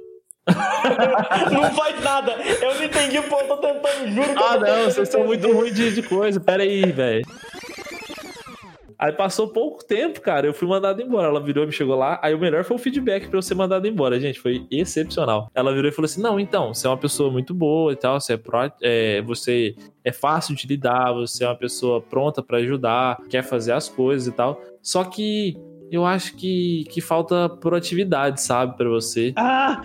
Não 1.52 1.72
faz 1.74 2.04
nada. 2.04 2.34
Eu 2.34 2.76
não 2.76 2.84
entendi, 2.84 3.22
pô, 3.22 3.40
eu 3.40 3.48
tô 3.48 3.58
tentando, 3.58 4.12
juro 4.12 4.36
que 4.36 4.44
Ah, 4.44 4.58
não, 4.60 4.84
vocês 4.86 5.08
são 5.08 5.24
muito 5.24 5.50
ruins 5.50 5.74
de, 5.74 5.94
de 5.94 6.04
coisa. 6.04 6.38
Pera 6.38 6.64
aí, 6.64 6.92
velho. 6.92 7.26
Aí 8.98 9.12
passou 9.12 9.48
pouco 9.50 9.86
tempo, 9.86 10.22
cara. 10.22 10.48
Eu 10.48 10.54
fui 10.54 10.68
mandado 10.68 11.02
embora. 11.02 11.28
Ela 11.28 11.40
virou 11.40 11.64
e 11.64 11.68
me 11.68 11.74
chegou 11.74 11.96
lá. 11.96 12.20
Aí 12.22 12.34
o 12.34 12.40
melhor 12.40 12.64
foi 12.64 12.76
o 12.76 12.80
feedback 12.80 13.28
pra 13.28 13.38
eu 13.38 13.42
ser 13.42 13.56
mandado 13.56 13.88
embora, 13.88 14.20
gente. 14.20 14.40
Foi 14.40 14.66
excepcional. 14.72 15.50
Ela 15.54 15.74
virou 15.74 15.90
e 15.90 15.94
falou 15.94 16.06
assim: 16.06 16.22
Não, 16.22 16.40
então, 16.40 16.74
você 16.74 16.88
é 16.88 16.90
uma 16.90 16.98
pessoa 16.98 17.32
muito 17.32 17.54
boa 17.54 17.94
e 17.94 17.96
tal. 17.96 18.20
Você 18.20 18.34
é, 18.34 18.38
pró 18.38 18.70
é, 18.82 19.22
você 19.22 19.76
é 20.04 20.12
fácil 20.12 20.56
de 20.56 20.68
lidar. 20.68 21.14
Você 21.14 21.44
é 21.44 21.48
uma 21.48 21.56
pessoa 21.56 22.02
pronta 22.02 22.42
pra 22.42 22.58
ajudar, 22.58 23.18
quer 23.30 23.44
fazer 23.44 23.74
as 23.74 23.90
coisas 23.90 24.28
e 24.28 24.32
tal. 24.32 24.62
Só 24.82 25.04
que 25.04 25.58
eu 25.94 26.06
acho 26.06 26.36
que, 26.36 26.86
que 26.90 27.00
falta 27.00 27.48
proatividade, 27.48 28.42
sabe, 28.42 28.76
pra 28.76 28.90
você. 28.90 29.32
Ah, 29.36 29.84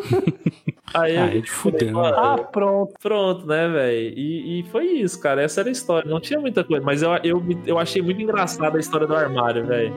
Aí 0.94 1.16
eu- 1.16 1.22
Ah, 1.22 1.26
é 1.34 1.38
de 1.40 1.50
fuder, 1.50 1.92
né? 1.92 2.12
ah 2.16 2.36
pronto. 2.50 2.94
Pronto, 3.00 3.46
né, 3.46 3.68
velho? 3.68 4.18
E, 4.18 4.60
e 4.60 4.62
foi 4.64 4.86
isso, 4.86 5.20
cara. 5.20 5.42
Essa 5.42 5.60
era 5.60 5.68
a 5.68 5.72
história. 5.72 6.10
Não 6.10 6.20
tinha 6.20 6.40
muita 6.40 6.64
coisa, 6.64 6.84
mas 6.84 7.02
eu, 7.02 7.10
eu, 7.22 7.42
eu 7.66 7.78
achei 7.78 8.02
muito 8.02 8.20
engraçada 8.20 8.76
a 8.76 8.80
história 8.80 9.06
do 9.06 9.14
armário, 9.14 9.64
velho. 9.66 9.92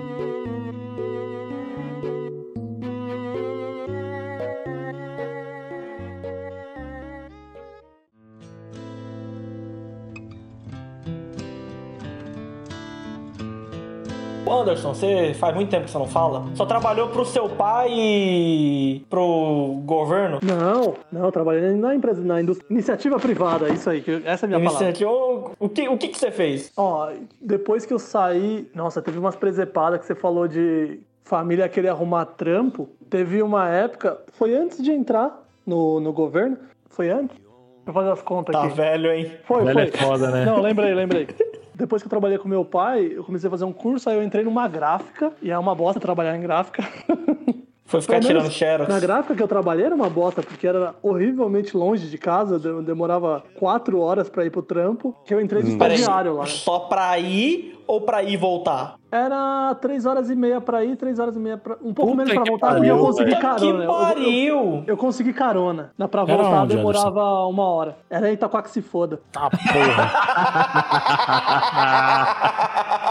Anderson, 14.62 14.94
você 14.94 15.34
faz 15.36 15.56
muito 15.56 15.70
tempo 15.70 15.86
que 15.86 15.92
você 15.92 15.98
não 15.98 16.08
fala? 16.08 16.44
Só 16.56 16.66
trabalhou 16.66 17.08
pro 17.10 17.26
seu 17.26 17.50
pai 17.50 17.90
e 17.92 19.06
pro 19.10 19.82
governo? 19.86 20.40
Não, 20.42 20.96
não, 21.12 21.26
eu 21.26 21.32
trabalhei 21.32 21.72
na 21.72 21.96
empresa, 21.96 22.22
na 22.22 22.42
indústria, 22.42 22.68
iniciativa 22.70 23.18
privada, 23.20 23.70
isso 23.70 23.90
aí, 23.90 24.02
que 24.02 24.22
essa 24.26 24.46
é 24.46 24.48
a 24.48 24.50
minha 24.50 24.60
palavra. 24.60 24.88
Vicente, 24.88 25.06
ô, 25.06 25.52
o 25.60 25.70
que, 25.70 25.88
o 25.90 25.98
que 25.98 26.08
que 26.10 26.18
você 26.18 26.32
fez? 26.32 26.72
Ó, 26.78 27.10
depois 27.42 27.86
que 27.86 27.94
eu 27.94 28.00
saí, 28.00 28.70
nossa, 28.76 29.02
teve 29.02 29.18
umas 29.18 29.36
presepadas 29.36 30.00
que 30.00 30.06
você 30.06 30.16
falou 30.16 30.48
de 30.48 31.00
família 31.24 31.68
querer 31.70 31.90
arrumar 31.90 32.26
trampo. 32.26 32.90
Teve 33.10 33.42
uma 33.42 33.70
época, 33.70 34.18
foi 34.34 34.54
antes 34.56 34.82
de 34.84 34.92
entrar 34.92 35.42
no, 35.66 36.00
no 36.00 36.12
governo. 36.14 36.58
Foi 36.90 37.10
antes? 37.10 37.36
Deixa 37.38 37.88
eu 37.88 37.94
fazer 37.94 38.12
as 38.12 38.22
contas 38.22 38.54
Tá 38.54 38.64
aqui. 38.66 38.76
velho, 38.76 39.12
hein? 39.12 39.32
Foi, 39.46 39.64
Velho 39.64 39.74
foi. 39.74 39.84
é 39.84 39.92
foda, 39.92 40.32
né? 40.32 40.46
Não, 40.46 40.62
lembrei, 40.62 40.94
lembrei. 40.94 41.28
Depois 41.84 42.02
que 42.02 42.06
eu 42.06 42.10
trabalhei 42.10 42.38
com 42.38 42.48
meu 42.48 42.64
pai, 42.64 43.12
eu 43.14 43.26
comecei 43.26 43.50
a 43.50 43.52
fazer 43.52 43.66
um 43.66 43.74
curso, 43.74 44.10
aí 44.10 44.16
eu 44.16 44.24
entrei 44.24 44.42
numa 44.42 44.70
gráfica, 44.70 45.34
e 45.42 45.52
é 45.52 45.60
uma 45.60 45.76
bosta 45.76 46.00
trabalhar 46.00 46.34
em 46.34 46.40
gráfica. 46.40 46.82
Foi 47.86 48.02
ficar 48.02 48.14
Pelo 48.16 48.28
tirando 48.28 48.50
xerox. 48.50 48.90
Na 48.92 49.00
gráfica 49.00 49.36
que 49.36 49.44
eu 49.44 49.48
trabalhei 49.48 49.86
era 49.86 49.94
uma 49.94 50.10
bosta, 50.10 50.42
porque 50.42 50.66
era 50.66 50.96
horrivelmente 51.04 51.76
longe 51.76 52.10
de 52.10 52.18
casa, 52.18 52.58
de- 52.58 52.82
demorava 52.82 53.44
quatro 53.60 54.00
horas 54.00 54.30
pra 54.30 54.46
ir 54.46 54.50
pro 54.50 54.62
trampo, 54.64 55.14
que 55.26 55.34
eu 55.34 55.42
entrei 55.42 55.62
de 55.62 55.76
Peraí, 55.76 55.96
estagiário 55.98 56.34
lá. 56.36 56.46
só 56.46 56.80
pra 56.80 57.20
ir 57.20 57.78
ou 57.86 58.00
pra 58.02 58.24
ir 58.24 58.34
e 58.34 58.38
voltar? 58.38 58.96
Era 59.12 59.76
três 59.76 60.06
horas 60.06 60.30
e 60.30 60.36
meia 60.36 60.62
pra 60.62 60.84
ir, 60.84 60.96
três 60.96 61.20
horas 61.20 61.36
e 61.36 61.40
meia 61.40 61.58
pra... 61.58 61.76
Um 61.84 61.94
pouco 61.94 62.14
Puta 62.14 62.16
menos 62.24 62.34
pra 62.34 62.44
voltar, 62.46 62.68
pariu, 62.70 62.84
e 62.86 62.88
eu 62.88 62.98
consegui 62.98 63.36
carona. 63.36 63.60
que 63.60 63.66
Eu- 63.68 63.82
eu- 63.82 63.88
pariu! 63.92 64.84
Eu 64.88 64.98
consegui 64.98 65.34
carona. 65.34 65.92
Na 65.98 66.08
pra 66.08 66.24
voltar 66.24 66.64
onde, 66.64 66.76
demorava 66.78 67.46
uma 67.48 67.66
hora. 67.66 67.98
Era 68.10 68.32
Itaquá 68.32 68.62
que 68.64 68.72
se 68.72 68.82
foda. 68.82 69.20
Tá 69.32 69.50
porra. 69.52 70.12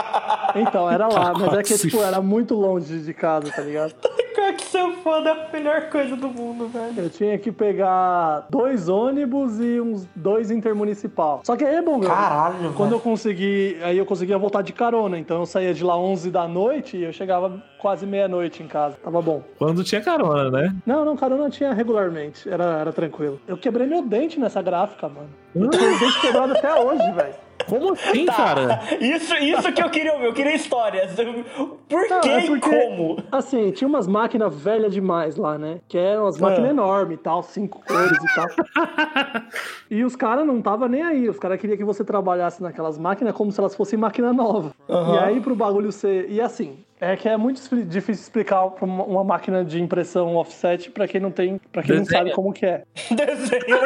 Então, 0.55 0.89
era 0.89 1.07
lá. 1.07 1.33
Mas 1.33 1.53
é 1.53 1.63
que, 1.63 1.77
tipo, 1.77 2.01
era 2.01 2.21
muito 2.21 2.55
longe 2.55 2.99
de 2.99 3.13
casa, 3.13 3.51
tá 3.51 3.61
ligado? 3.61 3.93
Que 4.53 4.65
seu 4.65 4.93
foda 4.97 5.29
é 5.29 5.31
a 5.31 5.51
melhor 5.51 5.89
coisa 5.89 6.15
do 6.15 6.27
mundo, 6.27 6.67
velho. 6.67 6.93
Eu 6.97 7.09
tinha 7.09 7.39
que 7.39 7.51
pegar 7.51 8.45
dois 8.49 8.87
ônibus 8.87 9.59
e 9.59 9.79
uns 9.79 10.05
dois 10.15 10.51
intermunicipal. 10.51 11.41
Só 11.43 11.55
que 11.55 11.63
aí 11.63 11.75
é 11.75 11.81
bom, 11.81 11.97
meu. 11.97 12.09
Caralho, 12.09 12.73
Quando 12.73 12.91
eu 12.91 12.97
velho. 12.99 13.01
consegui, 13.01 13.77
aí 13.81 13.97
eu 13.97 14.05
conseguia 14.05 14.37
voltar 14.37 14.61
de 14.61 14.73
carona. 14.73 15.17
Então 15.17 15.39
eu 15.39 15.45
saía 15.45 15.73
de 15.73 15.83
lá 15.83 15.97
11 15.97 16.29
da 16.29 16.47
noite 16.47 16.97
e 16.97 17.03
eu 17.03 17.13
chegava 17.13 17.63
quase 17.79 18.05
meia-noite 18.05 18.61
em 18.61 18.67
casa. 18.67 18.95
Tava 19.03 19.21
bom. 19.21 19.41
Quando 19.57 19.83
tinha 19.83 20.01
carona, 20.01 20.51
né? 20.51 20.75
Não, 20.85 21.03
não, 21.03 21.15
carona 21.15 21.49
tinha 21.49 21.73
regularmente. 21.73 22.47
Era, 22.47 22.79
era 22.79 22.91
tranquilo. 22.91 23.39
Eu 23.47 23.57
quebrei 23.57 23.87
meu 23.87 24.01
dente 24.03 24.39
nessa 24.39 24.61
gráfica, 24.61 25.07
mano. 25.09 25.29
Eu 25.55 25.69
tenho 25.69 25.95
o 25.95 25.99
dente 25.99 26.21
quebrado 26.21 26.53
até 26.53 26.73
hoje, 26.79 27.11
velho. 27.11 27.33
Como 27.67 27.93
assim, 27.93 28.25
cara? 28.27 28.79
Isso, 28.99 29.33
isso 29.35 29.71
que 29.73 29.81
eu 29.81 29.89
queria 29.89 30.13
ouvir, 30.13 30.25
eu 30.25 30.33
queria 30.33 30.55
histórias. 30.55 31.13
Por 31.15 32.09
Não, 32.09 32.21
que 32.21 32.29
é 32.29 32.45
e 32.45 32.47
porque, 32.47 32.69
como? 32.69 33.17
Assim, 33.31 33.71
tinha 33.71 33.87
umas 33.87 34.07
máquinas 34.07 34.55
velhas 34.55 34.93
demais 34.93 35.35
lá, 35.35 35.57
né? 35.57 35.79
Que 35.87 35.97
eram 35.97 36.27
as 36.27 36.39
máquinas 36.39 36.69
Ah. 36.69 36.71
enormes 36.73 37.17
e 37.19 37.21
tal, 37.21 37.43
cinco 37.43 37.81
cores 37.85 38.17
e 38.17 38.35
tal. 38.35 38.47
e 39.89 40.03
os 40.03 40.15
caras 40.15 40.45
não 40.45 40.61
tava 40.61 40.87
nem 40.87 41.01
aí. 41.01 41.29
Os 41.29 41.37
caras 41.39 41.59
queriam 41.59 41.77
que 41.77 41.83
você 41.83 42.03
trabalhasse 42.03 42.61
naquelas 42.61 42.97
máquinas 42.97 43.33
como 43.33 43.51
se 43.51 43.59
elas 43.59 43.75
fossem 43.75 43.97
máquina 43.99 44.31
nova. 44.33 44.71
Aham. 44.89 45.15
E 45.15 45.19
aí 45.19 45.41
pro 45.41 45.55
bagulho 45.55 45.91
ser. 45.91 46.29
E 46.29 46.39
assim, 46.41 46.77
é 46.99 47.15
que 47.15 47.27
é 47.27 47.35
muito 47.37 47.61
difícil 47.85 48.23
explicar 48.23 48.67
pra 48.71 48.85
uma, 48.85 49.23
máquina 49.23 49.63
de 49.63 49.81
impressão 49.81 50.35
offset 50.35 50.89
pra 50.91 51.07
quem 51.07 51.19
não 51.21 51.31
tem. 51.31 51.59
para 51.71 51.83
quem 51.83 51.95
não 51.95 52.03
Desenha. 52.03 52.19
sabe 52.19 52.31
como 52.33 52.53
que 52.53 52.65
é. 52.65 52.83
Desenho. 53.11 53.77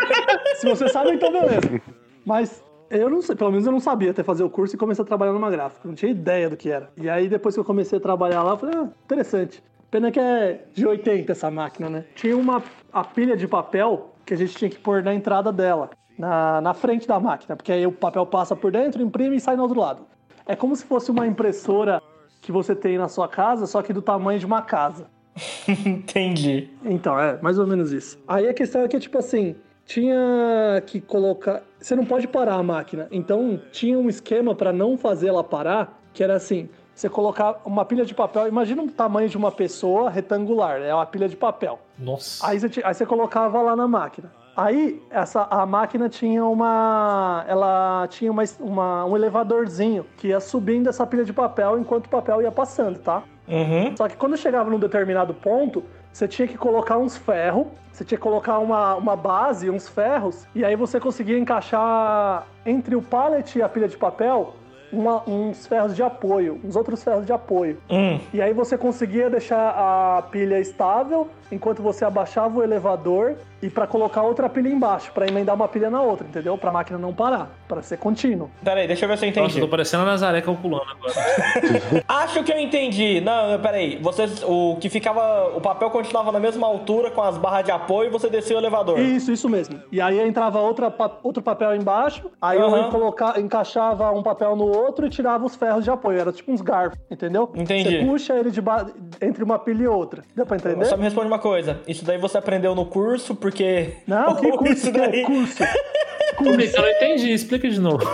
Se 0.55 0.67
você 0.67 0.87
sabe, 0.89 1.11
então 1.11 1.31
beleza. 1.31 1.81
Mas 2.25 2.63
eu 2.89 3.09
não 3.09 3.21
sei, 3.21 3.35
pelo 3.35 3.51
menos 3.51 3.65
eu 3.65 3.71
não 3.71 3.79
sabia 3.79 4.11
até 4.11 4.23
fazer 4.23 4.43
o 4.43 4.49
curso 4.49 4.75
e 4.75 4.77
começar 4.77 5.03
a 5.03 5.05
trabalhar 5.05 5.33
numa 5.33 5.49
gráfica. 5.49 5.87
Não 5.87 5.95
tinha 5.95 6.11
ideia 6.11 6.49
do 6.49 6.57
que 6.57 6.69
era. 6.69 6.89
E 6.97 7.09
aí 7.09 7.27
depois 7.27 7.55
que 7.55 7.59
eu 7.59 7.65
comecei 7.65 7.97
a 7.97 8.01
trabalhar 8.01 8.43
lá, 8.43 8.51
eu 8.51 8.57
falei, 8.57 8.75
ah, 8.77 8.87
interessante. 9.05 9.63
Pena 9.89 10.11
que 10.11 10.19
é 10.19 10.65
de 10.73 10.85
80 10.85 11.31
essa 11.31 11.49
máquina, 11.49 11.89
né? 11.89 12.05
Tinha 12.15 12.37
uma 12.37 12.61
a 12.91 13.03
pilha 13.03 13.37
de 13.37 13.47
papel 13.47 14.13
que 14.25 14.33
a 14.33 14.37
gente 14.37 14.55
tinha 14.55 14.69
que 14.69 14.77
pôr 14.77 15.01
na 15.01 15.13
entrada 15.13 15.51
dela, 15.51 15.89
na, 16.17 16.59
na 16.59 16.73
frente 16.73 17.07
da 17.07 17.19
máquina, 17.19 17.55
porque 17.55 17.71
aí 17.71 17.87
o 17.87 17.91
papel 17.91 18.25
passa 18.25 18.55
por 18.55 18.71
dentro, 18.71 19.01
imprime 19.01 19.37
e 19.37 19.39
sai 19.39 19.55
no 19.55 19.63
outro 19.63 19.79
lado. 19.79 20.05
É 20.45 20.55
como 20.55 20.75
se 20.75 20.83
fosse 20.83 21.09
uma 21.09 21.25
impressora 21.25 22.01
que 22.41 22.51
você 22.51 22.75
tem 22.75 22.97
na 22.97 23.07
sua 23.07 23.27
casa, 23.27 23.65
só 23.65 23.81
que 23.81 23.93
do 23.93 24.01
tamanho 24.01 24.39
de 24.39 24.45
uma 24.45 24.61
casa. 24.61 25.07
Entendi. 25.85 26.69
Então, 26.83 27.19
é, 27.19 27.39
mais 27.41 27.59
ou 27.59 27.67
menos 27.67 27.91
isso. 27.91 28.19
Aí 28.27 28.47
a 28.47 28.53
questão 28.53 28.81
é 28.81 28.87
que, 28.87 28.99
tipo 28.99 29.17
assim, 29.17 29.55
tinha 29.87 30.83
que 30.85 30.99
colocar. 31.01 31.63
Você 31.79 31.95
não 31.95 32.05
pode 32.05 32.27
parar 32.27 32.55
a 32.55 32.63
máquina. 32.63 33.07
Então, 33.09 33.59
tinha 33.71 33.97
um 33.97 34.09
esquema 34.09 34.53
pra 34.53 34.73
não 34.73 34.97
fazer 34.97 35.29
ela 35.29 35.43
parar, 35.43 35.97
que 36.13 36.21
era 36.21 36.35
assim: 36.35 36.69
você 36.93 37.09
colocar 37.09 37.61
uma 37.65 37.85
pilha 37.85 38.05
de 38.05 38.13
papel. 38.13 38.47
Imagina 38.47 38.83
o 38.83 38.91
tamanho 38.91 39.29
de 39.29 39.37
uma 39.37 39.51
pessoa 39.51 40.09
retangular, 40.09 40.81
é 40.81 40.93
uma 40.93 41.05
pilha 41.05 41.29
de 41.29 41.37
papel. 41.37 41.79
Nossa. 41.97 42.45
Aí 42.45 42.59
você, 42.59 42.81
aí 42.83 42.93
você 42.93 43.05
colocava 43.05 43.61
lá 43.61 43.75
na 43.75 43.87
máquina. 43.87 44.29
Aí 44.57 44.99
essa, 45.11 45.43
a 45.49 45.65
máquina 45.65 46.09
tinha 46.09 46.43
uma. 46.43 47.45
Ela 47.47 48.07
tinha 48.09 48.31
uma, 48.31 48.43
uma- 48.59 49.05
um 49.05 49.15
elevadorzinho 49.15 50.05
que 50.17 50.27
ia 50.29 50.39
subindo 50.39 50.89
essa 50.89 51.05
pilha 51.07 51.23
de 51.23 51.31
papel 51.31 51.79
enquanto 51.79 52.07
o 52.07 52.09
papel 52.09 52.41
ia 52.41 52.51
passando, 52.51 52.99
tá? 52.99 53.23
Uhum. 53.47 53.95
Só 53.95 54.09
que 54.09 54.17
quando 54.17 54.35
chegava 54.35 54.69
num 54.69 54.79
determinado 54.79 55.33
ponto, 55.33 55.83
você 56.17 56.27
tinha 56.27 56.47
que 56.47 56.57
colocar 56.57 56.97
uns 56.97 57.15
ferros, 57.15 57.67
você 57.91 58.03
tinha 58.03 58.17
que 58.17 58.23
colocar 58.23 58.57
uma, 58.57 58.95
uma 58.95 59.15
base, 59.15 59.69
uns 59.69 59.87
ferros, 59.87 60.47
e 60.55 60.65
aí 60.65 60.75
você 60.75 60.99
conseguia 60.99 61.37
encaixar 61.37 62.47
entre 62.65 62.95
o 62.95 63.03
pallet 63.03 63.55
e 63.59 63.61
a 63.61 63.69
pilha 63.69 63.87
de 63.87 63.95
papel 63.95 64.55
uma- 64.91 65.21
uns 65.29 65.67
ferros 65.67 65.95
de 65.95 66.01
apoio, 66.01 66.59
uns 66.63 66.75
outros 66.75 67.03
ferros 67.03 67.23
de 67.23 67.31
apoio. 67.31 67.77
Hum. 67.87 68.19
E 68.33 68.41
aí 68.41 68.51
você 68.51 68.75
conseguia 68.75 69.29
deixar 69.29 69.69
a 69.77 70.23
pilha 70.23 70.59
estável 70.59 71.27
enquanto 71.51 71.81
você 71.81 72.03
abaixava 72.05 72.59
o 72.59 72.63
elevador 72.63 73.35
e 73.61 73.69
para 73.69 73.87
colocar 73.87 74.21
outra 74.21 74.47
pilha 74.47 74.69
embaixo, 74.69 75.11
para 75.11 75.27
emendar 75.27 75.55
uma 75.55 75.67
pilha 75.67 75.89
na 75.89 76.01
outra, 76.01 76.27
entendeu? 76.27 76.57
Para 76.57 76.69
a 76.69 76.73
máquina 76.73 76.99
não 76.99 77.11
parar, 77.13 77.49
para 77.67 77.81
ser 77.81 77.97
contínuo. 77.97 78.49
Peraí, 78.63 78.85
deixa 78.87 79.05
eu 79.05 79.09
ver 79.09 79.17
se 79.17 79.25
eu 79.25 79.29
Nossa, 79.29 79.39
entendi. 79.41 79.59
eu 79.59 79.65
tô 79.65 79.71
parecendo 79.71 80.03
a 80.03 80.05
Nazaré 80.05 80.41
calculando 80.41 80.83
agora. 80.83 81.13
Acho 82.07 82.43
que 82.43 82.51
eu 82.51 82.59
entendi. 82.59 83.21
Não, 83.21 83.59
peraí. 83.59 83.97
Vocês, 84.01 84.43
o 84.43 84.77
que 84.79 84.89
ficava. 84.89 85.51
O 85.55 85.61
papel 85.61 85.89
continuava 85.89 86.31
na 86.31 86.39
mesma 86.39 86.67
altura 86.67 87.09
com 87.11 87.21
as 87.21 87.37
barras 87.37 87.65
de 87.65 87.71
apoio 87.71 88.07
e 88.09 88.11
você 88.11 88.29
descia 88.29 88.55
o 88.55 88.59
elevador. 88.59 88.99
Isso, 88.99 89.31
isso 89.31 89.49
mesmo. 89.49 89.79
E 89.91 89.99
aí 90.01 90.19
entrava 90.19 90.59
outra, 90.59 90.91
pa- 90.91 91.17
outro 91.23 91.41
papel 91.41 91.75
embaixo, 91.75 92.29
aí 92.41 92.59
Aham. 92.59 92.77
eu 92.77 92.89
coloca, 92.89 93.39
encaixava 93.39 94.11
um 94.11 94.21
papel 94.21 94.55
no 94.55 94.65
outro 94.67 95.05
e 95.05 95.09
tirava 95.09 95.45
os 95.45 95.55
ferros 95.55 95.83
de 95.83 95.89
apoio. 95.89 96.19
Era 96.19 96.31
tipo 96.31 96.51
uns 96.51 96.61
garfos, 96.61 96.99
entendeu? 97.09 97.51
Entendi. 97.55 97.99
Você 97.99 98.05
puxa 98.05 98.33
ele 98.35 98.51
de 98.51 98.61
ba- 98.61 98.85
entre 99.21 99.43
uma 99.43 99.57
pilha 99.57 99.83
e 99.83 99.87
outra. 99.87 100.21
Deu 100.35 100.45
pra 100.45 100.57
entender? 100.57 100.85
Só 100.85 100.97
me 100.97 101.03
responde 101.03 101.27
uma 101.27 101.36
coisa. 101.37 101.81
Isso 101.87 102.03
daí 102.05 102.17
você 102.17 102.37
aprendeu 102.37 102.75
no 102.75 102.85
curso, 102.85 103.35
porque. 103.35 103.93
Não, 104.05 104.35
que 104.35 104.51
curso 104.57 104.73
isso 104.73 104.91
que 104.91 104.97
é? 104.97 105.07
daí. 105.09 105.23
Curso. 105.23 105.63
Isso 106.39 106.77
eu 106.77 106.81
não 106.83 106.89
entendi, 106.89 107.31
explica 107.31 107.67
de 107.67 107.79
novo. 107.79 108.07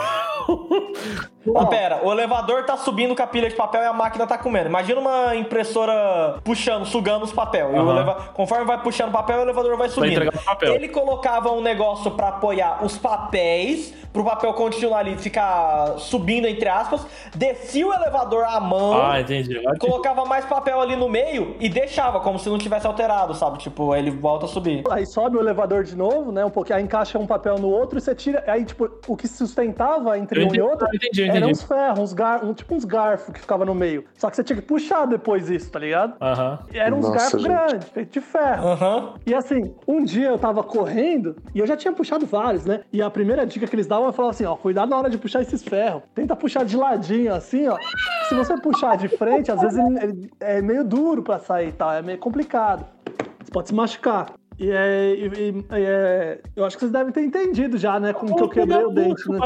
Ah, 1.55 1.65
pera, 1.65 1.99
o 2.03 2.11
elevador 2.11 2.63
tá 2.63 2.77
subindo 2.77 3.15
com 3.15 3.21
a 3.21 3.27
pilha 3.27 3.49
de 3.49 3.55
papel 3.55 3.81
e 3.81 3.85
a 3.85 3.93
máquina 3.93 4.25
tá 4.25 4.37
comendo. 4.37 4.67
Imagina 4.69 4.99
uma 5.01 5.35
impressora 5.35 6.39
puxando, 6.43 6.85
sugando 6.85 7.25
os 7.25 7.33
papel. 7.33 7.71
E 7.71 7.75
o 7.75 7.81
Aham. 7.81 7.91
eleva- 7.91 8.15
Conforme 8.33 8.65
vai 8.65 8.81
puxando 8.81 9.09
o 9.09 9.11
papel, 9.11 9.39
o 9.39 9.41
elevador 9.41 9.77
vai 9.77 9.89
subindo. 9.89 10.11
entregar 10.11 10.33
o 10.39 10.45
papel. 10.45 10.75
Ele 10.75 10.87
colocava 10.87 11.51
um 11.51 11.61
negócio 11.61 12.11
pra 12.11 12.29
apoiar 12.29 12.83
os 12.83 12.97
papéis, 12.97 13.93
pro 14.13 14.23
papel 14.23 14.53
continuar 14.53 14.99
ali, 14.99 15.17
ficar 15.17 15.95
subindo, 15.97 16.47
entre 16.47 16.69
aspas. 16.69 17.05
Descia 17.35 17.87
o 17.87 17.93
elevador 17.93 18.43
à 18.45 18.59
mão. 18.59 19.01
Ah, 19.01 19.19
entendi. 19.19 19.59
Colocava 19.79 20.23
mais 20.25 20.45
papel 20.45 20.79
ali 20.79 20.95
no 20.95 21.09
meio 21.09 21.55
e 21.59 21.67
deixava, 21.67 22.19
como 22.19 22.37
se 22.39 22.47
não 22.49 22.57
tivesse 22.57 22.85
alterado, 22.87 23.33
sabe? 23.33 23.57
Tipo, 23.57 23.91
aí 23.91 24.01
ele 24.01 24.11
volta 24.11 24.45
a 24.45 24.47
subir. 24.47 24.83
Aí 24.91 25.05
sobe 25.05 25.37
o 25.37 25.39
elevador 25.39 25.83
de 25.83 25.95
novo, 25.95 26.31
né? 26.31 26.45
Um 26.45 26.49
pouquinho, 26.49 26.77
aí 26.77 26.83
encaixa 26.83 27.17
um 27.19 27.25
papel 27.27 27.57
no 27.57 27.69
outro 27.69 27.97
e 27.97 28.01
você 28.01 28.13
tira. 28.15 28.43
Aí, 28.47 28.63
tipo, 28.63 28.89
o 29.07 29.17
que 29.17 29.27
sustentava 29.27 30.17
entre 30.17 30.39
Eu 30.39 30.43
um 30.43 30.47
entendi, 30.47 30.59
e 30.59 30.61
outro 30.61 30.87
eu 30.87 30.95
entendi, 30.95 31.23
entendi. 31.37 31.51
uns 31.51 31.63
ferros, 31.63 31.99
uns 31.99 32.13
gar... 32.13 32.43
um, 32.43 32.53
tipo 32.53 32.73
uns 32.75 32.85
garfos 32.85 33.33
que 33.33 33.39
ficava 33.39 33.65
no 33.65 33.73
meio. 33.75 34.05
Só 34.15 34.29
que 34.29 34.35
você 34.35 34.43
tinha 34.43 34.55
que 34.55 34.61
puxar 34.67 35.05
depois 35.05 35.49
isso, 35.49 35.71
tá 35.71 35.79
ligado? 35.79 36.15
Aham. 36.21 36.59
E 36.73 36.77
eram 36.77 36.97
uns 36.99 37.07
Nossa, 37.07 37.17
garfos 37.19 37.43
grandes, 37.43 37.89
feitos 37.89 38.13
de 38.13 38.21
ferro. 38.21 38.67
Aham. 38.67 39.13
E 39.25 39.33
assim, 39.33 39.73
um 39.87 40.03
dia 40.03 40.27
eu 40.29 40.37
tava 40.37 40.63
correndo 40.63 41.35
e 41.53 41.59
eu 41.59 41.67
já 41.67 41.75
tinha 41.77 41.93
puxado 41.93 42.25
vários, 42.25 42.65
né? 42.65 42.81
E 42.91 43.01
a 43.01 43.09
primeira 43.09 43.45
dica 43.45 43.67
que 43.67 43.75
eles 43.75 43.87
davam 43.87 44.09
é 44.09 44.11
falar 44.11 44.29
assim, 44.31 44.45
ó, 44.45 44.55
cuidado 44.55 44.89
na 44.89 44.97
hora 44.97 45.09
de 45.09 45.17
puxar 45.17 45.41
esses 45.41 45.63
ferros. 45.63 46.03
Tenta 46.15 46.35
puxar 46.35 46.65
de 46.65 46.75
ladinho, 46.77 47.33
assim, 47.33 47.67
ó. 47.67 47.79
Se 48.29 48.35
você 48.35 48.57
puxar 48.57 48.97
de 48.97 49.07
frente, 49.07 49.51
às 49.51 49.61
vezes 49.61 49.77
ele, 49.77 49.99
ele 50.01 50.31
é 50.39 50.61
meio 50.61 50.83
duro 50.83 51.21
pra 51.23 51.39
sair 51.39 51.69
e 51.69 51.71
tal, 51.71 51.91
é 51.91 52.01
meio 52.01 52.17
complicado. 52.17 52.85
Você 53.43 53.51
pode 53.51 53.67
se 53.67 53.73
machucar. 53.75 54.27
E, 54.59 54.69
é, 54.69 55.13
e- 55.15 55.27
e- 55.49 55.65
é- 55.71 56.39
eu 56.55 56.63
acho 56.63 56.77
que 56.77 56.81
vocês 56.81 56.91
devem 56.91 57.11
ter 57.11 57.21
entendido 57.23 57.77
já, 57.77 57.99
né? 57.99 58.13
Como 58.13 58.35
que 58.35 58.43
eu 58.43 58.49
quebrei 58.49 58.83
o 58.83 58.89
dente, 58.91 59.29
né? 59.29 59.39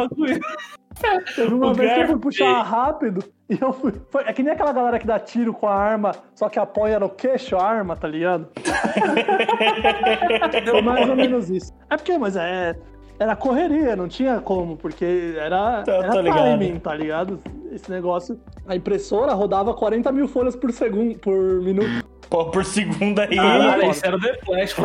Teve 1.36 1.54
uma 1.54 1.72
O 1.72 1.74
vez 1.74 1.94
que 1.94 2.00
eu 2.02 2.08
fui 2.08 2.18
puxar 2.20 2.62
rápido 2.64 3.24
e 3.50 3.58
eu 3.62 3.72
fui. 3.74 3.94
foi- 4.10 4.24
é 4.26 4.34
que 4.34 4.44
nem 4.44 4.54
aquela 4.54 4.72
galera 4.74 5.00
que 5.00 5.08
dá 5.08 5.20
tiro 5.20 5.54
com 5.54 5.68
a 5.68 5.76
arma, 5.76 6.12
só 6.36 6.50
que 6.50 6.60
apoia 6.60 7.00
no 7.00 7.10
queixo 7.10 7.56
a 7.56 7.64
arma, 7.64 7.96
tá 7.96 8.08
ligado? 8.08 8.48
Foi 10.70 10.82
mais 10.82 11.10
ou 11.10 11.16
menos 11.16 11.50
isso. 11.50 11.74
É 11.90 11.98
porque, 11.98 12.18
mas 12.18 12.36
é. 12.36 12.76
Era 13.20 13.36
correria, 13.36 13.96
não 13.96 14.08
tinha 14.08 14.40
como, 14.40 14.78
porque 14.78 15.34
era, 15.40 15.82
Tô- 15.84 15.92
era 15.92 16.22
ligado. 16.22 16.44
timing, 16.60 16.80
tá 16.80 16.94
ligado? 16.94 17.40
Esse 17.72 17.90
negócio. 17.90 18.40
A 18.68 18.76
impressora 18.76 19.34
rodava 19.34 19.74
40 19.74 20.12
mil 20.12 20.28
folhas 20.28 20.56
por 20.56 20.72
segundo, 20.72 21.18
por 21.18 21.36
minuto. 21.62 22.06
Pô, 22.30 22.46
por 22.52 22.66
segundo 22.66 23.20
aí. 23.20 23.36
Caralho, 23.36 23.90
isso 23.92 24.06
era 24.06 24.20
The 24.20 24.38
Flash. 24.44 24.76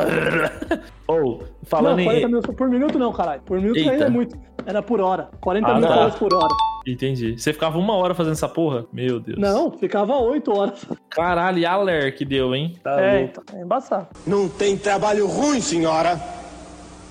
Ou, 1.08 1.42
falando 1.64 1.98
não, 1.98 2.04
40 2.04 2.20
em. 2.22 2.26
minutos 2.26 2.54
por 2.54 2.68
minuto 2.68 2.98
não, 2.98 3.12
caralho. 3.12 3.42
Por 3.42 3.60
minuto 3.60 3.76
Eita. 3.78 3.90
ainda 3.90 4.04
é 4.04 4.08
muito. 4.08 4.38
Era 4.64 4.82
por 4.82 5.00
hora. 5.00 5.28
40 5.40 5.66
Ah, 5.68 5.74
minutos 5.74 6.12
tá. 6.12 6.18
por 6.18 6.34
hora. 6.34 6.54
Entendi. 6.86 7.36
Você 7.38 7.52
ficava 7.52 7.78
uma 7.78 7.94
hora 7.94 8.14
fazendo 8.14 8.32
essa 8.32 8.48
porra? 8.48 8.86
Meu 8.92 9.20
Deus. 9.20 9.38
Não, 9.38 9.70
ficava 9.72 10.16
8 10.16 10.56
horas. 10.56 10.84
Caralho, 11.10 11.58
e 11.58 11.66
a 11.66 11.76
Ler 11.76 12.14
que 12.14 12.24
deu, 12.24 12.54
hein? 12.54 12.76
Tá 12.82 13.00
é, 13.00 13.18
louco. 13.20 13.42
então, 13.46 13.58
é 13.60 13.62
embaçado. 13.64 14.08
Não 14.26 14.48
tem 14.48 14.76
trabalho 14.76 15.26
ruim, 15.26 15.60
senhora. 15.60 16.20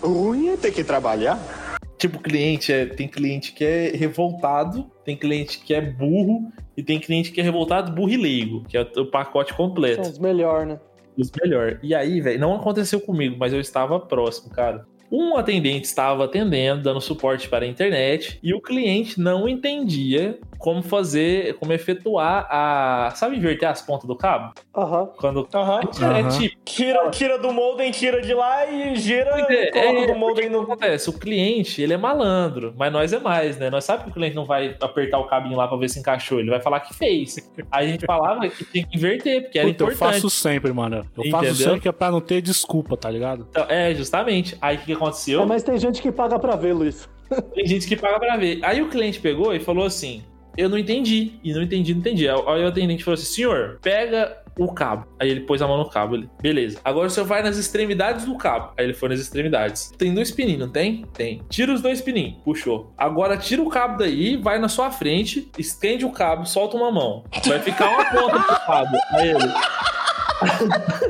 Ruim 0.01 0.49
é 0.49 0.57
ter 0.57 0.71
que 0.71 0.83
trabalhar. 0.83 1.39
Tipo, 1.97 2.19
cliente 2.19 2.73
é. 2.73 2.85
Tem 2.85 3.07
cliente 3.07 3.53
que 3.53 3.63
é 3.63 3.91
revoltado, 3.95 4.89
tem 5.05 5.15
cliente 5.15 5.59
que 5.59 5.73
é 5.73 5.79
burro, 5.81 6.51
e 6.81 6.83
tem 6.83 6.99
cliente 6.99 7.31
que 7.31 7.39
é 7.39 7.43
revoltado, 7.43 7.91
burro 7.91 8.09
e 8.09 8.17
leigo, 8.17 8.63
que 8.67 8.75
é 8.75 8.81
o 8.97 9.05
pacote 9.05 9.53
completo. 9.53 10.03
São 10.03 10.11
os 10.11 10.17
melhores, 10.17 10.67
né? 10.67 10.79
Os 11.15 11.31
melhor. 11.39 11.79
E 11.83 11.93
aí, 11.93 12.19
velho, 12.19 12.39
não 12.39 12.55
aconteceu 12.55 12.99
comigo, 12.99 13.35
mas 13.37 13.53
eu 13.53 13.59
estava 13.59 13.99
próximo, 13.99 14.49
cara. 14.51 14.83
Um 15.11 15.37
atendente 15.37 15.85
estava 15.85 16.25
atendendo, 16.25 16.81
dando 16.81 16.99
suporte 16.99 17.47
para 17.47 17.65
a 17.65 17.67
internet, 17.67 18.39
e 18.41 18.51
o 18.51 18.59
cliente 18.59 19.19
não 19.19 19.47
entendia 19.47 20.39
como 20.61 20.83
fazer, 20.83 21.55
como 21.57 21.73
efetuar 21.73 22.47
a. 22.49 23.11
Sabe 23.15 23.35
inverter 23.35 23.67
as 23.67 23.81
pontas 23.81 24.05
do 24.07 24.15
cabo? 24.15 24.53
Aham. 24.75 25.09
Quando. 25.17 25.47
Aham. 25.53 25.79
É 26.17 26.29
tipo. 26.29 26.61
Tira, 26.63 27.09
tira 27.09 27.37
do 27.39 27.51
molden, 27.51 27.91
tira 27.91 28.21
de 28.21 28.33
lá 28.33 28.65
e 28.65 28.95
gira, 28.95 29.31
É, 29.49 29.71
coloca 29.71 29.99
é, 29.99 30.07
do 30.07 30.15
molden 30.15 30.45
o 30.45 30.49
que 30.49 30.55
no. 30.55 30.61
acontece? 30.61 31.09
O 31.09 31.13
cliente, 31.13 31.81
ele 31.81 31.93
é 31.93 31.97
malandro, 31.97 32.73
mas 32.77 32.93
nós 32.93 33.11
é 33.11 33.19
mais, 33.19 33.57
né? 33.57 33.69
Nós 33.69 33.83
sabemos 33.83 34.05
que 34.05 34.11
o 34.11 34.13
cliente 34.13 34.35
não 34.35 34.45
vai 34.45 34.75
apertar 34.79 35.17
o 35.19 35.25
cabinho 35.27 35.57
lá 35.57 35.67
pra 35.67 35.75
ver 35.77 35.89
se 35.89 35.99
encaixou, 35.99 36.39
ele 36.39 36.49
vai 36.49 36.61
falar 36.61 36.79
que 36.81 36.93
fez. 36.93 37.35
Aí 37.71 37.87
a 37.87 37.91
gente 37.91 38.05
falava 38.05 38.47
que 38.47 38.63
tinha 38.65 38.85
que 38.85 38.95
inverter, 38.97 39.41
porque 39.43 39.59
era 39.59 39.67
Puta, 39.67 39.83
eu 39.83 39.87
importante. 39.91 40.13
faço 40.13 40.29
sempre, 40.29 40.71
mano. 40.71 40.97
Eu 41.17 41.29
faço 41.31 41.45
Entendeu? 41.45 41.55
sempre 41.55 41.79
que 41.81 41.87
é 41.89 41.91
pra 41.91 42.11
não 42.11 42.21
ter 42.21 42.41
desculpa, 42.41 42.95
tá 42.95 43.09
ligado? 43.09 43.47
Então, 43.49 43.65
é, 43.67 43.93
justamente. 43.95 44.55
Aí 44.61 44.75
o 44.75 44.79
que 44.79 44.85
que 44.85 44.93
aconteceu? 44.93 45.41
É, 45.41 45.45
mas 45.45 45.63
tem 45.63 45.77
gente 45.77 46.01
que 46.01 46.11
paga 46.11 46.37
pra 46.39 46.55
ver, 46.55 46.73
Luiz. 46.73 47.09
Tem 47.53 47.65
gente 47.65 47.87
que 47.87 47.95
paga 47.95 48.19
pra 48.19 48.35
ver. 48.37 48.59
Aí 48.61 48.81
o 48.81 48.89
cliente 48.89 49.19
pegou 49.19 49.53
e 49.55 49.59
falou 49.59 49.85
assim: 49.85 50.21
Eu 50.57 50.69
não 50.69 50.77
entendi. 50.77 51.33
E 51.43 51.53
não 51.53 51.61
entendi, 51.61 51.93
não 51.93 52.01
entendi. 52.01 52.27
Aí 52.27 52.35
o 52.35 52.67
atendente 52.67 53.03
falou 53.03 53.15
assim: 53.15 53.25
Senhor, 53.25 53.79
pega 53.81 54.41
o 54.57 54.71
cabo. 54.71 55.07
Aí 55.19 55.29
ele 55.29 55.41
pôs 55.41 55.61
a 55.61 55.67
mão 55.67 55.77
no 55.77 55.89
cabo. 55.89 56.15
Ele, 56.15 56.29
beleza. 56.41 56.79
Agora 56.83 57.07
o 57.07 57.09
senhor 57.09 57.25
vai 57.25 57.41
nas 57.41 57.57
extremidades 57.57 58.25
do 58.25 58.37
cabo. 58.37 58.73
Aí 58.77 58.85
ele 58.85 58.93
foi 58.93 59.09
nas 59.09 59.19
extremidades. 59.19 59.91
Tem 59.97 60.13
dois 60.13 60.31
pininhos, 60.31 60.59
não 60.59 60.69
tem? 60.69 61.05
Tem. 61.13 61.41
Tira 61.49 61.73
os 61.73 61.81
dois 61.81 62.01
pininhos. 62.01 62.35
Puxou. 62.43 62.93
Agora 62.97 63.37
tira 63.37 63.61
o 63.61 63.69
cabo 63.69 63.97
daí, 63.97 64.37
vai 64.37 64.59
na 64.59 64.67
sua 64.67 64.91
frente, 64.91 65.49
estende 65.57 66.05
o 66.05 66.11
cabo, 66.11 66.45
solta 66.45 66.77
uma 66.77 66.91
mão. 66.91 67.23
Vai 67.45 67.59
ficar 67.59 67.89
uma 67.89 68.05
ponta 68.05 68.39
pro 68.43 68.65
cabo. 68.65 68.97
Aí 69.11 69.29
ele. 69.29 69.53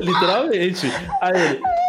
Literalmente. 0.00 0.86
Aí 1.20 1.40
ele. 1.40 1.81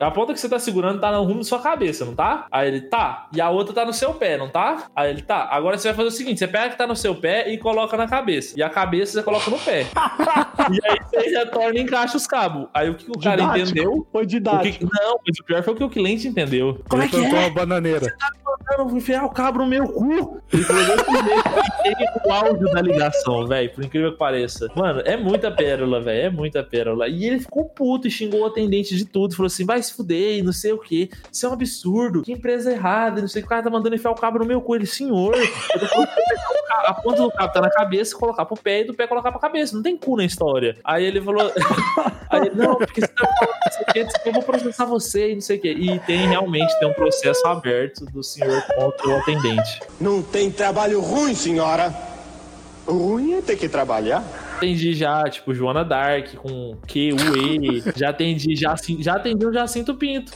A 0.00 0.10
ponta 0.10 0.32
que 0.32 0.40
você 0.40 0.48
tá 0.48 0.58
segurando 0.58 0.98
tá 1.00 1.12
no 1.12 1.22
rumo 1.24 1.38
da 1.38 1.44
sua 1.44 1.58
cabeça, 1.60 2.04
não 2.06 2.14
tá? 2.14 2.46
Aí 2.50 2.68
ele 2.68 2.80
tá. 2.80 3.28
E 3.34 3.40
a 3.40 3.50
outra 3.50 3.74
tá 3.74 3.84
no 3.84 3.92
seu 3.92 4.14
pé, 4.14 4.38
não 4.38 4.48
tá? 4.48 4.84
Aí 4.96 5.10
ele 5.10 5.20
tá. 5.22 5.46
Agora 5.50 5.76
você 5.76 5.88
vai 5.88 5.96
fazer 5.96 6.08
o 6.08 6.10
seguinte: 6.12 6.38
você 6.38 6.48
pega 6.48 6.66
a 6.66 6.68
que 6.70 6.78
tá 6.78 6.86
no 6.86 6.96
seu 6.96 7.14
pé 7.14 7.50
e 7.52 7.58
coloca 7.58 7.96
na 7.96 8.08
cabeça. 8.08 8.54
E 8.58 8.62
a 8.62 8.70
cabeça 8.70 9.12
você 9.12 9.22
coloca 9.22 9.50
no 9.50 9.58
pé. 9.58 9.86
e 10.72 10.88
aí 10.90 10.96
você 11.04 11.28
retorna 11.38 11.78
e 11.78 11.82
encaixa 11.82 12.16
os 12.16 12.26
cabos. 12.26 12.66
Aí 12.72 12.88
o 12.88 12.94
que 12.94 13.10
o 13.10 13.18
cara 13.20 13.36
Didático. 13.42 13.58
entendeu? 13.70 14.06
Foi 14.10 14.22
O 14.22 14.26
que- 14.26 14.30
didático. 14.34 14.84
não, 14.84 15.18
mas 15.26 15.38
o 15.38 15.44
pior 15.44 15.62
foi 15.62 15.74
o 15.74 15.76
que 15.76 15.84
o 15.84 15.90
cliente 15.90 16.26
entendeu. 16.26 16.80
Como 16.88 17.02
é 17.02 17.04
Ele 17.04 17.10
que 17.12 17.18
plantou 17.20 17.38
é? 17.38 17.42
uma 17.46 17.50
bananeira. 17.50 18.16
Eu 18.78 18.86
vou 18.86 18.96
enfiar 18.96 19.24
o 19.24 19.30
cabo 19.30 19.58
no 19.58 19.66
meu 19.66 19.86
cu. 19.88 20.40
Ele. 20.52 20.62
E 21.84 21.96
tem 21.96 22.06
o 22.24 22.32
áudio 22.32 22.70
da 22.72 22.80
ligação, 22.80 23.46
velho. 23.46 23.70
Por 23.70 23.84
incrível 23.84 24.12
que 24.12 24.18
pareça. 24.18 24.68
Mano, 24.76 25.02
é 25.04 25.16
muita 25.16 25.50
pérola, 25.50 26.00
velho. 26.00 26.26
É 26.26 26.30
muita 26.30 26.62
pérola. 26.62 27.08
E 27.08 27.24
ele 27.24 27.40
ficou 27.40 27.64
puto 27.64 28.06
e 28.06 28.10
xingou 28.10 28.40
o 28.42 28.46
atendente 28.46 28.96
de 28.96 29.04
tudo. 29.04 29.34
Falou 29.34 29.46
assim: 29.48 29.64
vai 29.64 29.78
se 29.90 29.96
fuder 29.96 30.38
e 30.38 30.42
não 30.42 30.52
sei 30.52 30.72
o 30.72 30.78
que. 30.78 31.10
Isso 31.30 31.46
é 31.46 31.48
um 31.48 31.52
absurdo. 31.52 32.22
Que 32.22 32.32
empresa 32.32 32.72
errada. 32.72 33.20
Não 33.20 33.28
sei 33.28 33.40
o 33.40 33.42
que. 33.42 33.46
O 33.46 33.50
cara 33.50 33.62
tá 33.62 33.70
mandando 33.70 33.94
enfiar 33.94 34.10
o 34.10 34.14
cabo 34.14 34.38
no 34.38 34.44
meu 34.44 34.60
cu. 34.60 34.74
Ele, 34.74 34.86
senhor. 34.86 35.34
O 35.34 36.30
a 36.86 36.94
ponta 36.94 37.22
do 37.22 37.30
cabo 37.30 37.52
tá 37.52 37.60
na 37.60 37.70
cabeça, 37.70 38.16
colocar 38.16 38.44
pro 38.44 38.56
pé 38.56 38.80
e 38.80 38.84
do 38.84 38.94
pé 38.94 39.06
colocar 39.06 39.30
pra 39.30 39.40
cabeça. 39.40 39.74
Não 39.74 39.82
tem 39.82 39.96
cu 39.96 40.16
na 40.16 40.24
história. 40.24 40.76
Aí 40.84 41.04
ele 41.04 41.20
falou. 41.20 41.50
Aí 42.30 42.46
ele, 42.46 42.54
não, 42.54 42.76
porque 42.76 43.00
você 43.00 43.08
tá 43.08 43.28
o 43.28 44.28
eu 44.28 44.32
vou 44.32 44.42
processar 44.42 44.84
você 44.84 45.32
e 45.32 45.34
não 45.34 45.40
sei 45.40 45.58
o 45.58 45.60
que. 45.60 45.70
E 45.70 45.98
tem 46.00 46.28
realmente 46.28 46.78
tem 46.78 46.88
um 46.88 46.94
processo 46.94 47.46
aberto 47.46 48.04
do 48.06 48.22
senhor 48.22 48.62
contra 48.74 49.08
o 49.08 49.16
atendente. 49.16 49.80
Não 50.00 50.22
tem 50.22 50.50
trabalho 50.50 51.00
ruim, 51.00 51.34
senhora. 51.34 51.92
Ruim 52.86 53.34
é 53.34 53.42
ter 53.42 53.56
que 53.56 53.68
trabalhar. 53.68 54.24
Atendi 54.60 54.92
já, 54.94 55.24
tipo, 55.24 55.54
Joana 55.54 55.84
Dark 55.84 56.34
com 56.36 56.76
Q, 56.86 57.12
U, 57.12 57.36
E. 57.36 57.82
Já 57.96 58.10
atendi, 58.10 58.54
já, 58.54 58.74
já 58.98 59.14
atendi 59.14 59.46
o 59.46 59.52
Jacinto 59.52 59.94
Pinto. 59.94 60.32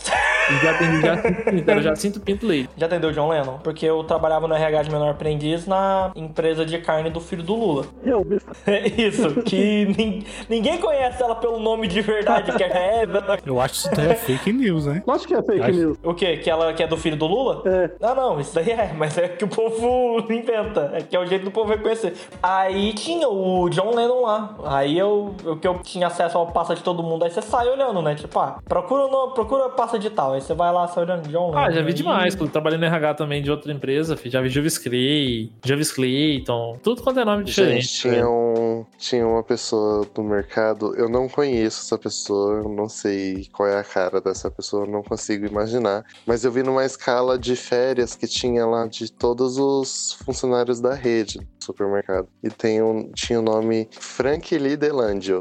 Já 0.62 0.70
atendi 0.72 0.97
o 0.99 1.01
Jacinto 1.03 1.43
Pinto, 1.51 1.70
era 1.70 1.81
o 1.81 1.83
Jacinto 1.83 2.20
Pinto 2.20 2.47
Leite. 2.47 2.68
Já 2.77 2.87
atendeu 2.87 3.11
o 3.11 3.12
John 3.12 3.29
Lennon? 3.29 3.59
Porque 3.62 3.85
eu 3.87 4.03
trabalhava 4.05 4.47
no 4.49 4.55
RH 4.55 4.83
de 4.85 4.91
menor 4.91 5.11
aprendiz 5.11 5.66
na 5.66 6.11
empresa 6.14 6.64
de 6.66 6.79
carne 6.79 7.09
do 7.11 7.20
filho 7.20 7.43
do 7.43 7.55
Lula. 7.55 7.87
Eu 8.05 8.22
vi. 8.25 8.39
É 8.66 8.87
isso, 9.01 9.43
que 9.43 9.87
nin- 9.97 10.25
ninguém 10.49 10.79
conhece 10.79 11.22
ela 11.22 11.35
pelo 11.35 11.59
nome 11.59 11.87
de 11.89 12.01
verdade, 12.01 12.53
que 12.53 12.62
é 12.62 13.03
Eva. 13.03 13.25
Eu 13.45 13.61
acho 13.61 13.75
que 13.75 13.79
isso 13.89 13.97
daí 13.97 14.09
é 14.11 14.14
fake 14.14 14.53
news, 14.53 14.87
né? 14.87 15.03
Lógico 15.07 15.29
que 15.29 15.35
é 15.35 15.43
fake 15.43 15.61
Acho- 15.61 15.72
news. 15.79 15.99
O 16.03 16.14
quê? 16.14 16.37
Que 16.37 16.51
ela 16.51 16.72
que 16.72 16.83
é 16.83 16.87
do 16.87 16.97
filho 16.97 17.16
do 17.16 17.27
Lula? 17.27 17.62
É. 17.66 17.91
Não, 18.01 18.14
não, 18.14 18.41
isso 18.41 18.55
daí 18.55 18.70
é, 18.70 18.93
mas 18.97 19.16
é 19.18 19.29
que 19.29 19.45
o 19.45 19.49
povo 19.49 20.20
inventa. 20.33 20.91
É 20.95 21.01
que 21.01 21.16
é 21.16 21.20
o 21.20 21.27
jeito 21.27 21.45
do 21.45 21.51
povo 21.51 21.70
reconhecer. 21.70 22.14
Aí 22.43 22.93
tinha 22.93 23.29
o 23.29 23.68
John 23.70 23.95
Lennon 23.95 24.14
lá. 24.23 24.57
Aí 24.65 24.99
eu, 24.99 25.35
eu 25.45 25.57
que 25.57 25.67
eu 25.67 25.79
tinha 25.81 26.07
acesso 26.07 26.37
ao 26.39 26.49
passa 26.49 26.75
de 26.75 26.83
todo 26.83 27.03
mundo. 27.03 27.25
Aí 27.25 27.31
você 27.31 27.43
sai 27.43 27.69
olhando, 27.69 28.01
né? 28.03 28.15
Tipo, 28.15 28.39
ah, 28.39 28.59
procura, 28.67 29.09
no, 29.09 29.33
procura 29.33 29.69
passa 29.71 29.99
de 29.99 30.11
tal. 30.11 30.33
Aí 30.33 30.41
você 30.41 30.55
vai 30.55 30.73
lá, 30.73 30.87
sai 30.89 31.05
olhando 31.05 31.29
John 31.29 31.51
Lennon. 31.51 31.59
Ah, 31.59 31.71
já 31.71 31.81
vi 31.81 31.89
Aí- 31.89 31.93
demais. 31.95 32.35
Quando 32.35 32.51
trabalhei 32.51 32.79
no 32.79 32.85
RH 32.85 33.15
também 33.15 33.43
de 33.43 33.51
outra 33.51 33.73
empresa, 33.73 34.19
já 34.25 34.41
vi 34.41 34.49
Jarvis 34.49 34.79
Clay, 34.79 35.53
Jarvis 35.65 35.93
Clayton, 35.93 36.79
tudo 36.83 37.03
quanto 37.03 37.21
é 37.21 37.25
nome 37.25 37.45
diferente. 37.45 37.83
Gente, 37.83 38.01
tinha, 38.01 38.29
um, 38.29 38.85
tinha 38.99 39.27
uma 39.27 39.43
pessoa 39.43 40.07
no 40.17 40.25
mercado, 40.25 40.95
eu 40.97 41.09
não 41.09 41.29
conheço 41.29 41.83
essa 41.83 41.99
pessoa, 41.99 42.59
eu 42.59 42.69
não 42.69 42.89
sei 42.89 43.47
qual 43.53 43.69
é 43.69 43.79
a 43.79 43.85
cara 43.85 44.21
dessa 44.21 44.51
pessoa, 44.51 44.85
eu 44.85 44.91
não 44.91 45.03
consigo 45.03 45.47
imaginar. 45.47 46.05
Mas 46.27 46.45
eu 46.45 46.53
vi 46.53 46.62
numa 46.62 46.85
escala 46.85 47.39
de 47.39 47.57
férias 47.57 48.15
que 48.15 48.27
tinha 48.27 48.67
lá 48.67 48.87
de 48.87 49.11
todos 49.11 49.59
os 49.59 50.12
funcionários 50.25 50.81
da 50.81 50.95
rede 50.95 51.39
do 51.39 51.47
supermercado. 51.65 52.29
E 52.43 52.51
tem 52.51 52.83
um, 52.83 53.11
tinha 53.12 53.39
o 53.41 53.43
nome 53.43 53.89
Frank 53.93 54.57
Lee 54.57 54.77
Delangio. 54.77 55.41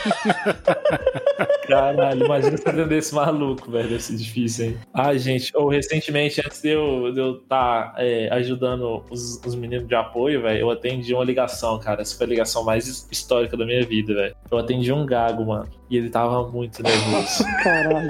Caralho, 1.66 2.24
imagina 2.24 2.56
você 2.56 2.68
atender 2.68 2.98
esse 2.98 3.14
maluco, 3.14 3.70
velho. 3.70 3.88
Deve 3.88 4.02
ser 4.02 4.16
difícil, 4.16 4.66
hein? 4.66 4.78
Ah, 4.92 5.16
gente, 5.16 5.52
ou 5.56 5.68
recentemente, 5.68 6.40
antes 6.44 6.60
de 6.60 6.70
eu 6.70 7.08
estar 7.08 7.12
de 7.12 7.20
eu 7.20 7.34
tá, 7.42 7.94
é, 7.98 8.28
ajudando 8.32 9.04
os, 9.10 9.40
os 9.44 9.54
meninos 9.54 9.86
de 9.86 9.94
apoio, 9.94 10.42
velho, 10.42 10.60
eu 10.60 10.70
atendi 10.70 11.14
uma 11.14 11.24
ligação, 11.24 11.78
cara. 11.78 12.02
Essa 12.02 12.16
foi 12.16 12.26
a 12.26 12.28
ligação 12.28 12.64
mais 12.64 12.86
his- 12.86 13.08
histórica 13.10 13.56
da 13.56 13.64
minha 13.64 13.84
vida, 13.84 14.14
velho. 14.14 14.34
Eu 14.50 14.58
atendi 14.58 14.92
um 14.92 15.06
gago, 15.06 15.44
mano. 15.46 15.68
E 15.88 15.96
ele 15.96 16.10
tava 16.10 16.48
muito 16.48 16.82
nervoso 16.82 17.44
Caralho. 17.62 18.08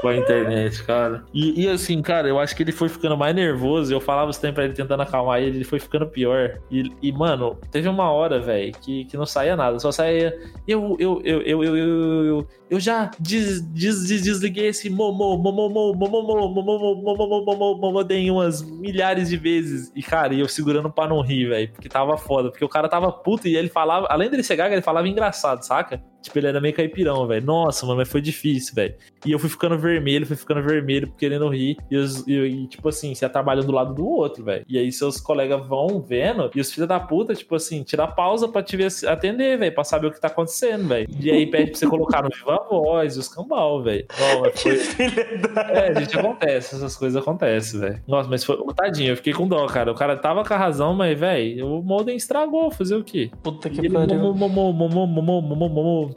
Com 0.00 0.08
a 0.08 0.16
internet, 0.16 0.82
cara. 0.84 1.24
E, 1.32 1.64
e 1.64 1.68
assim, 1.68 2.00
cara, 2.02 2.28
eu 2.28 2.38
acho 2.38 2.54
que 2.54 2.62
ele 2.62 2.72
foi 2.72 2.88
ficando 2.88 3.16
mais 3.16 3.34
nervoso. 3.34 3.92
Eu 3.92 4.00
falava 4.00 4.30
isso 4.30 4.40
tempo 4.40 4.54
pra 4.54 4.64
ele 4.64 4.72
tentando 4.74 5.02
acalmar 5.02 5.40
ele, 5.40 5.56
ele 5.58 5.64
foi 5.64 5.78
ficando 5.80 6.06
pior. 6.06 6.58
E, 6.70 6.90
e, 7.02 7.12
mano, 7.12 7.56
teve 7.70 7.88
uma 7.88 8.10
hora, 8.10 8.38
velho, 8.40 8.72
que, 8.80 9.04
que 9.06 9.16
não 9.16 9.26
saía 9.26 9.56
nada. 9.56 9.78
Só 9.78 9.90
saía. 9.90 10.36
Eu, 10.66 10.96
eu, 10.98 11.20
eu, 11.24 11.42
eu, 11.42 11.64
eu, 11.64 11.76
eu, 11.76 12.24
eu, 12.26 12.48
eu 12.70 12.80
já 12.80 13.10
des, 13.18 13.60
des, 13.62 14.06
des- 14.06 14.22
desliguei 14.22 14.66
esse 14.68 14.88
momô, 14.90 15.36
momô, 15.36 15.68
momô, 15.68 15.94
momô, 15.94 16.22
momô, 16.22 16.48
momô, 16.48 16.94
momô, 16.94 17.44
momô, 17.44 17.76
momô, 17.78 18.04
dei 18.04 18.30
umas 18.30 18.62
milhares 18.62 19.28
de 19.30 19.36
vezes. 19.36 19.90
E, 19.96 20.02
cara, 20.02 20.34
e 20.34 20.40
eu 20.40 20.48
segurando 20.48 20.90
pra 20.90 21.08
não 21.08 21.20
rir, 21.20 21.48
velho, 21.48 21.72
porque 21.72 21.88
tava 21.88 22.16
foda. 22.16 22.50
Porque 22.50 22.64
o 22.64 22.68
cara 22.68 22.88
tava 22.88 23.10
puto 23.10 23.48
e 23.48 23.56
ele 23.56 23.68
falava, 23.68 24.06
além 24.10 24.28
dele 24.30 24.42
gaga, 24.48 24.74
ele 24.74 24.82
falava 24.82 25.06
engraçado, 25.08 25.62
saca? 25.62 26.00
Tipo, 26.28 26.38
ele 26.38 26.46
era 26.48 26.60
meio 26.60 26.74
caipirão, 26.74 27.26
velho. 27.26 27.44
Nossa, 27.44 27.84
mano, 27.86 27.98
mas 27.98 28.08
foi 28.08 28.20
difícil, 28.20 28.74
velho. 28.74 28.94
E 29.26 29.32
eu 29.32 29.38
fui 29.38 29.48
ficando 29.48 29.76
vermelho, 29.78 30.26
fui 30.26 30.36
ficando 30.36 30.62
vermelho, 30.62 31.12
querendo 31.18 31.48
rir. 31.48 31.76
E, 31.90 31.96
os- 31.96 32.26
e- 32.26 32.32
e, 32.32 32.66
tipo 32.66 32.88
assim, 32.88 33.14
você 33.14 33.28
trabalhando 33.28 33.66
do 33.66 33.72
lado 33.72 33.94
do 33.94 34.06
outro, 34.06 34.44
velho. 34.44 34.64
E 34.68 34.78
aí 34.78 34.90
seus 34.92 35.20
colegas 35.20 35.66
vão 35.66 36.00
vendo, 36.00 36.50
e 36.54 36.60
os 36.60 36.72
filhos 36.72 36.88
da 36.88 36.98
puta, 37.00 37.34
tipo 37.34 37.54
assim, 37.54 37.82
tirar 37.82 38.08
pausa 38.08 38.48
pra 38.48 38.62
te 38.62 38.76
ver, 38.76 38.88
atender, 39.06 39.58
velho, 39.58 39.74
pra 39.74 39.84
saber 39.84 40.06
o 40.08 40.10
que 40.12 40.20
tá 40.20 40.28
acontecendo, 40.28 40.86
velho. 40.88 41.08
E 41.20 41.30
aí 41.30 41.46
pede 41.46 41.70
pra 41.70 41.78
você 41.80 41.86
colocar 41.86 42.22
no 42.22 42.28
Viva 42.30 42.66
Voz, 42.70 43.16
e 43.16 43.18
os 43.18 43.28
cambal, 43.28 43.82
velho. 43.82 44.06
Foi... 44.54 44.78
É, 45.72 46.00
gente, 46.00 46.18
acontece, 46.18 46.74
essas 46.76 46.96
coisas 46.96 47.20
acontecem, 47.20 47.80
velho. 47.80 48.00
Nossa, 48.06 48.28
mas 48.28 48.44
foi. 48.44 48.56
Tadinho, 48.76 49.10
eu 49.12 49.16
fiquei 49.16 49.32
com 49.32 49.46
dó, 49.48 49.66
cara. 49.66 49.90
O 49.90 49.94
cara 49.94 50.16
tava 50.16 50.44
com 50.44 50.54
a 50.54 50.56
razão, 50.56 50.94
mas, 50.94 51.18
velho, 51.18 51.66
o 51.66 51.82
modem 51.82 52.16
estragou, 52.16 52.70
fazer 52.70 52.94
o 52.96 53.02
quê? 53.04 53.30
Puta 53.42 53.68
E 53.68 53.70
que 53.70 53.88
pariu. 54.06 54.34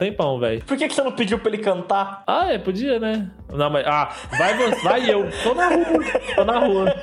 Tempão, 0.04 0.38
velho. 0.38 0.64
Por 0.64 0.76
que, 0.76 0.88
que 0.88 0.94
você 0.94 1.02
não 1.02 1.12
pediu 1.12 1.38
pra 1.38 1.48
ele 1.52 1.62
cantar? 1.62 2.22
Ah, 2.26 2.52
é, 2.52 2.58
podia, 2.58 2.98
né? 2.98 3.28
Não, 3.50 3.70
mas. 3.70 3.86
Ah, 3.86 4.08
vai 4.38 4.56
você, 4.56 4.82
vai 4.82 5.10
eu. 5.10 5.28
Tô 5.42 5.54
na 5.54 5.68
rua. 5.68 6.04
Tô 6.34 6.44
na 6.44 6.58
rua. 6.58 6.94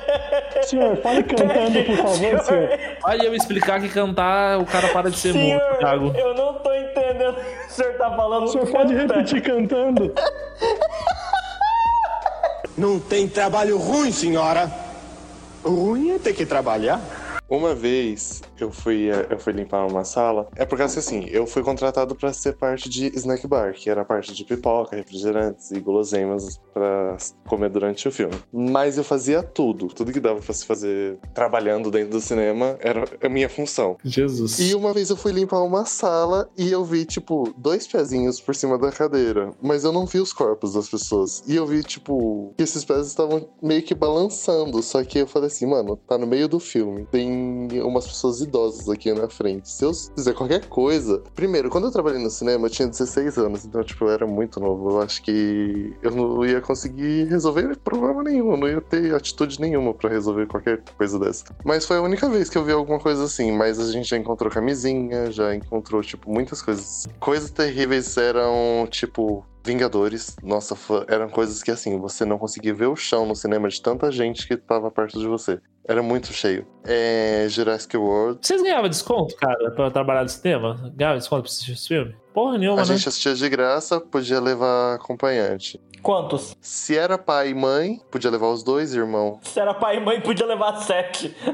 Senhor, 0.62 0.96
fale 0.98 1.22
cantando, 1.22 1.84
por 1.84 1.96
favor, 1.96 2.40
senhor. 2.40 2.68
Vai 3.02 3.26
eu 3.26 3.34
explicar 3.34 3.80
que 3.80 3.88
cantar, 3.88 4.58
o 4.58 4.66
cara 4.66 4.88
para 4.88 5.10
de 5.10 5.16
ser 5.18 5.32
Senhor, 5.32 5.58
morto, 5.58 5.78
Thiago. 5.78 6.12
eu 6.16 6.34
não 6.34 6.54
tô 6.54 6.74
entendendo 6.74 7.30
o 7.30 7.34
que 7.34 7.66
o 7.66 7.70
senhor 7.70 7.92
tá 7.94 8.10
falando. 8.10 8.44
O 8.44 8.48
senhor 8.48 8.66
pode 8.70 8.94
Canta. 8.94 9.14
repetir 9.14 9.42
cantando? 9.42 10.14
Não 12.76 12.98
tem 12.98 13.28
trabalho 13.28 13.76
ruim, 13.78 14.12
senhora. 14.12 14.70
Ruim 15.64 16.12
é 16.14 16.18
ter 16.18 16.32
que 16.32 16.46
trabalhar. 16.46 17.00
Uma 17.50 17.74
vez 17.74 18.42
eu 18.60 18.70
fui, 18.70 19.10
eh, 19.10 19.26
eu 19.28 19.38
fui 19.38 19.52
limpar 19.52 19.84
uma 19.84 20.04
sala. 20.04 20.48
É 20.54 20.64
por 20.64 20.78
causa 20.78 20.94
que 20.94 21.00
assim, 21.00 21.26
eu 21.30 21.46
fui 21.46 21.62
contratado 21.64 22.14
pra 22.14 22.32
ser 22.32 22.56
parte 22.56 22.88
de 22.88 23.06
snack 23.16 23.44
bar, 23.48 23.72
que 23.72 23.90
era 23.90 24.02
a 24.02 24.04
parte 24.04 24.32
de 24.32 24.44
pipoca, 24.44 24.94
refrigerantes 24.94 25.72
e 25.72 25.80
guloseimas 25.80 26.60
pra 26.72 27.16
comer 27.48 27.68
durante 27.70 28.06
o 28.06 28.12
filme. 28.12 28.34
Mas 28.52 28.96
eu 28.96 29.02
fazia 29.02 29.42
tudo, 29.42 29.88
tudo 29.88 30.12
que 30.12 30.20
dava 30.20 30.40
pra 30.40 30.54
se 30.54 30.64
fazer 30.64 31.18
trabalhando 31.34 31.90
dentro 31.90 32.10
do 32.10 32.20
cinema 32.20 32.76
era 32.78 33.04
a 33.20 33.28
minha 33.28 33.48
função. 33.48 33.96
Jesus. 34.04 34.60
E 34.60 34.74
uma 34.74 34.92
vez 34.92 35.10
eu 35.10 35.16
fui 35.16 35.32
limpar 35.32 35.62
uma 35.62 35.84
sala 35.84 36.48
e 36.56 36.70
eu 36.70 36.84
vi, 36.84 37.04
tipo, 37.04 37.52
dois 37.56 37.86
pezinhos 37.86 38.40
por 38.40 38.54
cima 38.54 38.78
da 38.78 38.92
cadeira. 38.92 39.50
Mas 39.60 39.82
eu 39.82 39.90
não 39.90 40.06
vi 40.06 40.20
os 40.20 40.32
corpos 40.32 40.74
das 40.74 40.88
pessoas. 40.88 41.42
E 41.48 41.56
eu 41.56 41.66
vi, 41.66 41.82
tipo, 41.82 42.54
que 42.56 42.62
esses 42.62 42.84
pés 42.84 43.08
estavam 43.08 43.48
meio 43.60 43.82
que 43.82 43.94
balançando. 43.94 44.80
Só 44.82 45.02
que 45.02 45.18
eu 45.18 45.26
falei 45.26 45.48
assim, 45.48 45.66
mano, 45.66 45.96
tá 45.96 46.16
no 46.16 46.26
meio 46.26 46.46
do 46.46 46.60
filme. 46.60 47.06
Tem 47.10 47.39
umas 47.84 48.06
pessoas 48.06 48.40
idosas 48.40 48.88
aqui 48.88 49.12
na 49.12 49.28
frente. 49.28 49.68
Se 49.68 49.84
eu 49.84 49.92
fizer 49.92 50.32
qualquer 50.34 50.66
coisa. 50.66 51.22
Primeiro, 51.34 51.70
quando 51.70 51.84
eu 51.86 51.90
trabalhei 51.90 52.22
no 52.22 52.30
cinema, 52.30 52.66
eu 52.66 52.70
tinha 52.70 52.88
16 52.88 53.38
anos. 53.38 53.64
Então, 53.64 53.82
tipo, 53.82 54.04
eu 54.04 54.10
era 54.10 54.26
muito 54.26 54.60
novo. 54.60 54.90
Eu 54.90 55.02
acho 55.02 55.22
que 55.22 55.94
eu 56.02 56.10
não 56.10 56.44
ia 56.44 56.60
conseguir 56.60 57.24
resolver 57.24 57.76
problema 57.78 58.22
nenhum. 58.22 58.56
Não 58.56 58.68
ia 58.68 58.80
ter 58.80 59.14
atitude 59.14 59.60
nenhuma 59.60 59.94
pra 59.94 60.10
resolver 60.10 60.46
qualquer 60.46 60.82
coisa 60.96 61.18
dessa. 61.18 61.44
Mas 61.64 61.84
foi 61.86 61.96
a 61.96 62.02
única 62.02 62.28
vez 62.28 62.48
que 62.48 62.58
eu 62.58 62.64
vi 62.64 62.72
alguma 62.72 62.98
coisa 62.98 63.24
assim. 63.24 63.52
Mas 63.52 63.78
a 63.78 63.90
gente 63.90 64.08
já 64.08 64.16
encontrou 64.16 64.50
camisinha, 64.50 65.30
já 65.30 65.54
encontrou, 65.54 66.02
tipo, 66.02 66.30
muitas 66.30 66.62
coisas. 66.62 67.06
Coisas 67.18 67.50
terríveis 67.50 68.16
eram, 68.16 68.86
tipo, 68.90 69.44
Vingadores. 69.64 70.36
Nossa, 70.42 70.74
fã- 70.74 71.04
eram 71.08 71.28
coisas 71.28 71.62
que, 71.62 71.70
assim, 71.70 71.98
você 71.98 72.24
não 72.24 72.38
conseguia 72.38 72.72
ver 72.74 72.86
o 72.86 72.96
chão 72.96 73.26
no 73.26 73.34
cinema 73.36 73.68
de 73.68 73.80
tanta 73.80 74.10
gente 74.10 74.46
que 74.48 74.56
tava 74.56 74.90
perto 74.90 75.18
de 75.18 75.26
você. 75.26 75.60
Era 75.86 76.02
muito 76.02 76.32
cheio. 76.32 76.66
É. 76.84 77.46
Jurassic 77.48 77.96
World. 77.96 78.38
Vocês 78.42 78.62
ganhavam 78.62 78.88
desconto, 78.88 79.34
cara, 79.36 79.70
pra 79.72 79.90
trabalhar 79.90 80.22
no 80.22 80.28
cinema? 80.28 80.92
Ganhava 80.94 81.18
desconto 81.18 81.42
pra 81.42 81.50
assistir 81.50 81.72
esse 81.72 81.88
filme? 81.88 82.14
Porra 82.32 82.56
nenhuma, 82.58 82.78
A 82.82 82.84
né? 82.84 82.94
gente 82.94 83.08
assistia 83.08 83.34
de 83.34 83.48
graça, 83.48 84.00
podia 84.00 84.40
levar 84.40 84.94
acompanhante. 84.94 85.80
Quantos? 86.02 86.56
Se 86.60 86.96
era 86.96 87.18
pai 87.18 87.50
e 87.50 87.54
mãe, 87.54 88.00
podia 88.10 88.30
levar 88.30 88.46
os 88.48 88.62
dois 88.62 88.94
irmãos. 88.94 89.38
Se 89.42 89.60
era 89.60 89.74
pai 89.74 89.96
e 89.98 90.00
mãe, 90.00 90.20
podia 90.20 90.46
levar 90.46 90.76
sete. 90.76 91.36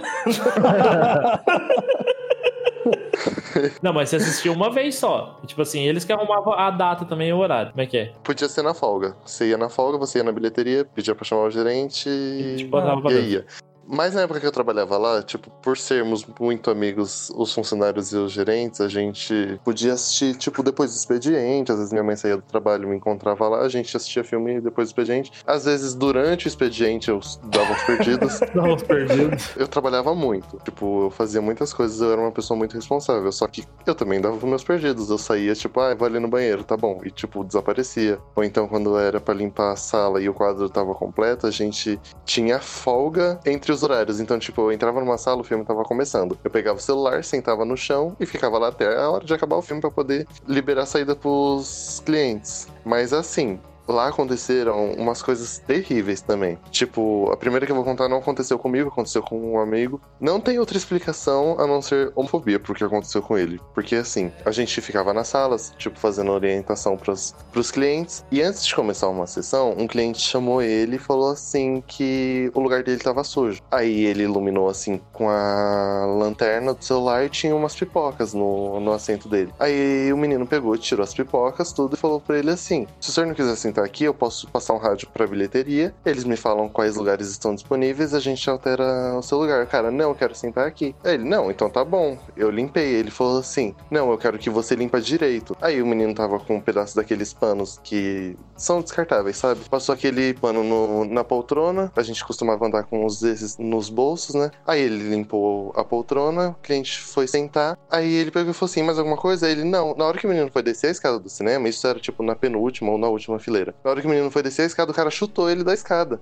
Não, 3.83 3.93
mas 3.93 4.09
você 4.09 4.17
assistiu 4.17 4.53
uma 4.53 4.71
vez 4.71 4.95
só. 4.97 5.41
Tipo 5.47 5.63
assim, 5.63 5.83
eles 5.83 6.05
que 6.05 6.13
arrumavam 6.13 6.53
a 6.53 6.71
data 6.71 7.05
também 7.05 7.29
e 7.29 7.33
o 7.33 7.39
horário. 7.39 7.71
Como 7.71 7.83
é 7.83 7.87
que 7.87 7.97
é? 7.97 8.13
Podia 8.23 8.49
ser 8.49 8.63
na 8.63 8.75
folga. 8.75 9.17
Você 9.25 9.49
ia 9.49 9.59
na 9.59 9.69
folga, 9.69 9.99
você 9.99 10.19
ia 10.19 10.25
na 10.25 10.33
bilheteria, 10.33 10.85
pedia 10.85 11.15
pra 11.15 11.25
chamar 11.25 11.45
o 11.45 11.51
gerente 11.51 12.09
e, 12.09 12.57
Tipo, 12.59 12.79
e 13.11 13.31
ia. 13.31 13.47
Mas 13.89 14.15
na 14.15 14.23
época 14.23 14.41
que 14.41 14.47
eu 14.47 14.53
trabalhava 14.53 14.99
lá, 14.99 15.23
tipo, 15.23 15.51
por 15.63 15.79
sermos 15.79 16.27
muito 16.41 16.71
amigos, 16.71 17.31
os 17.37 17.53
funcionários 17.55 18.13
e 18.13 18.17
os 18.17 18.33
gerentes, 18.33 18.81
a 18.81 18.89
gente 18.89 19.61
podia 19.65 19.93
assistir, 19.93 20.35
tipo, 20.37 20.63
depois 20.63 20.93
do 20.93 20.97
expediente. 20.97 21.71
Às 21.71 21.79
vezes 21.79 21.93
minha 21.93 22.05
mãe 22.05 22.17
saía 22.17 22.37
do 22.37 22.43
trabalho, 22.43 22.89
me 22.89 22.97
encontrava 22.97 23.49
lá, 23.49 23.61
a 23.61 23.69
gente 23.69 23.97
assistia 23.97 24.25
filme 24.25 24.61
depois 24.61 24.89
do 24.89 24.91
expediente. 24.91 25.33
Às 25.47 25.65
vezes, 25.65 25.95
durante 25.95 26.47
o 26.47 26.49
expediente, 26.49 27.09
eu 27.09 27.21
dava 27.45 27.73
uns 27.73 27.83
perdidos. 27.85 28.41
Não, 28.55 28.75
os 28.75 28.83
perdidos. 28.83 29.57
Eu 29.57 29.69
trabalhava 29.69 30.15
muito. 30.15 30.59
Tipo, 30.65 31.05
eu 31.05 31.11
fazia 31.11 31.41
muitas 31.41 31.73
coisas, 31.73 32.01
eu 32.01 32.13
era 32.13 32.21
uma 32.21 32.33
pessoa 32.33 32.57
muito 32.57 32.75
responsável. 32.75 33.31
Só 33.31 33.47
que 33.47 33.65
eu 33.87 33.95
também 33.95 34.21
dava 34.21 34.37
os 34.37 34.43
meus 34.43 34.65
perdidos. 34.65 35.11
Eu 35.11 35.19
saía, 35.19 35.55
tipo, 35.55 35.79
ah, 35.81 35.95
vou 35.95 36.07
ali 36.07 36.19
no 36.19 36.29
banheiro, 36.29 36.65
tá 36.65 36.77
bom. 36.77 37.01
E, 37.05 37.11
tipo, 37.11 37.45
desaparecia. 37.45 38.19
Ou 38.35 38.43
então, 38.43 38.67
quando 38.67 38.99
era 38.99 39.21
pra 39.21 39.35
limpar 39.35 39.73
a 39.73 39.77
sala 39.77 40.21
e 40.21 40.29
o 40.29 40.35
quadro 40.35 40.69
tava 40.69 40.95
completo, 40.95 41.47
a 41.47 41.51
gente 41.51 42.01
tinha 42.25 42.59
folga 42.59 43.39
entre 43.47 43.73
os 43.73 43.76
horários. 43.83 44.21
Então, 44.21 44.39
tipo, 44.39 44.61
eu 44.63 44.73
entrava 44.73 45.01
numa 45.01 45.19
sala, 45.19 45.41
o 45.41 45.45
filme 45.45 45.65
tava 45.65 45.83
começando. 45.85 46.39
Eu 46.43 46.51
pegava 46.51 46.79
o 46.79 46.83
celular, 46.83 47.23
sentava 47.25 47.65
no 47.65 47.77
chão 47.77 48.17
e 48.19 48.27
ficava 48.27 48.59
lá 48.59 48.69
até 48.69 48.97
a 48.97 49.11
hora 49.11 49.25
de 49.25 49.35
acabar 49.35 49.57
o 49.57 49.63
filme 49.63 49.81
pra 49.81 49.91
poder 49.91 50.27
liberar 50.47 50.83
a 50.83 50.87
saída 50.87 51.15
pros 51.15 52.03
clientes. 52.05 52.69
Mas 52.85 53.13
assim, 53.13 53.59
Lá 53.89 54.09
aconteceram 54.09 54.93
umas 54.93 55.23
coisas 55.23 55.59
terríveis 55.59 56.21
também. 56.21 56.59
Tipo, 56.71 57.31
a 57.33 57.37
primeira 57.37 57.67
que 57.67 57.73
eu 57.73 57.77
vou 57.77 57.85
contar 57.85 58.09
não 58.09 58.19
aconteceu 58.19 58.59
comigo, 58.59 58.89
aconteceu 58.89 59.23
com 59.23 59.53
um 59.53 59.61
amigo. 59.61 60.01
Não 60.21 60.41
tem 60.41 60.59
outra 60.59 60.77
explicação 60.77 61.57
a 61.59 61.67
não 61.67 61.81
ser 61.81 62.13
homofobia 62.15 62.59
pro 62.59 62.75
que 62.75 62.85
aconteceu 62.85 63.23
com 63.23 63.39
ele. 63.39 63.61
Porque 63.75 63.95
assim, 63.97 64.33
a 64.45 64.51
gente 64.51 64.81
ficava 64.81 65.13
nas 65.13 65.29
salas, 65.29 65.73
tipo, 65.79 65.99
fazendo 65.99 66.33
orientação 66.33 66.97
pros, 66.97 67.35
pros 67.53 67.71
clientes. 67.71 68.25
E 68.31 68.43
antes 68.43 68.67
de 68.67 68.75
começar 68.75 69.09
uma 69.09 69.27
sessão, 69.27 69.75
um 69.79 69.87
cliente 69.87 70.21
chamou 70.21 70.61
ele 70.63 70.97
e 70.97 70.99
falou 70.99 71.31
assim 71.31 71.83
que 71.87 72.51
o 72.55 72.61
lugar 72.61 72.83
dele 72.83 72.99
tava 72.99 73.23
sujo. 73.23 73.61
Aí 73.71 74.05
ele 74.05 74.25
iluminou 74.25 74.69
assim 74.69 75.01
com 75.13 75.29
a 75.29 76.07
lanterna 76.19 76.75
do 76.75 76.85
celular 76.85 77.25
e 77.25 77.29
tinha 77.29 77.55
umas 77.55 77.75
pipocas 77.75 78.35
no, 78.35 78.81
no 78.81 78.93
assento 78.93 79.29
dele. 79.29 79.53
Aí 79.59 80.13
o 80.13 80.17
menino 80.17 80.47
pegou, 80.47 80.77
tirou 80.77 81.05
as 81.05 81.15
pipocas, 81.15 81.73
tudo 81.73 81.95
e 81.95 81.99
falou 81.99 82.21
pra 82.21 82.39
ele 82.39 82.51
assim: 82.51 82.87
se 83.01 83.11
o 83.11 83.13
senhor 83.13 83.27
não 83.27 83.35
quiser 83.35 83.57
sentar 83.57 83.76
aqui, 83.85 84.05
eu 84.05 84.15
posso 84.15 84.49
passar 84.49 84.75
um 84.75 84.79
rádio 84.79 85.09
pra 85.13 85.27
bilheteria. 85.27 85.95
Eles 86.05 86.25
me 86.25 86.37
falam 86.37 86.69
quais 86.69 86.97
lugares 86.97 87.29
estão 87.31 87.55
disponíveis, 87.55 88.15
a 88.15 88.21
gente 88.21 88.49
altera 88.49 89.17
o 89.17 89.23
seu 89.23 89.39
lugar. 89.39 89.67
Cara, 89.67 89.91
não, 89.91 90.11
eu 90.11 90.15
quero 90.15 90.35
sentar 90.35 90.67
aqui. 90.67 90.95
Ele, 91.05 91.25
não, 91.25 91.51
então 91.51 91.69
tá 91.71 91.85
bom. 91.85 92.19
Eu 92.37 92.51
limpei. 92.51 92.95
Ele 92.95 93.11
falou 93.11 93.39
assim: 93.39 93.75
não, 93.91 94.11
eu 94.11 94.19
quero 94.19 94.39
que 94.39 94.51
você 94.51 94.75
limpa 94.75 95.01
direito. 95.01 95.57
Aí 95.61 95.81
o 95.83 95.87
menino 95.87 96.15
tava 96.15 96.39
com 96.39 96.57
um 96.57 96.61
pedaço 96.61 96.97
daqueles 96.97 97.33
panos 97.33 97.79
que 97.83 98.37
são 98.57 98.81
descartáveis, 98.81 99.37
sabe? 99.37 99.61
Passou 99.69 99.95
aquele 99.95 100.35
pano 100.35 100.63
no- 100.65 101.05
na 101.05 101.23
poltrona. 101.25 101.93
A 101.97 102.03
gente 102.03 102.25
costumava 102.25 102.67
andar 102.67 102.85
com 102.85 103.05
os 103.05 103.21
desses 103.21 103.57
nos 103.59 103.89
bolsos, 103.89 104.35
né? 104.35 104.51
Aí 104.67 104.81
ele 104.81 105.09
limpou 105.11 105.73
a 105.77 105.85
poltrona, 105.85 106.51
o 106.51 106.55
cliente 106.63 107.01
foi 107.01 107.27
sentar. 107.27 107.79
Aí 107.91 108.13
ele 108.15 108.31
pegou 108.31 108.51
e 108.51 108.55
falou 108.55 108.71
assim: 108.71 108.83
mais 108.83 108.99
alguma 108.99 109.17
coisa? 109.17 109.47
Aí 109.47 109.53
ele, 109.53 109.65
não. 109.65 109.95
Na 109.95 110.05
hora 110.07 110.19
que 110.19 110.27
o 110.27 110.31
menino 110.31 110.51
foi 110.53 110.63
descer 110.63 110.89
a 110.89 110.91
escada 110.91 111.19
do 111.19 111.29
cinema, 111.29 111.69
isso 111.69 111.87
era 111.87 111.99
tipo 111.99 112.23
na 112.23 112.35
penúltima 112.35 112.91
ou 112.91 112.99
na 112.99 113.09
última 113.09 113.39
fileira. 113.39 113.66
Na 113.85 113.91
hora 113.91 114.01
que 114.01 114.07
o 114.07 114.11
menino 114.11 114.31
foi 114.31 114.43
descer 114.43 114.63
a 114.63 114.67
escada, 114.67 114.91
o 114.91 114.95
cara 114.95 115.11
chutou 115.11 115.51
ele 115.51 115.65
da 115.65 115.75
escada. 115.75 116.21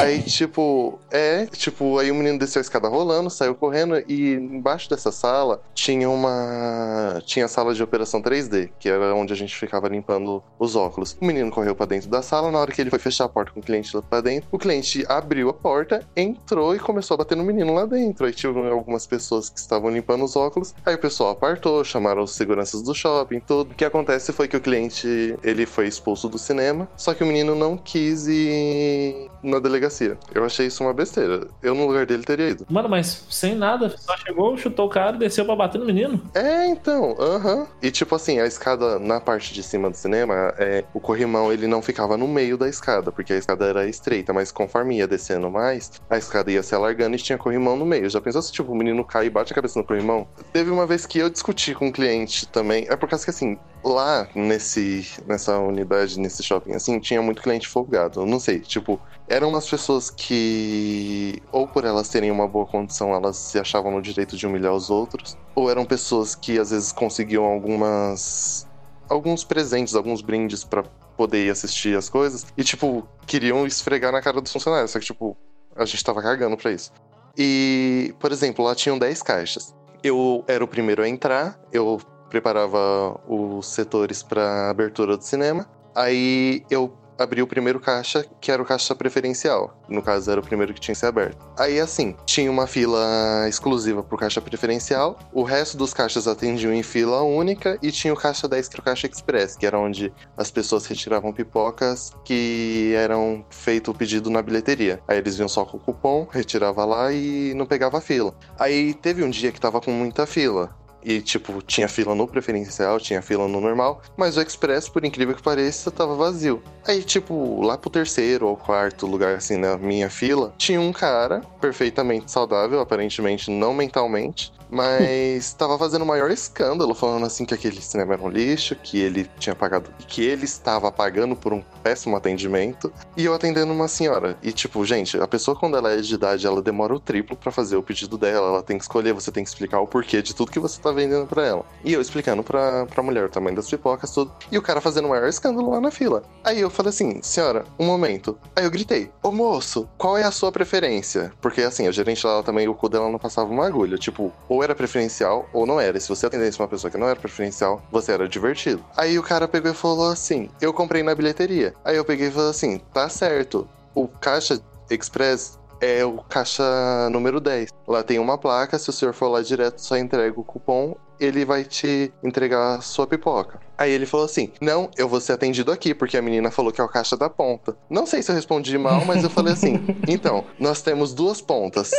Aí, 0.00 0.22
tipo, 0.22 0.98
é, 1.10 1.46
tipo, 1.46 1.98
aí 1.98 2.10
o 2.10 2.14
menino 2.14 2.38
desceu 2.38 2.60
a 2.60 2.62
escada 2.62 2.88
rolando, 2.88 3.30
saiu 3.30 3.54
correndo 3.54 4.02
e 4.08 4.34
embaixo 4.34 4.88
dessa 4.88 5.12
sala 5.12 5.62
tinha 5.74 6.08
uma. 6.08 7.20
Tinha 7.24 7.46
a 7.46 7.48
sala 7.48 7.74
de 7.74 7.82
operação 7.82 8.22
3D, 8.22 8.70
que 8.78 8.88
era 8.88 9.14
onde 9.14 9.32
a 9.32 9.36
gente 9.36 9.54
ficava 9.56 9.88
limpando 9.88 10.42
os 10.58 10.76
óculos. 10.76 11.16
O 11.20 11.24
menino 11.24 11.50
correu 11.50 11.74
pra 11.74 11.86
dentro 11.86 12.08
da 12.08 12.22
sala, 12.22 12.50
na 12.50 12.58
hora 12.58 12.72
que 12.72 12.80
ele 12.80 12.90
foi 12.90 12.98
fechar 12.98 13.24
a 13.24 13.28
porta 13.28 13.52
com 13.52 13.60
o 13.60 13.62
cliente 13.62 13.94
lá 13.94 14.02
pra 14.02 14.20
dentro, 14.20 14.48
o 14.52 14.58
cliente 14.58 15.04
abriu 15.08 15.48
a 15.48 15.54
porta, 15.54 16.06
entrou 16.16 16.74
e 16.74 16.78
começou 16.78 17.14
a 17.14 17.18
bater 17.18 17.36
no 17.36 17.44
menino 17.44 17.74
lá 17.74 17.86
dentro. 17.86 18.26
Aí 18.26 18.32
tinha 18.32 18.52
algumas 18.70 19.06
pessoas 19.06 19.48
que 19.48 19.58
estavam 19.58 19.90
limpando 19.90 20.24
os 20.24 20.36
óculos, 20.36 20.74
aí 20.84 20.94
o 20.94 20.98
pessoal 20.98 21.30
apartou, 21.30 21.84
chamaram 21.84 22.22
os 22.22 22.32
seguranças 22.32 22.82
do 22.82 22.94
shopping, 22.94 23.40
tudo. 23.40 23.72
O 23.72 23.74
que 23.74 23.84
acontece 23.84 24.32
foi 24.32 24.48
que 24.48 24.56
o 24.56 24.60
cliente, 24.60 25.36
ele 25.42 25.66
foi 25.66 25.86
expulso 25.86 26.28
do 26.28 26.38
cinema, 26.62 26.88
só 26.96 27.12
que 27.12 27.24
o 27.24 27.26
menino 27.26 27.54
não 27.54 27.76
quis 27.76 28.28
ir 28.28 29.28
na 29.42 29.58
delegacia. 29.58 30.16
Eu 30.32 30.44
achei 30.44 30.66
isso 30.66 30.84
uma 30.84 30.94
besteira. 30.94 31.48
Eu, 31.62 31.74
no 31.74 31.86
lugar 31.86 32.06
dele, 32.06 32.22
teria 32.22 32.50
ido. 32.50 32.66
Mano, 32.70 32.88
mas 32.88 33.24
sem 33.28 33.56
nada, 33.56 33.92
só 33.98 34.16
chegou, 34.18 34.56
chutou 34.56 34.86
o 34.86 34.88
cara, 34.88 35.12
desceu 35.16 35.44
pra 35.44 35.56
bater 35.56 35.78
no 35.78 35.84
menino. 35.84 36.22
É, 36.34 36.66
então, 36.66 37.16
aham. 37.18 37.66
E 37.82 37.90
tipo 37.90 38.14
assim, 38.14 38.38
a 38.38 38.46
escada 38.46 38.98
na 38.98 39.20
parte 39.20 39.52
de 39.52 39.62
cima 39.62 39.90
do 39.90 39.96
cinema, 39.96 40.54
é, 40.58 40.84
o 40.94 41.00
corrimão 41.00 41.52
ele 41.52 41.66
não 41.66 41.82
ficava 41.82 42.16
no 42.16 42.28
meio 42.28 42.56
da 42.56 42.68
escada, 42.68 43.10
porque 43.10 43.32
a 43.32 43.36
escada 43.36 43.64
era 43.64 43.88
estreita, 43.88 44.32
mas 44.32 44.52
conforme 44.52 44.98
ia 44.98 45.08
descendo 45.08 45.50
mais, 45.50 45.90
a 46.08 46.16
escada 46.16 46.50
ia 46.52 46.62
se 46.62 46.74
alargando 46.74 47.16
e 47.16 47.18
tinha 47.18 47.36
corrimão 47.36 47.76
no 47.76 47.84
meio. 47.84 48.08
Já 48.08 48.20
pensou 48.20 48.40
se 48.42 48.52
tipo 48.52 48.72
o 48.72 48.76
menino 48.76 49.04
cai 49.04 49.26
e 49.26 49.30
bate 49.30 49.52
a 49.52 49.54
cabeça 49.54 49.78
no 49.78 49.84
corrimão? 49.84 50.26
Teve 50.52 50.70
uma 50.70 50.86
vez 50.86 51.06
que 51.06 51.18
eu 51.18 51.28
discuti 51.28 51.74
com 51.74 51.86
um 51.86 51.92
cliente 51.92 52.46
também, 52.46 52.86
é 52.88 52.94
por 52.94 53.08
causa 53.08 53.24
que 53.24 53.30
assim, 53.30 53.58
lá 53.84 54.28
nesse 54.34 55.06
nessa 55.26 55.58
unidade, 55.58 56.18
nesse 56.18 56.42
shopping 56.42 56.72
assim, 56.74 56.98
tinha 57.00 57.20
muito 57.20 57.42
cliente 57.42 57.68
folgado. 57.68 58.24
Não 58.24 58.38
sei, 58.38 58.60
tipo, 58.60 59.00
eram 59.28 59.48
umas 59.48 59.68
pessoas 59.68 60.10
que, 60.10 61.42
ou 61.50 61.66
por 61.66 61.84
elas 61.84 62.08
terem 62.08 62.30
uma 62.30 62.46
boa 62.46 62.66
condição, 62.66 63.12
elas 63.14 63.36
se 63.36 63.58
achavam 63.58 63.92
no 63.92 64.02
direito 64.02 64.36
de 64.36 64.46
humilhar 64.46 64.72
os 64.72 64.90
outros, 64.90 65.36
ou 65.54 65.70
eram 65.70 65.84
pessoas 65.84 66.34
que 66.34 66.58
às 66.58 66.70
vezes 66.70 66.92
conseguiam 66.92 67.44
algumas. 67.44 68.68
alguns 69.08 69.44
presentes, 69.44 69.94
alguns 69.94 70.20
brindes 70.20 70.64
pra 70.64 70.82
poder 71.16 71.46
ir 71.46 71.50
assistir 71.50 71.96
as 71.96 72.08
coisas, 72.08 72.46
e 72.56 72.64
tipo, 72.64 73.06
queriam 73.26 73.66
esfregar 73.66 74.12
na 74.12 74.22
cara 74.22 74.40
dos 74.40 74.52
funcionários, 74.52 74.90
só 74.90 74.98
que 74.98 75.06
tipo, 75.06 75.36
a 75.76 75.84
gente 75.84 76.04
tava 76.04 76.22
cagando 76.22 76.56
pra 76.56 76.72
isso. 76.72 76.92
E, 77.36 78.14
por 78.20 78.30
exemplo, 78.30 78.64
lá 78.64 78.74
tinham 78.74 78.98
10 78.98 79.22
caixas. 79.22 79.74
Eu 80.02 80.44
era 80.46 80.62
o 80.62 80.68
primeiro 80.68 81.02
a 81.02 81.08
entrar, 81.08 81.58
eu 81.72 82.00
preparava 82.32 83.20
os 83.28 83.66
setores 83.66 84.22
para 84.22 84.70
abertura 84.70 85.18
do 85.18 85.22
cinema. 85.22 85.68
Aí 85.94 86.64
eu 86.70 86.90
abri 87.18 87.42
o 87.42 87.46
primeiro 87.46 87.78
caixa, 87.78 88.24
que 88.40 88.50
era 88.50 88.62
o 88.62 88.64
caixa 88.64 88.94
preferencial. 88.94 89.76
No 89.86 90.02
caso, 90.02 90.30
era 90.30 90.40
o 90.40 90.42
primeiro 90.42 90.72
que 90.72 90.80
tinha 90.80 90.94
que 90.94 90.98
ser 90.98 91.06
aberto. 91.06 91.46
Aí, 91.58 91.78
assim, 91.78 92.16
tinha 92.24 92.50
uma 92.50 92.66
fila 92.66 93.46
exclusiva 93.48 94.02
pro 94.02 94.16
caixa 94.16 94.40
preferencial, 94.40 95.18
o 95.32 95.42
resto 95.42 95.76
dos 95.76 95.92
caixas 95.92 96.26
atendiam 96.26 96.72
em 96.72 96.82
fila 96.82 97.22
única 97.22 97.78
e 97.82 97.92
tinha 97.92 98.12
o 98.12 98.16
caixa 98.16 98.48
10 98.48 98.68
que 98.68 98.74
era 98.76 98.80
o 98.80 98.84
caixa 98.84 99.06
express, 99.06 99.56
que 99.56 99.66
era 99.66 99.78
onde 99.78 100.12
as 100.36 100.50
pessoas 100.50 100.86
retiravam 100.86 101.32
pipocas 101.32 102.12
que 102.24 102.92
eram 102.96 103.44
feito 103.50 103.90
o 103.90 103.94
pedido 103.94 104.30
na 104.30 104.40
bilheteria. 104.40 105.00
Aí 105.06 105.18
eles 105.18 105.36
vinham 105.36 105.48
só 105.48 105.64
com 105.64 105.76
o 105.76 105.80
cupom, 105.80 106.26
retirava 106.30 106.84
lá 106.84 107.12
e 107.12 107.52
não 107.54 107.66
pegava 107.66 107.98
a 107.98 108.00
fila. 108.00 108.34
Aí 108.58 108.94
teve 108.94 109.22
um 109.22 109.30
dia 109.30 109.52
que 109.52 109.60
tava 109.60 109.80
com 109.80 109.90
muita 109.92 110.26
fila. 110.26 110.74
E, 111.04 111.20
tipo, 111.20 111.60
tinha 111.62 111.88
fila 111.88 112.14
no 112.14 112.28
preferencial, 112.28 113.00
tinha 113.00 113.20
fila 113.20 113.48
no 113.48 113.60
normal, 113.60 114.00
mas 114.16 114.36
o 114.36 114.40
Express, 114.40 114.88
por 114.88 115.04
incrível 115.04 115.34
que 115.34 115.42
pareça, 115.42 115.90
tava 115.90 116.14
vazio. 116.14 116.62
Aí, 116.86 117.02
tipo, 117.02 117.60
lá 117.60 117.76
pro 117.76 117.90
terceiro 117.90 118.46
ou 118.46 118.56
quarto 118.56 119.06
lugar, 119.06 119.34
assim, 119.34 119.56
na 119.56 119.76
minha 119.76 120.08
fila, 120.08 120.54
tinha 120.56 120.80
um 120.80 120.92
cara 120.92 121.40
perfeitamente 121.60 122.30
saudável, 122.30 122.80
aparentemente 122.80 123.50
não 123.50 123.74
mentalmente, 123.74 124.52
mas 124.72 125.52
tava 125.52 125.78
fazendo 125.78 126.02
o 126.02 126.06
maior 126.06 126.30
escândalo, 126.30 126.94
falando 126.94 127.26
assim 127.26 127.44
que 127.44 127.52
aquele 127.52 127.82
cinema 127.82 128.14
era 128.14 128.22
um 128.22 128.28
lixo, 128.28 128.74
que 128.74 128.98
ele 128.98 129.28
tinha 129.38 129.54
pagado, 129.54 129.90
que 130.08 130.24
ele 130.24 130.46
estava 130.46 130.90
pagando 130.90 131.36
por 131.36 131.52
um 131.52 131.62
péssimo 131.82 132.16
atendimento, 132.16 132.90
e 133.14 133.26
eu 133.26 133.34
atendendo 133.34 133.70
uma 133.70 133.86
senhora. 133.86 134.38
E 134.42 134.50
tipo, 134.50 134.82
gente, 134.86 135.18
a 135.18 135.28
pessoa 135.28 135.54
quando 135.54 135.76
ela 135.76 135.92
é 135.92 135.98
de 135.98 136.14
idade, 136.14 136.46
ela 136.46 136.62
demora 136.62 136.94
o 136.94 137.00
triplo 137.00 137.36
pra 137.36 137.52
fazer 137.52 137.76
o 137.76 137.82
pedido 137.82 138.16
dela, 138.16 138.48
ela 138.48 138.62
tem 138.62 138.78
que 138.78 138.84
escolher, 138.84 139.12
você 139.12 139.30
tem 139.30 139.44
que 139.44 139.50
explicar 139.50 139.78
o 139.80 139.86
porquê 139.86 140.22
de 140.22 140.34
tudo 140.34 140.50
que 140.50 140.58
você 140.58 140.80
tá 140.80 140.90
vendendo 140.90 141.26
pra 141.26 141.46
ela. 141.46 141.66
E 141.84 141.92
eu 141.92 142.00
explicando 142.00 142.42
pra, 142.42 142.86
pra 142.86 143.02
mulher 143.02 143.26
o 143.26 143.28
tamanho 143.28 143.56
das 143.56 143.68
pipocas, 143.68 144.10
tudo, 144.10 144.32
e 144.50 144.56
o 144.56 144.62
cara 144.62 144.80
fazendo 144.80 145.04
o 145.04 145.10
maior 145.10 145.28
escândalo 145.28 145.70
lá 145.70 145.80
na 145.82 145.90
fila. 145.90 146.22
Aí 146.42 146.60
eu 146.60 146.70
falei 146.70 146.88
assim, 146.88 147.20
senhora, 147.20 147.66
um 147.78 147.84
momento. 147.84 148.38
Aí 148.56 148.64
eu 148.64 148.70
gritei, 148.70 149.10
ô 149.22 149.30
moço, 149.30 149.86
qual 149.98 150.16
é 150.16 150.22
a 150.22 150.30
sua 150.30 150.50
preferência? 150.50 151.30
Porque 151.42 151.60
assim, 151.60 151.86
a 151.86 151.92
gerente 151.92 152.26
lá 152.26 152.42
também, 152.42 152.68
o 152.68 152.74
cu 152.74 152.88
dela 152.88 153.10
não 153.10 153.18
passava 153.18 153.50
uma 153.50 153.66
agulha, 153.66 153.98
tipo, 153.98 154.32
ou 154.48 154.61
era 154.62 154.74
preferencial 154.74 155.48
ou 155.52 155.66
não 155.66 155.80
era. 155.80 155.98
E 155.98 156.00
se 156.00 156.08
você 156.08 156.26
atendesse 156.26 156.58
uma 156.58 156.68
pessoa 156.68 156.90
que 156.90 156.98
não 156.98 157.08
era 157.08 157.18
preferencial, 157.18 157.82
você 157.90 158.12
era 158.12 158.28
divertido. 158.28 158.84
Aí 158.96 159.18
o 159.18 159.22
cara 159.22 159.48
pegou 159.48 159.70
e 159.70 159.74
falou 159.74 160.10
assim: 160.10 160.48
Eu 160.60 160.72
comprei 160.72 161.02
na 161.02 161.14
bilheteria. 161.14 161.74
Aí 161.84 161.96
eu 161.96 162.04
peguei 162.04 162.28
e 162.28 162.30
falei 162.30 162.50
assim: 162.50 162.78
Tá 162.92 163.08
certo. 163.08 163.68
O 163.94 164.08
caixa 164.08 164.60
express 164.90 165.58
é 165.80 166.04
o 166.04 166.18
caixa 166.18 167.10
número 167.10 167.40
10. 167.40 167.70
Lá 167.86 168.02
tem 168.02 168.18
uma 168.18 168.38
placa, 168.38 168.78
se 168.78 168.88
o 168.88 168.92
senhor 168.92 169.12
for 169.12 169.28
lá 169.28 169.42
direto, 169.42 169.80
só 169.80 169.96
entrega 169.96 170.38
o 170.38 170.44
cupom, 170.44 170.96
ele 171.18 171.44
vai 171.44 171.64
te 171.64 172.12
entregar 172.22 172.76
a 172.76 172.80
sua 172.80 173.06
pipoca. 173.06 173.60
Aí 173.76 173.90
ele 173.90 174.06
falou 174.06 174.26
assim: 174.26 174.52
Não, 174.60 174.88
eu 174.96 175.08
vou 175.08 175.20
ser 175.20 175.32
atendido 175.32 175.72
aqui, 175.72 175.92
porque 175.94 176.16
a 176.16 176.22
menina 176.22 176.50
falou 176.50 176.72
que 176.72 176.80
é 176.80 176.84
o 176.84 176.88
caixa 176.88 177.16
da 177.16 177.28
ponta. 177.28 177.76
Não 177.90 178.06
sei 178.06 178.22
se 178.22 178.30
eu 178.30 178.36
respondi 178.36 178.76
mal, 178.78 179.04
mas 179.04 179.24
eu 179.24 179.30
falei 179.30 179.52
assim: 179.52 179.84
Então, 180.06 180.44
nós 180.58 180.82
temos 180.82 181.12
duas 181.12 181.40
pontas. 181.40 181.90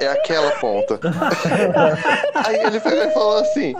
É 0.00 0.08
aquela 0.08 0.50
ponta. 0.52 0.98
Aí 2.34 2.56
ele 2.64 2.80
pegou 2.80 3.04
e 3.04 3.10
falou 3.10 3.38
assim: 3.38 3.74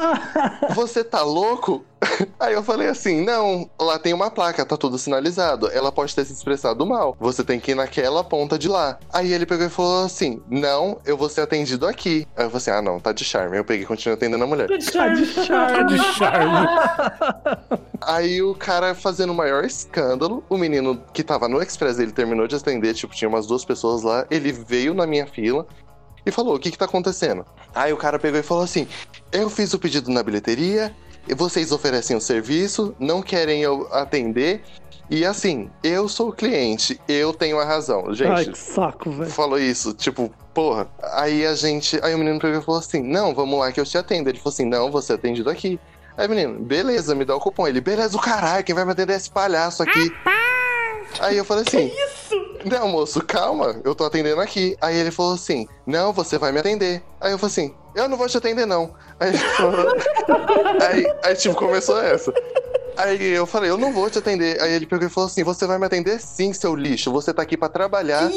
Você 0.75 1.03
tá 1.03 1.23
louco? 1.23 1.85
Aí 2.39 2.55
eu 2.55 2.63
falei 2.63 2.89
assim: 2.89 3.23
Não, 3.23 3.69
lá 3.81 3.99
tem 3.99 4.13
uma 4.13 4.31
placa, 4.31 4.65
tá 4.65 4.77
tudo 4.77 4.99
sinalizado. 4.99 5.71
Ela 5.73 5.91
pode 5.91 6.15
ter 6.15 6.25
se 6.25 6.33
expressado 6.33 6.85
mal. 6.87 7.17
Você 7.19 7.43
tem 7.43 7.59
que 7.59 7.73
ir 7.73 7.75
naquela 7.75 8.23
ponta 8.23 8.59
de 8.59 8.69
lá. 8.69 8.99
Aí 9.13 9.33
ele 9.33 9.47
pegou 9.47 9.67
e 9.67 9.71
falou 9.71 10.05
assim: 10.05 10.41
Não, 10.49 10.99
eu 11.07 11.17
vou 11.17 11.29
ser 11.29 11.41
atendido 11.41 11.87
aqui. 11.87 12.27
Aí 12.37 12.45
eu 12.45 12.51
falei 12.51 12.57
assim: 12.57 12.71
Ah, 12.71 12.83
não, 12.83 13.01
tá 13.01 13.13
de 13.13 13.25
charme. 13.25 13.57
Eu 13.57 13.65
peguei 13.65 13.85
e 13.85 13.87
continuei 13.87 14.17
atendendo 14.17 14.45
a 14.45 14.47
mulher. 14.47 14.69
Tá 14.69 14.77
de 14.77 14.93
charme. 14.93 15.27
Aí 18.03 18.43
o 18.43 18.55
cara 18.55 18.95
fazendo 18.95 19.31
o 19.31 19.35
maior 19.35 19.65
escândalo, 19.65 20.43
o 20.49 20.57
menino 20.57 21.01
que 21.13 21.23
tava 21.23 21.49
no 21.49 21.63
Express, 21.63 21.99
ele 21.99 22.13
terminou 22.13 22.47
de 22.47 22.57
atender, 22.57 22.95
tipo, 22.95 23.15
tinha 23.15 23.29
umas 23.29 23.47
duas 23.47 23.65
pessoas 23.65 24.03
lá, 24.03 24.27
ele 24.31 24.53
veio 24.53 24.95
na 24.95 25.07
minha 25.07 25.27
fila 25.27 25.67
e 26.25 26.31
falou: 26.31 26.55
O 26.55 26.59
que 26.59 26.71
que 26.71 26.79
tá 26.79 26.85
acontecendo? 26.85 27.45
Aí 27.75 27.93
o 27.93 27.97
cara 27.97 28.19
pegou 28.19 28.39
e 28.41 28.43
falou 28.43 28.65
assim: 28.65 28.87
Eu 29.33 29.49
fiz 29.51 29.73
o 29.75 29.79
pedido 29.79 30.11
na 30.11 30.23
bilheteria, 30.23 30.95
e 31.29 31.35
vocês 31.35 31.73
oferecem 31.73 32.17
o 32.17 32.21
serviço, 32.21 32.95
não 32.99 33.23
querem 33.23 33.63
eu 33.63 33.89
atender. 33.93 34.63
E 35.11 35.25
assim, 35.25 35.69
eu 35.83 36.09
sou 36.09 36.29
o 36.29 36.33
cliente, 36.33 37.01
eu 37.09 37.33
tenho 37.33 37.59
a 37.59 37.65
razão. 37.65 38.15
Gente, 38.15 38.31
Ai, 38.31 38.45
que 38.45 38.57
saco, 38.57 39.11
velho. 39.11 39.29
falou 39.29 39.59
isso, 39.59 39.93
tipo, 39.93 40.33
porra. 40.55 40.87
Aí 41.15 41.45
a 41.45 41.55
gente. 41.55 41.99
Aí 42.05 42.15
o 42.15 42.19
menino 42.19 42.39
pegou 42.39 42.61
e 42.61 42.65
falou 42.65 42.79
assim: 42.79 43.03
Não, 43.03 43.35
vamos 43.35 43.59
lá 43.59 43.73
que 43.73 43.81
eu 43.81 43.85
te 43.85 43.99
atendo. 43.99 44.29
Ele 44.29 44.39
falou 44.39 44.53
assim: 44.53 44.67
Não, 44.67 44.91
você 44.91 45.13
é 45.13 45.17
atendido 45.17 45.51
aqui. 45.51 45.81
Aí 46.17 46.27
o 46.27 46.31
menino, 46.31 46.61
beleza, 46.61 47.15
me 47.15 47.25
dá 47.25 47.35
o 47.35 47.41
cupom. 47.41 47.67
Ele, 47.67 47.81
beleza, 47.81 48.17
o 48.17 48.21
caralho, 48.21 48.63
quem 48.63 48.75
vai 48.75 48.85
me 48.85 48.93
atender 48.93 49.15
é 49.15 49.17
esse 49.17 49.31
palhaço 49.31 49.83
aqui. 49.83 50.13
Aí 51.19 51.37
eu 51.37 51.45
falei 51.45 51.65
assim: 51.67 51.93
Não, 52.65 52.89
moço, 52.89 53.21
calma, 53.25 53.81
eu 53.85 53.95
tô 53.95 54.05
atendendo 54.05 54.41
aqui. 54.41 54.77
Aí 54.81 54.97
ele 54.97 55.11
falou 55.11 55.35
assim: 55.35 55.67
Não, 55.87 56.13
você 56.13 56.39
vai 56.39 56.53
me 56.53 56.61
atender. 56.61 57.03
Aí 57.21 57.33
eu 57.33 57.39
falei 57.39 57.53
assim: 57.53 57.75
Eu 57.95 58.09
não 58.09 58.17
vou 58.17 58.29
te 58.29 58.37
atender, 58.37 58.67
não. 58.67 58.95
Aí, 59.19 59.29
ele 59.31 59.39
falou- 59.39 59.93
aí, 60.89 61.13
aí, 61.25 61.35
tipo, 61.35 61.55
começou 61.57 61.99
essa. 62.01 62.33
Aí 62.97 63.33
eu 63.33 63.47
falei, 63.47 63.71
eu 63.71 63.79
não 63.79 63.93
vou 63.95 64.11
te 64.11 64.19
atender. 64.19 64.61
Aí 64.61 64.73
ele 64.75 64.85
pegou 64.87 65.07
e 65.07 65.11
falou 65.11 65.27
assim: 65.29 65.43
Você 65.43 65.67
vai 65.67 65.79
me 65.79 65.87
atender 65.87 66.21
sim, 66.21 66.53
seu 66.53 66.75
lixo. 66.75 67.11
Você 67.13 67.33
tá 67.33 67.41
aqui 67.43 67.57
pra 67.57 67.69
trabalhar. 67.69 68.31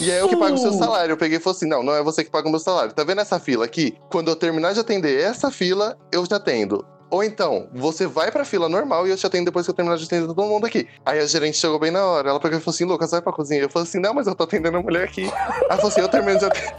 E 0.00 0.10
é 0.10 0.20
eu 0.20 0.28
que 0.28 0.36
pago 0.36 0.54
o 0.54 0.58
seu 0.58 0.72
salário. 0.72 1.12
Eu 1.12 1.16
peguei 1.16 1.38
e 1.38 1.40
falei 1.40 1.56
assim: 1.56 1.66
Não, 1.68 1.82
não 1.82 1.94
é 1.94 2.02
você 2.02 2.24
que 2.24 2.30
paga 2.30 2.48
o 2.48 2.50
meu 2.50 2.58
salário. 2.60 2.92
Tá 2.92 3.04
vendo 3.04 3.20
essa 3.20 3.38
fila 3.38 3.64
aqui? 3.64 3.96
Quando 4.10 4.28
eu 4.28 4.36
terminar 4.36 4.74
de 4.74 4.80
atender 4.80 5.20
essa 5.22 5.50
fila, 5.50 5.96
eu 6.12 6.26
te 6.26 6.34
atendo. 6.34 6.84
Ou 7.10 7.24
então, 7.24 7.68
você 7.72 8.06
vai 8.06 8.30
pra 8.30 8.44
fila 8.44 8.68
normal 8.68 9.06
e 9.06 9.10
eu 9.10 9.16
te 9.16 9.26
atendo 9.26 9.46
depois 9.46 9.64
que 9.66 9.70
eu 9.70 9.74
terminar 9.74 9.96
de 9.96 10.04
atender 10.04 10.26
todo 10.26 10.42
mundo 10.42 10.66
aqui. 10.66 10.86
Aí 11.06 11.18
a 11.18 11.26
gerente 11.26 11.56
chegou 11.56 11.78
bem 11.78 11.90
na 11.90 12.04
hora. 12.04 12.28
Ela 12.30 12.40
pegou 12.40 12.58
e 12.58 12.60
falou 12.60 12.74
assim: 12.74 12.84
Lucas, 12.84 13.10
vai 13.10 13.22
pra 13.22 13.32
cozinha. 13.32 13.62
Eu 13.62 13.70
falei 13.70 13.88
assim: 13.88 13.98
Não, 13.98 14.12
mas 14.12 14.26
eu 14.26 14.34
tô 14.34 14.44
atendendo 14.44 14.76
a 14.76 14.82
mulher 14.82 15.04
aqui. 15.04 15.24
Ela 15.62 15.76
falou 15.76 15.88
assim: 15.88 16.00
Eu 16.02 16.08
termino 16.08 16.38
de 16.38 16.44
atender. 16.44 16.74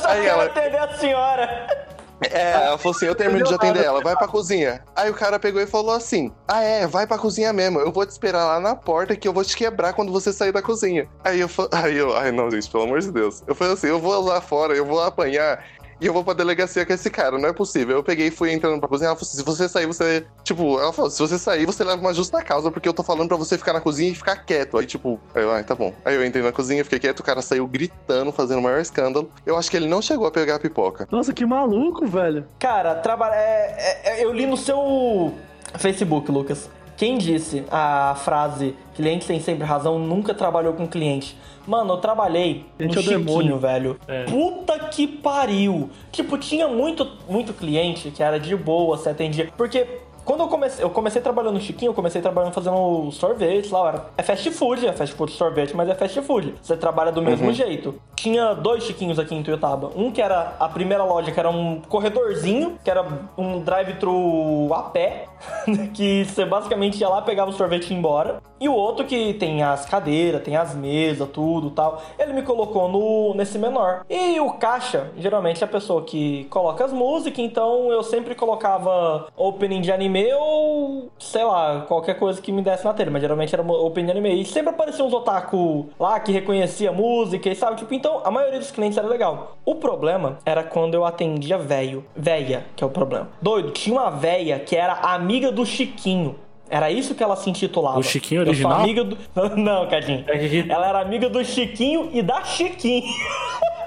Só 0.00 0.08
Aí 0.08 0.20
quero 0.22 0.26
ela- 0.40 0.44
atender 0.44 0.78
a 0.78 0.98
senhora. 0.98 1.84
É, 2.30 2.52
ela 2.52 2.78
falou 2.78 2.96
assim: 2.96 3.06
eu 3.06 3.14
termino 3.14 3.44
de 3.44 3.52
atender 3.54 3.84
ela, 3.84 4.00
vai 4.00 4.16
pra 4.16 4.26
cozinha. 4.28 4.82
Aí 4.96 5.10
o 5.10 5.14
cara 5.14 5.38
pegou 5.38 5.60
e 5.60 5.66
falou 5.66 5.94
assim: 5.94 6.32
Ah, 6.48 6.62
é, 6.62 6.86
vai 6.86 7.06
pra 7.06 7.18
cozinha 7.18 7.52
mesmo. 7.52 7.80
Eu 7.80 7.92
vou 7.92 8.06
te 8.06 8.10
esperar 8.10 8.44
lá 8.46 8.60
na 8.60 8.74
porta 8.74 9.16
que 9.16 9.26
eu 9.28 9.32
vou 9.32 9.44
te 9.44 9.54
quebrar 9.56 9.92
quando 9.92 10.12
você 10.12 10.32
sair 10.32 10.52
da 10.52 10.62
cozinha. 10.62 11.06
Aí 11.24 11.40
eu 11.40 11.48
falei, 11.48 11.70
aí 11.74 11.96
eu, 11.96 12.16
ai 12.16 12.30
não, 12.30 12.50
gente, 12.50 12.70
pelo 12.70 12.84
amor 12.84 13.00
de 13.00 13.10
Deus. 13.12 13.42
Eu 13.46 13.54
falei 13.54 13.74
assim: 13.74 13.88
eu 13.88 13.98
vou 13.98 14.18
lá 14.24 14.40
fora, 14.40 14.74
eu 14.74 14.86
vou 14.86 15.02
apanhar. 15.02 15.62
E 16.04 16.06
eu 16.06 16.12
vou 16.12 16.22
pra 16.22 16.34
delegacia 16.34 16.84
com 16.84 16.92
esse 16.92 17.08
cara, 17.08 17.38
não 17.38 17.48
é 17.48 17.52
possível. 17.54 17.96
Eu 17.96 18.02
peguei 18.04 18.26
e 18.26 18.30
fui 18.30 18.52
entrando 18.52 18.78
pra 18.78 18.86
cozinha. 18.86 19.08
Ela 19.08 19.16
falou 19.16 19.26
assim: 19.26 19.38
se 19.38 19.42
você 19.42 19.66
sair, 19.66 19.86
você. 19.86 20.26
Tipo, 20.42 20.78
ela 20.78 20.92
falou: 20.92 21.10
se 21.10 21.18
você 21.18 21.38
sair, 21.38 21.64
você 21.64 21.82
leva 21.82 21.98
uma 21.98 22.12
justa 22.12 22.42
causa, 22.42 22.70
porque 22.70 22.86
eu 22.86 22.92
tô 22.92 23.02
falando 23.02 23.26
pra 23.28 23.38
você 23.38 23.56
ficar 23.56 23.72
na 23.72 23.80
cozinha 23.80 24.12
e 24.12 24.14
ficar 24.14 24.36
quieto. 24.36 24.76
Aí, 24.76 24.84
tipo, 24.84 25.18
aí 25.34 25.42
eu, 25.42 25.50
ai, 25.50 25.64
tá 25.64 25.74
bom. 25.74 25.94
Aí 26.04 26.14
eu 26.14 26.22
entrei 26.22 26.44
na 26.44 26.52
cozinha, 26.52 26.84
fiquei 26.84 26.98
quieto, 26.98 27.20
o 27.20 27.22
cara 27.22 27.40
saiu 27.40 27.66
gritando, 27.66 28.30
fazendo 28.32 28.58
o 28.58 28.62
maior 28.62 28.80
escândalo. 28.82 29.30
Eu 29.46 29.56
acho 29.56 29.70
que 29.70 29.78
ele 29.78 29.88
não 29.88 30.02
chegou 30.02 30.26
a 30.26 30.30
pegar 30.30 30.56
a 30.56 30.60
pipoca. 30.60 31.08
Nossa, 31.10 31.32
que 31.32 31.46
maluco, 31.46 32.06
velho. 32.06 32.46
Cara, 32.58 32.96
trabalhar. 32.96 33.36
É, 33.36 34.00
é- 34.04 34.24
eu 34.26 34.30
li 34.30 34.44
no 34.44 34.58
seu 34.58 35.32
Facebook, 35.78 36.30
Lucas. 36.30 36.68
Quem 36.98 37.16
disse 37.16 37.64
a 37.70 38.14
frase 38.14 38.76
cliente 38.94 39.26
tem 39.26 39.40
sempre 39.40 39.64
razão 39.64 39.98
nunca 39.98 40.34
trabalhou 40.34 40.74
com 40.74 40.86
cliente? 40.86 41.36
Mano, 41.66 41.94
eu 41.94 41.96
trabalhei 41.98 42.66
Cliente 42.76 42.94
no 42.96 43.00
é 43.00 43.00
o 43.00 43.02
Chiquinho, 43.02 43.24
demônio. 43.24 43.58
velho. 43.58 44.00
Puta 44.28 44.78
que 44.78 45.06
pariu. 45.06 45.90
Tipo, 46.12 46.36
tinha 46.38 46.68
muito, 46.68 47.06
muito 47.28 47.52
cliente 47.52 48.10
que 48.10 48.22
era 48.22 48.38
de 48.38 48.54
boa, 48.56 48.96
você 48.96 49.10
atendia. 49.10 49.50
Porque 49.56 49.86
quando 50.24 50.40
eu 50.40 50.48
comecei, 50.48 50.82
eu 50.82 50.88
comecei 50.88 51.20
trabalhando 51.20 51.54
no 51.54 51.60
Chiquinho, 51.60 51.90
eu 51.90 51.94
comecei 51.94 52.20
trabalhando 52.22 52.52
fazendo 52.52 53.10
sorvete 53.12 53.70
lá. 53.70 53.88
Era, 53.88 54.06
é 54.16 54.22
fast 54.22 54.50
food, 54.52 54.86
é 54.86 54.92
fast 54.92 55.14
food 55.14 55.32
sorvete, 55.32 55.76
mas 55.76 55.88
é 55.88 55.94
fast 55.94 56.20
food. 56.22 56.54
Você 56.62 56.76
trabalha 56.76 57.12
do 57.12 57.20
mesmo 57.20 57.52
jeito. 57.52 57.94
Tinha 58.16 58.54
dois 58.54 58.84
Chiquinhos 58.84 59.18
aqui 59.18 59.34
em 59.34 59.42
Tuiutaba. 59.42 59.90
Um 59.94 60.10
que 60.10 60.22
era 60.22 60.54
a 60.58 60.68
primeira 60.68 61.04
loja, 61.04 61.30
que 61.30 61.38
era 61.38 61.50
um 61.50 61.80
corredorzinho, 61.88 62.78
que 62.82 62.90
era 62.90 63.06
um 63.36 63.60
drive-thru 63.60 64.72
a 64.72 64.82
pé, 64.84 65.26
que 65.92 66.24
você 66.24 66.44
basicamente 66.44 67.00
ia 67.00 67.08
lá, 67.08 67.22
pegava 67.22 67.50
o 67.50 67.54
sorvete 67.54 67.88
e 67.88 67.92
ia 67.92 67.98
embora. 67.98 68.42
E 68.60 68.68
o 68.68 68.72
outro 68.72 69.04
que 69.04 69.34
tem 69.34 69.62
as 69.62 69.84
cadeiras, 69.84 70.42
tem 70.42 70.56
as 70.56 70.74
mesas, 70.74 71.28
tudo 71.28 71.70
tal. 71.70 72.00
Ele 72.18 72.32
me 72.32 72.42
colocou 72.42 72.88
no 72.88 73.34
nesse 73.34 73.58
menor. 73.58 74.04
E 74.08 74.40
o 74.40 74.52
caixa, 74.52 75.10
geralmente 75.18 75.62
é 75.62 75.66
a 75.66 75.68
pessoa 75.68 76.02
que 76.02 76.44
coloca 76.44 76.84
as 76.84 76.92
músicas, 76.92 77.44
então 77.44 77.92
eu 77.92 78.02
sempre 78.02 78.34
colocava 78.34 79.26
opening 79.36 79.80
de 79.80 79.92
anime 79.92 80.32
ou, 80.34 81.10
sei 81.18 81.44
lá, 81.44 81.82
qualquer 81.82 82.18
coisa 82.18 82.40
que 82.40 82.52
me 82.52 82.62
desse 82.62 82.84
na 82.84 82.94
telha, 82.94 83.10
mas 83.10 83.20
geralmente 83.20 83.54
era 83.54 83.62
opening 83.62 84.06
de 84.06 84.12
anime. 84.12 84.40
E 84.40 84.44
sempre 84.44 84.70
aparecia 84.70 85.04
uns 85.04 85.12
otaku 85.12 85.88
lá 85.98 86.18
que 86.20 86.32
reconhecia 86.32 86.92
música 86.92 87.50
e 87.50 87.54
sabe, 87.54 87.76
tipo, 87.76 87.92
então 87.92 88.22
a 88.24 88.30
maioria 88.30 88.58
dos 88.58 88.70
clientes 88.70 88.96
era 88.96 89.06
legal. 89.06 89.56
O 89.64 89.74
problema 89.74 90.38
era 90.46 90.62
quando 90.62 90.94
eu 90.94 91.04
atendia 91.04 91.58
velho, 91.58 92.04
véia, 92.14 92.64
que 92.76 92.84
é 92.84 92.86
o 92.86 92.90
problema. 92.90 93.28
Doido, 93.42 93.72
tinha 93.72 93.98
uma 93.98 94.10
véia 94.10 94.58
que 94.58 94.76
era 94.76 94.94
amiga 94.94 95.33
do 95.52 95.64
Chiquinho. 95.66 96.36
Era 96.68 96.90
isso 96.90 97.14
que 97.14 97.22
ela 97.22 97.36
se 97.36 97.48
intitulava. 97.50 97.98
O 97.98 98.02
Chiquinho 98.02 98.40
Eu 98.40 98.46
sou 98.46 98.50
original? 98.52 98.80
amiga 98.80 99.04
do... 99.04 99.16
Não, 99.56 99.86
Cadinho. 99.88 100.24
Ela 100.68 100.88
era 100.88 101.00
amiga 101.00 101.28
do 101.28 101.44
Chiquinho 101.44 102.08
e 102.12 102.22
da 102.22 102.42
Chiquinho. 102.42 103.04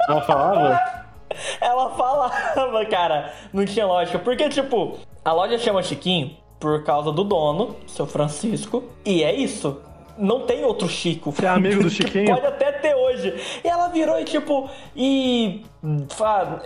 Ela 0.07 0.21
falava? 0.25 0.79
Ela 1.59 1.89
falava, 1.91 2.85
cara, 2.85 3.33
não 3.51 3.65
tinha 3.65 3.85
lógica. 3.85 4.17
Porque, 4.19 4.47
tipo, 4.49 4.97
A 5.25 5.33
loja 5.33 5.57
chama 5.57 5.81
Chiquinho 5.83 6.31
por 6.59 6.83
causa 6.83 7.11
do 7.11 7.23
dono, 7.23 7.75
seu 7.85 8.07
Francisco, 8.07 8.83
e 9.05 9.23
é 9.23 9.33
isso. 9.33 9.79
Não 10.17 10.41
tem 10.41 10.63
outro 10.63 10.87
Chico. 10.87 11.31
Você 11.31 11.45
é 11.45 11.49
amigo 11.49 11.83
do 11.83 11.89
Chiquinho? 11.91 12.33
Pode 12.33 12.45
até 12.45 12.71
ter 12.71 12.95
hoje. 12.95 13.33
E 13.63 13.67
ela 13.67 13.87
virou 13.89 14.19
e 14.19 14.23
tipo. 14.23 14.69
E. 14.95 15.63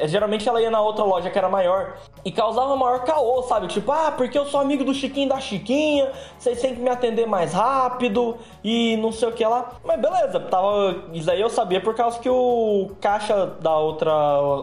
Geralmente 0.06 0.48
ela 0.48 0.62
ia 0.62 0.72
na 0.72 0.82
outra 0.82 1.04
loja 1.04 1.30
que 1.30 1.38
era 1.38 1.50
maior 1.50 1.96
e 2.24 2.32
causava 2.32 2.76
maior 2.76 3.04
caô, 3.04 3.44
sabe? 3.44 3.68
Tipo, 3.68 3.92
ah, 3.92 4.12
porque 4.12 4.38
eu 4.38 4.46
sou 4.46 4.60
amigo 4.60 4.84
do 4.84 4.94
Chiquinho 4.94 5.30
da 5.30 5.40
Chiquinha, 5.40 6.12
vocês 6.40 6.62
têm 6.62 6.74
que 6.74 6.82
me 6.82 6.90
atender 6.90 7.28
mais 7.28 7.54
rápido 7.54 8.38
e 8.64 8.98
não 8.98 9.12
sei 9.12 9.30
o 9.30 9.32
que 9.32 9.46
lá. 9.46 9.74
Mas 9.84 10.00
beleza, 10.00 10.40
tava. 10.40 11.04
Isso 11.14 11.30
aí 11.30 11.42
eu 11.42 11.50
sabia 11.50 11.82
por 11.82 11.94
causa 11.94 12.20
que 12.20 12.30
o 12.30 12.92
caixa 13.02 13.48
da 13.60 13.76
outra, 13.78 14.12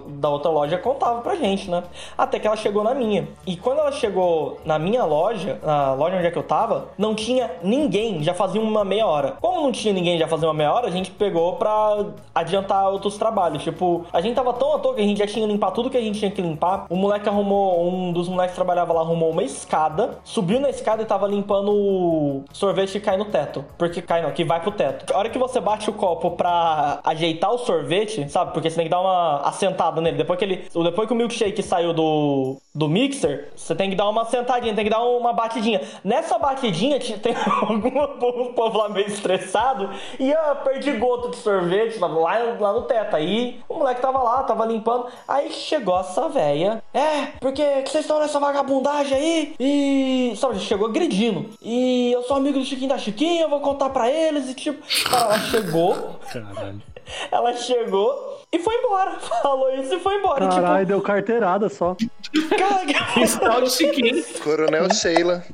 da 0.08 0.28
outra 0.28 0.50
loja 0.50 0.78
contava 0.78 1.20
pra 1.20 1.36
gente, 1.36 1.70
né? 1.70 1.84
Até 2.16 2.38
que 2.38 2.46
ela 2.46 2.56
chegou 2.56 2.82
na 2.82 2.94
minha. 2.94 3.28
E 3.46 3.56
quando 3.56 3.80
ela 3.80 3.92
chegou 3.92 4.58
na 4.64 4.78
minha 4.78 5.04
loja, 5.04 5.60
na 5.62 5.92
loja 5.92 6.16
onde 6.16 6.26
é 6.26 6.30
que 6.30 6.38
eu 6.38 6.42
tava, 6.42 6.88
não 6.96 7.14
tinha 7.14 7.50
ninguém, 7.62 8.22
já 8.22 8.34
fazia 8.34 8.60
uma 8.60 8.77
meia 8.84 9.06
hora. 9.06 9.36
Como 9.40 9.60
não 9.62 9.72
tinha 9.72 9.92
ninguém, 9.92 10.18
já 10.18 10.28
fazia 10.28 10.48
uma 10.48 10.54
meia 10.54 10.72
hora, 10.72 10.88
a 10.88 10.90
gente 10.90 11.10
pegou 11.10 11.54
pra 11.56 12.06
adiantar 12.34 12.90
outros 12.90 13.16
trabalhos. 13.16 13.62
Tipo, 13.62 14.04
a 14.12 14.20
gente 14.20 14.34
tava 14.34 14.52
tão 14.52 14.74
à 14.74 14.78
toa 14.78 14.94
que 14.94 15.00
a 15.00 15.04
gente 15.04 15.18
já 15.18 15.26
tinha 15.26 15.46
que 15.46 15.52
limpar 15.52 15.70
tudo 15.70 15.90
que 15.90 15.96
a 15.96 16.00
gente 16.00 16.18
tinha 16.18 16.30
que 16.30 16.42
limpar. 16.42 16.86
O 16.88 16.96
moleque 16.96 17.28
arrumou, 17.28 17.88
um 17.88 18.12
dos 18.12 18.28
moleques 18.28 18.52
que 18.52 18.56
trabalhava 18.56 18.92
lá 18.92 19.00
arrumou 19.00 19.30
uma 19.30 19.42
escada, 19.42 20.18
subiu 20.24 20.60
na 20.60 20.70
escada 20.70 21.02
e 21.02 21.06
tava 21.06 21.26
limpando 21.26 21.72
o 21.72 22.44
sorvete 22.52 22.92
que 22.92 23.00
cai 23.00 23.16
no 23.16 23.26
teto. 23.26 23.64
Porque 23.76 24.02
cai 24.02 24.22
não, 24.22 24.30
que 24.30 24.44
vai 24.44 24.60
pro 24.60 24.72
teto. 24.72 25.12
A 25.12 25.18
hora 25.18 25.30
que 25.30 25.38
você 25.38 25.60
bate 25.60 25.90
o 25.90 25.92
copo 25.92 26.32
pra 26.32 27.00
ajeitar 27.04 27.52
o 27.52 27.58
sorvete, 27.58 28.28
sabe? 28.28 28.52
Porque 28.52 28.70
você 28.70 28.76
tem 28.76 28.86
que 28.86 28.90
dar 28.90 29.00
uma 29.00 29.40
assentada 29.42 30.00
nele. 30.00 30.16
Depois 30.16 30.38
que 30.38 30.44
ele. 30.44 30.64
Depois 30.72 31.06
que 31.06 31.12
o 31.12 31.16
milkshake 31.16 31.62
saiu 31.62 31.92
do, 31.92 32.56
do 32.74 32.88
mixer, 32.88 33.50
você 33.54 33.74
tem 33.74 33.90
que 33.90 33.96
dar 33.96 34.08
uma 34.08 34.24
sentadinha, 34.24 34.74
tem 34.74 34.84
que 34.84 34.90
dar 34.90 35.02
uma 35.02 35.32
batidinha. 35.32 35.80
Nessa 36.04 36.38
batidinha 36.38 36.98
tem 37.20 37.34
algum 37.62 38.52
povo 38.68 38.78
lá 38.78 38.88
meio 38.88 39.06
estressado 39.06 39.90
e 40.18 40.30
eu 40.30 40.56
perdi 40.64 40.92
gota 40.92 41.30
de 41.30 41.36
sorvete 41.36 41.98
lá, 41.98 42.06
lá 42.08 42.72
no 42.72 42.82
teto. 42.82 43.16
Aí 43.16 43.60
o 43.68 43.74
moleque 43.74 44.00
tava 44.00 44.22
lá, 44.22 44.42
tava 44.42 44.66
limpando. 44.66 45.06
Aí 45.26 45.50
chegou 45.50 45.98
essa 45.98 46.28
véia. 46.28 46.82
É, 46.92 47.26
porque 47.40 47.62
que 47.82 47.90
vocês 47.90 48.04
estão 48.04 48.20
nessa 48.20 48.38
vagabundagem 48.38 49.16
aí? 49.16 49.54
E. 49.58 50.34
Sabe, 50.36 50.58
chegou 50.60 50.88
agredindo. 50.88 51.50
E 51.62 52.12
eu 52.12 52.22
sou 52.22 52.36
amigo 52.36 52.58
do 52.58 52.64
Chiquinho 52.64 52.88
da 52.88 52.98
Chiquinha, 52.98 53.42
eu 53.42 53.48
vou 53.48 53.60
contar 53.60 53.90
pra 53.90 54.10
eles. 54.10 54.50
E 54.50 54.54
tipo, 54.54 54.82
ela 55.12 55.38
chegou. 55.38 56.18
Caralho. 56.32 56.82
Ela 57.32 57.54
chegou 57.54 58.40
e 58.52 58.58
foi 58.58 58.74
embora. 58.76 59.12
Falou 59.42 59.70
isso 59.74 59.94
e 59.94 60.00
foi 60.00 60.16
embora. 60.16 60.44
E, 60.44 60.48
Caralho, 60.48 60.86
deu 60.86 61.00
carteirada 61.00 61.68
só. 61.68 61.94
tipo, 61.94 62.48
cara, 62.56 62.84
que- 62.86 62.98
Esse 63.20 63.38
tal 63.40 63.62
de 63.62 63.70
Chiquinho. 63.70 64.24
Coronel 64.42 64.92
Sheila. 64.92 65.44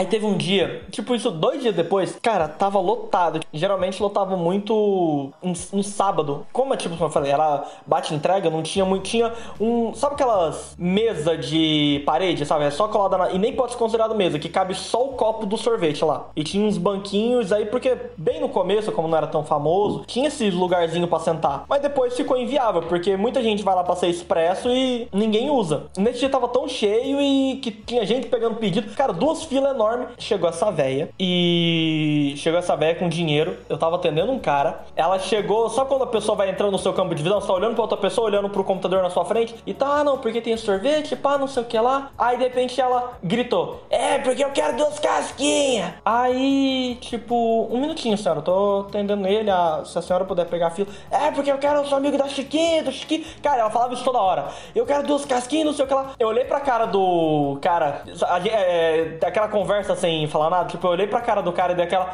Aí 0.00 0.06
teve 0.06 0.24
um 0.24 0.34
dia, 0.34 0.82
tipo 0.90 1.14
isso, 1.14 1.30
dois 1.30 1.60
dias 1.60 1.74
depois, 1.74 2.18
cara, 2.22 2.48
tava 2.48 2.80
lotado. 2.80 3.40
Geralmente 3.52 4.02
lotava 4.02 4.34
muito 4.34 5.30
no, 5.42 5.82
sábado. 5.82 6.46
Como, 6.54 6.74
tipo, 6.74 6.96
como 6.96 7.08
eu 7.08 7.12
falei, 7.12 7.30
era 7.30 7.66
bate 7.86 8.14
entrega, 8.14 8.48
não 8.48 8.62
tinha 8.62 8.82
muito. 8.82 9.02
Tinha 9.02 9.30
um. 9.60 9.92
Sabe 9.92 10.14
aquelas 10.14 10.74
mesa 10.78 11.36
de 11.36 12.02
parede, 12.06 12.46
sabe? 12.46 12.64
É 12.64 12.70
só 12.70 12.88
colada 12.88 13.18
na. 13.18 13.30
E 13.32 13.38
nem 13.38 13.52
pode 13.52 13.72
ser 13.72 13.78
considerado 13.78 14.14
mesa, 14.14 14.38
que 14.38 14.48
cabe 14.48 14.74
só 14.74 15.04
o 15.04 15.08
copo 15.08 15.44
do 15.44 15.58
sorvete 15.58 16.02
lá. 16.02 16.30
E 16.34 16.44
tinha 16.44 16.66
uns 16.66 16.78
banquinhos 16.78 17.52
aí, 17.52 17.66
porque 17.66 17.94
bem 18.16 18.40
no 18.40 18.48
começo, 18.48 18.90
como 18.92 19.06
não 19.06 19.18
era 19.18 19.26
tão 19.26 19.44
famoso, 19.44 20.04
tinha 20.06 20.28
esses 20.28 20.54
lugarzinho 20.54 21.08
pra 21.08 21.18
sentar. 21.18 21.66
Mas 21.68 21.82
depois 21.82 22.16
ficou 22.16 22.38
inviável, 22.38 22.80
porque 22.84 23.18
muita 23.18 23.42
gente 23.42 23.62
vai 23.62 23.74
lá 23.74 23.84
pra 23.84 23.96
ser 23.96 24.06
expresso 24.06 24.70
e 24.70 25.08
ninguém 25.12 25.50
usa. 25.50 25.88
Nesse 25.98 26.20
dia 26.20 26.30
tava 26.30 26.48
tão 26.48 26.66
cheio 26.66 27.20
e 27.20 27.56
que 27.56 27.70
tinha 27.70 28.06
gente 28.06 28.28
pegando 28.28 28.54
pedido. 28.54 28.94
Cara, 28.94 29.12
duas 29.12 29.44
filas 29.44 29.74
enormes. 29.74 29.89
Chegou 30.18 30.48
essa 30.48 30.70
véia 30.70 31.08
e. 31.18 32.34
Chegou 32.36 32.58
essa 32.58 32.76
véia 32.76 32.94
com 32.94 33.08
dinheiro. 33.08 33.56
Eu 33.68 33.78
tava 33.78 33.96
atendendo 33.96 34.30
um 34.32 34.38
cara. 34.38 34.80
Ela 34.96 35.18
chegou. 35.18 35.68
Sabe 35.70 35.88
quando 35.88 36.04
a 36.04 36.06
pessoa 36.06 36.36
vai 36.36 36.50
entrando 36.50 36.72
no 36.72 36.78
seu 36.78 36.92
campo 36.92 37.14
de 37.14 37.22
visão? 37.22 37.40
Você 37.40 37.46
tá 37.46 37.52
olhando 37.54 37.74
pra 37.74 37.82
outra 37.82 37.96
pessoa, 37.98 38.26
olhando 38.26 38.48
pro 38.48 38.64
computador 38.64 39.02
na 39.02 39.10
sua 39.10 39.24
frente? 39.24 39.54
E 39.66 39.74
tá, 39.74 39.86
ah, 40.00 40.04
não, 40.04 40.18
porque 40.18 40.40
tem 40.40 40.56
sorvete, 40.56 41.16
pá, 41.16 41.36
não 41.38 41.46
sei 41.46 41.62
o 41.62 41.66
que 41.66 41.78
lá. 41.78 42.10
Aí 42.18 42.36
de 42.36 42.44
repente 42.44 42.80
ela 42.80 43.12
gritou: 43.22 43.82
É, 43.90 44.18
porque 44.18 44.44
eu 44.44 44.50
quero 44.50 44.76
duas 44.76 44.98
casquinhas. 44.98 45.92
Aí, 46.04 46.96
tipo, 47.00 47.68
um 47.70 47.80
minutinho, 47.80 48.16
senhora. 48.16 48.40
Eu 48.40 48.44
tô 48.44 48.80
atendendo 48.88 49.26
ele. 49.26 49.50
a- 49.50 49.82
se 49.84 49.98
a 49.98 50.02
senhora 50.02 50.24
puder 50.24 50.46
pegar 50.46 50.68
a 50.68 50.70
fila. 50.70 50.88
É, 51.10 51.30
porque 51.30 51.50
eu 51.50 51.58
quero 51.58 51.86
ser 51.88 51.94
amigo 51.94 52.16
da 52.16 52.28
Chiquinha, 52.28 52.82
do 52.82 52.92
Chiquinho. 52.92 53.24
Cara, 53.42 53.60
ela 53.62 53.70
falava 53.70 53.94
isso 53.94 54.04
toda 54.04 54.18
hora. 54.20 54.48
Eu 54.74 54.84
quero 54.86 55.06
duas 55.06 55.24
casquinhas, 55.24 55.66
não 55.66 55.72
sei 55.72 55.84
o 55.84 55.88
que 55.88 55.94
lá. 55.94 56.10
Eu 56.18 56.28
olhei 56.28 56.44
pra 56.44 56.60
cara 56.60 56.86
do 56.86 57.58
cara. 57.60 58.02
a 58.28 58.40
gente- 58.40 58.50
É, 58.54 59.18
aquela 59.24 59.48
conversa 59.48 59.69
sem 59.96 60.26
falar 60.28 60.50
nada. 60.50 60.68
Tipo, 60.68 60.86
eu 60.86 60.90
olhei 60.92 61.06
pra 61.06 61.20
cara 61.20 61.42
do 61.42 61.52
cara 61.52 61.72
e 61.72 61.76
dei 61.76 61.84
aquela. 61.84 62.10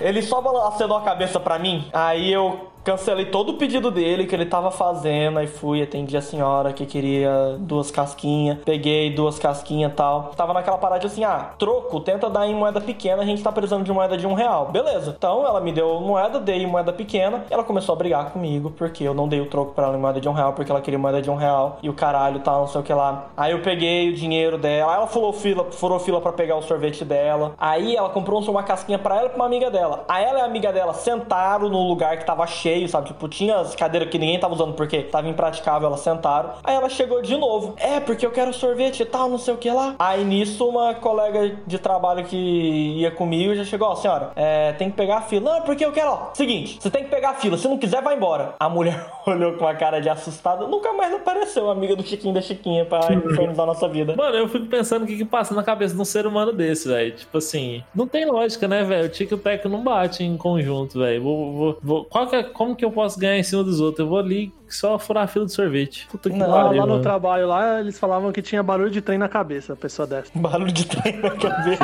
Ele 0.00 0.22
só 0.22 0.40
acenou 0.68 0.96
a 0.96 1.02
cabeça 1.02 1.38
pra 1.38 1.58
mim. 1.58 1.88
Aí 1.92 2.32
eu 2.32 2.69
cancelei 2.84 3.26
todo 3.26 3.52
o 3.52 3.54
pedido 3.54 3.90
dele 3.90 4.26
que 4.26 4.34
ele 4.34 4.46
tava 4.46 4.70
fazendo. 4.70 5.38
Aí 5.38 5.46
fui, 5.46 5.82
atendi 5.82 6.16
a 6.16 6.20
senhora 6.20 6.72
que 6.72 6.86
queria 6.86 7.56
duas 7.58 7.90
casquinhas. 7.90 8.58
Peguei 8.64 9.10
duas 9.10 9.38
casquinhas 9.38 9.92
e 9.92 9.94
tal. 9.94 10.32
Tava 10.36 10.52
naquela 10.52 10.78
parada 10.78 11.06
assim: 11.06 11.24
ah, 11.24 11.50
troco, 11.58 12.00
tenta 12.00 12.28
dar 12.28 12.46
em 12.46 12.54
moeda 12.54 12.80
pequena. 12.80 13.22
A 13.22 13.26
gente 13.26 13.42
tá 13.42 13.52
precisando 13.52 13.84
de 13.84 13.92
moeda 13.92 14.16
de 14.16 14.26
um 14.26 14.34
real. 14.34 14.66
Beleza. 14.66 15.14
Então 15.16 15.46
ela 15.46 15.60
me 15.60 15.72
deu 15.72 16.00
moeda, 16.00 16.38
dei 16.38 16.66
moeda 16.66 16.92
pequena. 16.92 17.44
Ela 17.50 17.64
começou 17.64 17.94
a 17.94 17.96
brigar 17.96 18.30
comigo 18.30 18.70
porque 18.70 19.04
eu 19.04 19.14
não 19.14 19.28
dei 19.28 19.40
o 19.40 19.46
troco 19.46 19.72
pra 19.72 19.86
ela 19.86 19.96
em 19.96 20.00
moeda 20.00 20.20
de 20.20 20.28
um 20.28 20.32
real. 20.32 20.52
Porque 20.52 20.70
ela 20.70 20.80
queria 20.80 20.98
moeda 20.98 21.22
de 21.22 21.30
um 21.30 21.36
real. 21.36 21.78
E 21.82 21.88
o 21.88 21.94
caralho 21.94 22.40
tal, 22.40 22.60
não 22.60 22.68
sei 22.68 22.80
o 22.80 22.84
que 22.84 22.92
lá. 22.92 23.28
Aí 23.36 23.52
eu 23.52 23.62
peguei 23.62 24.10
o 24.10 24.14
dinheiro 24.14 24.58
dela. 24.58 24.92
Aí 24.92 24.96
ela 24.98 25.06
furou 25.06 25.32
fila, 25.32 25.66
furou 25.70 25.98
fila 25.98 26.20
pra 26.20 26.32
pegar 26.32 26.56
o 26.56 26.62
sorvete 26.62 27.04
dela. 27.04 27.52
Aí 27.58 27.96
ela 27.96 28.08
comprou 28.08 28.40
uma 28.48 28.62
casquinha 28.62 28.98
pra 28.98 29.16
ela 29.16 29.26
e 29.26 29.28
pra 29.28 29.36
uma 29.36 29.46
amiga 29.46 29.70
dela. 29.70 30.04
Aí 30.08 30.24
ela 30.24 30.38
e 30.38 30.42
a 30.42 30.44
amiga 30.44 30.72
dela 30.72 30.94
sentaram 30.94 31.68
no 31.68 31.86
lugar 31.86 32.16
que 32.16 32.24
tava 32.24 32.46
cheio, 32.46 32.69
sabe? 32.88 33.08
Tipo, 33.08 33.28
tinha 33.28 33.56
as 33.58 33.74
cadeiras 33.74 34.08
que 34.10 34.18
ninguém 34.18 34.38
tava 34.38 34.54
usando 34.54 34.74
porque 34.74 35.02
tava 35.02 35.28
impraticável, 35.28 35.88
elas 35.88 36.00
sentaram. 36.00 36.52
Aí 36.64 36.74
ela 36.74 36.88
chegou 36.88 37.20
de 37.22 37.36
novo. 37.36 37.74
É, 37.78 38.00
porque 38.00 38.24
eu 38.24 38.30
quero 38.30 38.52
sorvete 38.52 39.00
e 39.00 39.04
tal, 39.06 39.28
não 39.28 39.38
sei 39.38 39.54
o 39.54 39.56
que 39.56 39.70
lá. 39.70 39.94
Aí 39.98 40.24
nisso, 40.24 40.66
uma 40.68 40.94
colega 40.94 41.56
de 41.66 41.78
trabalho 41.78 42.24
que 42.24 42.36
ia 42.36 43.10
comigo 43.10 43.54
já 43.54 43.64
chegou, 43.64 43.88
ó, 43.88 43.94
senhora, 43.94 44.30
é, 44.36 44.72
tem 44.72 44.90
que 44.90 44.96
pegar 44.96 45.18
a 45.18 45.20
fila. 45.22 45.52
Não, 45.54 45.62
porque 45.62 45.84
eu 45.84 45.92
quero, 45.92 46.10
ó, 46.10 46.30
seguinte, 46.34 46.78
você 46.80 46.90
tem 46.90 47.04
que 47.04 47.10
pegar 47.10 47.30
a 47.30 47.34
fila, 47.34 47.56
se 47.56 47.68
não 47.68 47.78
quiser, 47.78 48.02
vai 48.02 48.16
embora. 48.16 48.54
A 48.58 48.68
mulher 48.68 49.06
olhou 49.26 49.54
com 49.54 49.64
uma 49.64 49.74
cara 49.74 50.00
de 50.00 50.08
assustada, 50.08 50.66
nunca 50.66 50.92
mais 50.92 51.12
apareceu, 51.14 51.70
amiga 51.70 51.96
do 51.96 52.02
Chiquinho 52.02 52.34
da 52.34 52.40
Chiquinha 52.40 52.84
pra 52.84 53.12
infernizar 53.12 53.64
a 53.64 53.66
nossa 53.66 53.88
vida. 53.88 54.14
Mano, 54.16 54.36
eu 54.36 54.48
fico 54.48 54.66
pensando 54.66 55.04
o 55.04 55.06
que 55.06 55.16
que 55.16 55.24
passa 55.24 55.54
na 55.54 55.62
cabeça 55.62 55.94
de 55.94 56.00
um 56.00 56.04
ser 56.04 56.26
humano 56.26 56.52
desse, 56.52 56.88
velho. 56.88 57.12
Tipo 57.14 57.38
assim, 57.38 57.82
não 57.94 58.06
tem 58.06 58.24
lógica, 58.24 58.66
né, 58.68 58.82
velho? 58.84 59.06
O 59.06 59.08
Tic 59.08 59.30
e 59.30 59.34
o 59.34 59.38
Teco 59.38 59.68
não 59.68 59.82
bate 59.82 60.22
em 60.24 60.36
conjunto, 60.36 60.98
velho. 60.98 61.22
Vou, 61.22 61.52
vou, 61.52 61.78
vou- 61.82 62.04
qual 62.04 62.26
que 62.26 62.36
é- 62.36 62.42
como 62.60 62.76
que 62.76 62.84
eu 62.84 62.92
posso 62.92 63.18
ganhar 63.18 63.38
em 63.38 63.42
cima 63.42 63.64
dos 63.64 63.80
outros? 63.80 64.00
Eu 64.00 64.06
vou 64.06 64.18
ali 64.18 64.52
só 64.68 64.98
furar 64.98 65.24
a 65.24 65.26
fila 65.26 65.46
de 65.46 65.52
sorvete. 65.52 66.06
Puta 66.10 66.28
que 66.28 66.36
Não, 66.36 66.46
Lá, 66.50 66.64
pariu, 66.64 66.80
lá 66.80 66.84
no 66.86 66.90
mano. 66.92 67.02
trabalho, 67.02 67.48
lá 67.48 67.80
eles 67.80 67.98
falavam 67.98 68.30
que 68.32 68.42
tinha 68.42 68.62
barulho 68.62 68.90
de 68.90 69.00
trem 69.00 69.16
na 69.16 69.30
cabeça, 69.30 69.72
a 69.72 69.76
pessoa 69.76 70.06
dessa. 70.06 70.30
Barulho 70.38 70.70
de 70.70 70.86
trem 70.86 71.16
na 71.22 71.30
cabeça. 71.30 71.82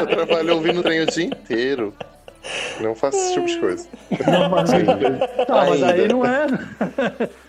Eu 0.00 0.06
trabalho 0.08 0.54
ouvindo 0.56 0.80
o 0.80 0.82
trem 0.82 1.02
o 1.02 1.06
dia 1.06 1.26
inteiro. 1.26 1.94
Não 2.80 2.92
faço 2.96 3.16
esse 3.18 3.34
tipo 3.34 3.46
de 3.46 3.56
coisa. 3.60 3.88
Não, 4.26 4.50
mas- 4.50 4.68
Tá, 5.46 5.64
mas 5.68 5.80
aí 5.84 6.00
Ainda. 6.00 6.12
não 6.12 6.26
é. 6.26 6.46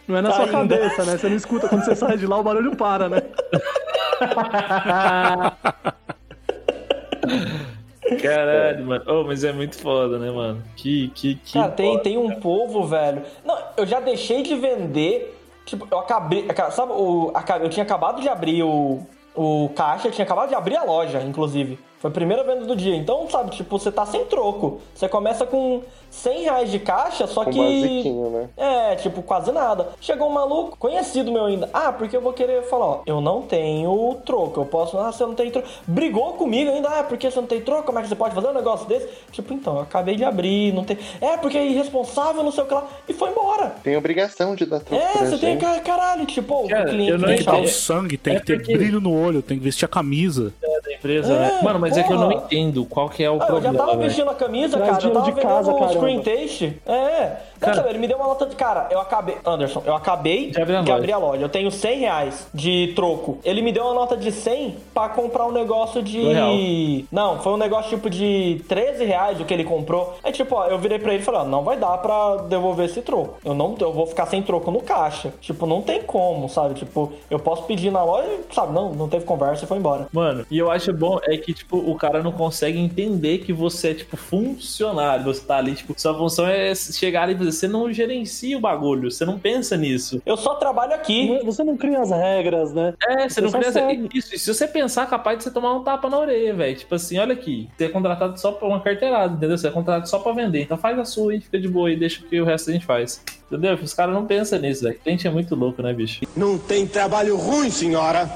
Não 0.08 0.16
é 0.18 0.22
na 0.22 0.32
sua 0.34 0.46
Ainda. 0.46 0.52
cabeça, 0.78 1.06
né? 1.06 1.18
Você 1.18 1.30
não 1.30 1.36
escuta 1.36 1.68
quando 1.68 1.84
você 1.84 1.96
sai 1.96 2.16
de 2.16 2.28
lá, 2.28 2.38
o 2.38 2.44
barulho 2.44 2.76
para, 2.76 3.10
né? 3.10 3.24
Caralho, 8.22 8.86
mano. 8.86 9.04
Oh, 9.08 9.24
mas 9.24 9.44
é 9.44 9.52
muito 9.52 9.78
foda, 9.78 10.18
né, 10.20 10.32
mano? 10.32 10.62
Que, 10.76 11.10
que, 11.10 11.36
que. 11.36 11.54
Cara, 11.54 11.72
tem, 11.72 11.92
foda. 11.92 12.04
tem 12.04 12.18
um 12.18 12.36
povo, 12.40 12.86
velho. 12.86 13.22
Não, 13.46 13.58
eu 13.78 13.86
já 13.86 14.00
deixei 14.00 14.44
de 14.44 14.56
vender. 14.56 15.40
Tipo, 15.66 15.88
eu 15.90 16.00
acabei. 16.00 16.46
aca- 16.50 16.72
Sabe, 16.72 16.92
o, 16.94 17.32
eu 17.62 17.70
tinha 17.70 17.84
acabado 17.84 18.22
de 18.22 18.28
abrir 18.28 18.64
o, 18.64 19.00
o 19.36 19.70
caixa, 19.76 20.08
eu 20.08 20.12
tinha 20.12 20.26
acabado 20.26 20.50
de 20.50 20.56
abrir 20.56 20.76
a 20.76 20.84
loja, 20.84 21.22
inclusive. 21.22 21.80
Foi 22.04 22.10
a 22.12 22.14
primeira 22.14 22.44
venda 22.44 22.66
do 22.66 22.76
dia. 22.76 22.94
Então, 22.98 23.30
sabe, 23.30 23.52
tipo, 23.52 23.80
você 23.80 23.90
tá 23.90 24.06
sem 24.06 24.26
troco. 24.26 24.82
Você 24.94 25.08
começa 25.08 25.46
com 25.46 25.82
100 26.12 26.44
reais 26.44 26.70
de 26.70 26.78
caixa, 26.78 27.26
só 27.28 27.46
Com 27.46 27.52
que. 27.52 28.10
né? 28.12 28.50
É, 28.58 28.96
tipo, 28.96 29.22
quase 29.24 29.54
nada. 29.54 29.88
Chegou 30.02 30.28
um 30.28 30.34
maluco, 30.34 30.76
conhecido 30.78 31.32
meu 31.32 31.46
ainda. 31.46 31.70
Ah, 31.74 31.94
porque 31.94 32.18
eu 32.18 32.20
vou 32.20 32.34
querer 32.34 32.64
falar, 32.64 32.86
ó, 32.86 33.02
eu 33.06 33.22
não 33.22 33.42
tenho 33.44 34.18
troco. 34.26 34.60
Eu 34.60 34.66
posso, 34.66 34.98
ah, 34.98 35.14
você 35.14 35.26
não 35.26 35.34
tem 35.34 35.50
troco. 35.50 35.66
Brigou 35.88 36.34
comigo 36.34 36.70
ainda, 36.72 36.90
ah, 36.90 37.04
porque 37.06 37.32
você 37.32 37.40
não 37.40 37.48
tem 37.48 37.62
troco, 37.62 37.84
como 37.84 38.00
é 38.00 38.02
que 38.02 38.10
você 38.10 38.16
pode 38.16 38.36
fazer 38.36 38.48
um 38.50 38.54
negócio 38.54 38.86
desse? 38.86 39.08
Tipo, 39.32 39.54
então, 39.54 39.76
eu 39.78 39.82
acabei 39.84 40.18
de 40.18 40.26
abrir, 40.26 40.74
não 40.74 40.84
tem. 40.84 40.98
É, 41.22 41.38
porque 41.38 41.58
é 41.58 41.66
irresponsável, 41.66 42.44
não 42.44 42.52
sei 42.52 42.66
o 42.66 42.68
que 42.68 42.74
lá. 42.74 42.86
E 43.08 43.14
foi 43.14 43.30
embora. 43.30 43.76
Tem 43.82 43.96
obrigação 43.96 44.58
de 44.58 44.66
dar 44.66 44.82
troco 44.82 45.02
É, 45.02 45.08
pra 45.10 45.22
você 45.26 45.38
tem 45.38 45.58
gente. 45.58 45.66
que. 45.76 45.80
Caralho, 45.80 46.26
tipo, 46.26 46.68
Cara, 46.68 46.84
o 46.86 46.90
cliente 46.90 47.12
eu 47.12 47.18
não 47.18 47.28
Tem 47.30 47.38
que 47.38 47.50
o 47.50 47.54
entendi. 47.54 47.70
sangue, 47.72 48.18
tem 48.18 48.36
É 48.36 48.40
que 48.42 48.46
ter 48.46 48.58
porque- 48.58 48.78
brilho 48.78 49.00
no 49.00 49.18
olho, 49.18 49.42
tem 49.42 49.58
que 49.58 49.64
vestir 49.64 49.86
a 49.86 49.88
camisa. 49.88 50.54
empresa, 50.58 50.93
É, 51.04 51.22
né? 51.40 51.60
Mano, 51.64 51.80
mas 51.80 51.98
é 51.98 52.04
que 52.04 52.12
eu 52.12 52.18
não 52.18 52.32
entendo 52.32 52.86
qual 52.86 53.10
que 53.10 53.24
é 53.24 53.30
o 53.30 53.34
Ah, 53.34 53.36
eu 53.36 53.40
já 53.40 53.48
problema, 53.62 53.78
tava 53.78 53.98
vestindo 53.98 54.30
a 54.30 54.36
camisa, 54.36 54.78
Traz 54.78 54.92
cara. 54.92 55.06
Eu 55.06 55.12
tava 55.14 55.32
de 55.32 55.42
casa, 55.42 55.74
o 55.74 55.90
screen 55.94 56.22
taste. 56.22 56.82
É. 56.86 57.32
Cara- 57.60 57.78
cara, 57.78 57.90
ele 57.92 58.00
me 58.00 58.08
deu 58.08 58.18
uma 58.18 58.28
nota 58.28 58.46
de. 58.46 58.56
Cara, 58.58 58.88
eu 58.92 59.00
acabei. 59.00 59.38
Anderson, 59.46 59.82
eu 59.86 59.96
acabei 59.96 60.52
De 60.52 60.62
abrir 60.62 60.76
a 60.76 60.82
de 60.82 60.90
loja. 60.90 61.00
abrir 61.00 61.14
a 61.14 61.18
loja. 61.18 61.42
Eu 61.42 61.50
tenho 61.50 61.72
100 61.72 62.00
reais 62.00 62.48
de 62.54 62.92
troco. 62.94 63.38
Ele 63.44 63.62
me 63.62 63.72
deu 63.72 63.86
uma 63.86 63.94
nota 63.94 64.18
de 64.18 64.32
100 64.34 64.76
pra 64.94 65.08
comprar 65.10 65.46
um 65.46 65.52
negócio 65.52 66.02
de. 66.04 67.06
Não, 67.12 67.40
foi 67.40 67.54
um 67.54 67.58
negócio 67.58 67.90
tipo 67.90 68.10
de 68.10 68.62
13 68.68 69.06
reais 69.06 69.40
o 69.40 69.46
que 69.46 69.54
ele 69.54 69.64
comprou. 69.64 70.16
Aí, 70.24 70.32
tipo, 70.32 70.56
ó, 70.56 70.66
eu 70.68 70.78
virei 70.78 71.00
pra 71.00 71.14
ele 71.14 71.22
e 71.22 71.26
falei, 71.26 71.42
ó, 71.42 71.44
não 71.46 71.64
vai 71.64 71.78
dar 71.78 71.98
pra 72.00 72.38
devolver 72.50 72.86
esse 72.86 73.02
troco. 73.02 73.36
Eu 73.44 73.54
não 73.54 73.76
eu 73.80 73.92
vou 73.92 74.06
ficar 74.08 74.26
sem 74.26 74.42
troco 74.42 74.70
no 74.72 74.82
caixa. 74.82 75.34
Tipo, 75.42 75.66
não 75.66 75.82
tem 75.82 76.02
como, 76.02 76.48
sabe? 76.50 76.74
Tipo, 76.76 77.12
eu 77.30 77.40
posso 77.40 77.64
pedir 77.64 77.92
na 77.92 78.04
loja, 78.04 78.28
sabe? 78.52 78.74
Não, 78.74 78.92
não 78.94 79.08
teve 79.10 79.26
conversa 79.26 79.66
e 79.66 79.68
foi 79.68 79.78
embora. 79.78 80.08
Mano, 80.12 80.46
e 80.50 80.58
eu 80.58 80.70
acho 80.72 80.93
bom 80.94 81.20
é 81.24 81.38
que, 81.38 81.54
tipo, 81.54 81.78
o 81.78 81.96
cara 81.96 82.22
não 82.22 82.32
consegue 82.32 82.78
entender 82.80 83.40
que 83.40 83.52
você 83.52 83.90
é, 83.90 83.94
tipo, 83.94 84.16
funcionário. 84.16 85.26
Você 85.26 85.42
tá 85.46 85.58
ali, 85.58 85.76
tipo, 85.76 85.94
sua 85.98 86.18
função 86.18 86.48
é 86.48 86.74
chegar 86.76 87.24
ali 87.24 87.34
e 87.34 87.38
fazer. 87.38 87.52
Você 87.52 87.68
não 87.68 87.92
gerencia 87.92 88.58
o 88.58 88.62
bagulho, 88.62 89.12
você 89.12 89.26
não 89.26 89.40
pensa 89.40 89.76
nisso. 89.76 90.22
Eu 90.26 90.38
só 90.38 90.56
trabalho 90.56 90.94
aqui. 90.94 91.40
Você 91.44 91.64
não 91.64 91.76
cria 91.76 92.00
as 92.00 92.12
regras, 92.12 92.74
né? 92.74 92.94
É, 93.08 93.28
você 93.28 93.42
não 93.42 93.50
só 93.50 93.60
cria. 93.60 93.72
segue. 93.72 94.10
Isso, 94.14 94.36
e 94.36 94.40
se 94.40 94.54
você 94.54 94.68
pensar, 94.68 95.08
capaz 95.08 95.38
de 95.38 95.44
você 95.44 95.52
tomar 95.52 95.74
um 95.74 95.84
tapa 95.84 96.10
na 96.10 96.20
orelha, 96.20 96.54
velho. 96.54 96.76
Tipo 96.76 96.96
assim, 96.96 97.18
olha 97.18 97.34
aqui, 97.34 97.70
você 97.78 97.86
é 97.86 97.90
contratado 97.90 98.40
só 98.40 98.52
pra 98.52 98.68
uma 98.68 98.80
carteirada, 98.80 99.34
entendeu? 99.34 99.58
Você 99.58 99.68
é 99.68 99.72
contratado 99.72 100.10
só 100.10 100.20
pra 100.20 100.34
vender. 100.34 100.62
Então 100.62 100.78
faz 100.78 100.98
a 101.00 101.06
sua 101.06 101.36
e 101.36 101.42
fica 101.42 101.60
de 101.60 101.68
boa 101.68 101.92
e 101.92 101.96
deixa 101.96 102.24
que 102.24 102.40
o 102.40 102.46
resto 102.46 102.70
a 102.70 102.74
gente 102.74 102.86
faz. 102.86 103.22
Entendeu? 103.52 103.76
Os 103.76 103.94
caras 103.94 104.14
não 104.14 104.26
pensam 104.26 104.60
nisso, 104.60 104.84
velho. 104.84 104.98
Cliente 105.00 105.28
é 105.28 105.32
muito 105.32 105.56
louco, 105.56 105.82
né, 105.82 105.94
bicho? 105.94 106.22
Não 106.36 106.58
tem 106.58 106.88
trabalho 106.88 107.36
ruim, 107.38 107.70
senhora. 107.70 108.30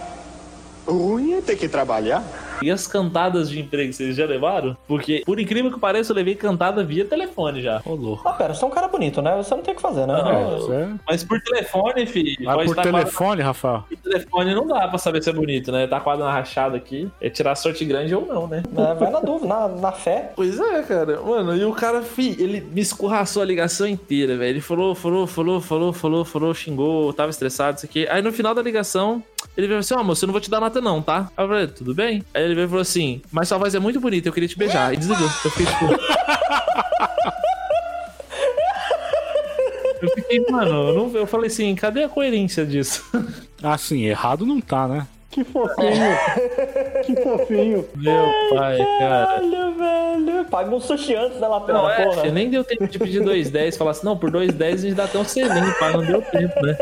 Ruim 0.87 1.33
é 1.33 1.41
ter 1.41 1.57
que 1.57 1.67
trabalhar. 1.67 2.23
E 2.61 2.71
as 2.71 2.87
cantadas 2.87 3.49
de 3.49 3.59
emprego, 3.59 3.93
vocês 3.93 4.15
já 4.15 4.25
levaram? 4.25 4.75
Porque, 4.87 5.23
por 5.25 5.39
incrível 5.39 5.71
que 5.71 5.79
pareça, 5.79 6.11
eu 6.11 6.15
levei 6.15 6.35
cantada 6.35 6.83
via 6.83 7.05
telefone 7.05 7.61
já. 7.61 7.81
Ô, 7.85 7.93
louco. 7.93 8.27
Ah, 8.27 8.33
pera, 8.33 8.53
você 8.53 8.63
é 8.63 8.67
um 8.67 8.71
cara 8.71 8.87
bonito, 8.87 9.21
né? 9.21 9.35
Você 9.37 9.53
não 9.55 9.61
tem 9.61 9.73
o 9.73 9.75
que 9.75 9.81
fazer, 9.81 10.05
né? 10.07 10.13
Não, 10.21 10.57
Isso 10.57 10.73
é- 10.73 10.89
Mas 11.07 11.23
por 11.23 11.39
telefone, 11.41 12.05
filho. 12.05 12.35
Pode 12.43 12.73
por 12.73 12.81
telefone, 12.83 13.41
Rafael? 13.41 13.83
Por 13.89 13.97
telefone 13.97 14.55
não 14.55 14.67
dá 14.67 14.87
pra 14.87 14.97
saber 14.97 15.21
se 15.23 15.29
é 15.29 15.33
bonito, 15.33 15.71
né? 15.71 15.87
Tá 15.87 15.99
quadro 15.99 16.25
na 16.25 16.31
rachada 16.31 16.77
aqui. 16.77 17.09
É 17.21 17.29
tirar 17.29 17.55
sorte 17.55 17.85
grande 17.85 18.13
ou 18.15 18.25
não, 18.25 18.47
né? 18.47 18.63
É, 18.75 18.93
vai 18.95 19.11
na 19.11 19.19
dúvida, 19.19 19.47
na, 19.47 19.67
na 19.67 19.91
fé. 19.91 20.31
Pois 20.35 20.59
é, 20.59 20.81
cara. 20.83 21.21
Mano, 21.21 21.55
e 21.55 21.63
o 21.63 21.73
cara, 21.73 22.01
fi, 22.01 22.35
ele 22.39 22.61
me 22.61 22.81
escorraçou 22.81 23.41
a 23.41 23.45
ligação 23.45 23.87
inteira, 23.87 24.35
velho. 24.37 24.49
Ele 24.49 24.61
falou, 24.61 24.95
falou, 24.95 25.27
falou, 25.27 25.61
falou, 25.61 25.93
falou, 25.93 26.25
falou, 26.25 26.53
xingou, 26.53 27.13
tava 27.13 27.29
estressado, 27.29 27.77
isso 27.77 27.85
aqui. 27.85 28.07
Aí 28.09 28.21
no 28.21 28.31
final 28.31 28.53
da 28.55 28.61
ligação, 28.61 29.23
ele 29.57 29.67
veio 29.67 29.79
assim: 29.79 29.93
Ó, 29.95 30.03
moço, 30.03 30.23
eu 30.23 30.27
não 30.27 30.31
vou 30.33 30.39
te 30.41 30.49
dar 30.49 30.59
nota, 30.61 30.79
não, 30.79 31.01
tá? 31.01 31.29
Aí 31.35 31.43
eu 31.43 31.49
falei, 31.49 31.67
tudo 31.67 31.93
bem? 31.93 32.23
Aí 32.33 32.43
ele 32.43 32.55
veio 32.55 32.65
e 32.65 32.69
falou 32.69 32.81
assim: 32.81 33.21
Mas 33.31 33.47
sua 33.47 33.57
voz 33.57 33.73
é 33.75 33.79
muito 33.79 33.99
bonita, 33.99 34.29
eu 34.29 34.33
queria 34.33 34.47
te 34.47 34.57
beijar. 34.57 34.93
E 34.93 34.97
desligou. 34.97 35.25
Eu 35.43 35.51
fiquei 35.51 35.65
tipo. 35.65 35.85
Eu 40.01 40.09
fiquei, 40.11 40.45
mano, 40.51 40.89
eu, 40.89 40.93
não, 40.95 41.11
eu 41.17 41.25
falei 41.25 41.47
assim, 41.47 41.73
cadê 41.73 42.03
a 42.03 42.09
coerência 42.09 42.63
disso? 42.65 43.03
Ah, 43.63 43.75
sim, 43.79 44.05
errado 44.05 44.45
não 44.45 44.61
tá, 44.61 44.87
né? 44.87 45.07
Que 45.31 45.43
fofinho. 45.43 46.17
que 47.03 47.15
fofinho. 47.15 47.87
Meu 47.95 48.25
pai, 48.51 48.77
cara. 48.99 49.25
Caralho, 49.25 49.73
velho. 49.75 50.45
Paga 50.45 50.75
um 50.75 50.79
sushi 50.79 51.15
antes 51.15 51.39
da 51.39 51.47
lapela, 51.47 51.79
Não, 51.81 51.89
é, 51.89 52.03
porra. 52.05 52.21
filho, 52.21 52.33
nem 52.33 52.49
deu 52.49 52.63
tempo 52.63 52.87
de 52.87 52.99
pedir 52.99 53.23
2,10. 53.23 53.75
Falar 53.77 53.91
assim, 53.91 54.05
não, 54.05 54.15
por 54.15 54.29
2,10 54.31 54.73
a 54.73 54.77
gente 54.77 54.93
dá 54.93 55.05
até 55.05 55.17
um 55.17 55.25
selinho, 55.25 55.73
pai. 55.79 55.93
Não 55.93 56.03
deu 56.05 56.21
tempo, 56.21 56.61
né? 56.63 56.77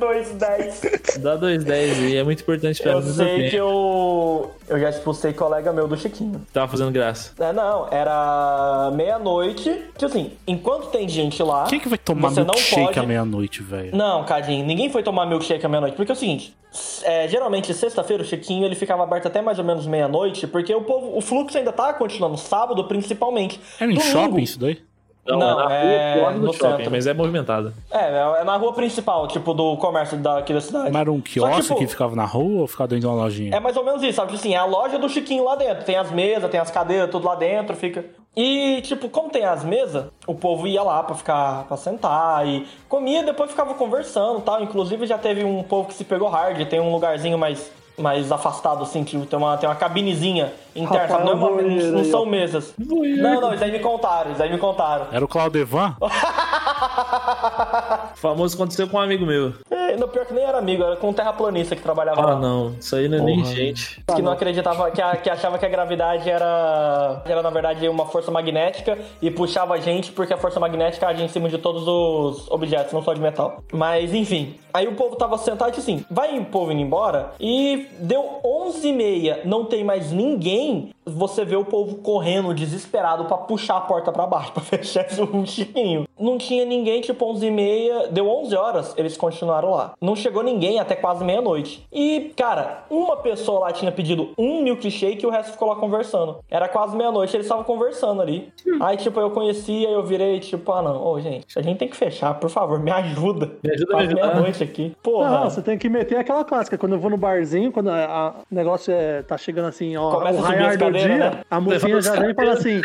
Por 0.00 0.14
2,10. 0.16 1.18
Dá 1.22 1.38
2,10 1.38 2.08
e 2.10 2.16
é 2.16 2.24
muito 2.24 2.40
importante 2.42 2.82
pra 2.82 2.92
Eu 2.92 2.98
mim. 2.98 3.04
deu 3.04 3.14
sei 3.14 3.36
tempo. 3.36 3.50
que 3.50 3.56
eu. 3.56 4.50
Eu 4.68 4.80
já 4.80 4.90
expulsei 4.90 5.32
colega 5.32 5.72
meu 5.72 5.86
do 5.86 5.96
Chiquinho. 5.96 6.40
Tava 6.52 6.68
fazendo 6.68 6.90
graça. 6.90 7.32
É, 7.38 7.52
não, 7.52 7.88
era 7.90 8.90
meia-noite. 8.94 9.70
Tipo 9.92 10.06
assim, 10.06 10.32
enquanto 10.46 10.86
tem 10.88 11.08
gente 11.08 11.42
lá. 11.42 11.64
Quem 11.64 11.78
que 11.80 11.88
vai 11.88 11.98
tomar 11.98 12.30
milkshake 12.30 12.84
pode... 12.86 12.98
à 12.98 13.02
meia-noite, 13.02 13.62
velho? 13.62 13.94
Não, 13.96 14.24
Cadinho, 14.24 14.64
ninguém 14.64 14.88
foi 14.90 15.02
tomar 15.02 15.26
milkshake 15.26 15.64
à 15.64 15.68
meia-noite. 15.68 15.96
Porque 15.96 16.12
é 16.12 16.14
o 16.14 16.18
seguinte, 16.18 16.54
é, 17.02 17.26
geralmente 17.28 17.72
sexta-feira 17.74 18.22
o 18.22 18.26
Chiquinho 18.26 18.64
ele 18.64 18.74
ficava 18.76 19.02
aberto 19.02 19.26
até 19.26 19.42
mais 19.42 19.58
ou 19.58 19.64
menos 19.64 19.86
meia-noite, 19.86 20.46
porque 20.46 20.74
o 20.74 20.82
povo, 20.82 21.16
o 21.16 21.20
fluxo 21.20 21.58
ainda 21.58 21.72
tá 21.72 21.92
continuando, 21.92 22.36
sábado 22.38 22.84
principalmente. 22.84 23.60
Era 23.80 23.90
em 23.90 23.94
Domingo- 23.94 24.12
shopping 24.12 24.42
isso 24.42 24.58
daí? 24.58 24.78
Não, 25.26 25.38
Não, 25.38 25.60
é 25.60 25.64
na 25.68 25.74
é 25.74 26.14
rua 26.14 26.14
do 26.14 26.24
lado 26.24 26.40
do 26.40 26.46
no 26.46 26.52
shopping, 26.54 26.76
centro. 26.78 26.90
mas 26.90 27.06
é 27.06 27.14
movimentado. 27.14 27.74
É, 27.90 28.40
é 28.40 28.44
na 28.44 28.56
rua 28.56 28.72
principal, 28.72 29.28
tipo, 29.28 29.52
do 29.54 29.76
comércio 29.76 30.16
daqui 30.16 30.52
da 30.54 30.60
cidade. 30.60 30.90
Mas 30.90 31.00
era 31.00 31.12
um 31.12 31.18
Só, 31.18 31.22
quiosque 31.24 31.62
tipo, 31.62 31.76
que 31.78 31.86
ficava 31.86 32.16
na 32.16 32.24
rua 32.24 32.62
ou 32.62 32.66
ficava 32.66 32.88
dentro 32.88 33.02
de 33.02 33.06
uma 33.06 33.22
lojinha? 33.22 33.54
É 33.54 33.60
mais 33.60 33.76
ou 33.76 33.84
menos 33.84 34.02
isso, 34.02 34.14
sabe? 34.14 34.28
Tipo 34.28 34.40
assim, 34.40 34.54
é 34.54 34.58
a 34.58 34.64
loja 34.64 34.98
do 34.98 35.08
Chiquinho 35.08 35.44
lá 35.44 35.54
dentro. 35.56 35.84
Tem 35.84 35.96
as 35.96 36.10
mesas, 36.10 36.50
tem 36.50 36.58
as 36.58 36.70
cadeiras, 36.70 37.10
tudo 37.10 37.26
lá 37.26 37.34
dentro, 37.34 37.76
fica. 37.76 38.04
E, 38.36 38.80
tipo, 38.82 39.08
como 39.08 39.28
tem 39.28 39.44
as 39.44 39.64
mesas, 39.64 40.06
o 40.26 40.34
povo 40.34 40.66
ia 40.66 40.82
lá 40.82 41.02
pra 41.02 41.14
ficar, 41.16 41.64
pra 41.64 41.76
sentar 41.76 42.46
e 42.46 42.64
comia, 42.88 43.22
depois 43.24 43.50
ficava 43.50 43.74
conversando 43.74 44.38
e 44.38 44.42
tal. 44.42 44.62
Inclusive 44.62 45.04
já 45.06 45.18
teve 45.18 45.44
um 45.44 45.62
povo 45.62 45.88
que 45.88 45.94
se 45.94 46.04
pegou 46.04 46.28
hard, 46.28 46.64
tem 46.66 46.80
um 46.80 46.92
lugarzinho 46.92 47.36
mais, 47.36 47.70
mais 48.00 48.30
afastado, 48.32 48.82
assim, 48.82 49.04
tipo, 49.04 49.24
tem 49.26 49.38
uma, 49.38 49.56
tem 49.56 49.68
uma 49.68 49.74
cabinezinha 49.76 50.52
interna, 50.74 51.08
sabe? 51.08 51.24
Não, 51.24 51.32
é 51.32 51.34
uma- 51.34 51.48
Voeiro 51.50 51.92
não 51.92 52.04
são 52.04 52.24
mesas. 52.26 52.72
Não, 52.78 53.40
não, 53.40 53.54
isso 53.54 53.64
aí 53.64 53.72
me 53.72 53.78
contaram, 53.80 54.32
isso 54.32 54.42
aí 54.42 54.50
me 54.50 54.58
contaram. 54.58 55.06
Era 55.12 55.24
o 55.24 55.28
Claudevan? 55.28 55.94
O 56.00 56.08
famoso 58.16 58.54
aconteceu 58.54 58.88
com 58.88 58.96
um 58.96 59.00
amigo 59.00 59.26
meu. 59.26 59.52
É, 59.70 59.89
no 60.00 60.08
pior 60.08 60.26
que 60.26 60.34
nem 60.34 60.42
era 60.44 60.58
amigo, 60.58 60.82
era 60.82 60.96
com 60.96 61.10
um 61.10 61.12
terraplanista 61.12 61.76
que 61.76 61.82
trabalhava 61.82 62.20
Ah, 62.20 62.26
lá. 62.26 62.36
não. 62.36 62.74
Isso 62.80 62.96
aí 62.96 63.08
não 63.08 63.18
é 63.18 63.20
nem 63.20 63.44
gente. 63.44 64.02
Que 64.14 64.22
não 64.22 64.32
acreditava, 64.32 64.90
que, 64.90 65.00
a- 65.00 65.16
que 65.16 65.30
achava 65.30 65.58
que 65.58 65.66
a 65.66 65.68
gravidade 65.68 66.28
era, 66.28 67.22
era, 67.24 67.42
na 67.42 67.50
verdade, 67.50 67.88
uma 67.88 68.06
força 68.06 68.30
magnética 68.30 68.98
e 69.22 69.30
puxava 69.30 69.74
a 69.74 69.78
gente 69.78 70.10
porque 70.12 70.32
a 70.32 70.36
força 70.36 70.58
magnética 70.58 71.06
agia 71.06 71.24
em 71.24 71.28
cima 71.28 71.48
de 71.48 71.58
todos 71.58 71.86
os 71.86 72.50
objetos, 72.50 72.92
não 72.92 73.02
só 73.02 73.12
de 73.12 73.20
metal. 73.20 73.62
Mas, 73.72 74.12
enfim. 74.14 74.56
Aí 74.72 74.86
o 74.88 74.94
povo 74.94 75.16
tava 75.16 75.36
sentado 75.38 75.68
e 75.68 75.72
disse 75.72 75.90
assim: 75.90 76.04
vai 76.10 76.38
o 76.38 76.44
povo 76.44 76.72
indo 76.72 76.80
embora. 76.80 77.32
E 77.40 77.86
deu 78.00 78.40
11h30, 78.44 79.44
não 79.44 79.64
tem 79.64 79.84
mais 79.84 80.10
ninguém. 80.12 80.90
Você 81.04 81.44
vê 81.44 81.56
o 81.56 81.64
povo 81.64 81.96
correndo, 81.96 82.54
desesperado, 82.54 83.24
pra 83.24 83.36
puxar 83.38 83.78
a 83.78 83.80
porta 83.80 84.12
pra 84.12 84.26
baixo, 84.26 84.52
pra 84.54 84.62
fechar 84.62 85.06
o 85.34 85.44
chiquinho. 85.44 86.06
Não 86.18 86.38
tinha 86.38 86.64
ninguém, 86.64 87.00
tipo 87.00 87.24
11h30, 87.26 88.08
deu 88.12 88.28
11 88.28 88.54
horas, 88.54 88.94
eles 88.96 89.16
continuaram 89.16 89.70
lá. 89.70 89.89
Não 90.00 90.14
chegou 90.16 90.42
ninguém 90.42 90.78
até 90.80 90.94
quase 90.94 91.24
meia-noite. 91.24 91.86
E, 91.92 92.32
cara, 92.36 92.84
uma 92.90 93.16
pessoa 93.16 93.60
lá 93.60 93.72
tinha 93.72 93.90
pedido 93.92 94.30
um 94.38 94.62
milkshake 94.62 95.22
e 95.24 95.26
o 95.26 95.30
resto 95.30 95.52
ficou 95.52 95.68
lá 95.68 95.76
conversando. 95.76 96.38
Era 96.50 96.68
quase 96.68 96.96
meia-noite, 96.96 97.34
eles 97.36 97.46
estavam 97.46 97.64
conversando 97.64 98.20
ali. 98.22 98.52
Aí, 98.80 98.96
tipo, 98.96 99.18
eu 99.20 99.30
conhecia, 99.30 99.88
eu 99.88 100.02
virei, 100.02 100.40
tipo, 100.40 100.72
ah, 100.72 100.82
não, 100.82 101.02
ô, 101.04 101.20
gente, 101.20 101.58
a 101.58 101.62
gente 101.62 101.78
tem 101.78 101.88
que 101.88 101.96
fechar, 101.96 102.34
por 102.34 102.50
favor, 102.50 102.78
me 102.80 102.90
ajuda. 102.90 103.52
Me 103.62 103.70
ajuda 103.72 103.92
Quase 103.92 104.14
meia-noite 104.14 104.62
aqui. 104.62 104.96
Porra. 105.02 105.30
Não, 105.30 105.50
você 105.50 105.62
tem 105.62 105.76
que 105.78 105.88
meter 105.88 106.16
aquela 106.16 106.44
clássica. 106.44 106.76
Quando 106.78 106.92
eu 106.94 106.98
vou 107.00 107.10
no 107.10 107.16
barzinho, 107.16 107.72
quando 107.72 107.88
a- 107.90 108.04
a- 108.04 108.30
o 108.50 108.54
negócio 108.54 108.92
é, 108.92 109.22
tá 109.22 109.36
chegando 109.36 109.68
assim, 109.68 109.96
ó, 109.96 110.10
Começa 110.12 110.38
o 110.38 110.42
raiar 110.42 110.76
do 110.78 110.90
dia, 110.92 111.08
né? 111.18 111.40
a 111.50 111.60
mocinha 111.60 112.00
já 112.00 112.14
vem 112.14 112.30
e 112.30 112.34
fala 112.34 112.52
assim, 112.52 112.80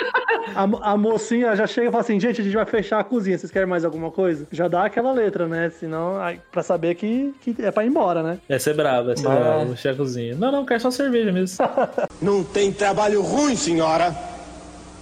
a, 0.55 0.91
a 0.91 0.97
mocinha 0.97 1.55
já 1.55 1.65
chega 1.67 1.87
e 1.87 1.91
fala 1.91 2.01
assim, 2.01 2.19
gente, 2.19 2.41
a 2.41 2.43
gente 2.43 2.53
vai 2.55 2.65
fechar 2.65 2.99
a 2.99 3.03
cozinha, 3.03 3.37
vocês 3.37 3.51
querem 3.51 3.67
mais 3.67 3.83
alguma 3.85 4.11
coisa? 4.11 4.47
Já 4.51 4.67
dá 4.67 4.85
aquela 4.85 5.11
letra, 5.11 5.47
né? 5.47 5.69
Senão, 5.69 6.17
aí, 6.21 6.39
pra 6.51 6.61
saber 6.63 6.84
que, 6.93 7.33
que 7.41 7.55
é 7.59 7.71
pra 7.71 7.83
ir 7.83 7.87
embora, 7.87 8.21
né? 8.21 8.37
É 8.47 8.59
ser 8.59 8.75
bravo, 8.75 9.11
é 9.11 9.15
ser 9.15 9.27
Mas- 9.27 9.39
bravo. 9.39 9.65
Vou 9.73 9.91
a 9.91 9.95
cozinha. 9.95 10.35
Não, 10.35 10.51
não, 10.51 10.65
quero 10.65 10.81
só 10.81 10.91
cerveja 10.91 11.31
mesmo. 11.31 11.57
Não 12.21 12.43
tem 12.43 12.71
trabalho 12.71 13.21
ruim, 13.21 13.55
senhora. 13.55 14.15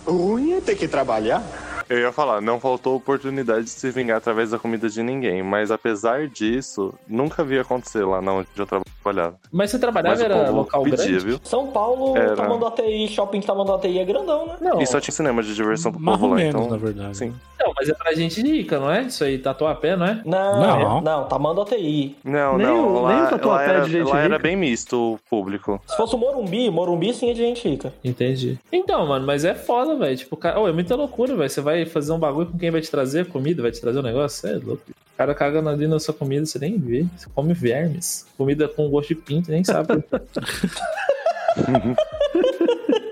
Ruim 0.06 0.54
é 0.54 0.62
ter 0.62 0.76
que 0.76 0.88
trabalhar. 0.88 1.44
Eu 1.90 2.00
ia 2.00 2.12
falar, 2.12 2.42
não 2.42 2.60
faltou 2.60 2.96
oportunidade 2.96 3.66
de 3.66 3.70
se 3.70 3.92
vingar 3.92 4.18
através 4.18 4.52
da 4.52 4.58
comida 4.60 4.90
de 4.90 5.04
ninguém, 5.04 5.44
mas 5.44 5.70
apesar 5.70 6.28
disso, 6.28 6.94
nunca 7.08 7.44
vi 7.44 7.60
acontecer 7.60 8.06
lá 8.06 8.22
na 8.22 8.34
onde 8.34 8.48
eu 8.56 8.66
trabalhava. 9.04 9.38
Mas 9.52 9.70
você 9.72 9.80
trabalhava 9.80 10.16
Mas 10.16 10.24
era 10.24 10.50
local 10.50 10.84
pedia, 10.84 10.98
grande? 11.06 11.26
viu? 11.26 11.40
São 11.44 11.68
Paulo, 11.68 12.16
Era. 12.18 12.36
Tamanduateí, 12.36 13.08
shopping 13.10 13.42
Tamanduateí 13.42 14.00
é 14.00 14.06
grandão, 14.06 14.48
né? 14.48 14.56
Não. 14.62 14.82
E 14.82 14.88
só 14.88 15.00
tinha 15.00 15.14
cinema 15.14 15.44
de 15.44 15.54
diversão 15.54 15.92
pro 15.92 16.02
Mais 16.02 16.18
povo 16.18 16.32
lá, 16.32 16.38
menos, 16.38 16.56
então... 16.62 16.70
na 16.72 16.78
verdade. 16.78 17.18
Sim. 17.18 17.34
Não, 17.60 17.72
mas 17.76 17.88
é 17.90 17.94
pra 17.94 18.14
gente 18.14 18.42
rica, 18.42 18.80
não 18.80 18.90
é? 18.92 19.04
Isso 19.04 19.24
aí, 19.24 19.38
tatuapé, 19.38 19.96
não 19.96 20.06
é? 20.06 20.22
Não, 20.26 20.62
Não. 20.62 21.02
não, 21.02 21.28
Tamanduateí. 21.28 22.16
Não, 22.24 22.58
Nem 22.58 22.68
não, 22.68 22.88
o- 23.04 23.08
nem 23.08 23.18
lá, 23.22 23.28
o 23.28 23.30
tatuapé 23.30 23.70
era, 23.70 23.82
de 23.86 23.92
gente 23.92 24.10
lá 24.10 24.20
era 24.20 24.28
rica. 24.36 24.40
bem 24.40 24.56
misto 24.56 25.14
o 25.14 25.20
público. 25.30 25.82
Se 25.88 25.96
fosse 25.98 26.16
o 26.16 26.18
Morumbi, 26.18 26.70
Morumbi 26.70 27.14
sim 27.14 27.30
é 27.30 27.34
de 27.34 27.40
gente 27.42 27.68
rica. 27.68 27.94
Entendi. 28.04 28.58
Então, 28.72 29.06
mano, 29.08 29.26
mas 29.26 29.46
é 29.46 29.54
foda, 29.54 29.96
velho. 29.96 30.18
Tipo, 30.18 30.36
cara... 30.38 30.60
oh, 30.60 30.68
é 30.68 30.72
muita 30.72 30.96
loucura, 30.96 31.36
velho. 31.36 31.50
Você 31.50 31.62
vai 31.62 31.86
fazer 31.86 32.12
um 32.12 32.20
bagulho 32.20 32.48
com 32.48 32.58
quem 32.58 32.72
vai 32.72 32.82
te 32.82 32.90
trazer 32.92 33.28
comida, 33.28 33.62
vai 33.62 33.72
te 33.72 33.80
trazer 33.82 34.00
um 34.00 34.04
negócio? 34.04 34.42
Você 34.42 34.56
é 34.56 34.60
louco. 34.66 34.82
O 34.90 35.16
cara 35.18 35.36
cagando 35.36 35.70
ali 35.70 35.88
na 35.88 36.00
sua 36.00 36.14
comida, 36.14 36.46
você 36.46 36.58
nem 36.58 36.78
vê. 36.78 37.06
Você 37.16 37.28
come 37.36 37.54
vermes. 37.54 38.26
Comida 38.38 38.68
com 38.68 38.90
gosto 38.94 39.10
de 39.10 39.16
pinto, 39.16 39.52
nem 39.52 39.64
sabe. 39.64 40.04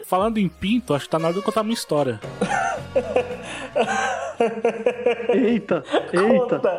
Falando 0.06 0.38
em 0.40 0.48
pinto, 0.50 0.94
acho 0.94 1.06
que 1.06 1.12
tá 1.12 1.20
na 1.20 1.26
hora 1.28 1.34
de 1.34 1.40
eu 1.40 1.44
contar 1.44 1.62
a 1.62 1.64
minha 1.64 1.74
história. 1.74 2.20
Eita, 5.34 5.84
eita. 6.14 6.60
Conta. 6.60 6.72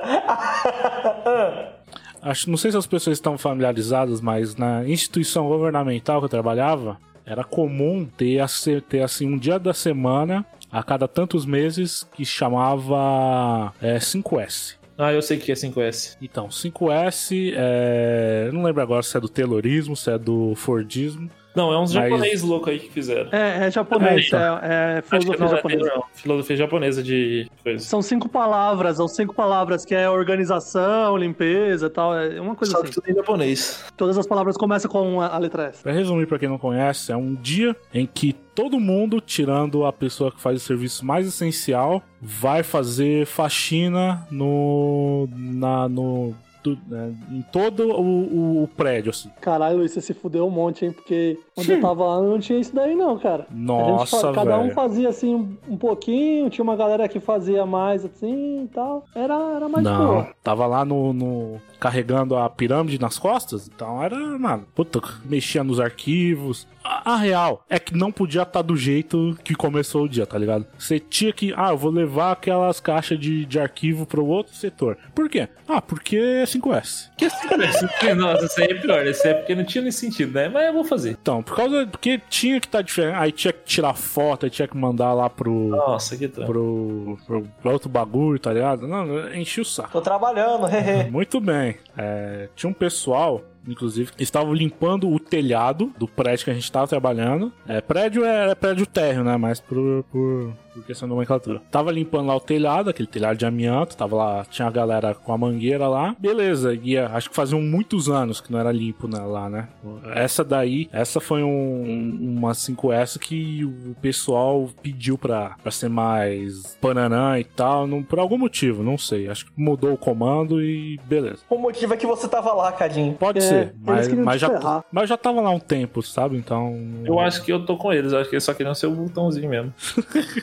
Acho, 2.22 2.48
não 2.50 2.56
sei 2.56 2.70
se 2.70 2.76
as 2.76 2.86
pessoas 2.86 3.16
estão 3.16 3.36
familiarizadas, 3.36 4.20
mas 4.20 4.54
na 4.54 4.88
instituição 4.88 5.48
governamental 5.48 6.20
que 6.20 6.26
eu 6.26 6.28
trabalhava, 6.28 6.96
era 7.26 7.42
comum 7.42 8.04
ter, 8.16 8.38
assim- 8.38 8.78
ter 8.80 9.00
assim 9.02 9.26
um 9.26 9.36
dia 9.36 9.58
da 9.58 9.74
semana 9.74 10.46
a 10.70 10.84
cada 10.84 11.08
tantos 11.08 11.44
meses 11.44 12.06
que 12.14 12.24
chamava 12.24 13.72
é, 13.82 13.98
5S. 13.98 14.76
Ah, 15.02 15.12
eu 15.12 15.20
sei 15.20 15.36
que 15.36 15.50
é 15.50 15.54
5S. 15.54 16.16
Então, 16.22 16.46
5S, 16.46 17.54
é... 17.56 18.48
não 18.52 18.62
lembro 18.62 18.80
agora 18.80 19.02
se 19.02 19.16
é 19.16 19.20
do 19.20 19.28
Taylorismo, 19.28 19.96
se 19.96 20.08
é 20.10 20.16
do 20.16 20.54
Fordismo. 20.54 21.28
Não, 21.54 21.72
é 21.72 21.78
uns 21.78 21.94
Mas- 21.94 22.10
japoneses 22.10 22.42
loucos 22.42 22.68
aí 22.72 22.78
que 22.78 22.90
fizeram. 22.90 23.28
É, 23.32 23.66
é 23.66 23.70
japonês, 23.70 24.30
É, 24.32 24.36
é, 24.36 24.98
é 24.98 25.02
filosofia 25.02 25.44
é 25.44 25.48
japonesa. 25.48 25.92
não. 25.94 26.02
Filosofia 26.14 26.56
japonesa 26.56 27.02
de 27.02 27.50
coisa. 27.62 27.84
São 27.84 28.00
cinco 28.02 28.28
palavras, 28.28 28.96
são 28.96 29.06
cinco 29.08 29.34
palavras, 29.34 29.84
que 29.84 29.94
é 29.94 30.08
organização, 30.08 31.16
limpeza 31.16 31.86
e 31.86 31.90
tal, 31.90 32.14
é 32.16 32.40
uma 32.40 32.54
coisa 32.54 32.72
Só 32.72 32.78
assim. 32.78 32.88
que 32.88 32.94
tudo 32.94 33.10
em 33.10 33.14
japonês. 33.14 33.84
Todas 33.96 34.16
as 34.18 34.26
palavras 34.26 34.56
começam 34.56 34.90
com 34.90 35.20
a, 35.20 35.28
a 35.28 35.38
letra 35.38 35.64
S. 35.64 35.82
Pra 35.82 35.92
resumir, 35.92 36.26
pra 36.26 36.38
quem 36.38 36.48
não 36.48 36.58
conhece, 36.58 37.12
é 37.12 37.16
um 37.16 37.34
dia 37.34 37.76
em 37.92 38.06
que 38.06 38.32
todo 38.54 38.78
mundo, 38.80 39.20
tirando 39.20 39.84
a 39.84 39.92
pessoa 39.92 40.30
que 40.30 40.40
faz 40.40 40.56
o 40.62 40.64
serviço 40.64 41.04
mais 41.04 41.26
essencial, 41.26 42.02
vai 42.20 42.62
fazer 42.62 43.26
faxina 43.26 44.26
no. 44.30 45.28
Na, 45.34 45.88
no 45.88 46.34
do- 46.62 46.78
né, 46.88 47.12
em 47.30 47.42
todo 47.42 47.88
o, 47.90 48.62
o- 48.62 48.68
prédio, 48.68 49.10
assim. 49.10 49.30
Caralho, 49.40 49.78
Luiz, 49.78 49.90
você 49.92 50.00
se 50.00 50.14
fudeu 50.14 50.46
um 50.46 50.50
monte, 50.50 50.84
hein? 50.86 50.92
Porque 50.92 51.38
onde 51.56 51.72
eu 51.72 51.80
tava 51.80 52.04
lá 52.04 52.22
não 52.22 52.38
tinha 52.38 52.58
isso 52.58 52.74
daí, 52.74 52.94
não, 52.94 53.18
cara. 53.18 53.46
Gente 53.50 53.60
Nossa, 53.62 54.20
fa- 54.20 54.32
Cada 54.32 54.58
um 54.58 54.62
velho. 54.62 54.74
fazia 54.74 55.08
assim 55.08 55.34
um, 55.34 55.56
um 55.68 55.76
pouquinho, 55.76 56.48
tinha 56.50 56.62
uma 56.62 56.76
galera 56.76 57.08
que 57.08 57.20
fazia 57.20 57.66
mais 57.66 58.04
assim 58.04 58.64
e 58.64 58.68
tal. 58.68 59.04
Era, 59.14 59.34
era 59.56 59.68
mais 59.68 59.84
Não, 59.84 60.06
boa. 60.06 60.28
tava 60.42 60.66
lá 60.66 60.84
no, 60.84 61.12
no- 61.12 61.60
carregando 61.82 62.36
a 62.36 62.48
pirâmide 62.48 63.00
nas 63.00 63.18
costas, 63.18 63.66
então 63.66 64.00
era, 64.00 64.16
mano, 64.38 64.64
puta, 64.72 65.00
mexia 65.24 65.64
nos 65.64 65.80
arquivos. 65.80 66.68
A, 66.84 67.12
a 67.14 67.16
real 67.16 67.64
é 67.68 67.76
que 67.78 67.96
não 67.96 68.12
podia 68.12 68.42
estar 68.42 68.62
do 68.62 68.76
jeito 68.76 69.36
que 69.42 69.52
começou 69.54 70.04
o 70.04 70.08
dia, 70.08 70.24
tá 70.24 70.38
ligado? 70.38 70.64
Você 70.78 71.00
tinha 71.00 71.32
que, 71.32 71.52
ah, 71.56 71.70
eu 71.70 71.76
vou 71.76 71.90
levar 71.90 72.32
aquelas 72.32 72.78
caixas 72.78 73.18
de, 73.18 73.44
de 73.44 73.58
arquivo 73.58 74.06
pro 74.06 74.24
outro 74.24 74.54
setor. 74.54 74.96
Por 75.12 75.28
quê? 75.28 75.48
Ah, 75.68 75.80
porque 75.80 76.16
é 76.16 76.44
5S. 76.44 77.10
Que 77.16 77.26
5S? 77.26 78.14
Nossa, 78.14 78.44
isso 78.46 78.60
aí 78.60 78.68
é 78.70 78.74
pior. 78.74 79.06
Isso 79.06 79.26
aí 79.26 79.32
é 79.32 79.34
porque 79.34 79.54
não 79.54 79.64
tinha 79.64 79.82
nem 79.82 79.92
sentido, 79.92 80.32
né? 80.32 80.48
Mas 80.48 80.66
eu 80.66 80.72
vou 80.72 80.84
fazer. 80.84 81.16
Então, 81.20 81.42
por 81.42 81.56
causa, 81.56 81.86
porque 81.86 82.20
tinha 82.28 82.60
que 82.60 82.66
estar 82.66 82.82
diferente, 82.82 83.16
aí 83.16 83.32
tinha 83.32 83.52
que 83.52 83.64
tirar 83.64 83.94
foto, 83.94 84.44
aí 84.46 84.50
tinha 84.50 84.68
que 84.68 84.76
mandar 84.76 85.12
lá 85.14 85.30
pro, 85.30 85.68
Nossa, 85.68 86.16
que 86.16 86.28
trampo. 86.28 86.52
pro, 86.52 87.18
pro, 87.26 87.42
pro 87.60 87.72
outro 87.72 87.88
bagulho, 87.88 88.38
tá 88.38 88.52
ligado? 88.52 88.86
Não, 88.86 89.32
enchi 89.34 89.60
o 89.60 89.64
saco. 89.64 89.90
Tô 89.92 90.00
trabalhando, 90.00 90.66
hehe. 90.70 91.10
Muito 91.10 91.40
bem. 91.40 91.71
É, 91.96 92.48
tinha 92.54 92.70
um 92.70 92.72
pessoal, 92.72 93.42
inclusive, 93.66 94.12
que 94.12 94.22
estavam 94.22 94.52
limpando 94.52 95.08
o 95.08 95.18
telhado 95.18 95.92
do 95.98 96.06
prédio 96.06 96.44
que 96.44 96.50
a 96.50 96.54
gente 96.54 96.64
estava 96.64 96.86
trabalhando. 96.86 97.52
É, 97.66 97.80
prédio 97.80 98.24
é, 98.24 98.54
prédio 98.54 98.86
térreo, 98.86 99.24
né? 99.24 99.36
Mas 99.36 99.60
por, 99.60 100.04
por, 100.10 100.52
por 100.74 100.84
questão 100.84 101.08
de 101.08 101.14
nomenclatura. 101.14 101.60
Tava 101.70 101.90
limpando 101.92 102.26
lá 102.28 102.36
o 102.36 102.40
telhado, 102.40 102.90
aquele 102.90 103.08
telhado 103.08 103.36
de 103.36 103.46
amianto. 103.46 103.96
Tava 103.96 104.16
lá, 104.16 104.44
tinha 104.44 104.66
a 104.68 104.70
galera 104.70 105.14
com 105.14 105.32
a 105.32 105.38
mangueira 105.38 105.88
lá. 105.88 106.14
Beleza, 106.18 106.74
ia, 106.74 107.06
acho 107.08 107.30
que 107.30 107.36
faziam 107.36 107.60
muitos 107.60 108.08
anos 108.08 108.40
que 108.40 108.50
não 108.52 108.58
era 108.58 108.72
limpo 108.72 109.06
né, 109.08 109.18
lá, 109.20 109.48
né? 109.48 109.68
Essa 110.14 110.44
daí, 110.44 110.88
essa 110.92 111.20
foi 111.20 111.42
um, 111.42 112.18
uma 112.38 112.52
5S 112.52 113.18
que 113.18 113.64
o 113.64 113.94
pessoal 114.00 114.68
pediu 114.82 115.16
pra, 115.18 115.56
pra 115.62 115.70
ser 115.70 115.88
mais 115.88 116.76
pananã 116.80 117.38
e 117.38 117.44
tal. 117.44 117.86
Não, 117.86 118.02
por 118.02 118.18
algum 118.18 118.38
motivo, 118.38 118.82
não 118.82 118.96
sei. 118.98 119.28
Acho 119.28 119.46
que 119.46 119.52
mudou 119.56 119.92
o 119.92 119.98
comando 119.98 120.62
e 120.62 120.98
beleza. 121.04 121.38
O 121.48 121.58
motivo 121.58 121.94
é 121.94 121.96
que 121.96 122.06
você 122.06 122.28
tava 122.28 122.52
lá, 122.52 122.72
Cadinho. 122.72 123.14
Pode 123.14 123.38
É, 123.38 123.42
ser, 123.42 123.74
mas, 123.84 124.08
mas, 124.12 124.40
já, 124.40 124.48
ferrar. 124.48 124.84
mas 124.90 125.08
já 125.08 125.16
tava 125.16 125.40
lá 125.40 125.50
um 125.50 125.60
tempo, 125.60 126.02
sabe? 126.02 126.36
Então. 126.36 126.74
Eu 127.04 127.18
acho 127.20 127.42
que 127.44 127.52
eu 127.52 127.64
tô 127.64 127.76
com 127.76 127.92
eles. 127.92 128.12
Acho 128.12 128.28
que 128.28 128.36
eles 128.36 128.44
só 128.44 128.54
queriam 128.54 128.74
ser 128.74 128.86
o 128.86 128.92
botãozinho 128.92 129.48
mesmo. 129.50 129.72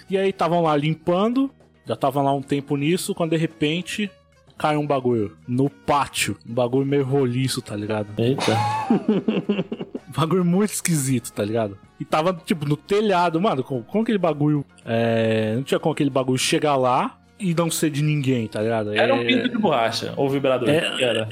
E 0.10 0.18
aí 0.20 0.30
estavam 0.30 0.62
lá 0.62 0.76
limpando, 0.76 1.50
já 1.86 1.94
estavam 1.94 2.24
lá 2.24 2.34
um 2.34 2.41
tempo 2.41 2.76
nisso, 2.76 3.16
quando 3.16 3.32
de 3.32 3.38
repente 3.38 4.12
cai 4.58 4.76
um 4.76 4.86
bagulho 4.86 5.38
no 5.48 5.70
pátio. 5.70 6.38
Um 6.48 6.54
bagulho 6.54 6.86
meio 6.86 7.06
roliço, 7.06 7.62
tá 7.62 7.76
ligado? 7.76 8.08
Eita. 8.18 8.58
Um 10.08 10.12
bagulho 10.16 10.44
muito 10.44 10.72
esquisito, 10.72 11.32
tá 11.32 11.44
ligado? 11.44 11.78
E 12.00 12.06
tava, 12.06 12.34
tipo, 12.34 12.66
no 12.66 12.76
telhado, 12.76 13.40
mano, 13.40 13.64
com, 13.64 13.82
com 13.82 14.02
aquele 14.02 14.18
bagulho. 14.18 14.66
É, 14.86 15.56
não 15.56 15.64
tinha 15.64 15.80
como 15.80 15.94
aquele 15.94 16.10
bagulho 16.10 16.38
chegar 16.38 16.76
lá 16.76 17.19
e 17.40 17.53
não 17.56 17.72
ser 17.72 17.90
de 17.90 18.02
ninguém, 18.03 18.48
tá 18.48 18.61
ligado? 18.61 18.94
Era 18.94 19.16
um 19.16 19.22
É- 19.22 19.26
pinto 19.26 19.49
de 19.49 19.57
borracha, 19.57 20.14
ou 20.18 20.30
vibrador. 20.30 20.68
É- 20.70 20.95
que 20.98 21.03
era. 21.03 21.28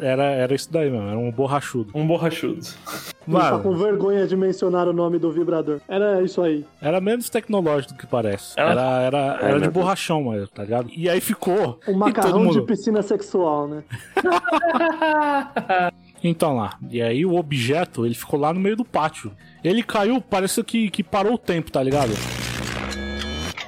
Era, 0.00 0.24
era 0.24 0.54
isso 0.54 0.72
daí 0.72 0.90
mesmo, 0.90 1.06
era 1.08 1.18
um 1.18 1.30
borrachudo. 1.30 1.90
Um 1.94 2.06
borrachudo. 2.06 2.54
Ele 2.58 3.36
tá 3.38 3.50
Mano, 3.52 3.62
com 3.62 3.76
vergonha 3.76 4.26
de 4.26 4.36
mencionar 4.36 4.88
o 4.88 4.92
nome 4.92 5.16
do 5.18 5.30
vibrador. 5.30 5.80
Era 5.86 6.20
isso 6.22 6.42
aí. 6.42 6.64
Era 6.80 7.00
menos 7.00 7.30
tecnológico 7.30 7.92
do 7.94 7.98
que 7.98 8.06
parece. 8.06 8.58
Era- 8.58 8.70
Era, 8.72 8.82
era, 9.02 9.38
era 9.42 9.54
de 9.54 9.60
Deus. 9.60 9.72
borrachão, 9.74 10.24
mas, 10.24 10.48
tá 10.50 10.64
ligado? 10.64 10.90
E 10.96 11.08
aí 11.08 11.20
ficou. 11.20 11.78
Um 11.86 11.94
macarrão 11.94 12.38
de 12.40 12.44
mundo... 12.56 12.66
piscina 12.66 13.00
sexual, 13.02 13.68
né? 13.68 13.84
Então 16.24 16.54
lá. 16.56 16.78
E 16.88 17.02
aí 17.02 17.26
o 17.26 17.34
objeto, 17.34 18.06
ele 18.06 18.14
ficou 18.14 18.38
lá 18.38 18.52
no 18.52 18.60
meio 18.60 18.76
do 18.76 18.84
pátio. 18.84 19.32
Ele 19.64 19.82
caiu, 19.82 20.20
parece 20.20 20.62
que, 20.62 20.88
que 20.88 21.02
parou 21.02 21.34
o 21.34 21.38
tempo, 21.38 21.70
tá 21.72 21.82
ligado? 21.82 22.12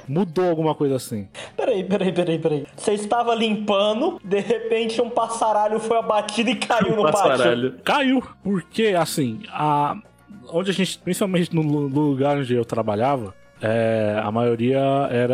Mudou 0.07 0.49
alguma 0.49 0.75
coisa 0.75 0.95
assim. 0.95 1.27
Peraí, 1.57 1.83
peraí, 1.83 2.11
peraí, 2.11 2.39
peraí. 2.39 2.65
Você 2.75 2.93
estava 2.93 3.33
limpando, 3.35 4.19
de 4.23 4.39
repente 4.39 5.01
um 5.01 5.09
passaralho 5.09 5.79
foi 5.79 5.97
abatido 5.97 6.49
e 6.49 6.55
caiu 6.55 6.95
no 6.95 7.03
pátio. 7.03 7.19
Passaralho. 7.29 7.75
Caiu. 7.83 8.23
Porque, 8.43 8.87
assim, 8.97 9.41
a... 9.49 9.95
onde 10.51 10.71
a 10.71 10.73
gente, 10.73 10.97
principalmente 10.99 11.53
no 11.55 11.61
lu- 11.61 11.89
no 11.89 12.01
lugar 12.09 12.37
onde 12.37 12.53
eu 12.53 12.63
trabalhava, 12.65 13.33
é, 13.61 14.19
a 14.21 14.29
maioria 14.31 14.79
era. 15.09 15.33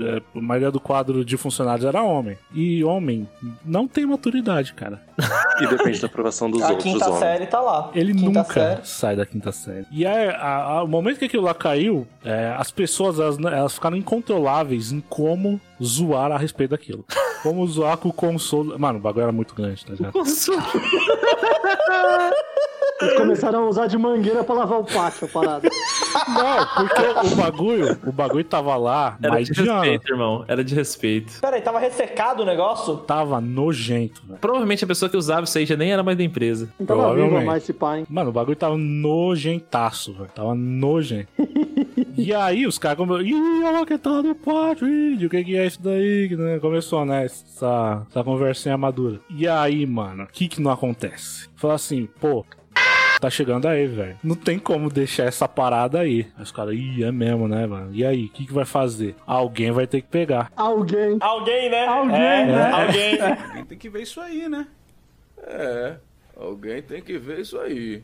é, 0.00 0.22
A 0.38 0.40
maioria 0.40 0.70
do 0.70 0.80
quadro 0.80 1.24
de 1.24 1.36
funcionários 1.36 1.84
era 1.84 2.02
homem. 2.02 2.36
E 2.54 2.82
homem 2.82 3.28
não 3.64 3.86
tem 3.86 4.06
maturidade, 4.06 4.72
cara. 4.72 5.00
E 5.60 5.66
depende 5.66 6.00
da 6.00 6.06
aprovação 6.06 6.50
dos 6.50 6.62
A 6.62 6.68
outros 6.68 6.84
quinta 6.84 7.06
homens. 7.06 7.18
série 7.20 7.46
tá 7.46 7.60
lá. 7.60 7.90
Ele 7.94 8.12
quinta 8.14 8.24
nunca 8.40 8.44
série. 8.44 8.80
sai 8.84 9.16
da 9.16 9.26
quinta 9.26 9.52
série. 9.52 9.86
E 9.90 10.06
aí, 10.06 10.28
a- 10.28 10.54
a- 10.78 10.82
o 10.82 10.88
momento 10.88 11.18
que 11.18 11.26
aquilo 11.26 11.42
lá 11.44 11.54
caiu, 11.54 12.06
é, 12.24 12.54
as 12.56 12.70
pessoas 12.70 13.18
elas, 13.18 13.38
elas 13.38 13.74
ficaram 13.74 13.96
incontroláveis 13.96 14.90
em 14.92 15.00
como 15.00 15.60
zoar 15.82 16.32
a 16.32 16.38
respeito 16.38 16.70
daquilo. 16.70 17.04
Como 17.42 17.66
zoar 17.66 17.96
com 17.98 18.08
o 18.08 18.12
console. 18.12 18.78
Mano, 18.78 18.98
o 18.98 19.02
bagulho 19.02 19.24
era 19.24 19.32
muito 19.32 19.54
grande, 19.54 19.84
tá 19.84 19.92
ligado? 19.92 20.12
Eles 23.00 23.16
começaram 23.16 23.64
a 23.64 23.68
usar 23.68 23.88
de 23.88 23.98
mangueira 23.98 24.44
pra 24.44 24.54
lavar 24.54 24.78
o 24.78 24.84
pátio, 24.84 25.26
a 25.26 25.28
parada. 25.28 25.68
Não, 26.28 26.66
porque 26.86 27.32
o 27.32 27.36
bagulho, 27.36 27.98
o 28.06 28.12
bagulho 28.12 28.44
tava 28.44 28.76
lá 28.76 29.16
Era 29.20 29.32
mais 29.32 29.48
de 29.48 29.54
de 29.54 29.62
ano. 29.68 29.80
respeito, 29.80 30.12
irmão. 30.12 30.44
Era 30.46 30.62
de 30.62 30.72
respeito. 30.72 31.40
Peraí, 31.40 31.60
tava 31.60 31.80
ressecado 31.80 32.42
o 32.44 32.46
negócio? 32.46 32.98
Tava 32.98 33.40
nojento, 33.40 34.22
velho. 34.24 34.38
Provavelmente 34.38 34.84
a 34.84 34.86
pessoa 34.86 35.08
que 35.12 35.16
usava 35.16 35.44
isso 35.44 35.56
aí 35.56 35.64
já 35.66 35.76
nem 35.76 35.92
era 35.92 36.02
mais 36.02 36.18
da 36.18 36.24
empresa. 36.24 36.68
Não 36.80 36.86
tava 36.86 37.00
vivo 37.02 37.12
Provavelmente. 37.14 37.46
mais 37.46 37.62
esse 37.62 37.72
pai, 37.72 38.00
hein? 38.00 38.06
Mano, 38.10 38.30
o 38.30 38.32
bagulho 38.32 38.56
tava 38.56 38.76
nojentaço, 38.76 40.12
velho. 40.14 40.30
Tava 40.34 40.54
nojento. 40.54 41.28
e 42.16 42.34
aí 42.34 42.66
os 42.66 42.78
caras 42.78 42.98
começaram. 42.98 43.24
Ih, 43.26 43.62
olha 43.64 43.86
que 43.86 43.98
tá 43.98 44.22
no 44.22 44.34
pátio, 44.34 44.88
ih, 44.88 45.24
o 45.26 45.30
que 45.30 45.44
que 45.44 45.56
é 45.56 45.66
isso 45.66 45.80
daí? 45.82 46.28
Que, 46.28 46.36
né, 46.36 46.58
Começou, 46.58 47.04
né? 47.04 47.24
Essa, 47.26 48.04
essa 48.10 48.24
conversinha 48.24 48.76
madura. 48.76 49.20
E 49.30 49.46
aí, 49.46 49.86
mano, 49.86 50.24
o 50.24 50.26
que 50.26 50.48
que 50.48 50.60
não 50.60 50.70
acontece? 50.70 51.48
Fala 51.56 51.74
assim, 51.74 52.08
pô. 52.20 52.44
Tá 53.20 53.30
chegando 53.30 53.68
aí, 53.68 53.86
velho. 53.86 54.16
Não 54.24 54.34
tem 54.34 54.58
como 54.58 54.90
deixar 54.90 55.24
essa 55.26 55.46
parada 55.46 56.00
aí. 56.00 56.26
Aí 56.36 56.42
os 56.42 56.50
caras, 56.50 56.74
ih, 56.74 57.04
é 57.04 57.12
mesmo, 57.12 57.46
né, 57.46 57.64
mano? 57.68 57.90
E 57.92 58.04
aí, 58.04 58.24
o 58.24 58.28
que, 58.28 58.44
que 58.46 58.52
vai 58.52 58.64
fazer? 58.64 59.14
Alguém 59.24 59.70
vai 59.70 59.86
ter 59.86 60.00
que 60.00 60.08
pegar. 60.08 60.50
Alguém. 60.56 61.18
Alguém, 61.20 61.70
né? 61.70 61.86
Alguém, 61.86 62.16
É, 62.16 62.46
né? 62.46 62.70
Alguém. 62.72 63.20
Alguém 63.20 63.64
tem 63.64 63.78
que 63.78 63.88
ver 63.88 64.02
isso 64.02 64.20
aí, 64.20 64.48
né? 64.48 64.66
É, 65.42 65.96
alguém 66.36 66.82
tem 66.82 67.02
que 67.02 67.18
ver 67.18 67.40
isso 67.40 67.58
aí. 67.58 68.02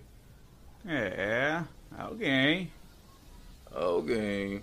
É, 0.87 1.63
alguém. 1.97 2.71
Alguém. 3.73 4.63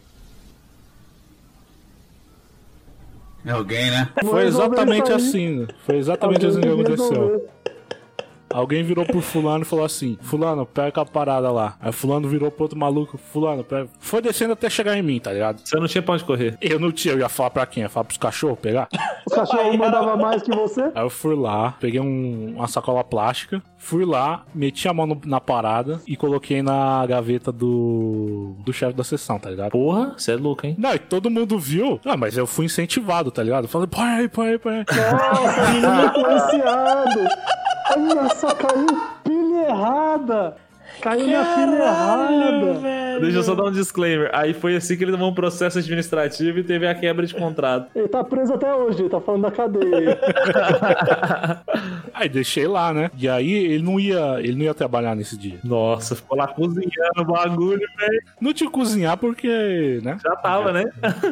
É 3.46 3.52
alguém, 3.52 3.92
né? 3.92 4.10
Foi 4.24 4.46
exatamente 4.46 5.12
assim. 5.12 5.68
Foi 5.86 5.98
exatamente 5.98 6.46
Alguém 6.46 6.60
assim 6.60 6.76
que 6.76 6.82
aconteceu. 6.82 7.50
Alguém 8.54 8.84
virou 8.84 9.06
pro 9.06 9.22
fulano 9.22 9.64
e 9.64 9.66
falou 9.66 9.84
assim: 9.86 10.18
Fulano, 10.22 10.66
pega 10.66 11.02
a 11.02 11.06
parada 11.06 11.52
lá. 11.52 11.76
Aí 11.82 11.92
fulano 11.92 12.28
virou 12.30 12.50
pro 12.52 12.64
outro 12.64 12.78
maluco, 12.78 13.18
fulano, 13.18 13.64
pega. 13.64 13.88
Foi 14.00 14.22
descendo 14.22 14.54
até 14.54 14.70
chegar 14.70 14.98
em 14.98 15.02
mim, 15.02 15.20
tá 15.20 15.34
ligado? 15.34 15.62
Você 15.64 15.78
não 15.78 15.88
tinha 15.88 16.02
pra 16.02 16.14
onde 16.14 16.24
correr. 16.24 16.58
Eu 16.62 16.80
não 16.80 16.92
tinha, 16.92 17.14
eu 17.14 17.20
ia 17.20 17.28
falar 17.30 17.50
pra 17.50 17.66
quem? 17.66 17.82
Eu 17.84 17.86
ia 17.86 17.90
falar 17.90 18.06
pros 18.06 18.18
cachorros 18.18 18.60
pegar? 18.60 18.88
O 19.26 19.30
cachorro 19.32 19.78
mandava 19.78 20.16
mais 20.16 20.42
que 20.44 20.56
você? 20.56 20.84
Aí 20.94 21.04
eu 21.04 21.10
fui 21.10 21.36
lá, 21.36 21.76
peguei 21.80 22.00
um- 22.00 22.54
uma 22.56 22.68
sacola 22.68 23.04
plástica, 23.04 23.62
fui 23.78 24.06
lá, 24.06 24.44
meti 24.54 24.88
a 24.88 24.94
mão 24.94 25.06
no- 25.08 25.22
na 25.26 25.42
parada 25.42 26.00
e 26.08 26.16
coloquei 26.16 26.62
na 26.62 27.06
gaveta 27.08 27.52
do, 27.52 28.56
do 28.60 28.72
chefe 28.72 28.94
da 28.94 29.04
sessão, 29.04 29.40
tá 29.40 29.50
ligado? 29.50 29.72
Porra, 29.72 30.14
você 30.18 30.32
é 30.34 30.36
louco, 30.36 30.66
hein? 30.66 30.76
Não, 30.78 30.94
e 30.94 31.00
todo 31.00 31.30
mundo 31.30 31.58
viu. 31.60 32.00
Ah, 32.06 32.16
mas 32.16 32.38
eu 32.38 32.46
fui 32.48 32.66
incentivado, 32.66 33.32
tá 33.32 33.42
ligado? 33.44 33.66
Eu 33.66 33.70
falei, 33.70 33.88
põe 33.88 34.04
aí, 34.08 34.30
põe 34.30 34.48
aí, 34.50 34.60
põe 34.60 34.76
aí. 34.78 34.86
Nossa, 35.12 35.72
menino 35.72 36.06
influenciado. 36.06 37.20
Olha 37.92 38.30
só, 38.36 38.54
caiu 38.56 38.86
pilha 39.24 39.70
errada. 39.70 40.58
Caiu 41.02 41.28
na 41.28 41.56
pilha 41.56 41.76
errada. 41.84 43.20
Deixa 43.20 43.38
eu 43.38 43.44
só 43.44 43.56
dar 43.56 43.66
um 43.66 43.72
disclaimer. 43.72 44.30
Aí 44.34 44.54
foi 44.54 44.76
assim 44.76 44.98
que 44.98 45.04
ele 45.04 45.12
tomou 45.12 45.30
um 45.30 45.34
processo 45.34 45.80
administrativo 45.80 46.60
e 46.60 46.64
teve 46.64 46.88
a 46.88 46.96
quebra 46.96 47.26
de 47.26 47.34
contrato. 47.34 47.90
Ele 47.96 48.08
tá 48.08 48.24
preso 48.24 48.54
até 48.54 48.74
hoje, 48.74 49.02
ele 49.02 49.10
tá 49.10 49.20
falando 49.20 49.44
da 49.44 49.52
cadeia. 49.52 50.20
Aí 52.14 52.30
deixei 52.30 52.66
lá, 52.66 52.94
né? 52.94 53.12
E 53.18 53.28
aí 53.28 53.52
ele 53.52 53.84
não 53.84 54.00
ia, 54.00 54.40
ele 54.40 54.56
não 54.56 54.64
ia 54.64 54.74
trabalhar 54.74 55.16
nesse 55.16 55.38
dia. 55.38 55.60
Nossa, 55.62 56.16
ficou 56.16 56.38
lá 56.38 56.48
cozinhando 56.48 57.22
o 57.22 57.26
bagulho, 57.26 57.86
velho. 57.98 58.22
Não 58.40 58.54
tinha 58.54 58.70
que 58.70 58.74
cozinhar 58.74 59.18
porque, 59.18 60.00
né? 60.02 60.18
Já 60.24 60.34
tava, 60.38 60.72
né? 60.72 60.86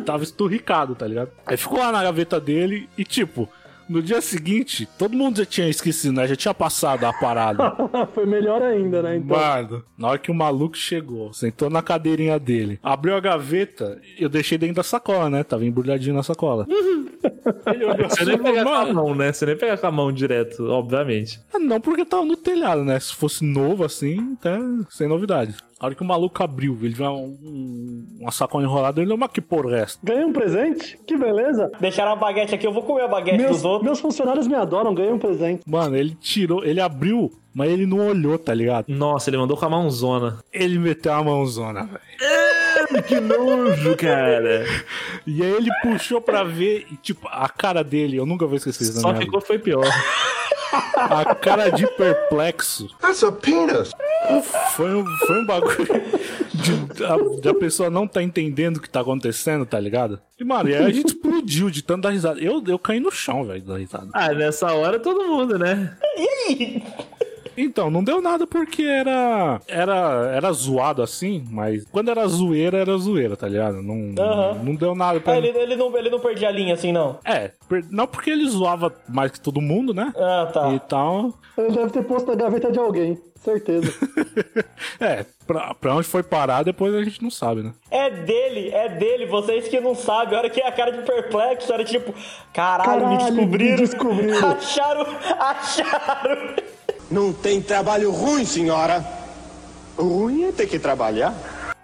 Tava 0.05 0.23
esturricado, 0.23 0.93
tá 0.93 1.07
ligado? 1.07 1.31
Aí 1.45 1.55
ficou 1.55 1.79
lá 1.79 1.89
na 1.89 2.03
gaveta 2.03 2.37
dele 2.37 2.89
e, 2.97 3.05
tipo, 3.05 3.47
no 3.93 4.01
dia 4.01 4.19
seguinte, 4.21 4.87
todo 4.97 5.15
mundo 5.15 5.37
já 5.37 5.45
tinha 5.45 5.69
esquecido, 5.69 6.15
né? 6.15 6.27
Já 6.27 6.35
tinha 6.35 6.53
passado 6.53 7.05
a 7.05 7.13
parada. 7.13 7.75
Foi 8.13 8.25
melhor 8.25 8.61
ainda, 8.61 9.03
né? 9.03 9.17
Então. 9.17 9.37
Mano, 9.37 9.83
na 9.95 10.07
hora 10.09 10.17
que 10.17 10.31
o 10.31 10.33
maluco 10.33 10.75
chegou, 10.75 11.31
sentou 11.31 11.69
na 11.69 11.81
cadeirinha 11.81 12.39
dele, 12.39 12.79
abriu 12.81 13.15
a 13.15 13.19
gaveta, 13.19 14.01
eu 14.17 14.27
deixei 14.27 14.57
dentro 14.57 14.77
da 14.77 14.83
sacola, 14.83 15.29
né? 15.29 15.43
Tava 15.43 15.63
embrulhadinho 15.63 16.15
na 16.15 16.23
sacola. 16.23 16.65
Você 17.23 18.21
assim, 18.21 18.25
nem 18.25 18.37
pega 18.37 18.63
com 18.63 18.69
a 18.73 18.93
mão, 18.93 19.15
né? 19.15 19.31
Você 19.31 19.45
nem 19.45 19.55
pega 19.57 19.77
com 19.77 19.87
a 19.87 19.91
mão 19.91 20.11
direto, 20.11 20.65
obviamente. 20.69 21.39
ah, 21.53 21.59
Não, 21.59 21.79
porque 21.79 22.03
tava 22.03 22.25
no 22.25 22.35
telhado, 22.35 22.83
né? 22.83 22.99
Se 22.99 23.13
fosse 23.13 23.45
novo 23.45 23.83
assim, 23.83 24.35
até 24.39 24.57
sem 24.89 25.07
novidade. 25.07 25.55
A 25.83 25.87
hora 25.87 25.95
que 25.95 26.01
o 26.01 26.05
maluco 26.05 26.41
abriu, 26.41 26.77
ele 26.81 26.93
viu 26.93 27.05
um, 27.07 27.37
um- 27.43 28.07
uma 28.21 28.31
sacola 28.31 28.63
enrolada, 28.63 29.01
ele, 29.01 29.13
mas 29.17 29.29
que 29.29 29.41
porra 29.41 29.75
é 29.75 29.81
essa? 29.81 29.97
Ganhei 30.01 30.23
um 30.23 30.31
presente? 30.31 30.97
Que 31.05 31.17
beleza. 31.17 31.69
Deixaram 31.77 32.13
a 32.13 32.15
baguete 32.15 32.55
aqui, 32.55 32.65
eu 32.65 32.71
vou 32.71 32.83
comer 32.83 33.01
a 33.01 33.07
baguete 33.09 33.37
Meus, 33.37 33.51
dos 33.57 33.65
outros. 33.65 33.83
meus 33.83 33.99
funcionários 33.99 34.47
me 34.47 34.55
adoram, 34.55 34.95
ganhei 34.95 35.11
um 35.11 35.19
presente. 35.19 35.61
Mano, 35.67 35.97
ele 35.97 36.15
tirou, 36.21 36.63
ele 36.63 36.79
abriu, 36.79 37.29
mas 37.53 37.69
ele 37.69 37.85
não 37.85 38.07
olhou, 38.07 38.39
tá 38.39 38.53
ligado? 38.53 38.85
Nossa, 38.87 39.29
ele 39.29 39.35
mandou 39.35 39.57
com 39.57 39.65
a 39.65 39.69
mãozona. 39.69 40.37
Ele 40.53 40.79
meteu 40.79 41.11
a 41.11 41.21
mãozona, 41.21 41.83
velho. 41.83 43.03
Que 43.03 43.19
nojo, 43.19 43.97
cara. 43.97 44.65
E 45.27 45.43
aí 45.43 45.51
ele 45.51 45.69
puxou 45.81 46.21
pra 46.21 46.45
ver, 46.45 46.87
e 46.93 46.95
tipo, 46.95 47.27
a 47.29 47.49
cara 47.49 47.83
dele, 47.83 48.15
eu 48.15 48.25
nunca 48.25 48.47
vou 48.47 48.55
esquecer 48.55 48.83
isso 48.85 48.95
na 48.95 49.01
Só 49.01 49.11
minha 49.11 49.25
ficou 49.25 49.41
foi 49.41 49.59
pior. 49.59 49.83
A 50.95 51.35
cara 51.35 51.69
de 51.69 51.85
perplexo. 51.87 52.87
That's 52.99 53.23
a 53.23 53.31
penis. 53.31 53.91
Foi 54.75 54.93
um, 54.93 55.05
foi 55.05 55.41
um 55.41 55.45
bagulho 55.45 55.87
de, 56.53 57.03
a, 57.03 57.41
de 57.41 57.49
a 57.49 57.53
pessoa 57.53 57.89
não 57.89 58.07
tá 58.07 58.23
entendendo 58.23 58.77
o 58.77 58.81
que 58.81 58.89
tá 58.89 59.01
acontecendo, 59.01 59.65
tá 59.65 59.79
ligado? 59.79 60.19
E, 60.39 60.43
mano, 60.43 60.69
e 60.69 60.75
aí 60.75 60.85
a 60.85 60.91
gente 60.91 61.07
explodiu 61.07 61.69
de 61.69 61.81
tanto 61.83 62.03
dar 62.03 62.11
risada. 62.11 62.39
Eu, 62.39 62.63
eu 62.65 62.79
caí 62.79 62.99
no 62.99 63.11
chão, 63.11 63.43
velho, 63.45 63.61
da 63.61 63.77
risada. 63.77 64.09
Ah, 64.13 64.33
nessa 64.33 64.71
hora 64.73 64.99
todo 64.99 65.27
mundo, 65.27 65.59
né? 65.59 65.97
Então, 67.55 67.89
não 67.91 68.03
deu 68.03 68.21
nada 68.21 68.47
porque 68.47 68.83
era, 68.83 69.59
era, 69.67 70.31
era 70.35 70.51
zoado 70.51 71.01
assim, 71.01 71.45
mas 71.51 71.85
quando 71.91 72.09
era 72.09 72.27
zoeira, 72.27 72.77
era 72.79 72.97
zoeira, 72.97 73.35
tá 73.37 73.47
ligado? 73.47 73.81
Não, 73.81 74.13
Aham. 74.23 74.53
não 74.63 74.75
deu 74.75 74.95
nada 74.95 75.19
pra 75.19 75.33
Ah, 75.33 75.37
ele, 75.37 75.49
ele, 75.49 75.75
não, 75.75 75.95
ele 75.97 76.09
não 76.09 76.19
perdia 76.19 76.47
a 76.47 76.51
linha 76.51 76.73
assim, 76.73 76.91
não. 76.91 77.19
É, 77.23 77.51
per- 77.69 77.85
não 77.91 78.07
porque 78.07 78.29
ele 78.29 78.47
zoava 78.49 78.93
mais 79.07 79.31
que 79.31 79.39
todo 79.39 79.61
mundo, 79.61 79.93
né? 79.93 80.11
Ah, 80.15 80.49
tá. 80.51 80.73
E 80.73 80.79
tal. 80.79 81.33
Ele 81.57 81.71
deve 81.75 81.91
ter 81.91 82.03
posto 82.03 82.27
na 82.27 82.35
gaveta 82.35 82.71
de 82.71 82.79
alguém, 82.79 83.19
certeza. 83.35 83.93
É, 84.99 85.25
pra, 85.45 85.73
pra 85.73 85.95
onde 85.95 86.07
foi 86.07 86.23
parar, 86.23 86.63
depois 86.63 86.93
a 86.93 87.03
gente 87.03 87.21
não 87.21 87.29
sabe, 87.29 87.61
né? 87.61 87.73
É 87.91 88.09
dele, 88.09 88.69
é 88.69 88.87
dele. 88.89 89.25
Vocês 89.25 89.67
que 89.67 89.79
não 89.81 89.95
sabem, 89.95 90.35
a 90.35 90.39
hora 90.39 90.49
que 90.49 90.61
é 90.61 90.67
a 90.67 90.71
cara 90.71 90.91
de 90.91 91.01
perplexo 91.03 91.73
era 91.73 91.83
tipo, 91.83 92.13
caralho, 92.53 93.09
me 93.09 93.17
Caralho, 93.17 93.35
descobriram. 93.35 93.71
me 93.75 93.77
descobriram. 93.81 94.47
Acharam, 94.51 95.05
acharam. 95.39 96.55
Não 97.09 97.31
tem 97.33 97.61
trabalho 97.61 98.11
ruim, 98.11 98.45
senhora. 98.45 99.05
Ruim 99.97 100.43
é 100.43 100.51
ter 100.51 100.67
que 100.67 100.79
trabalhar. 100.79 101.33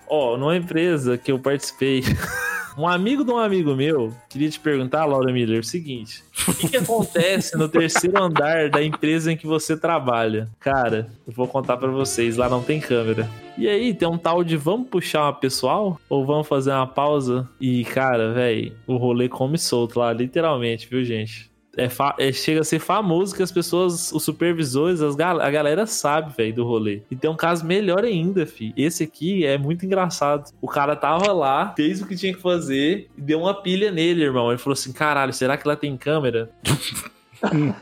Ó, 0.08 0.38
numa 0.38 0.58
empresa 0.58 1.18
que 1.18 1.32
eu 1.32 1.38
participei, 1.38 2.04
um 2.78 2.88
amigo 2.88 3.24
de 3.24 3.32
um 3.32 3.38
amigo 3.38 3.76
meu 3.76 4.12
queria 4.28 4.50
te 4.50 4.60
perguntar, 4.60 5.06
Laura 5.06 5.32
Miller, 5.32 5.60
o 5.60 5.64
seguinte: 5.64 6.24
o 6.48 6.54
que, 6.54 6.70
que 6.70 6.78
acontece 6.78 7.56
no 7.56 7.70
terceiro 7.70 8.22
andar 8.22 8.70
da 8.70 8.84
empresa 8.84 9.32
em 9.32 9.38
que 9.38 9.46
você 9.46 9.78
trabalha? 9.78 10.50
Cara, 10.60 11.12
eu 11.28 11.34
vou 11.34 11.48
contar 11.48 11.78
pra 11.78 11.90
vocês, 11.90 12.38
lá 12.38 12.50
não 12.50 12.64
tem 12.64 12.80
câmera. 12.80 13.30
E 13.58 13.68
aí, 13.68 13.94
tem 13.94 14.08
um 14.08 14.18
tal 14.18 14.44
de 14.44 14.56
vamos 14.56 14.88
puxar 14.88 15.24
uma 15.24 15.34
pessoal? 15.34 16.00
Ou 16.10 16.26
vamos 16.26 16.48
fazer 16.48 16.72
uma 16.72 16.88
pausa? 16.88 17.48
E, 17.60 17.84
cara, 17.84 18.34
velho, 18.34 18.74
o 18.88 18.96
rolê 18.96 19.28
come 19.28 19.58
solto 19.58 20.00
lá, 20.00 20.14
literalmente, 20.14 20.88
viu, 20.90 21.04
gente? 21.04 21.49
É, 21.80 22.28
é- 22.28 22.32
chega 22.32 22.62
a 22.62 22.64
ser 22.64 22.80
famoso 22.80 23.36
que 23.36 23.42
as 23.44 23.52
pessoas, 23.52 24.12
os 24.12 24.24
supervisores, 24.24 25.02
as 25.02 25.16
gal- 25.16 25.40
a 25.40 25.50
galera 25.50 25.86
sabe, 25.86 26.34
velho, 26.36 26.54
do 26.54 26.64
rolê. 26.66 27.02
E 27.10 27.16
tem 27.16 27.30
um 27.30 27.36
caso 27.36 27.66
melhor 27.66 28.04
ainda, 28.04 28.46
fi. 28.46 28.74
Esse 28.76 29.04
aqui 29.04 29.46
é 29.46 29.58
muito 29.58 29.86
engraçado. 29.86 30.52
O 30.62 30.68
cara 30.68 30.96
tava 30.96 31.32
lá, 31.32 31.74
fez 31.76 32.02
o 32.02 32.08
que 32.08 32.16
tinha 32.16 32.34
que 32.34 32.42
fazer 32.42 33.08
e 33.18 33.22
deu 33.22 33.40
uma 33.42 33.54
pilha 33.54 33.92
nele, 33.92 34.24
irmão. 34.24 34.50
Ele 34.50 34.58
falou 34.58 34.74
assim: 34.74 34.92
caralho, 34.92 35.34
será 35.34 35.56
que 35.58 35.68
lá 35.68 35.76
tem 35.76 35.96
câmera? 35.98 36.50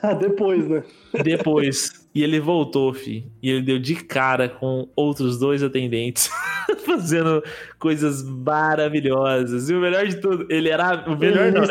Ah, 0.04 0.14
Depois, 0.14 0.68
né? 0.70 0.84
Depois. 1.24 1.97
E 2.18 2.24
ele 2.24 2.40
voltou, 2.40 2.92
fi. 2.96 3.32
E 3.44 3.52
ele 3.52 3.62
deu 3.62 3.78
de 3.78 3.94
cara 3.94 4.50
com 4.50 4.90
outros 4.96 5.38
dois 5.38 5.62
atendentes. 5.62 6.32
fazendo 6.84 7.44
coisas 7.78 8.24
maravilhosas. 8.24 9.70
E 9.70 9.76
o 9.76 9.80
melhor 9.80 10.08
de 10.08 10.20
tudo, 10.20 10.48
ele 10.50 10.70
era. 10.70 11.08
O 11.08 11.16
melhor 11.16 11.52
não, 11.52 11.62
né? 11.62 11.68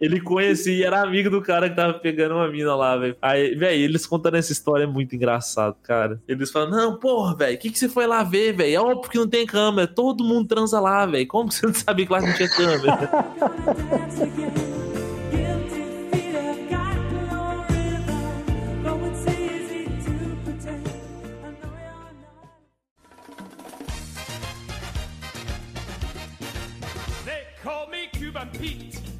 Ele 0.00 0.20
conhecia 0.20 0.72
e 0.72 0.84
era 0.84 1.02
amigo 1.02 1.28
do 1.28 1.42
cara 1.42 1.68
que 1.68 1.74
tava 1.74 1.94
pegando 1.94 2.36
uma 2.36 2.48
mina 2.48 2.76
lá, 2.76 2.96
velho. 2.96 3.16
Aí, 3.20 3.56
velho, 3.56 3.82
eles 3.82 4.06
contando 4.06 4.36
essa 4.36 4.52
história 4.52 4.84
é 4.84 4.86
muito 4.86 5.16
engraçado, 5.16 5.74
cara. 5.82 6.22
Eles 6.28 6.52
falam, 6.52 6.70
não, 6.70 6.96
porra, 6.96 7.34
velho, 7.34 7.56
o 7.56 7.58
que, 7.58 7.70
que 7.70 7.78
você 7.78 7.88
foi 7.88 8.06
lá 8.06 8.22
ver, 8.22 8.52
velho? 8.52 8.72
É 8.76 8.80
óbvio 8.80 9.10
que 9.10 9.18
não 9.18 9.26
tem 9.26 9.44
câmera. 9.44 9.88
Todo 9.88 10.22
mundo 10.22 10.46
transa 10.46 10.78
lá, 10.78 11.04
velho. 11.06 11.26
Como 11.26 11.48
que 11.48 11.56
você 11.56 11.66
não 11.66 11.74
sabia 11.74 12.06
que 12.06 12.12
lá 12.12 12.20
não 12.20 12.32
tinha 12.34 12.48
câmera? 12.48 13.10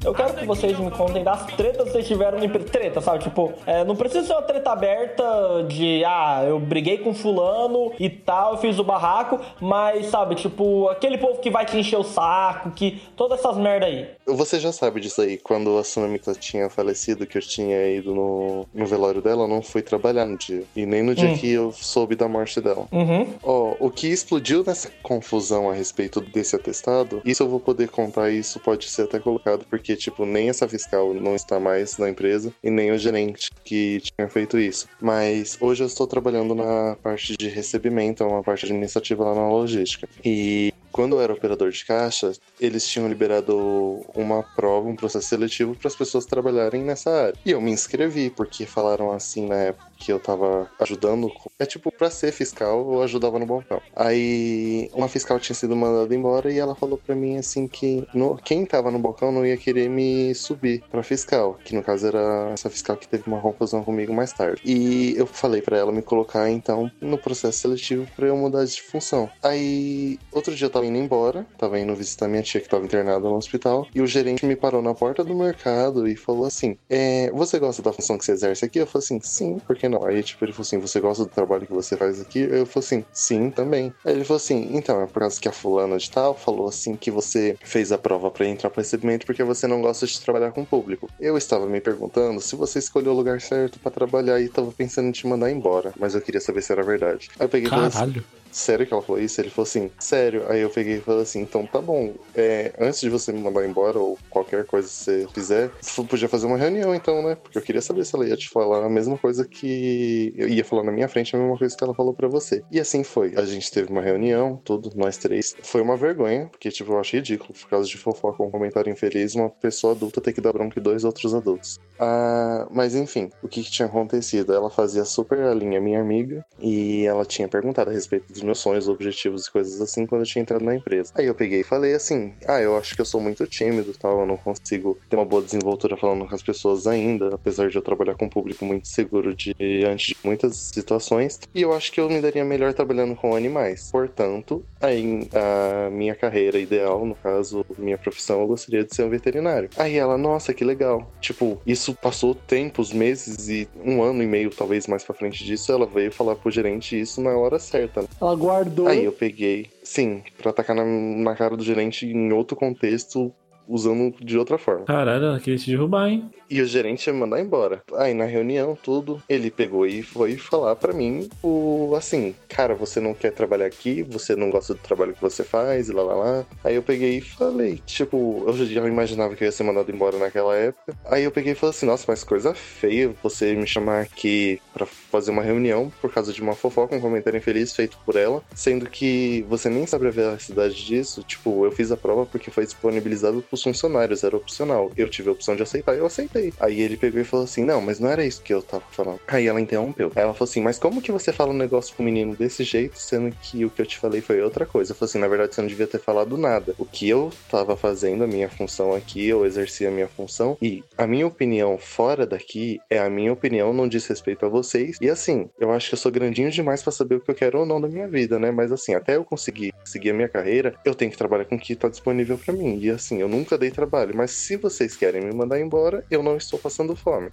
Eu 0.07 0.13
quero 0.13 0.33
que 0.35 0.45
vocês 0.45 0.79
me 0.79 0.89
contem 0.89 1.21
das 1.21 1.45
tretas 1.47 1.87
que 1.87 1.91
vocês 1.91 2.07
tiveram 2.07 2.41
em 2.41 2.47
treta, 2.47 3.01
sabe? 3.01 3.23
Tipo, 3.25 3.51
é, 3.65 3.83
não 3.83 3.93
precisa 3.93 4.25
ser 4.25 4.31
uma 4.31 4.41
treta 4.41 4.71
aberta 4.71 5.65
de, 5.67 6.01
ah, 6.05 6.45
eu 6.47 6.57
briguei 6.61 6.99
com 6.99 7.13
fulano 7.13 7.91
e 7.99 8.09
tal, 8.09 8.53
eu 8.53 8.57
fiz 8.59 8.79
o 8.79 8.85
barraco, 8.85 9.37
mas, 9.59 10.05
sabe, 10.05 10.35
tipo, 10.35 10.87
aquele 10.87 11.17
povo 11.17 11.41
que 11.41 11.49
vai 11.49 11.65
te 11.65 11.77
encher 11.77 11.97
o 11.97 12.05
saco, 12.05 12.71
que. 12.71 13.01
Todas 13.17 13.39
essas 13.39 13.57
merda 13.57 13.85
aí. 13.85 14.07
Você 14.25 14.61
já 14.61 14.71
sabe 14.71 15.01
disso 15.01 15.21
aí. 15.21 15.37
Quando 15.37 15.77
a 15.77 15.83
Sunamika 15.83 16.33
tinha 16.33 16.69
falecido, 16.69 17.27
que 17.27 17.37
eu 17.37 17.41
tinha 17.41 17.89
ido 17.89 18.15
no, 18.15 18.65
no 18.73 18.85
velório 18.85 19.21
dela, 19.21 19.43
eu 19.43 19.47
não 19.47 19.61
fui 19.61 19.81
trabalhar 19.81 20.25
no 20.25 20.37
dia. 20.37 20.63
E 20.73 20.85
nem 20.85 21.03
no 21.03 21.13
dia 21.13 21.27
Hum. 21.27 21.37
que 21.37 21.51
eu 21.51 21.73
soube 21.73 22.15
da 22.15 22.29
morte 22.29 22.61
dela. 22.61 22.85
Uhum. 22.93 23.27
Ó, 23.43 23.75
o 23.79 23.91
que 23.91 24.07
explodiu 24.07 24.63
nessa 24.65 24.89
confusão 25.03 25.69
a 25.69 25.73
respeito 25.73 26.21
desse 26.21 26.55
atestado, 26.55 27.21
isso 27.25 27.43
eu 27.43 27.49
vou 27.49 27.59
poder 27.59 27.89
contar, 27.89 28.29
isso 28.29 28.57
pode 28.61 28.87
ser 28.87 29.01
até 29.03 29.19
colocado, 29.19 29.65
porque, 29.69 29.96
tipo, 29.97 30.25
nem 30.25 30.49
essa 30.49 30.67
fiscal 30.67 31.13
não 31.13 31.35
está 31.35 31.59
mais 31.59 31.97
na 31.97 32.09
empresa, 32.09 32.53
e 32.63 32.69
nem 32.69 32.91
o 32.91 32.97
gerente 32.97 33.51
que 33.63 34.01
tinha 34.01 34.27
feito 34.29 34.57
isso. 34.57 34.87
Mas 35.01 35.57
hoje 35.59 35.83
eu 35.83 35.87
estou 35.87 36.07
trabalhando 36.07 36.55
na 36.55 36.95
parte 37.01 37.35
de 37.35 37.49
recebimento, 37.49 38.23
é 38.23 38.25
uma 38.25 38.43
parte 38.43 38.65
administrativa 38.65 39.23
lá 39.23 39.35
na 39.35 39.49
logística. 39.49 40.07
E 40.23 40.73
quando 40.91 41.15
eu 41.15 41.21
era 41.21 41.33
operador 41.33 41.69
de 41.69 41.85
caixa, 41.85 42.31
eles 42.59 42.87
tinham 42.87 43.07
liberado 43.07 44.03
uma 44.15 44.41
prova, 44.41 44.87
um 44.87 44.95
processo 44.95 45.27
seletivo 45.27 45.75
para 45.75 45.87
as 45.87 45.95
pessoas 45.95 46.25
trabalharem 46.25 46.81
nessa 46.83 47.09
área. 47.09 47.39
E 47.45 47.51
eu 47.51 47.61
me 47.61 47.71
inscrevi, 47.71 48.29
porque 48.29 48.65
falaram 48.65 49.11
assim 49.11 49.47
na 49.47 49.55
época 49.55 49.87
que 49.97 50.11
eu 50.11 50.19
tava 50.19 50.69
ajudando 50.79 51.29
com 51.29 51.46
É 51.59 51.65
tipo, 51.65 51.91
pra 51.91 52.11
ser 52.11 52.31
fiscal, 52.31 52.93
eu 52.93 53.01
ajudava 53.01 53.39
no 53.39 53.45
balcão. 53.47 53.81
Aí, 53.95 54.91
uma 54.93 55.07
fiscal 55.07 55.39
tinha 55.39 55.55
sido 55.55 55.75
mandada 55.75 56.13
embora 56.13 56.53
e 56.53 56.59
ela 56.59 56.75
falou 56.75 56.99
pra 56.99 57.15
mim 57.15 57.37
assim 57.37 57.67
que 57.67 58.07
no- 58.13 58.35
quem 58.37 58.63
tava 58.63 58.91
no 58.91 58.99
balcão 58.99 59.31
não 59.31 59.43
ia 59.43 59.57
querer 59.57 59.89
me 59.89 60.35
subir 60.35 60.83
pra 60.91 61.01
fiscal, 61.01 61.57
que 61.65 61.73
no 61.73 61.81
caso 61.81 62.05
era 62.05 62.51
essa 62.53 62.69
fiscal 62.69 62.95
que 62.95 63.07
teve 63.07 63.23
uma 63.25 63.41
confusão 63.41 63.83
comigo 63.83 64.13
mais 64.13 64.31
tarde. 64.33 64.61
E 64.63 65.15
eu 65.17 65.25
falei 65.25 65.59
pra 65.63 65.75
ela 65.79 65.91
me 65.91 66.03
colocar 66.03 66.47
então 66.51 66.91
no 67.01 67.17
processo 67.17 67.57
seletivo 67.57 68.05
pra 68.15 68.27
eu 68.27 68.37
mudar 68.37 68.63
de 68.63 68.79
função. 68.79 69.27
Aí, 69.41 70.19
outro 70.31 70.53
dia 70.53 70.67
eu 70.67 70.71
tava 70.71 70.85
indo 70.85 70.97
embora, 70.99 71.43
tava 71.57 71.79
indo 71.79 71.95
visitar 71.95 72.27
minha 72.27 72.43
tia 72.43 72.61
que 72.61 72.69
tava 72.69 72.85
internada 72.85 73.27
no 73.27 73.35
hospital, 73.35 73.87
e 73.95 74.01
o 74.01 74.05
gerente 74.05 74.45
me 74.45 74.55
parou 74.55 74.83
na 74.83 74.93
porta 74.93 75.23
do 75.23 75.33
mercado 75.33 76.07
e 76.07 76.15
falou 76.15 76.45
assim: 76.45 76.77
é, 76.87 77.31
Você 77.31 77.57
gosta 77.57 77.81
da 77.81 77.91
função 77.91 78.15
que 78.15 78.25
você 78.25 78.33
exerce 78.33 78.63
aqui? 78.63 78.77
Eu 78.77 78.85
falei 78.85 79.03
assim: 79.03 79.19
Sim, 79.23 79.57
por 79.65 79.75
que 79.75 79.89
não? 79.89 80.05
Aí, 80.05 80.21
tipo, 80.21 80.45
ele 80.45 80.51
falou 80.51 80.61
assim: 80.67 80.77
Você 80.77 80.99
gosta 80.99 81.23
do 81.23 81.29
trabalho 81.31 81.46
que 81.65 81.71
você 81.71 81.95
faz 81.95 82.19
aqui? 82.21 82.39
Eu 82.39 82.65
falei 82.65 82.85
assim: 82.85 83.05
Sim, 83.11 83.49
também. 83.49 83.93
Aí 84.05 84.13
ele 84.13 84.23
falou 84.23 84.37
assim: 84.37 84.69
Então, 84.75 85.01
é 85.01 85.05
por 85.05 85.19
causa 85.19 85.39
que 85.39 85.47
a 85.47 85.51
fulana 85.51 85.97
de 85.97 86.09
tal 86.09 86.35
falou 86.35 86.67
assim 86.67 86.95
que 86.95 87.09
você 87.09 87.57
fez 87.63 87.91
a 87.91 87.97
prova 87.97 88.29
pra 88.29 88.45
entrar 88.45 88.69
pro 88.69 88.81
recebimento 88.81 89.25
porque 89.25 89.43
você 89.43 89.67
não 89.67 89.81
gosta 89.81 90.05
de 90.05 90.19
trabalhar 90.21 90.51
com 90.51 90.61
o 90.61 90.65
público. 90.65 91.09
Eu 91.19 91.37
estava 91.37 91.65
me 91.65 91.81
perguntando 91.81 92.39
se 92.41 92.55
você 92.55 92.79
escolheu 92.79 93.13
o 93.13 93.15
lugar 93.15 93.41
certo 93.41 93.79
pra 93.79 93.91
trabalhar 93.91 94.39
e 94.39 94.49
tava 94.49 94.71
pensando 94.71 95.07
em 95.07 95.11
te 95.11 95.25
mandar 95.27 95.51
embora, 95.51 95.93
mas 95.97 96.15
eu 96.15 96.21
queria 96.21 96.41
saber 96.41 96.61
se 96.61 96.71
era 96.71 96.83
verdade. 96.83 97.29
Aí 97.39 97.45
eu 97.45 97.49
peguei 97.49 97.69
falei 97.69 97.85
assim, 97.85 97.97
Caralho. 97.97 98.23
Sério 98.57 98.87
que 98.87 98.93
ela 98.93 99.03
falou 99.03 99.21
isso? 99.21 99.39
Ele 99.39 99.51
falou 99.51 99.67
assim, 99.67 99.91
sério. 99.99 100.49
Aí 100.49 100.61
eu 100.61 100.69
peguei 100.69 100.97
e 100.97 101.01
falei 101.01 101.21
assim, 101.21 101.41
então 101.41 101.65
tá 101.65 101.79
bom. 101.79 102.15
É, 102.33 102.73
antes 102.79 102.99
de 102.99 103.09
você 103.09 103.31
me 103.31 103.39
mandar 103.39 103.63
embora 103.65 103.99
ou 103.99 104.17
qualquer 104.31 104.65
coisa 104.65 104.87
que 104.87 104.93
você 104.93 105.27
fizer, 105.31 105.71
você 105.79 106.03
podia 106.03 106.27
fazer 106.27 106.47
uma 106.47 106.57
reunião 106.57 106.95
então, 106.95 107.21
né? 107.21 107.35
Porque 107.35 107.57
eu 107.57 107.61
queria 107.61 107.81
saber 107.83 108.03
se 108.03 108.15
ela 108.15 108.27
ia 108.27 108.35
te 108.35 108.49
falar 108.49 108.83
a 108.83 108.89
mesma 108.89 109.15
coisa 109.15 109.47
que 109.47 110.33
eu 110.35 110.49
ia 110.49 110.65
falar 110.65 110.83
na 110.83 110.91
minha 110.91 111.07
frente, 111.07 111.35
a 111.35 111.39
mesma 111.39 111.55
coisa 111.55 111.77
que 111.77 111.83
ela 111.83 111.93
falou 111.93 112.15
pra 112.15 112.27
você. 112.27 112.63
E 112.71 112.79
assim 112.79 113.03
foi. 113.03 113.35
A 113.35 113.45
gente 113.45 113.71
teve 113.71 113.91
uma 113.91 114.01
reunião, 114.01 114.59
tudo, 114.65 114.91
nós 114.95 115.17
três. 115.17 115.55
Foi 115.61 115.81
uma 115.81 115.95
vergonha, 115.95 116.47
porque 116.47 116.71
tipo, 116.71 116.93
eu 116.93 116.99
achei 116.99 117.19
ridículo, 117.19 117.53
por 117.53 117.69
causa 117.69 117.87
de 117.87 117.97
fofoca, 117.97 118.41
um 118.41 118.49
comentário 118.49 118.91
infeliz, 118.91 119.35
uma 119.35 119.49
pessoa 119.49 119.93
adulta 119.93 120.19
ter 120.19 120.33
que 120.33 120.41
dar 120.41 120.51
bronca 120.51 120.79
em 120.79 120.83
dois 120.83 121.03
outros 121.03 121.35
adultos. 121.35 121.79
Ah, 121.99 122.67
mas 122.71 122.95
enfim, 122.95 123.29
o 123.41 123.47
que, 123.47 123.63
que 123.63 123.71
tinha 123.71 123.87
acontecido? 123.87 124.53
Ela 124.53 124.69
fazia 124.69 125.05
super 125.05 125.39
a 125.39 125.53
linha 125.53 125.79
minha 125.79 125.99
amiga 125.99 126.45
e 126.59 127.05
ela 127.05 127.25
tinha 127.25 127.47
perguntado 127.47 127.89
a 127.89 127.93
respeito 127.93 128.31
dos 128.31 128.41
meus 128.47 128.59
sonhos, 128.59 128.87
objetivos 128.87 129.45
e 129.45 129.51
coisas 129.51 129.79
assim 129.81 130.05
quando 130.05 130.21
eu 130.21 130.25
tinha 130.25 130.41
entrado 130.41 130.63
na 130.63 130.73
empresa. 130.75 131.11
Aí 131.15 131.25
eu 131.25 131.35
peguei 131.35 131.61
e 131.61 131.63
falei 131.63 131.93
assim: 131.93 132.33
Ah, 132.47 132.61
eu 132.61 132.75
acho 132.77 132.95
que 132.95 133.01
eu 133.01 133.05
sou 133.05 133.19
muito 133.21 133.45
tímido 133.45 133.93
tal, 133.99 134.21
eu 134.21 134.25
não 134.25 134.37
consigo 134.37 134.97
ter 135.09 135.15
uma 135.15 135.25
boa 135.25 135.41
desenvoltura 135.41 135.95
falando 135.97 136.27
com 136.27 136.33
as 136.33 136.41
pessoas 136.41 136.87
ainda, 136.87 137.35
apesar 137.35 137.69
de 137.69 137.75
eu 137.75 137.81
trabalhar 137.81 138.15
com 138.15 138.25
um 138.25 138.29
público 138.29 138.65
muito 138.65 138.87
seguro 138.87 139.35
diante 139.35 140.07
de 140.13 140.15
muitas 140.23 140.55
situações. 140.73 141.39
E 141.53 141.61
eu 141.61 141.73
acho 141.73 141.91
que 141.91 141.99
eu 141.99 142.09
me 142.09 142.21
daria 142.21 142.45
melhor 142.45 142.73
trabalhando 142.73 143.15
com 143.15 143.35
animais. 143.35 143.89
Portanto, 143.91 144.63
aí 144.81 145.27
a 145.33 145.89
minha 145.89 146.15
carreira 146.15 146.57
ideal, 146.59 147.05
no 147.05 147.15
caso, 147.15 147.65
minha 147.77 147.97
profissão, 147.97 148.41
eu 148.41 148.47
gostaria 148.47 148.83
de 148.83 148.95
ser 148.95 149.03
um 149.03 149.09
veterinário. 149.09 149.69
Aí 149.77 149.97
ela, 149.97 150.17
nossa, 150.17 150.53
que 150.53 150.63
legal. 150.63 151.11
Tipo, 151.21 151.59
isso 151.65 151.93
passou 151.95 152.33
tempos, 152.33 152.93
meses 152.93 153.49
e 153.49 153.67
um 153.83 154.01
ano 154.01 154.23
e 154.23 154.27
meio, 154.27 154.49
talvez 154.49 154.87
mais 154.87 155.03
pra 155.03 155.15
frente 155.15 155.43
disso, 155.43 155.71
ela 155.71 155.85
veio 155.85 156.11
falar 156.11 156.35
pro 156.35 156.51
gerente 156.51 156.99
isso 156.99 157.21
na 157.21 157.35
hora 157.37 157.59
certa. 157.59 158.01
né? 158.01 158.07
Ela 158.27 158.35
guardou. 158.35 158.87
Aí 158.87 159.05
eu 159.05 159.11
peguei, 159.13 159.69
sim, 159.81 160.21
pra 160.37 160.51
atacar 160.51 160.75
na, 160.75 160.83
na 160.83 161.33
cara 161.33 161.55
do 161.55 161.63
gerente 161.63 162.05
em 162.05 162.33
outro 162.33 162.57
contexto, 162.57 163.33
usando 163.67 164.13
de 164.19 164.37
outra 164.37 164.57
forma. 164.57 164.85
Caralho, 164.85 165.25
ela 165.25 165.39
queria 165.39 165.59
te 165.59 165.69
derrubar, 165.69 166.09
hein? 166.09 166.29
E 166.49 166.61
o 166.61 166.65
gerente 166.65 167.07
ia 167.07 167.13
me 167.13 167.19
mandar 167.19 167.41
embora. 167.41 167.81
Aí 167.95 168.13
na 168.13 168.25
reunião, 168.25 168.77
tudo, 168.81 169.21
ele 169.27 169.51
pegou 169.51 169.85
e 169.85 170.01
foi 170.01 170.37
falar 170.37 170.75
pra 170.75 170.93
mim 170.93 171.27
o 171.43 171.93
assim, 171.95 172.33
cara, 172.47 172.73
você 172.73 172.99
não 172.99 173.13
quer 173.13 173.31
trabalhar 173.31 173.65
aqui, 173.65 174.03
você 174.03 174.35
não 174.35 174.49
gosta 174.49 174.73
do 174.73 174.79
trabalho 174.79 175.13
que 175.13 175.21
você 175.21 175.43
faz, 175.43 175.89
e 175.89 175.93
lá 175.93 176.03
lá 176.03 176.15
lá. 176.15 176.45
Aí 176.63 176.75
eu 176.75 176.83
peguei 176.83 177.17
e 177.17 177.21
falei, 177.21 177.81
tipo, 177.85 178.43
eu 178.47 178.53
já 178.53 178.87
imaginava 178.87 179.35
que 179.35 179.43
eu 179.43 179.47
ia 179.47 179.51
ser 179.51 179.63
mandado 179.63 179.91
embora 179.91 180.17
naquela 180.17 180.55
época. 180.55 180.95
Aí 181.05 181.23
eu 181.23 181.31
peguei 181.31 181.51
e 181.51 181.55
falei 181.55 181.75
assim, 181.75 181.85
nossa, 181.85 182.05
mas 182.07 182.23
coisa 182.23 182.53
feia 182.53 183.13
você 183.21 183.53
me 183.53 183.67
chamar 183.67 184.01
aqui 184.01 184.61
pra 184.73 184.85
fazer 184.85 185.31
uma 185.31 185.41
reunião 185.41 185.91
por 186.01 186.11
causa 186.13 186.31
de 186.31 186.41
uma 186.41 186.55
fofoca, 186.55 186.95
um 186.95 187.01
comentário 187.01 187.37
infeliz 187.37 187.73
feito 187.73 187.97
por 188.05 188.15
ela, 188.15 188.41
sendo 188.55 188.89
que 188.89 189.45
você 189.49 189.69
nem 189.69 189.85
sabe 189.85 190.07
a 190.07 190.11
veracidade 190.11 190.85
disso. 190.85 191.23
Tipo, 191.23 191.65
eu 191.65 191.71
fiz 191.71 191.91
a 191.91 191.97
prova 191.97 192.25
porque 192.25 192.51
foi 192.51 192.63
disponibilizado 192.63 193.43
pros 193.57 193.63
funcionários, 193.63 194.23
era 194.23 194.37
opcional. 194.37 194.91
Eu 194.95 195.09
tive 195.09 195.29
a 195.29 195.31
opção 195.31 195.55
de 195.55 195.63
aceitar 195.63 195.95
eu 195.95 196.05
aceitei. 196.05 196.53
Aí 196.59 196.79
ele 196.81 196.95
pegou 196.95 197.19
e 197.19 197.23
falou 197.23 197.43
assim: 197.43 197.63
Não, 197.63 197.81
mas 197.81 197.99
não 197.99 198.09
era 198.09 198.23
isso 198.23 198.41
que 198.41 198.53
eu 198.53 198.61
tava 198.61 198.83
falando. 198.91 199.19
Aí 199.27 199.47
ela 199.47 199.59
interrompeu. 199.59 200.11
Aí 200.15 200.23
ela 200.23 200.33
falou 200.33 200.49
assim: 200.49 200.61
Mas 200.61 200.77
como 200.77 201.01
que 201.01 201.11
você 201.11 201.33
fala 201.33 201.51
um 201.51 201.57
negócio 201.57 201.95
pro 201.95 202.05
menino 202.05 202.35
desse 202.35 202.63
jeito, 202.63 202.99
sendo 202.99 203.35
que 203.41 203.65
o 203.65 203.69
que 203.69 203.81
eu 203.81 203.85
te 203.85 203.97
falei 203.97 204.21
foi 204.21 204.41
outra 204.41 204.65
coisa? 204.65 204.91
Eu 204.91 204.95
falei 204.95 205.09
assim: 205.09 205.19
Na 205.19 205.27
verdade, 205.27 205.55
você 205.55 205.61
não 205.61 205.67
devia 205.67 205.87
ter 205.87 205.99
falado 205.99 206.37
nada. 206.37 206.75
O 206.77 206.85
que 206.85 207.09
eu 207.09 207.31
tava 207.49 207.75
fazendo, 207.75 208.23
a 208.23 208.27
minha 208.27 208.49
função 208.49 208.93
aqui, 208.93 209.27
eu 209.27 209.45
exerci 209.45 209.85
a 209.85 209.91
minha 209.91 210.07
função. 210.07 210.57
E 210.61 210.83
a 210.97 211.07
minha 211.07 211.25
opinião 211.25 211.77
fora 211.77 212.25
daqui 212.25 212.79
é 212.89 212.99
a 212.99 213.09
minha 213.09 213.33
opinião, 213.33 213.73
não 213.73 213.87
diz 213.87 214.05
respeito 214.07 214.45
a 214.45 214.49
vocês. 214.49 214.97
E 215.01 215.09
assim, 215.09 215.49
eu 215.59 215.71
acho 215.71 215.89
que 215.89 215.95
eu 215.95 215.99
sou 215.99 216.11
grandinho 216.11 216.51
demais 216.51 216.83
pra 216.83 216.91
saber 216.91 217.15
o 217.15 217.21
que 217.21 217.31
eu 217.31 217.35
quero 217.35 217.59
ou 217.59 217.65
não 217.65 217.81
da 217.81 217.87
minha 217.87 218.07
vida, 218.07 218.37
né? 218.37 218.51
Mas 218.51 218.71
assim, 218.71 218.93
até 218.93 219.15
eu 219.15 219.23
conseguir 219.23 219.73
seguir 219.85 220.11
a 220.11 220.13
minha 220.13 220.29
carreira, 220.29 220.75
eu 220.85 220.93
tenho 220.93 221.11
que 221.11 221.17
trabalhar 221.17 221.45
com 221.45 221.55
o 221.55 221.59
que 221.59 221.75
tá 221.75 221.87
disponível 221.87 222.37
pra 222.37 222.53
mim. 222.53 222.77
E 222.79 222.89
assim, 222.89 223.21
eu 223.21 223.27
nunca 223.47 223.57
dei 223.57 223.71
trabalho. 223.71 224.15
Mas 224.15 224.31
se 224.31 224.57
vocês 224.57 224.97
querem 224.97 225.21
me 225.21 225.33
mandar 225.33 225.59
embora, 225.59 226.03
eu 226.11 226.21
não 226.21 226.35
estou 226.35 226.59
passando 226.59 226.95
fome. 226.95 227.29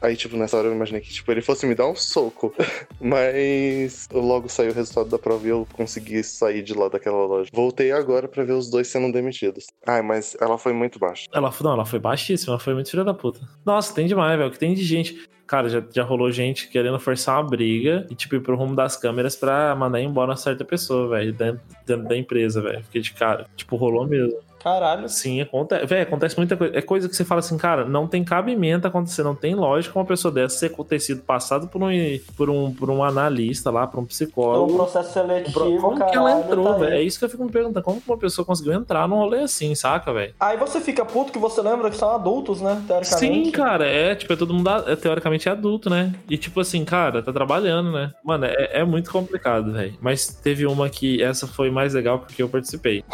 Aí, 0.00 0.14
tipo, 0.14 0.36
nessa 0.36 0.56
hora 0.58 0.68
eu 0.68 0.74
imaginei 0.74 1.00
que, 1.00 1.12
tipo, 1.12 1.30
ele 1.32 1.40
fosse 1.40 1.66
me 1.66 1.74
dar 1.74 1.88
um 1.88 1.94
soco. 1.94 2.52
Mas 3.00 4.08
logo 4.12 4.48
saiu 4.48 4.70
o 4.70 4.74
resultado 4.74 5.08
da 5.08 5.18
prova 5.18 5.46
e 5.46 5.50
eu 5.50 5.66
consegui 5.72 6.22
sair 6.22 6.62
de 6.62 6.74
lá 6.74 6.88
daquela 6.88 7.24
loja. 7.24 7.50
Voltei 7.52 7.92
agora 7.92 8.28
pra 8.28 8.44
ver 8.44 8.52
os 8.52 8.68
dois 8.68 8.88
sendo 8.88 9.10
demitidos. 9.12 9.66
Ai, 9.86 10.02
mas 10.02 10.36
ela 10.40 10.58
foi 10.58 10.72
muito 10.72 10.98
baixa. 10.98 11.26
Ela, 11.32 11.52
não, 11.60 11.72
ela 11.72 11.86
foi 11.86 11.98
baixíssima, 11.98 12.52
ela 12.52 12.60
foi 12.60 12.74
muito 12.74 12.90
filha 12.90 13.04
da 13.04 13.14
puta. 13.14 13.40
Nossa, 13.64 13.94
tem 13.94 14.06
demais, 14.06 14.36
velho. 14.36 14.48
O 14.48 14.52
que 14.52 14.58
tem 14.58 14.74
de 14.74 14.84
gente. 14.84 15.26
Cara, 15.46 15.68
já, 15.68 15.82
já 15.92 16.02
rolou 16.02 16.30
gente 16.32 16.68
querendo 16.68 16.98
forçar 16.98 17.36
uma 17.40 17.48
briga 17.48 18.06
e, 18.10 18.14
tipo, 18.14 18.34
ir 18.34 18.40
pro 18.40 18.56
rumo 18.56 18.74
das 18.74 18.96
câmeras 18.96 19.36
pra 19.36 19.74
mandar 19.76 20.00
embora 20.00 20.30
uma 20.30 20.36
certa 20.36 20.64
pessoa, 20.64 21.08
velho, 21.08 21.32
dentro, 21.32 21.60
dentro 21.86 22.08
da 22.08 22.16
empresa, 22.16 22.60
velho. 22.60 22.82
Fiquei 22.84 23.00
de 23.00 23.12
cara. 23.12 23.46
Tipo, 23.56 23.76
rolou 23.76 24.06
mesmo. 24.06 24.36
Caralho. 24.66 25.08
Sim, 25.08 25.40
acontece. 25.40 25.86
Velho, 25.86 26.02
acontece 26.02 26.36
muita 26.36 26.56
coisa. 26.56 26.76
É 26.76 26.82
coisa 26.82 27.08
que 27.08 27.14
você 27.14 27.24
fala 27.24 27.38
assim, 27.38 27.56
cara, 27.56 27.84
não 27.84 28.08
tem 28.08 28.24
cabimento 28.24 28.88
acontecer, 28.88 29.22
não 29.22 29.34
tem 29.34 29.54
lógica 29.54 29.96
uma 29.96 30.04
pessoa 30.04 30.32
dessa 30.34 30.58
ser, 30.58 30.70
ter 30.88 30.98
sido 30.98 31.22
passado 31.22 31.68
por 31.68 31.80
um, 31.80 31.88
por 32.36 32.50
um, 32.50 32.74
por 32.74 32.90
um 32.90 33.04
analista 33.04 33.70
lá, 33.70 33.86
por 33.86 33.98
um 33.98 34.00
É 34.00 34.02
um 34.02 34.06
psicólogo. 34.06 34.74
processo 34.74 35.12
seletivo, 35.12 35.80
Como 35.80 35.96
cara. 35.98 36.10
que 36.10 36.16
ela 36.16 36.40
entrou, 36.40 36.78
velho? 36.80 36.94
É 36.94 37.00
isso 37.00 37.16
que 37.16 37.24
eu 37.24 37.28
fico 37.28 37.44
me 37.44 37.52
perguntando. 37.52 37.84
Como 37.84 38.00
que 38.00 38.10
uma 38.10 38.18
pessoa 38.18 38.44
conseguiu 38.44 38.72
entrar 38.72 39.06
num 39.06 39.14
rolê 39.18 39.42
assim, 39.42 39.72
saca, 39.76 40.12
velho? 40.12 40.34
Aí 40.40 40.56
você 40.56 40.80
fica 40.80 41.04
puto 41.04 41.30
que 41.30 41.38
você 41.38 41.60
lembra 41.62 41.88
que 41.88 41.96
são 41.96 42.10
adultos, 42.10 42.60
né? 42.60 42.82
Teoricamente. 42.88 43.44
Sim, 43.44 43.50
cara, 43.52 43.86
é, 43.86 44.16
tipo, 44.16 44.32
é 44.32 44.36
todo 44.36 44.52
mundo, 44.52 44.68
é, 44.68 44.96
teoricamente, 44.96 45.35
adulto, 45.48 45.90
né? 45.90 46.14
E, 46.28 46.36
tipo 46.36 46.60
assim, 46.60 46.84
cara, 46.84 47.22
tá 47.22 47.32
trabalhando, 47.32 47.92
né? 47.92 48.12
Mano, 48.24 48.46
é, 48.46 48.80
é 48.80 48.84
muito 48.84 49.10
complicado, 49.10 49.72
velho. 49.72 49.94
Mas 50.00 50.26
teve 50.26 50.66
uma 50.66 50.88
que, 50.88 51.22
essa 51.22 51.46
foi 51.46 51.70
mais 51.70 51.94
legal 51.94 52.18
porque 52.18 52.42
eu 52.42 52.48
participei. 52.48 53.04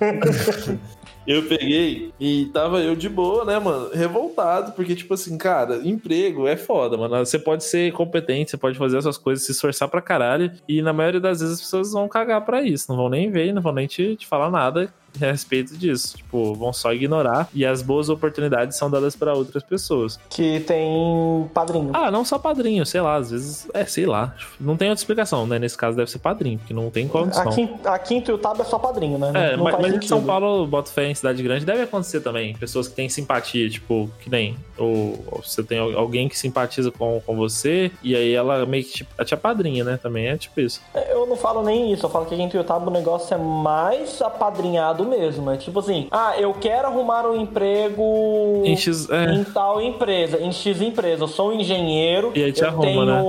Eu 1.26 1.44
peguei 1.44 2.12
e 2.18 2.46
tava 2.46 2.80
eu 2.80 2.96
de 2.96 3.08
boa, 3.08 3.44
né, 3.44 3.58
mano? 3.58 3.90
Revoltado, 3.92 4.72
porque, 4.72 4.94
tipo 4.94 5.14
assim, 5.14 5.38
cara, 5.38 5.76
emprego 5.84 6.48
é 6.48 6.56
foda, 6.56 6.96
mano. 6.96 7.16
Você 7.24 7.38
pode 7.38 7.62
ser 7.64 7.92
competente, 7.92 8.50
você 8.50 8.56
pode 8.56 8.76
fazer 8.76 8.98
essas 8.98 9.16
coisas, 9.16 9.46
se 9.46 9.52
esforçar 9.52 9.88
pra 9.88 10.02
caralho. 10.02 10.50
E 10.66 10.82
na 10.82 10.92
maioria 10.92 11.20
das 11.20 11.40
vezes 11.40 11.54
as 11.56 11.60
pessoas 11.60 11.92
vão 11.92 12.08
cagar 12.08 12.44
pra 12.44 12.62
isso. 12.62 12.86
Não 12.88 12.96
vão 12.96 13.08
nem 13.08 13.30
ver, 13.30 13.52
não 13.52 13.62
vão 13.62 13.72
nem 13.72 13.86
te, 13.86 14.16
te 14.16 14.26
falar 14.26 14.50
nada 14.50 14.92
a 15.20 15.26
respeito 15.26 15.76
disso. 15.76 16.16
Tipo, 16.16 16.54
vão 16.54 16.72
só 16.72 16.92
ignorar. 16.92 17.48
E 17.54 17.64
as 17.64 17.82
boas 17.82 18.08
oportunidades 18.08 18.76
são 18.76 18.90
dadas 18.90 19.16
pra 19.16 19.34
outras 19.34 19.62
pessoas. 19.62 20.18
Que 20.28 20.60
tem 20.60 21.48
padrinho. 21.52 21.90
Ah, 21.92 22.10
não 22.10 22.24
só 22.24 22.38
padrinho, 22.38 22.84
sei 22.84 23.00
lá, 23.00 23.16
às 23.16 23.30
vezes. 23.30 23.68
É, 23.74 23.84
sei 23.84 24.06
lá. 24.06 24.34
Não 24.60 24.76
tem 24.76 24.88
outra 24.88 25.00
explicação, 25.00 25.46
né? 25.46 25.58
Nesse 25.58 25.76
caso 25.76 25.96
deve 25.96 26.10
ser 26.10 26.18
padrinho, 26.18 26.58
porque 26.58 26.74
não 26.74 26.90
tem 26.90 27.08
condição. 27.08 27.48
A 27.48 27.54
quinta, 27.54 27.90
a 27.90 27.98
quinta 27.98 28.30
e 28.30 28.34
o 28.34 28.38
tab 28.38 28.60
é 28.60 28.64
só 28.64 28.78
padrinho, 28.78 29.18
né? 29.18 29.32
É, 29.34 29.56
não 29.56 29.64
mas, 29.64 29.78
mas 29.80 29.94
em. 29.94 30.02
São 30.02 30.22
Paulo, 30.22 30.66
boto 30.66 30.90
fé 30.90 31.08
em 31.08 31.14
cidade 31.14 31.42
grande, 31.42 31.64
deve 31.64 31.82
acontecer 31.82 32.20
também. 32.20 32.54
Pessoas 32.56 32.88
que 32.88 32.94
têm 32.94 33.08
simpatia, 33.08 33.68
tipo, 33.70 34.10
que 34.20 34.28
nem. 34.28 34.56
Ou, 34.76 35.24
ou 35.30 35.42
você 35.42 35.62
tem 35.62 35.78
alguém 35.78 36.28
que 36.28 36.38
simpatiza 36.38 36.90
com, 36.90 37.20
com 37.24 37.36
você, 37.36 37.90
e 38.02 38.14
aí 38.14 38.34
ela 38.34 38.66
meio 38.66 38.84
que 38.84 38.90
te, 38.92 39.06
te 39.24 39.34
apadrinha, 39.34 39.84
né? 39.84 39.96
Também 39.96 40.26
é 40.26 40.36
tipo 40.36 40.60
isso. 40.60 40.80
É, 40.94 41.12
Eu, 41.12 41.22
eu 41.22 41.26
não 41.26 41.36
falo 41.36 41.62
nem 41.62 41.92
isso. 41.92 42.04
Eu 42.04 42.10
falo 42.10 42.26
que 42.26 42.34
aqui 42.34 42.42
em 42.42 42.48
Tuiutaba 42.48 42.88
o 42.88 42.92
negócio 42.92 43.32
é 43.34 43.38
mais 43.38 44.20
apadrinhado 44.20 45.01
mesmo. 45.04 45.50
É 45.50 45.56
tipo 45.56 45.78
assim, 45.80 46.08
ah, 46.10 46.34
eu 46.38 46.52
quero 46.54 46.88
arrumar 46.88 47.26
um 47.26 47.36
emprego 47.86 48.62
Em 48.64 48.76
X- 48.76 49.08
é. 49.10 49.32
em 49.34 49.44
tal 49.44 49.80
empresa, 49.80 50.38
em 50.40 50.52
X 50.52 50.80
empresa. 50.80 51.24
Eu 51.24 51.28
sou 51.28 51.50
um 51.50 51.52
engenheiro, 51.52 52.32
E 52.34 52.42
aí 52.44 52.52
te 52.52 52.62
eu, 52.62 52.68
arruma, 52.68 52.82
tenho, 52.84 53.04
né? 53.04 53.20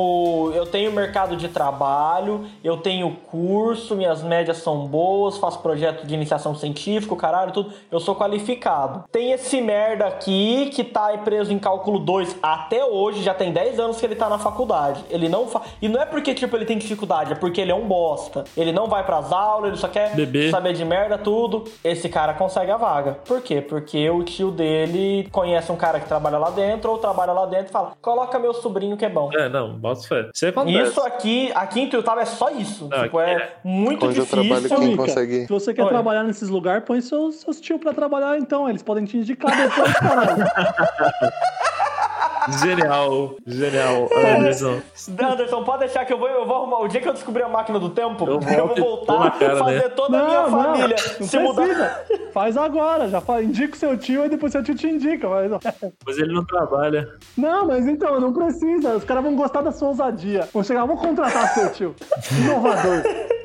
eu 0.57 0.65
tenho 0.65 0.91
mercado 0.91 1.35
de 1.35 1.47
trabalho, 1.47 2.45
eu 2.63 2.77
tenho 2.77 3.15
curso, 3.29 3.95
minhas 3.95 4.21
médias 4.23 4.57
são 4.57 4.85
boas, 4.87 5.37
faço 5.37 5.59
projeto 5.59 6.05
de 6.05 6.13
iniciação 6.13 6.55
científica, 6.55 7.15
caralho, 7.15 7.51
tudo. 7.51 7.71
Eu 7.91 7.99
sou 7.99 8.15
qualificado. 8.15 9.03
Tem 9.11 9.31
esse 9.31 9.61
merda 9.61 10.05
aqui 10.07 10.69
que 10.73 10.83
tá 10.83 11.03
preso 11.23 11.51
em 11.53 11.59
cálculo 11.59 11.99
2 11.99 12.37
até 12.41 12.83
hoje, 12.85 13.21
já 13.21 13.33
tem 13.33 13.51
10 13.51 13.79
anos 13.79 13.99
que 13.99 14.05
ele 14.05 14.15
tá 14.15 14.29
na 14.29 14.37
faculdade. 14.39 15.03
Ele 15.09 15.29
não 15.29 15.47
fa... 15.47 15.61
E 15.81 15.87
não 15.87 16.01
é 16.01 16.05
porque, 16.05 16.33
tipo, 16.33 16.55
ele 16.55 16.65
tem 16.65 16.77
dificuldade, 16.77 17.31
é 17.33 17.35
porque 17.35 17.61
ele 17.61 17.71
é 17.71 17.75
um 17.75 17.85
bosta. 17.87 18.43
Ele 18.57 18.71
não 18.71 18.87
vai 18.87 19.03
pras 19.05 19.31
aulas, 19.31 19.69
ele 19.69 19.77
só 19.77 19.87
quer 19.87 20.15
Bebê. 20.15 20.49
saber 20.49 20.73
de 20.73 20.83
merda, 20.85 21.17
tudo. 21.17 21.62
Esse 21.83 22.09
cara 22.09 22.33
consegue 22.33 22.71
a 22.71 22.77
vaga. 22.77 23.17
Por 23.25 23.41
quê? 23.41 23.61
Porque 23.61 24.09
o 24.09 24.23
tio 24.23 24.51
dele 24.51 25.27
conhece 25.31 25.71
um 25.71 25.75
cara 25.75 25.99
que 25.99 26.07
trabalha 26.07 26.37
lá 26.37 26.49
dentro, 26.49 26.91
ou 26.91 26.97
trabalha 26.97 27.31
lá 27.33 27.45
dentro 27.45 27.67
e 27.67 27.71
fala: 27.71 27.93
coloca 28.01 28.37
meu 28.39 28.53
sobrinho 28.53 28.95
que 28.97 29.05
é 29.05 29.09
bom. 29.09 29.29
É, 29.33 29.47
não, 29.49 29.73
bota 29.77 30.01
fé. 30.07 30.29
Isso 30.33 30.47
acontece. 30.47 30.89
Isso 30.91 31.01
aqui, 31.01 31.51
aqui 31.55 31.81
em 31.81 31.89
Tuiutaba 31.89 32.21
é 32.21 32.25
só 32.25 32.49
isso. 32.51 32.87
Não, 32.89 33.03
tipo, 33.03 33.19
é, 33.19 33.33
é- 33.33 33.53
muito 33.63 34.05
Onde 34.05 34.19
eu 34.19 34.25
difícil. 34.25 34.49
trabalho, 34.49 34.69
quem 34.87 34.95
consegue- 34.97 35.41
Se 35.45 35.49
você 35.49 35.73
quer 35.73 35.83
Oi. 35.83 35.89
trabalhar 35.89 36.23
nesses 36.23 36.49
lugares, 36.49 36.83
põe 36.85 37.01
seus, 37.01 37.35
seus 37.35 37.59
tios 37.59 37.79
pra 37.79 37.93
trabalhar 37.93 38.37
então. 38.37 38.69
Eles 38.69 38.83
podem 38.83 39.05
te 39.05 39.17
indicar 39.17 39.55
depois, 39.55 39.93
caralho. 39.93 40.43
Genial, 42.51 43.35
genial. 43.45 44.09
Anderson. 44.15 44.79
Anderson, 45.19 45.63
pode 45.63 45.79
deixar 45.79 46.05
que 46.05 46.13
eu 46.13 46.17
vou, 46.17 46.27
eu 46.27 46.45
vou 46.45 46.57
arrumar. 46.57 46.79
O 46.79 46.87
dia 46.87 47.01
que 47.01 47.07
eu 47.07 47.13
descobrir 47.13 47.43
a 47.43 47.49
máquina 47.49 47.79
do 47.79 47.89
tempo, 47.89 48.25
Eu 48.27 48.39
eu, 48.39 48.75
e 48.75 48.79
vou 48.79 49.05
dou 49.05 49.17
na 49.17 49.29
voltar 49.29 49.39
cara, 49.39 49.57
fazer 49.57 49.83
né? 49.83 49.89
toda 49.89 50.19
a 50.19 50.25
minha 50.25 50.43
família 50.47 50.95
não 51.19 51.27
se 51.27 51.39
mudar. 51.39 51.63
precisa. 51.63 52.05
Faz 52.33 52.57
agora, 52.57 53.07
já 53.09 53.21
faz, 53.21 53.45
indica 53.45 53.75
o 53.75 53.77
seu 53.79 53.97
tio 53.97 54.25
e 54.25 54.29
depois 54.29 54.51
seu 54.51 54.63
tio 54.63 54.75
te 54.75 54.87
indica. 54.87 55.27
Mas... 55.29 55.51
Mas 56.05 56.17
ele 56.17 56.33
não 56.33 56.45
trabalha. 56.45 57.07
Não, 57.37 57.67
mas 57.67 57.87
então, 57.87 58.19
não 58.19 58.33
precisa. 58.33 58.95
Os 58.95 59.03
caras 59.03 59.23
vão 59.23 59.35
gostar 59.35 59.61
da 59.61 59.71
sua 59.71 59.89
ousadia. 59.89 60.47
Vão 60.53 60.63
chegar, 60.63 60.85
vou 60.85 60.97
contratar 60.97 61.53
seu 61.53 61.71
tio. 61.71 61.95
Inovador. 62.31 63.03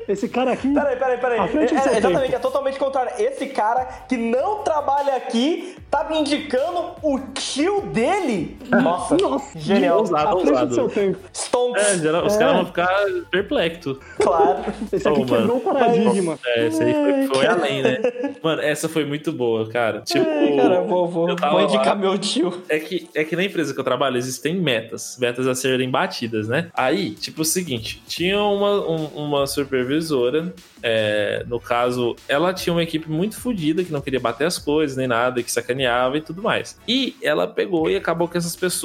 Esse 0.09 0.27
cara 0.27 0.53
aqui. 0.53 0.73
Peraí, 0.73 0.95
peraí, 0.95 1.17
peraí. 1.19 1.39
É, 1.39 1.43
é, 1.43 1.63
exatamente, 1.65 2.21
tempo. 2.21 2.35
é 2.35 2.39
totalmente 2.39 2.79
contrário. 2.79 3.11
Esse 3.19 3.45
cara 3.45 3.85
que 4.07 4.17
não 4.17 4.63
trabalha 4.63 5.15
aqui 5.15 5.75
tá 5.91 6.03
me 6.05 6.19
indicando 6.19 6.95
o 7.03 7.19
tio 7.35 7.81
dele. 7.81 8.57
Nossa, 8.89 9.17
Nossa, 9.17 9.59
genial. 9.59 9.99
ousado. 9.99 10.31
Frente 10.39 10.49
ousado. 10.49 10.67
do 10.69 10.75
seu 10.75 10.89
tempo. 10.89 11.17
Stonks. 11.33 11.83
É, 11.83 11.97
geral, 11.99 12.25
os 12.25 12.35
É. 12.35 12.39
caras 12.39 12.55
vão 12.55 12.65
ficar 12.65 13.05
perplexos. 13.31 13.97
Claro. 14.19 14.63
Esse 14.91 15.07
aqui 15.07 15.19
mano. 15.19 15.25
quebrou 15.37 15.57
o 15.57 15.61
paradigma. 15.61 16.39
É, 16.45 16.67
esse 16.67 16.83
aí 16.83 16.93
foi, 16.93 17.35
foi 17.37 17.47
além, 17.47 17.83
né? 17.83 17.99
Mano, 18.41 18.61
essa 18.61 18.89
foi 18.89 19.05
muito 19.05 19.31
boa, 19.31 19.67
cara. 19.69 20.01
Tipo, 20.01 20.25
Ai, 20.27 20.55
cara, 20.55 20.81
vou, 20.81 21.07
vou, 21.07 21.29
eu 21.29 21.35
tava 21.35 21.53
vou 21.53 21.61
indicar 21.63 21.87
lá. 21.89 21.95
meu 21.95 22.17
tio. 22.17 22.61
É 22.69 22.79
que, 22.79 23.07
é 23.13 23.23
que 23.23 23.35
na 23.35 23.43
empresa 23.43 23.73
que 23.73 23.79
eu 23.79 23.83
trabalho 23.83 24.17
existem 24.17 24.55
metas, 24.55 25.17
metas 25.19 25.47
a 25.47 25.53
serem 25.55 25.89
batidas, 25.89 26.47
né? 26.47 26.69
Aí, 26.73 27.11
tipo 27.11 27.41
o 27.41 27.45
seguinte, 27.45 28.01
tinha 28.07 28.41
uma, 28.41 28.79
um- 28.87 29.05
uma 29.15 29.47
supervisora, 29.47 30.53
é, 30.81 31.43
no 31.47 31.59
caso, 31.59 32.15
ela 32.27 32.53
tinha 32.53 32.73
uma 32.73 32.83
equipe 32.83 33.09
muito 33.09 33.39
fodida, 33.39 33.83
que 33.83 33.91
não 33.91 34.01
queria 34.01 34.19
bater 34.19 34.45
as 34.45 34.57
coisas, 34.57 34.95
nem 34.97 35.07
nada, 35.07 35.41
que 35.43 35.51
sacaneava 35.51 36.17
e 36.17 36.21
tudo 36.21 36.41
mais. 36.41 36.77
E 36.87 37.15
ela 37.21 37.47
pegou 37.47 37.89
e 37.89 37.95
acabou 37.95 38.27
que 38.27 38.37
essas 38.37 38.55
pessoas, 38.55 38.78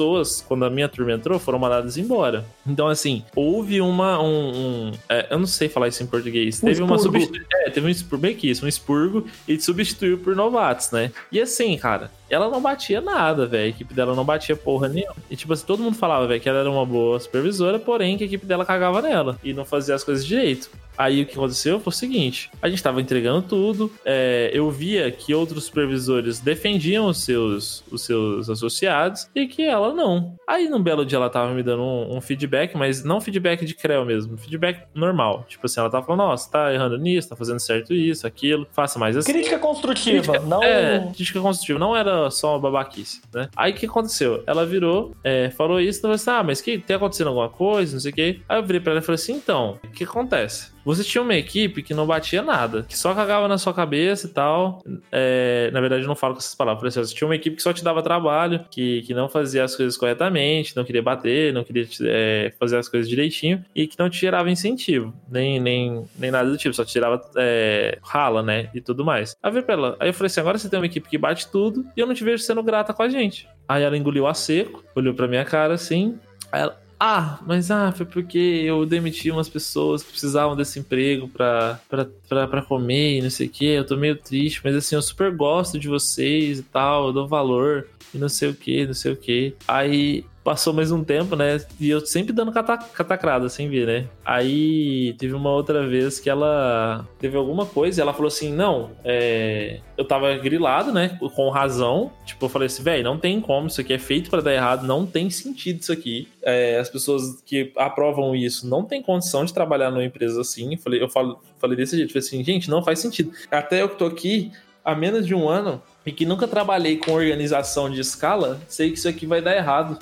quando 0.47 0.65
a 0.65 0.69
minha 0.69 0.87
turma 0.89 1.13
entrou, 1.13 1.39
foram 1.39 1.59
mandadas 1.59 1.97
embora. 1.97 2.45
Então, 2.65 2.87
assim, 2.87 3.23
houve 3.35 3.79
uma, 3.81 4.21
um... 4.21 4.49
um- 4.87 4.91
é, 5.09 5.27
eu 5.29 5.39
não 5.39 5.47
sei 5.47 5.69
falar 5.69 5.87
isso 5.87 6.01
em 6.03 6.07
português. 6.07 6.61
Um 6.61 6.67
teve 6.67 6.81
uma 6.81 6.95
expurgo. 6.95 7.19
substituição. 7.19 7.59
É, 7.61 7.69
teve 7.69 7.87
um 7.87 7.89
expurgo, 7.89 8.21
bem 8.21 8.35
que 8.35 8.49
isso, 8.49 8.65
um 8.65 8.67
expurgo, 8.67 9.25
e 9.47 9.59
substituiu 9.59 10.17
por 10.17 10.35
novatos, 10.35 10.91
né? 10.91 11.11
E 11.31 11.39
assim, 11.39 11.77
cara, 11.77 12.11
ela 12.29 12.49
não 12.49 12.61
batia 12.61 13.01
nada, 13.01 13.45
velho. 13.45 13.65
A 13.65 13.67
equipe 13.69 13.93
dela 13.93 14.15
não 14.15 14.25
batia 14.25 14.55
porra 14.55 14.87
nenhuma. 14.87 15.15
E 15.29 15.35
tipo 15.35 15.53
assim, 15.53 15.65
todo 15.65 15.81
mundo 15.83 15.95
falava, 15.95 16.27
velho, 16.27 16.41
que 16.41 16.49
ela 16.49 16.59
era 16.59 16.69
uma 16.71 16.85
boa 16.85 17.19
supervisora, 17.19 17.79
porém 17.79 18.17
que 18.17 18.23
a 18.23 18.27
equipe 18.27 18.45
dela 18.45 18.65
cagava 18.65 19.01
nela 19.01 19.37
e 19.43 19.53
não 19.53 19.65
fazia 19.65 19.95
as 19.95 20.03
coisas 20.03 20.25
direito. 20.25 20.69
Aí 20.97 21.21
o 21.21 21.25
que 21.25 21.33
aconteceu 21.33 21.79
foi 21.79 21.91
o 21.91 21.95
seguinte: 21.95 22.49
a 22.61 22.69
gente 22.69 22.81
tava 22.81 23.01
entregando 23.01 23.41
tudo, 23.41 23.91
é, 24.05 24.49
eu 24.53 24.69
via 24.71 25.11
que 25.11 25.33
outros 25.33 25.65
supervisores 25.65 26.39
defendiam 26.39 27.07
os 27.07 27.23
seus, 27.23 27.83
os 27.91 28.03
seus 28.03 28.49
associados 28.49 29.29
e 29.35 29.47
que 29.47 29.63
ela 29.63 29.93
não. 29.93 30.35
Aí 30.47 30.67
num 30.69 30.81
belo 30.81 31.05
dia 31.05 31.17
ela 31.17 31.29
tava 31.29 31.53
me 31.53 31.63
dando 31.63 31.81
um, 31.83 32.17
um 32.17 32.21
feedback, 32.21 32.75
mas 32.75 33.03
não 33.03 33.19
feedback 33.21 33.65
de 33.65 33.73
creu 33.73 34.05
mesmo, 34.05 34.37
feedback 34.37 34.83
normal. 34.93 35.45
Tipo 35.47 35.65
assim, 35.65 35.79
ela 35.79 35.89
tava 35.89 36.05
falando: 36.05 36.19
nossa, 36.21 36.49
tá 36.51 36.73
errando 36.73 36.97
nisso, 36.97 37.29
tá 37.29 37.35
fazendo 37.35 37.59
certo 37.59 37.93
isso, 37.93 38.25
aquilo, 38.27 38.67
faça 38.71 38.97
mais 38.99 39.15
assim. 39.17 39.31
Crítica 39.31 39.59
construtiva, 39.59 40.33
Crítica- 40.33 40.47
não. 40.47 40.63
É, 40.63 41.11
crítica 41.15 41.39
construtiva, 41.41 41.79
não 41.79 41.95
era 41.95 42.29
só 42.31 42.53
uma 42.53 42.59
babaquice, 42.59 43.21
né? 43.33 43.49
Aí 43.55 43.71
o 43.71 43.75
que 43.75 43.85
aconteceu? 43.85 44.43
Ela 44.45 44.65
virou, 44.65 45.15
é, 45.23 45.49
falou 45.49 45.79
isso, 45.79 45.99
eu 45.99 46.01
falei 46.03 46.15
assim, 46.15 46.29
ah, 46.31 46.43
mas 46.43 46.61
que 46.61 46.77
tem 46.77 46.95
acontecendo 46.95 47.27
alguma 47.27 47.49
coisa, 47.49 47.93
não 47.93 47.99
sei 47.99 48.11
o 48.11 48.15
quê. 48.15 48.39
Aí 48.47 48.57
eu 48.59 48.63
virei 48.63 48.79
pra 48.79 48.91
ela 48.91 48.99
e 49.01 49.03
falei 49.03 49.15
assim, 49.15 49.33
então, 49.33 49.79
o 49.83 49.87
que 49.89 50.03
acontece? 50.03 50.73
Você 50.85 51.03
tinha 51.03 51.21
uma 51.21 51.35
equipe 51.35 51.81
que 51.81 51.93
não 51.93 52.05
batia 52.05 52.43
nada, 52.43 52.83
que 52.83 52.97
só 52.97 53.13
cagava 53.13 53.47
na 53.47 53.57
sua 53.57 53.73
cabeça 53.73 54.27
e 54.27 54.29
tal. 54.29 54.83
É, 55.11 55.69
na 55.73 55.81
verdade, 55.81 56.03
eu 56.03 56.07
não 56.07 56.15
falo 56.15 56.35
com 56.35 56.39
essas 56.39 56.53
palavras. 56.55 56.93
Você 56.93 57.15
tinha 57.15 57.27
uma 57.27 57.35
equipe 57.35 57.55
que 57.55 57.63
só 57.63 57.73
te 57.73 57.83
dava 57.83 58.03
trabalho, 58.03 58.63
que, 58.69 59.01
que 59.01 59.13
não 59.13 59.27
fazia 59.27 59.63
as 59.63 59.75
coisas 59.75 59.97
corretamente, 59.97 60.75
não 60.75 60.85
queria 60.85 61.01
bater, 61.01 61.51
não 61.51 61.63
queria 61.63 61.87
é, 62.03 62.53
fazer 62.59 62.77
as 62.77 62.87
coisas 62.87 63.09
direitinho 63.09 63.65
e 63.73 63.87
que 63.87 63.97
não 63.97 64.09
te 64.09 64.19
gerava 64.19 64.49
incentivo, 64.49 65.13
nem, 65.29 65.59
nem, 65.59 66.05
nem 66.17 66.31
nada 66.31 66.49
do 66.49 66.57
tipo, 66.57 66.75
só 66.75 66.85
te 66.85 66.93
gerava 66.93 67.19
é, 67.35 67.97
rala, 68.03 68.43
né? 68.43 68.69
E 68.73 68.79
tudo 68.79 69.03
mais. 69.03 69.35
Aí 69.41 69.55
eu 69.55 69.65
ela. 69.67 69.97
Aí 69.99 70.09
eu 70.09 70.13
falei 70.13 70.27
assim: 70.27 70.39
agora 70.39 70.57
você 70.57 70.69
tem 70.69 70.79
uma 70.79 70.85
equipe 70.85 71.09
que 71.09 71.17
bate 71.17 71.49
tudo 71.49 71.85
e 71.97 71.99
eu 71.99 72.05
não 72.05 72.13
te 72.13 72.23
vejo 72.23 72.43
sendo 72.43 72.61
grata 72.61 72.93
com 72.93 73.01
a 73.01 73.09
gente. 73.09 73.47
Aí 73.67 73.83
ela 73.83 73.97
engoliu 73.97 74.27
a 74.27 74.33
seco, 74.33 74.83
olhou 74.95 75.13
pra 75.13 75.27
minha 75.27 75.43
cara 75.43 75.73
assim. 75.73 76.19
Aí 76.51 76.61
ela, 76.61 76.79
ah, 76.99 77.39
mas 77.45 77.69
ah, 77.71 77.91
foi 77.91 78.05
porque 78.05 78.37
eu 78.37 78.85
demiti 78.85 79.29
umas 79.29 79.49
pessoas 79.49 80.01
que 80.01 80.11
precisavam 80.11 80.55
desse 80.55 80.79
emprego 80.79 81.27
pra, 81.27 81.79
pra, 81.89 82.07
pra, 82.27 82.47
pra 82.47 82.61
comer 82.61 83.17
e 83.17 83.21
não 83.21 83.29
sei 83.29 83.47
o 83.47 83.49
que. 83.49 83.65
Eu 83.65 83.85
tô 83.85 83.97
meio 83.97 84.15
triste, 84.15 84.61
mas 84.63 84.75
assim, 84.75 84.95
eu 84.95 85.01
super 85.01 85.35
gosto 85.35 85.77
de 85.77 85.87
vocês 85.87 86.59
e 86.59 86.63
tal, 86.63 87.07
eu 87.07 87.13
dou 87.13 87.27
valor 87.27 87.87
e 88.13 88.17
não 88.17 88.29
sei 88.29 88.49
o 88.49 88.55
que, 88.55 88.85
não 88.85 88.93
sei 88.93 89.11
o 89.11 89.17
que. 89.17 89.55
Aí 89.67 90.25
passou 90.45 90.71
mais 90.71 90.91
um 90.91 91.03
tempo, 91.03 91.35
né? 91.35 91.59
E 91.79 91.89
eu 91.89 92.05
sempre 92.05 92.31
dando 92.31 92.51
cata 92.51 92.77
catacrada, 92.77 93.49
sem 93.49 93.67
ver, 93.67 93.87
né? 93.87 94.07
Aí 94.23 95.13
teve 95.17 95.33
uma 95.33 95.49
outra 95.49 95.87
vez 95.87 96.19
que 96.19 96.29
ela 96.29 97.05
teve 97.17 97.35
alguma 97.35 97.65
coisa 97.65 97.99
e 97.99 98.01
ela 98.03 98.13
falou 98.13 98.27
assim: 98.27 98.53
Não, 98.53 98.91
é... 99.03 99.79
eu 99.97 100.05
tava 100.05 100.37
grilado, 100.37 100.93
né? 100.93 101.17
Com 101.35 101.49
razão. 101.49 102.11
Tipo, 102.27 102.45
eu 102.45 102.49
falei 102.49 102.67
assim: 102.67 102.83
Véi, 102.83 103.01
não 103.01 103.17
tem 103.17 103.41
como, 103.41 103.67
isso 103.67 103.81
aqui 103.81 103.93
é 103.93 103.97
feito 103.97 104.29
pra 104.29 104.39
dar 104.39 104.53
errado, 104.53 104.85
não 104.85 105.03
tem 105.03 105.31
sentido 105.31 105.81
isso 105.81 105.91
aqui. 105.91 106.27
É, 106.43 106.77
as 106.77 106.89
pessoas 106.89 107.41
que 107.43 107.73
aprovam 107.75 108.35
isso 108.35 108.69
não 108.69 108.83
tem 108.83 109.01
condição 109.01 109.43
de 109.43 109.53
trabalhar 109.53 109.89
numa 109.89 110.05
empresa 110.05 110.39
assim. 110.39 110.73
Eu 110.73 110.79
falei, 110.79 111.01
eu 111.01 111.09
falo, 111.09 111.41
falei 111.57 111.75
desse 111.75 111.97
jeito: 111.97 112.13
falei 112.13 112.27
assim, 112.27 112.43
gente, 112.43 112.69
não 112.69 112.83
faz 112.83 112.99
sentido. 112.99 113.31
Até 113.49 113.81
eu 113.81 113.89
que 113.89 113.97
tô 113.97 114.05
aqui 114.05 114.51
há 114.83 114.93
menos 114.93 115.25
de 115.25 115.33
um 115.33 115.49
ano 115.49 115.81
e 116.05 116.11
que 116.11 116.23
nunca 116.23 116.47
trabalhei 116.47 116.97
com 116.97 117.13
organização 117.13 117.89
de 117.89 117.99
escala, 117.99 118.61
sei 118.67 118.91
que 118.91 118.99
isso 118.99 119.09
aqui 119.09 119.25
vai 119.25 119.41
dar 119.41 119.55
errado 119.55 119.97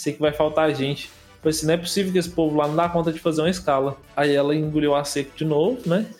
sei 0.00 0.12
que 0.12 0.20
vai 0.20 0.32
faltar 0.32 0.74
gente. 0.74 1.10
Falei 1.40 1.50
assim, 1.50 1.66
não 1.66 1.74
é 1.74 1.76
possível 1.76 2.12
que 2.12 2.18
esse 2.18 2.30
povo 2.30 2.56
lá 2.56 2.66
não 2.66 2.74
dá 2.74 2.88
conta 2.88 3.12
de 3.12 3.20
fazer 3.20 3.42
uma 3.42 3.50
escala. 3.50 3.96
Aí 4.16 4.34
ela 4.34 4.54
engoliu 4.54 4.94
a 4.94 5.04
seco 5.04 5.36
de 5.36 5.44
novo, 5.44 5.88
né? 5.88 6.06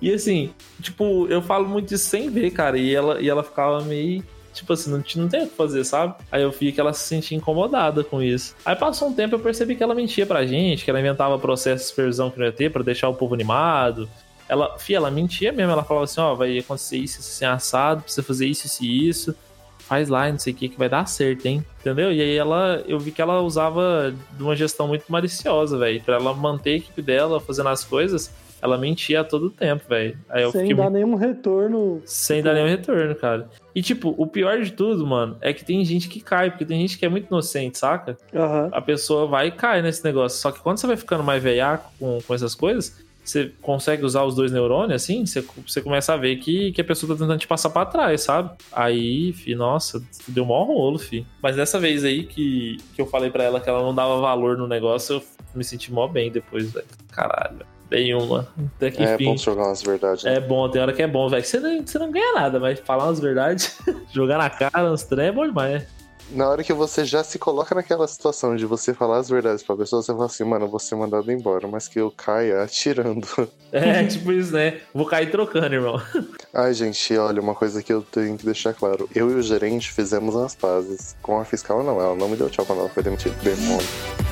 E 0.00 0.12
assim, 0.14 0.54
tipo, 0.80 1.26
eu 1.26 1.42
falo 1.42 1.68
muito 1.68 1.92
isso 1.92 2.08
sem 2.08 2.30
ver, 2.30 2.52
cara. 2.52 2.78
E 2.78 2.94
ela, 2.94 3.20
e 3.20 3.28
ela 3.28 3.42
ficava 3.42 3.80
meio. 3.80 4.24
Tipo 4.52 4.72
assim, 4.72 4.88
não, 4.88 5.02
não 5.16 5.28
tem 5.28 5.42
o 5.42 5.48
que 5.48 5.56
fazer, 5.56 5.82
sabe? 5.84 6.14
Aí 6.30 6.42
eu 6.42 6.52
vi 6.52 6.70
que 6.70 6.80
ela 6.80 6.92
se 6.92 7.08
sentia 7.08 7.36
incomodada 7.36 8.04
com 8.04 8.22
isso. 8.22 8.54
Aí 8.64 8.76
passou 8.76 9.08
um 9.08 9.12
tempo 9.12 9.34
eu 9.34 9.40
percebi 9.40 9.74
que 9.74 9.82
ela 9.82 9.96
mentia 9.96 10.24
pra 10.24 10.46
gente, 10.46 10.84
que 10.84 10.90
ela 10.90 11.00
inventava 11.00 11.36
processo 11.40 11.82
de 11.82 11.88
supervisão 11.88 12.30
que 12.30 12.38
não 12.38 12.46
ia 12.46 12.52
ter 12.52 12.70
pra 12.70 12.84
deixar 12.84 13.08
o 13.08 13.14
povo 13.14 13.34
animado. 13.34 14.08
Ela, 14.48 14.78
fia, 14.78 14.98
ela 14.98 15.10
mentia 15.10 15.50
mesmo. 15.50 15.72
Ela 15.72 15.82
falava 15.82 16.04
assim: 16.04 16.20
ó, 16.20 16.36
vai 16.36 16.56
acontecer 16.56 16.98
isso, 16.98 17.18
isso, 17.18 17.30
assim, 17.30 17.44
assado, 17.46 18.02
precisa 18.02 18.22
fazer 18.22 18.46
isso, 18.46 18.66
isso 18.66 18.84
isso 18.84 19.36
faz 19.84 20.08
lá, 20.08 20.30
não 20.30 20.38
sei 20.38 20.52
o 20.52 20.56
que, 20.56 20.68
que 20.68 20.78
vai 20.78 20.88
dar 20.88 21.06
certo, 21.06 21.46
hein? 21.46 21.64
Entendeu? 21.80 22.12
E 22.12 22.20
aí 22.20 22.36
ela, 22.36 22.82
eu 22.86 22.98
vi 22.98 23.10
que 23.10 23.20
ela 23.20 23.40
usava 23.42 24.14
de 24.32 24.42
uma 24.42 24.56
gestão 24.56 24.88
muito 24.88 25.04
maliciosa, 25.08 25.78
velho. 25.78 26.02
Pra 26.02 26.16
ela 26.16 26.34
manter 26.34 26.70
a 26.70 26.76
equipe 26.76 27.02
dela 27.02 27.40
fazendo 27.40 27.68
as 27.68 27.84
coisas, 27.84 28.32
ela 28.62 28.78
mentia 28.78 29.20
a 29.20 29.24
todo 29.24 29.50
tempo, 29.50 29.84
velho. 29.86 30.16
Sem 30.50 30.62
fiquei 30.62 30.74
dar 30.74 30.88
nenhum 30.88 31.14
retorno. 31.16 32.00
sem 32.06 32.42
dar 32.42 32.54
nenhum 32.54 32.66
retorno, 32.66 33.14
cara. 33.14 33.50
E 33.74 33.82
tipo, 33.82 34.14
o 34.16 34.26
pior 34.26 34.62
de 34.62 34.72
tudo, 34.72 35.06
mano, 35.06 35.36
é 35.42 35.52
que 35.52 35.62
tem 35.62 35.84
gente 35.84 36.08
que 36.08 36.18
cai, 36.18 36.50
porque 36.50 36.64
tem 36.64 36.80
gente 36.80 36.96
que 36.96 37.04
é 37.04 37.08
muito 37.10 37.26
inocente, 37.26 37.76
saca? 37.76 38.16
Aham. 38.34 38.70
A 38.72 38.80
pessoa 38.80 39.26
vai 39.26 39.48
e 39.48 39.50
cai 39.50 39.82
nesse 39.82 40.02
negócio. 40.02 40.38
Só 40.40 40.50
que 40.50 40.60
quando 40.60 40.78
você 40.78 40.86
vai 40.86 40.96
ficando 40.96 41.22
mais 41.22 41.42
veiaco 41.42 41.92
com, 41.98 42.18
com 42.26 42.34
essas 42.34 42.54
coisas, 42.54 43.03
você 43.24 43.52
consegue 43.62 44.04
usar 44.04 44.22
os 44.24 44.34
dois 44.34 44.52
neurônios 44.52 45.02
assim, 45.02 45.24
você, 45.24 45.44
você 45.66 45.80
começa 45.80 46.12
a 46.12 46.16
ver 46.16 46.36
que, 46.36 46.72
que 46.72 46.80
a 46.80 46.84
pessoa 46.84 47.14
tá 47.14 47.20
tentando 47.22 47.38
te 47.38 47.46
passar 47.46 47.70
pra 47.70 47.86
trás, 47.86 48.20
sabe? 48.22 48.50
Aí, 48.72 49.32
fi, 49.32 49.54
nossa, 49.54 50.02
deu 50.28 50.44
mó 50.44 50.62
rolo, 50.64 50.98
fi. 50.98 51.26
Mas 51.42 51.56
dessa 51.56 51.80
vez 51.80 52.04
aí 52.04 52.24
que, 52.24 52.76
que 52.94 53.00
eu 53.00 53.06
falei 53.06 53.30
pra 53.30 53.44
ela 53.44 53.60
que 53.60 53.68
ela 53.68 53.80
não 53.82 53.94
dava 53.94 54.20
valor 54.20 54.56
no 54.58 54.66
negócio, 54.68 55.16
eu 55.16 55.22
me 55.54 55.64
senti 55.64 55.92
mó 55.92 56.06
bem 56.06 56.30
depois, 56.30 56.70
velho. 56.72 56.86
Caralho. 57.10 57.64
Nenhuma. 57.90 58.48
Até 58.76 58.90
que 58.90 59.02
É 59.02 59.16
fim. 59.16 59.26
bom 59.26 59.36
jogar 59.36 59.66
umas 59.66 59.82
verdades. 59.82 60.24
né? 60.24 60.34
É 60.36 60.40
bom, 60.40 60.68
tem 60.68 60.82
hora 60.82 60.92
que 60.92 61.02
é 61.02 61.06
bom, 61.06 61.28
velho. 61.28 61.44
Você 61.44 61.60
não, 61.60 61.86
você 61.86 61.98
não 61.98 62.10
ganha 62.10 62.32
nada, 62.34 62.58
mas 62.58 62.80
falar 62.80 63.04
umas 63.04 63.20
verdades, 63.20 63.78
jogar 64.12 64.38
na 64.38 64.50
cara, 64.50 64.90
uns 64.92 65.02
trem 65.04 65.26
é 65.28 65.32
bom 65.32 65.46
demais. 65.46 65.82
né? 65.82 65.86
Na 66.30 66.48
hora 66.48 66.64
que 66.64 66.72
você 66.72 67.04
já 67.04 67.22
se 67.22 67.38
coloca 67.38 67.74
naquela 67.74 68.06
situação 68.08 68.56
de 68.56 68.66
você 68.66 68.92
falar 68.92 69.18
as 69.18 69.28
verdades 69.28 69.62
pra 69.62 69.76
pessoa, 69.76 70.02
você 70.02 70.12
fala 70.12 70.26
assim, 70.26 70.44
mano, 70.44 70.64
eu 70.64 70.70
vou 70.70 70.80
ser 70.80 70.96
mandado 70.96 71.30
embora, 71.30 71.68
mas 71.68 71.86
que 71.86 72.00
eu 72.00 72.10
caia 72.10 72.62
atirando. 72.62 73.28
É, 73.72 74.04
tipo 74.04 74.30
isso, 74.30 74.52
né? 74.52 74.80
Vou 74.94 75.04
cair 75.04 75.32
trocando, 75.32 75.74
irmão. 75.74 76.00
Ai, 76.54 76.72
gente, 76.72 77.16
olha, 77.16 77.40
uma 77.40 77.56
coisa 77.56 77.82
que 77.82 77.92
eu 77.92 78.02
tenho 78.02 78.38
que 78.38 78.44
deixar 78.44 78.72
claro. 78.72 79.10
Eu 79.12 79.28
e 79.32 79.34
o 79.34 79.42
gerente 79.42 79.92
fizemos 79.92 80.36
as 80.36 80.54
pazes. 80.54 81.16
Com 81.20 81.40
a 81.40 81.44
fiscal, 81.44 81.82
não. 81.82 82.00
Ela 82.00 82.14
não 82.14 82.28
me 82.28 82.36
deu 82.36 82.48
tchau 82.48 82.64
quando 82.64 82.78
ela 82.82 82.88
foi 82.88 83.02
demitida. 83.02 83.34
Demônio. 83.42 84.23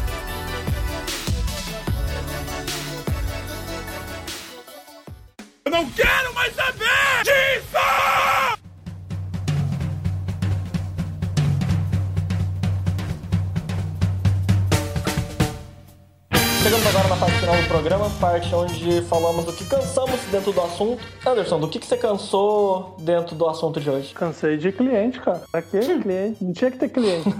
Programa, 17.82 18.08
parte 18.20 18.54
onde 18.54 19.02
falamos 19.02 19.44
do 19.44 19.52
que 19.52 19.64
cansamos 19.64 20.20
dentro 20.30 20.52
do 20.52 20.60
assunto. 20.60 21.02
Anderson, 21.26 21.58
do 21.58 21.66
que, 21.66 21.80
que 21.80 21.86
você 21.86 21.96
cansou 21.96 22.94
dentro 23.00 23.34
do 23.34 23.48
assunto 23.48 23.80
de 23.80 23.90
hoje? 23.90 24.14
Cansei 24.14 24.56
de 24.56 24.70
cliente, 24.70 25.18
cara. 25.18 25.42
Pra 25.50 25.60
quê? 25.60 25.80
Cliente? 25.80 26.44
Não 26.44 26.52
tinha 26.52 26.70
que 26.70 26.78
ter 26.78 26.88
cliente. 26.88 27.28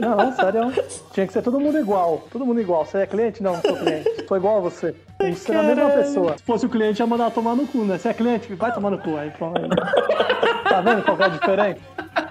Não, 0.00 0.34
sério. 0.34 0.72
Tinha 1.12 1.24
que 1.24 1.32
ser 1.32 1.40
todo 1.40 1.60
mundo 1.60 1.78
igual. 1.78 2.24
Todo 2.32 2.44
mundo 2.44 2.60
igual. 2.60 2.84
Você 2.84 2.98
é 2.98 3.06
cliente? 3.06 3.40
Não, 3.42 3.54
não 3.54 3.62
sou 3.62 3.76
cliente. 3.76 4.26
Sou 4.26 4.36
igual 4.36 4.58
a 4.58 4.60
você. 4.60 4.94
Tem 5.18 5.32
que 5.32 5.40
ser 5.40 5.56
a 5.56 5.62
mesma 5.62 5.90
pessoa. 5.90 6.36
Se 6.36 6.44
fosse 6.44 6.66
o 6.66 6.68
cliente, 6.68 7.00
ia 7.00 7.06
mandar 7.06 7.30
tomar 7.30 7.54
no 7.54 7.66
cu, 7.66 7.84
né? 7.84 7.98
Você 7.98 8.08
é 8.08 8.14
cliente? 8.14 8.52
Vai 8.54 8.72
tomar 8.72 8.90
no 8.90 8.98
cu 8.98 9.16
aí, 9.16 9.30
pronto. 9.30 9.60
Tá 10.66 10.80
vendo 10.80 11.02
qual 11.04 11.16
que 11.16 11.22
é 11.22 11.26
a 11.26 11.28
diferença? 11.28 11.80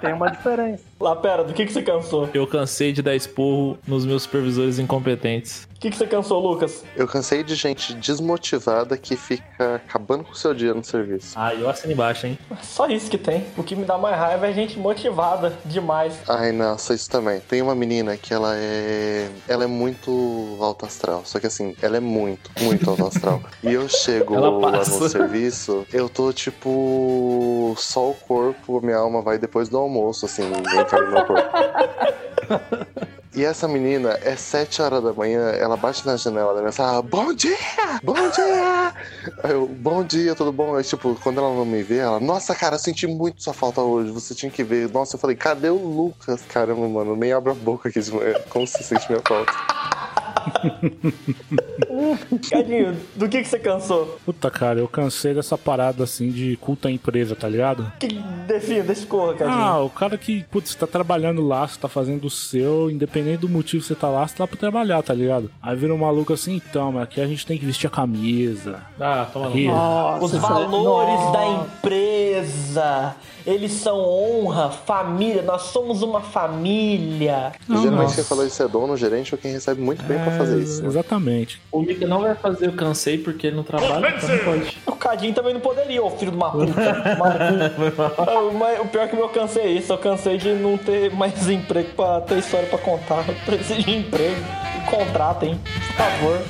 Tem 0.02 0.14
uma 0.14 0.30
diferença. 0.30 0.84
Lá, 0.99 1.16
pera, 1.16 1.44
do 1.44 1.53
que, 1.53 1.66
que 1.66 1.72
você 1.72 1.82
cansou? 1.82 2.30
Eu 2.34 2.45
cansei 2.45 2.91
de 2.91 3.02
dar 3.02 3.16
esporro 3.16 3.78
nos 3.88 4.06
meus 4.06 4.24
supervisores 4.24 4.78
incompetentes. 4.78 5.68
O 5.76 5.80
que, 5.80 5.90
que 5.90 5.98
você 5.98 6.07
cansou, 6.07 6.40
Lucas? 6.40 6.84
Eu 6.95 7.07
cansei 7.07 7.44
de 7.44 7.53
gente 7.53 7.94
desmotivada 7.94 8.98
que 8.98 9.16
fica 9.16 9.76
acabando 9.76 10.24
com 10.24 10.32
o 10.32 10.36
seu 10.36 10.53
dia 10.53 10.74
no 10.74 10.84
serviço. 10.84 11.34
Ah, 11.36 11.53
eu 11.53 11.70
assino 11.70 11.94
embaixo, 11.94 12.26
hein? 12.26 12.40
Só 12.64 12.88
isso 12.88 13.10
que 13.10 13.18
tem. 13.18 13.45
O 13.57 13.64
que 13.64 13.76
me 13.76 13.86
dá 13.86 13.98
mais 13.98 14.18
raiva 14.18 14.48
é 14.48 14.53
gente 14.53 14.80
motivada 14.80 15.53
demais. 15.66 16.18
Ai, 16.28 16.52
nossa, 16.52 16.94
isso 16.94 17.10
também. 17.10 17.40
Tem 17.41 17.62
uma 17.62 17.76
menina 17.76 18.18
que 18.18 18.34
ela 18.34 18.56
é. 18.56 19.30
Ela 19.48 19.66
é 19.66 19.68
muito 19.68 20.57
alta 20.60 20.86
astral. 20.86 21.24
Só 21.26 21.40
que 21.40 21.48
assim, 21.48 21.76
ela 21.82 21.98
é 21.98 22.02
muito, 22.02 22.49
muito 22.62 22.74
alta 22.85 23.07
astral. 23.07 23.41
E 23.64 23.73
eu 23.73 23.88
chego 23.88 24.35
lá 24.35 24.72
no 24.72 25.10
serviço, 25.10 25.85
eu 25.91 26.10
tô 26.10 26.31
tipo. 26.34 27.73
Só 27.77 28.10
o 28.10 28.14
corpo, 28.14 28.81
minha 28.81 28.97
alma 28.97 29.22
vai 29.22 29.38
depois 29.38 29.69
do 29.69 29.77
almoço, 29.77 30.26
assim, 30.26 30.43
entrando 30.43 31.06
no 31.06 31.11
meu 31.11 31.26
corpo. 31.26 31.49
E 33.35 33.43
essa 33.43 33.68
menina, 33.68 34.18
é 34.23 34.38
sete 34.38 34.81
horas 34.81 35.03
da 35.03 35.11
manhã, 35.11 35.49
ela 35.49 35.76
bate 35.76 36.06
na 36.07 36.15
janela 36.15 36.53
da 36.53 36.61
minha 36.61 36.72
sala, 36.72 37.02
bom 37.02 37.34
dia! 37.34 37.57
Bom 38.02 38.14
dia! 38.14 38.93
Aí 39.43 39.52
eu, 39.52 39.68
bom 39.68 40.06
dia, 40.06 40.34
tudo 40.34 40.53
bom? 40.53 40.73
Aí, 40.73 40.85
tipo, 40.85 41.14
quando 41.22 41.39
ela 41.41 41.53
não 41.53 41.65
me 41.65 41.84
vê, 41.84 41.97
ela, 41.97 42.18
nossa, 42.18 42.56
cara, 42.56 42.76
eu 42.76 42.80
senti 42.80 43.06
muito 43.06 43.43
sua 43.43 43.53
falta 43.53 43.81
hoje, 43.81 44.10
você 44.10 44.34
tinha 44.34 44.49
que 44.49 44.64
ver. 44.64 44.89
Nossa, 44.89 45.18
eu 45.18 45.19
falei, 45.19 45.35
cadê 45.35 45.69
o 45.69 45.76
Lucas? 45.76 46.43
Caramba, 46.47 46.88
mano, 46.88 47.14
nem 47.18 47.34
abro 47.34 47.52
a 47.52 47.56
boca 47.56 47.89
aqui 47.89 47.99
de 47.99 48.10
manhã. 48.10 48.35
Como 48.49 48.65
você 48.65 48.81
sente 48.81 49.06
minha 49.10 49.22
falta? 49.27 49.52
Cadinho, 52.49 52.95
do 53.16 53.28
que, 53.30 53.41
que 53.41 53.48
você 53.48 53.60
cansou? 53.60 54.18
Puta, 54.26 54.49
cara, 54.52 54.80
eu 54.80 54.88
cansei 54.88 55.34
dessa 55.34 55.57
parada 55.57 56.03
assim 56.03 56.30
de 56.32 56.57
culto 56.57 56.88
à 56.88 56.91
empresa, 56.91 57.36
tá 57.36 57.48
ligado? 57.48 57.91
Que 57.99 58.07
defina, 58.48 58.84
descorra, 58.84 59.34
Cadinho. 59.34 59.57
Ah, 59.57 59.82
o 59.84 59.90
cara 59.90 60.18
que, 60.18 60.44
putz, 60.52 60.72
você 60.72 60.78
tá 60.78 60.88
trabalhando 60.88 61.45
lá, 61.45 61.68
você 61.68 61.80
tá 61.80 61.88
fazendo 61.88 62.26
o 62.26 62.30
seu, 62.30 62.90
independente 62.90 63.40
do 63.40 63.49
motivo 63.49 63.82
que 63.82 63.88
você 63.88 63.95
tá 63.95 64.07
lá, 64.10 64.28
você 64.28 64.36
tá 64.36 64.44
lá 64.44 64.48
pra 64.48 64.57
trabalhar, 64.57 65.02
tá 65.02 65.14
ligado? 65.14 65.49
Aí 65.62 65.76
vira 65.76 65.94
um 65.94 65.98
maluco 65.98 66.34
assim, 66.34 66.56
então, 66.56 66.91
mas 66.91 67.03
aqui 67.03 67.22
a 67.22 67.28
gente 67.28 67.45
tem 67.45 67.57
que 67.57 67.66
vestir 67.66 67.88
a 67.88 67.90
camisa. 67.90 68.80
Ah, 68.99 69.28
toma 69.32 69.48
Aqui, 69.48 69.68
Nossa, 69.68 70.26
Os 70.26 70.34
é- 70.34 70.38
valores 70.38 70.72
Nossa. 70.72 71.32
da 71.32 71.45
empresa. 71.48 73.16
Eles 73.45 73.74
são 73.74 73.99
honra, 73.99 74.72
família. 74.72 75.44
Nós 75.44 75.64
somos 75.64 76.02
uma 76.02 76.20
família. 76.20 77.52
Geralmente 77.70 77.91
nossa. 77.95 78.16
quem 78.16 78.24
fala 78.24 78.45
isso 78.48 78.64
é 78.64 78.68
dono, 78.68 78.98
gerente 78.98 79.36
ou 79.36 79.40
quem 79.40 79.52
recebe 79.52 79.80
muito 79.82 80.03
bem 80.03 80.18
pra 80.26 80.38
fazer 80.38 80.60
isso. 80.60 80.81
né? 80.81 80.88
Exatamente. 80.88 81.61
O 81.72 81.81
Mika 81.81 82.06
não 82.07 82.22
vai 82.22 82.35
fazer 82.35 82.68
o 82.69 82.73
cansei 82.73 83.18
porque 83.18 83.47
ele 83.47 83.56
não 83.56 83.64
trabalha, 83.64 84.10
então 84.15 84.30
não 84.30 84.38
pode. 84.39 84.77
O 84.85 84.91
Cadinho 84.95 85.34
também 85.34 85.53
não 85.53 85.61
poderia, 85.61 86.03
ô 86.03 86.10
filho 86.10 86.31
de 86.31 86.38
uma 86.38 86.52
puta. 86.52 86.72
Maluco. 87.18 88.53
Mas 88.60 88.80
o 88.81 88.85
pior 88.85 89.03
é 89.03 89.07
que 89.07 89.14
o 89.15 89.18
meu 89.18 89.30
cansei 89.30 89.64
é 89.64 89.72
isso. 89.72 89.93
Eu 89.93 89.97
cansei 89.97 90.38
de 90.38 90.49
não 90.53 90.77
ter 90.77 91.11
mais 91.11 91.47
emprego 91.49 91.89
pra 91.95 92.22
ter 92.22 92.39
história 92.39 92.68
pra 92.68 92.77
contar. 92.80 93.23
Eu 93.27 93.35
preciso 93.45 93.81
de 93.84 93.95
emprego. 93.97 94.35
Contratem, 94.89 95.60
por 95.64 95.95
favor. 95.95 96.41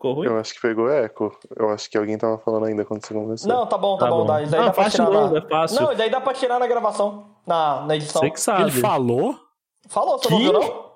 Ficou 0.00 0.14
ruim? 0.14 0.28
Eu 0.28 0.38
acho 0.38 0.54
que 0.54 0.60
pegou 0.62 0.90
eco. 0.90 1.30
Eu 1.54 1.68
acho 1.68 1.90
que 1.90 1.98
alguém 1.98 2.16
tava 2.16 2.38
falando 2.38 2.64
ainda 2.64 2.86
quando 2.86 3.04
você 3.04 3.12
começou. 3.12 3.46
Não, 3.52 3.66
tá 3.66 3.76
bom, 3.76 3.98
tá, 3.98 4.06
Tá 4.06 4.10
bom. 4.10 4.20
bom. 4.20 4.24
Dá, 4.26 4.42
isso 4.42 4.54
aí 4.54 4.60
Não, 4.60 4.66
dá 4.68 4.72
pra 4.72 4.88
tirar 4.90 5.10
novo, 5.10 5.32
na... 5.34 5.38
é 5.38 5.42
fácil. 5.42 5.82
Não, 5.82 5.92
isso 5.92 6.02
aí 6.02 6.10
dá 6.10 6.20
pra 6.22 6.32
tirar 6.32 6.58
na 6.58 6.66
gravação. 6.66 7.26
Na, 7.46 7.82
na 7.82 7.96
edição. 7.96 8.22
Você 8.22 8.30
que 8.30 8.40
sabe. 8.40 8.62
Ele 8.62 8.70
falou? 8.80 9.38
Falou, 9.90 10.16
você 10.18 10.30
não 10.30 10.38
Que? 10.38 10.44
viu, 10.44 10.52
não? 10.54 10.90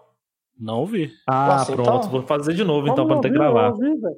Não 0.59 0.79
ouvi. 0.81 1.13
Ah, 1.29 1.49
Nossa, 1.49 1.73
pronto. 1.75 1.97
então- 1.99 2.11
Vou 2.11 2.23
fazer 2.23 2.55
de 2.55 2.65
novo 2.65 2.87
então 2.89 3.07
Como 3.07 3.21
pra 3.21 3.31
não 3.31 3.43
não 3.53 3.73
ter 3.79 4.01
velho. 4.01 4.17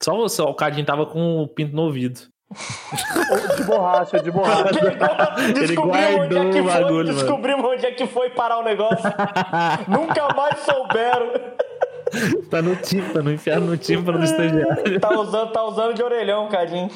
Só 0.00 0.14
você, 0.14 0.40
ó, 0.40 0.50
o 0.50 0.54
Cadinho 0.54 0.86
tava 0.86 1.04
com 1.06 1.42
o 1.42 1.48
pinto 1.48 1.74
no 1.74 1.82
ouvido. 1.82 2.20
De 3.56 3.64
borracha, 3.64 4.20
de 4.20 4.30
borracha. 4.30 4.68
Ele 5.42 5.52
Descobrimos 5.66 6.20
onde 6.20 6.36
é 6.36 6.38
guardou 6.38 6.50
que 6.52 6.60
o 6.60 6.64
foi, 6.64 6.72
bagulho, 6.82 7.14
descobrimos 7.14 7.64
onde 7.64 7.86
é 7.86 7.90
que 7.90 8.06
foi 8.06 8.30
parar 8.30 8.58
o 8.58 8.62
negócio. 8.62 9.10
Nunca 9.88 10.32
mais 10.34 10.60
souberam. 10.60 11.32
Tá 12.50 12.62
no 12.62 12.76
tímpano, 12.76 13.32
enfiado 13.32 13.64
no 13.66 13.76
tímpano 13.76 14.18
do 14.18 14.24
estagiário. 14.24 15.00
Tá 15.00 15.10
usando, 15.18 15.52
tá 15.52 15.64
usando 15.64 15.94
de 15.94 16.02
orelhão, 16.02 16.48
Cadinho. 16.48 16.90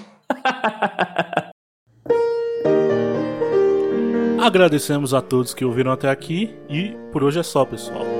Agradecemos 4.41 5.13
a 5.13 5.21
todos 5.21 5.53
que 5.53 5.65
ouviram 5.65 5.93
até 5.93 6.09
aqui 6.09 6.55
e 6.69 6.97
por 7.13 7.25
hoje 7.25 7.41
é 7.41 7.43
só, 7.43 7.65
pessoal. 7.65 8.18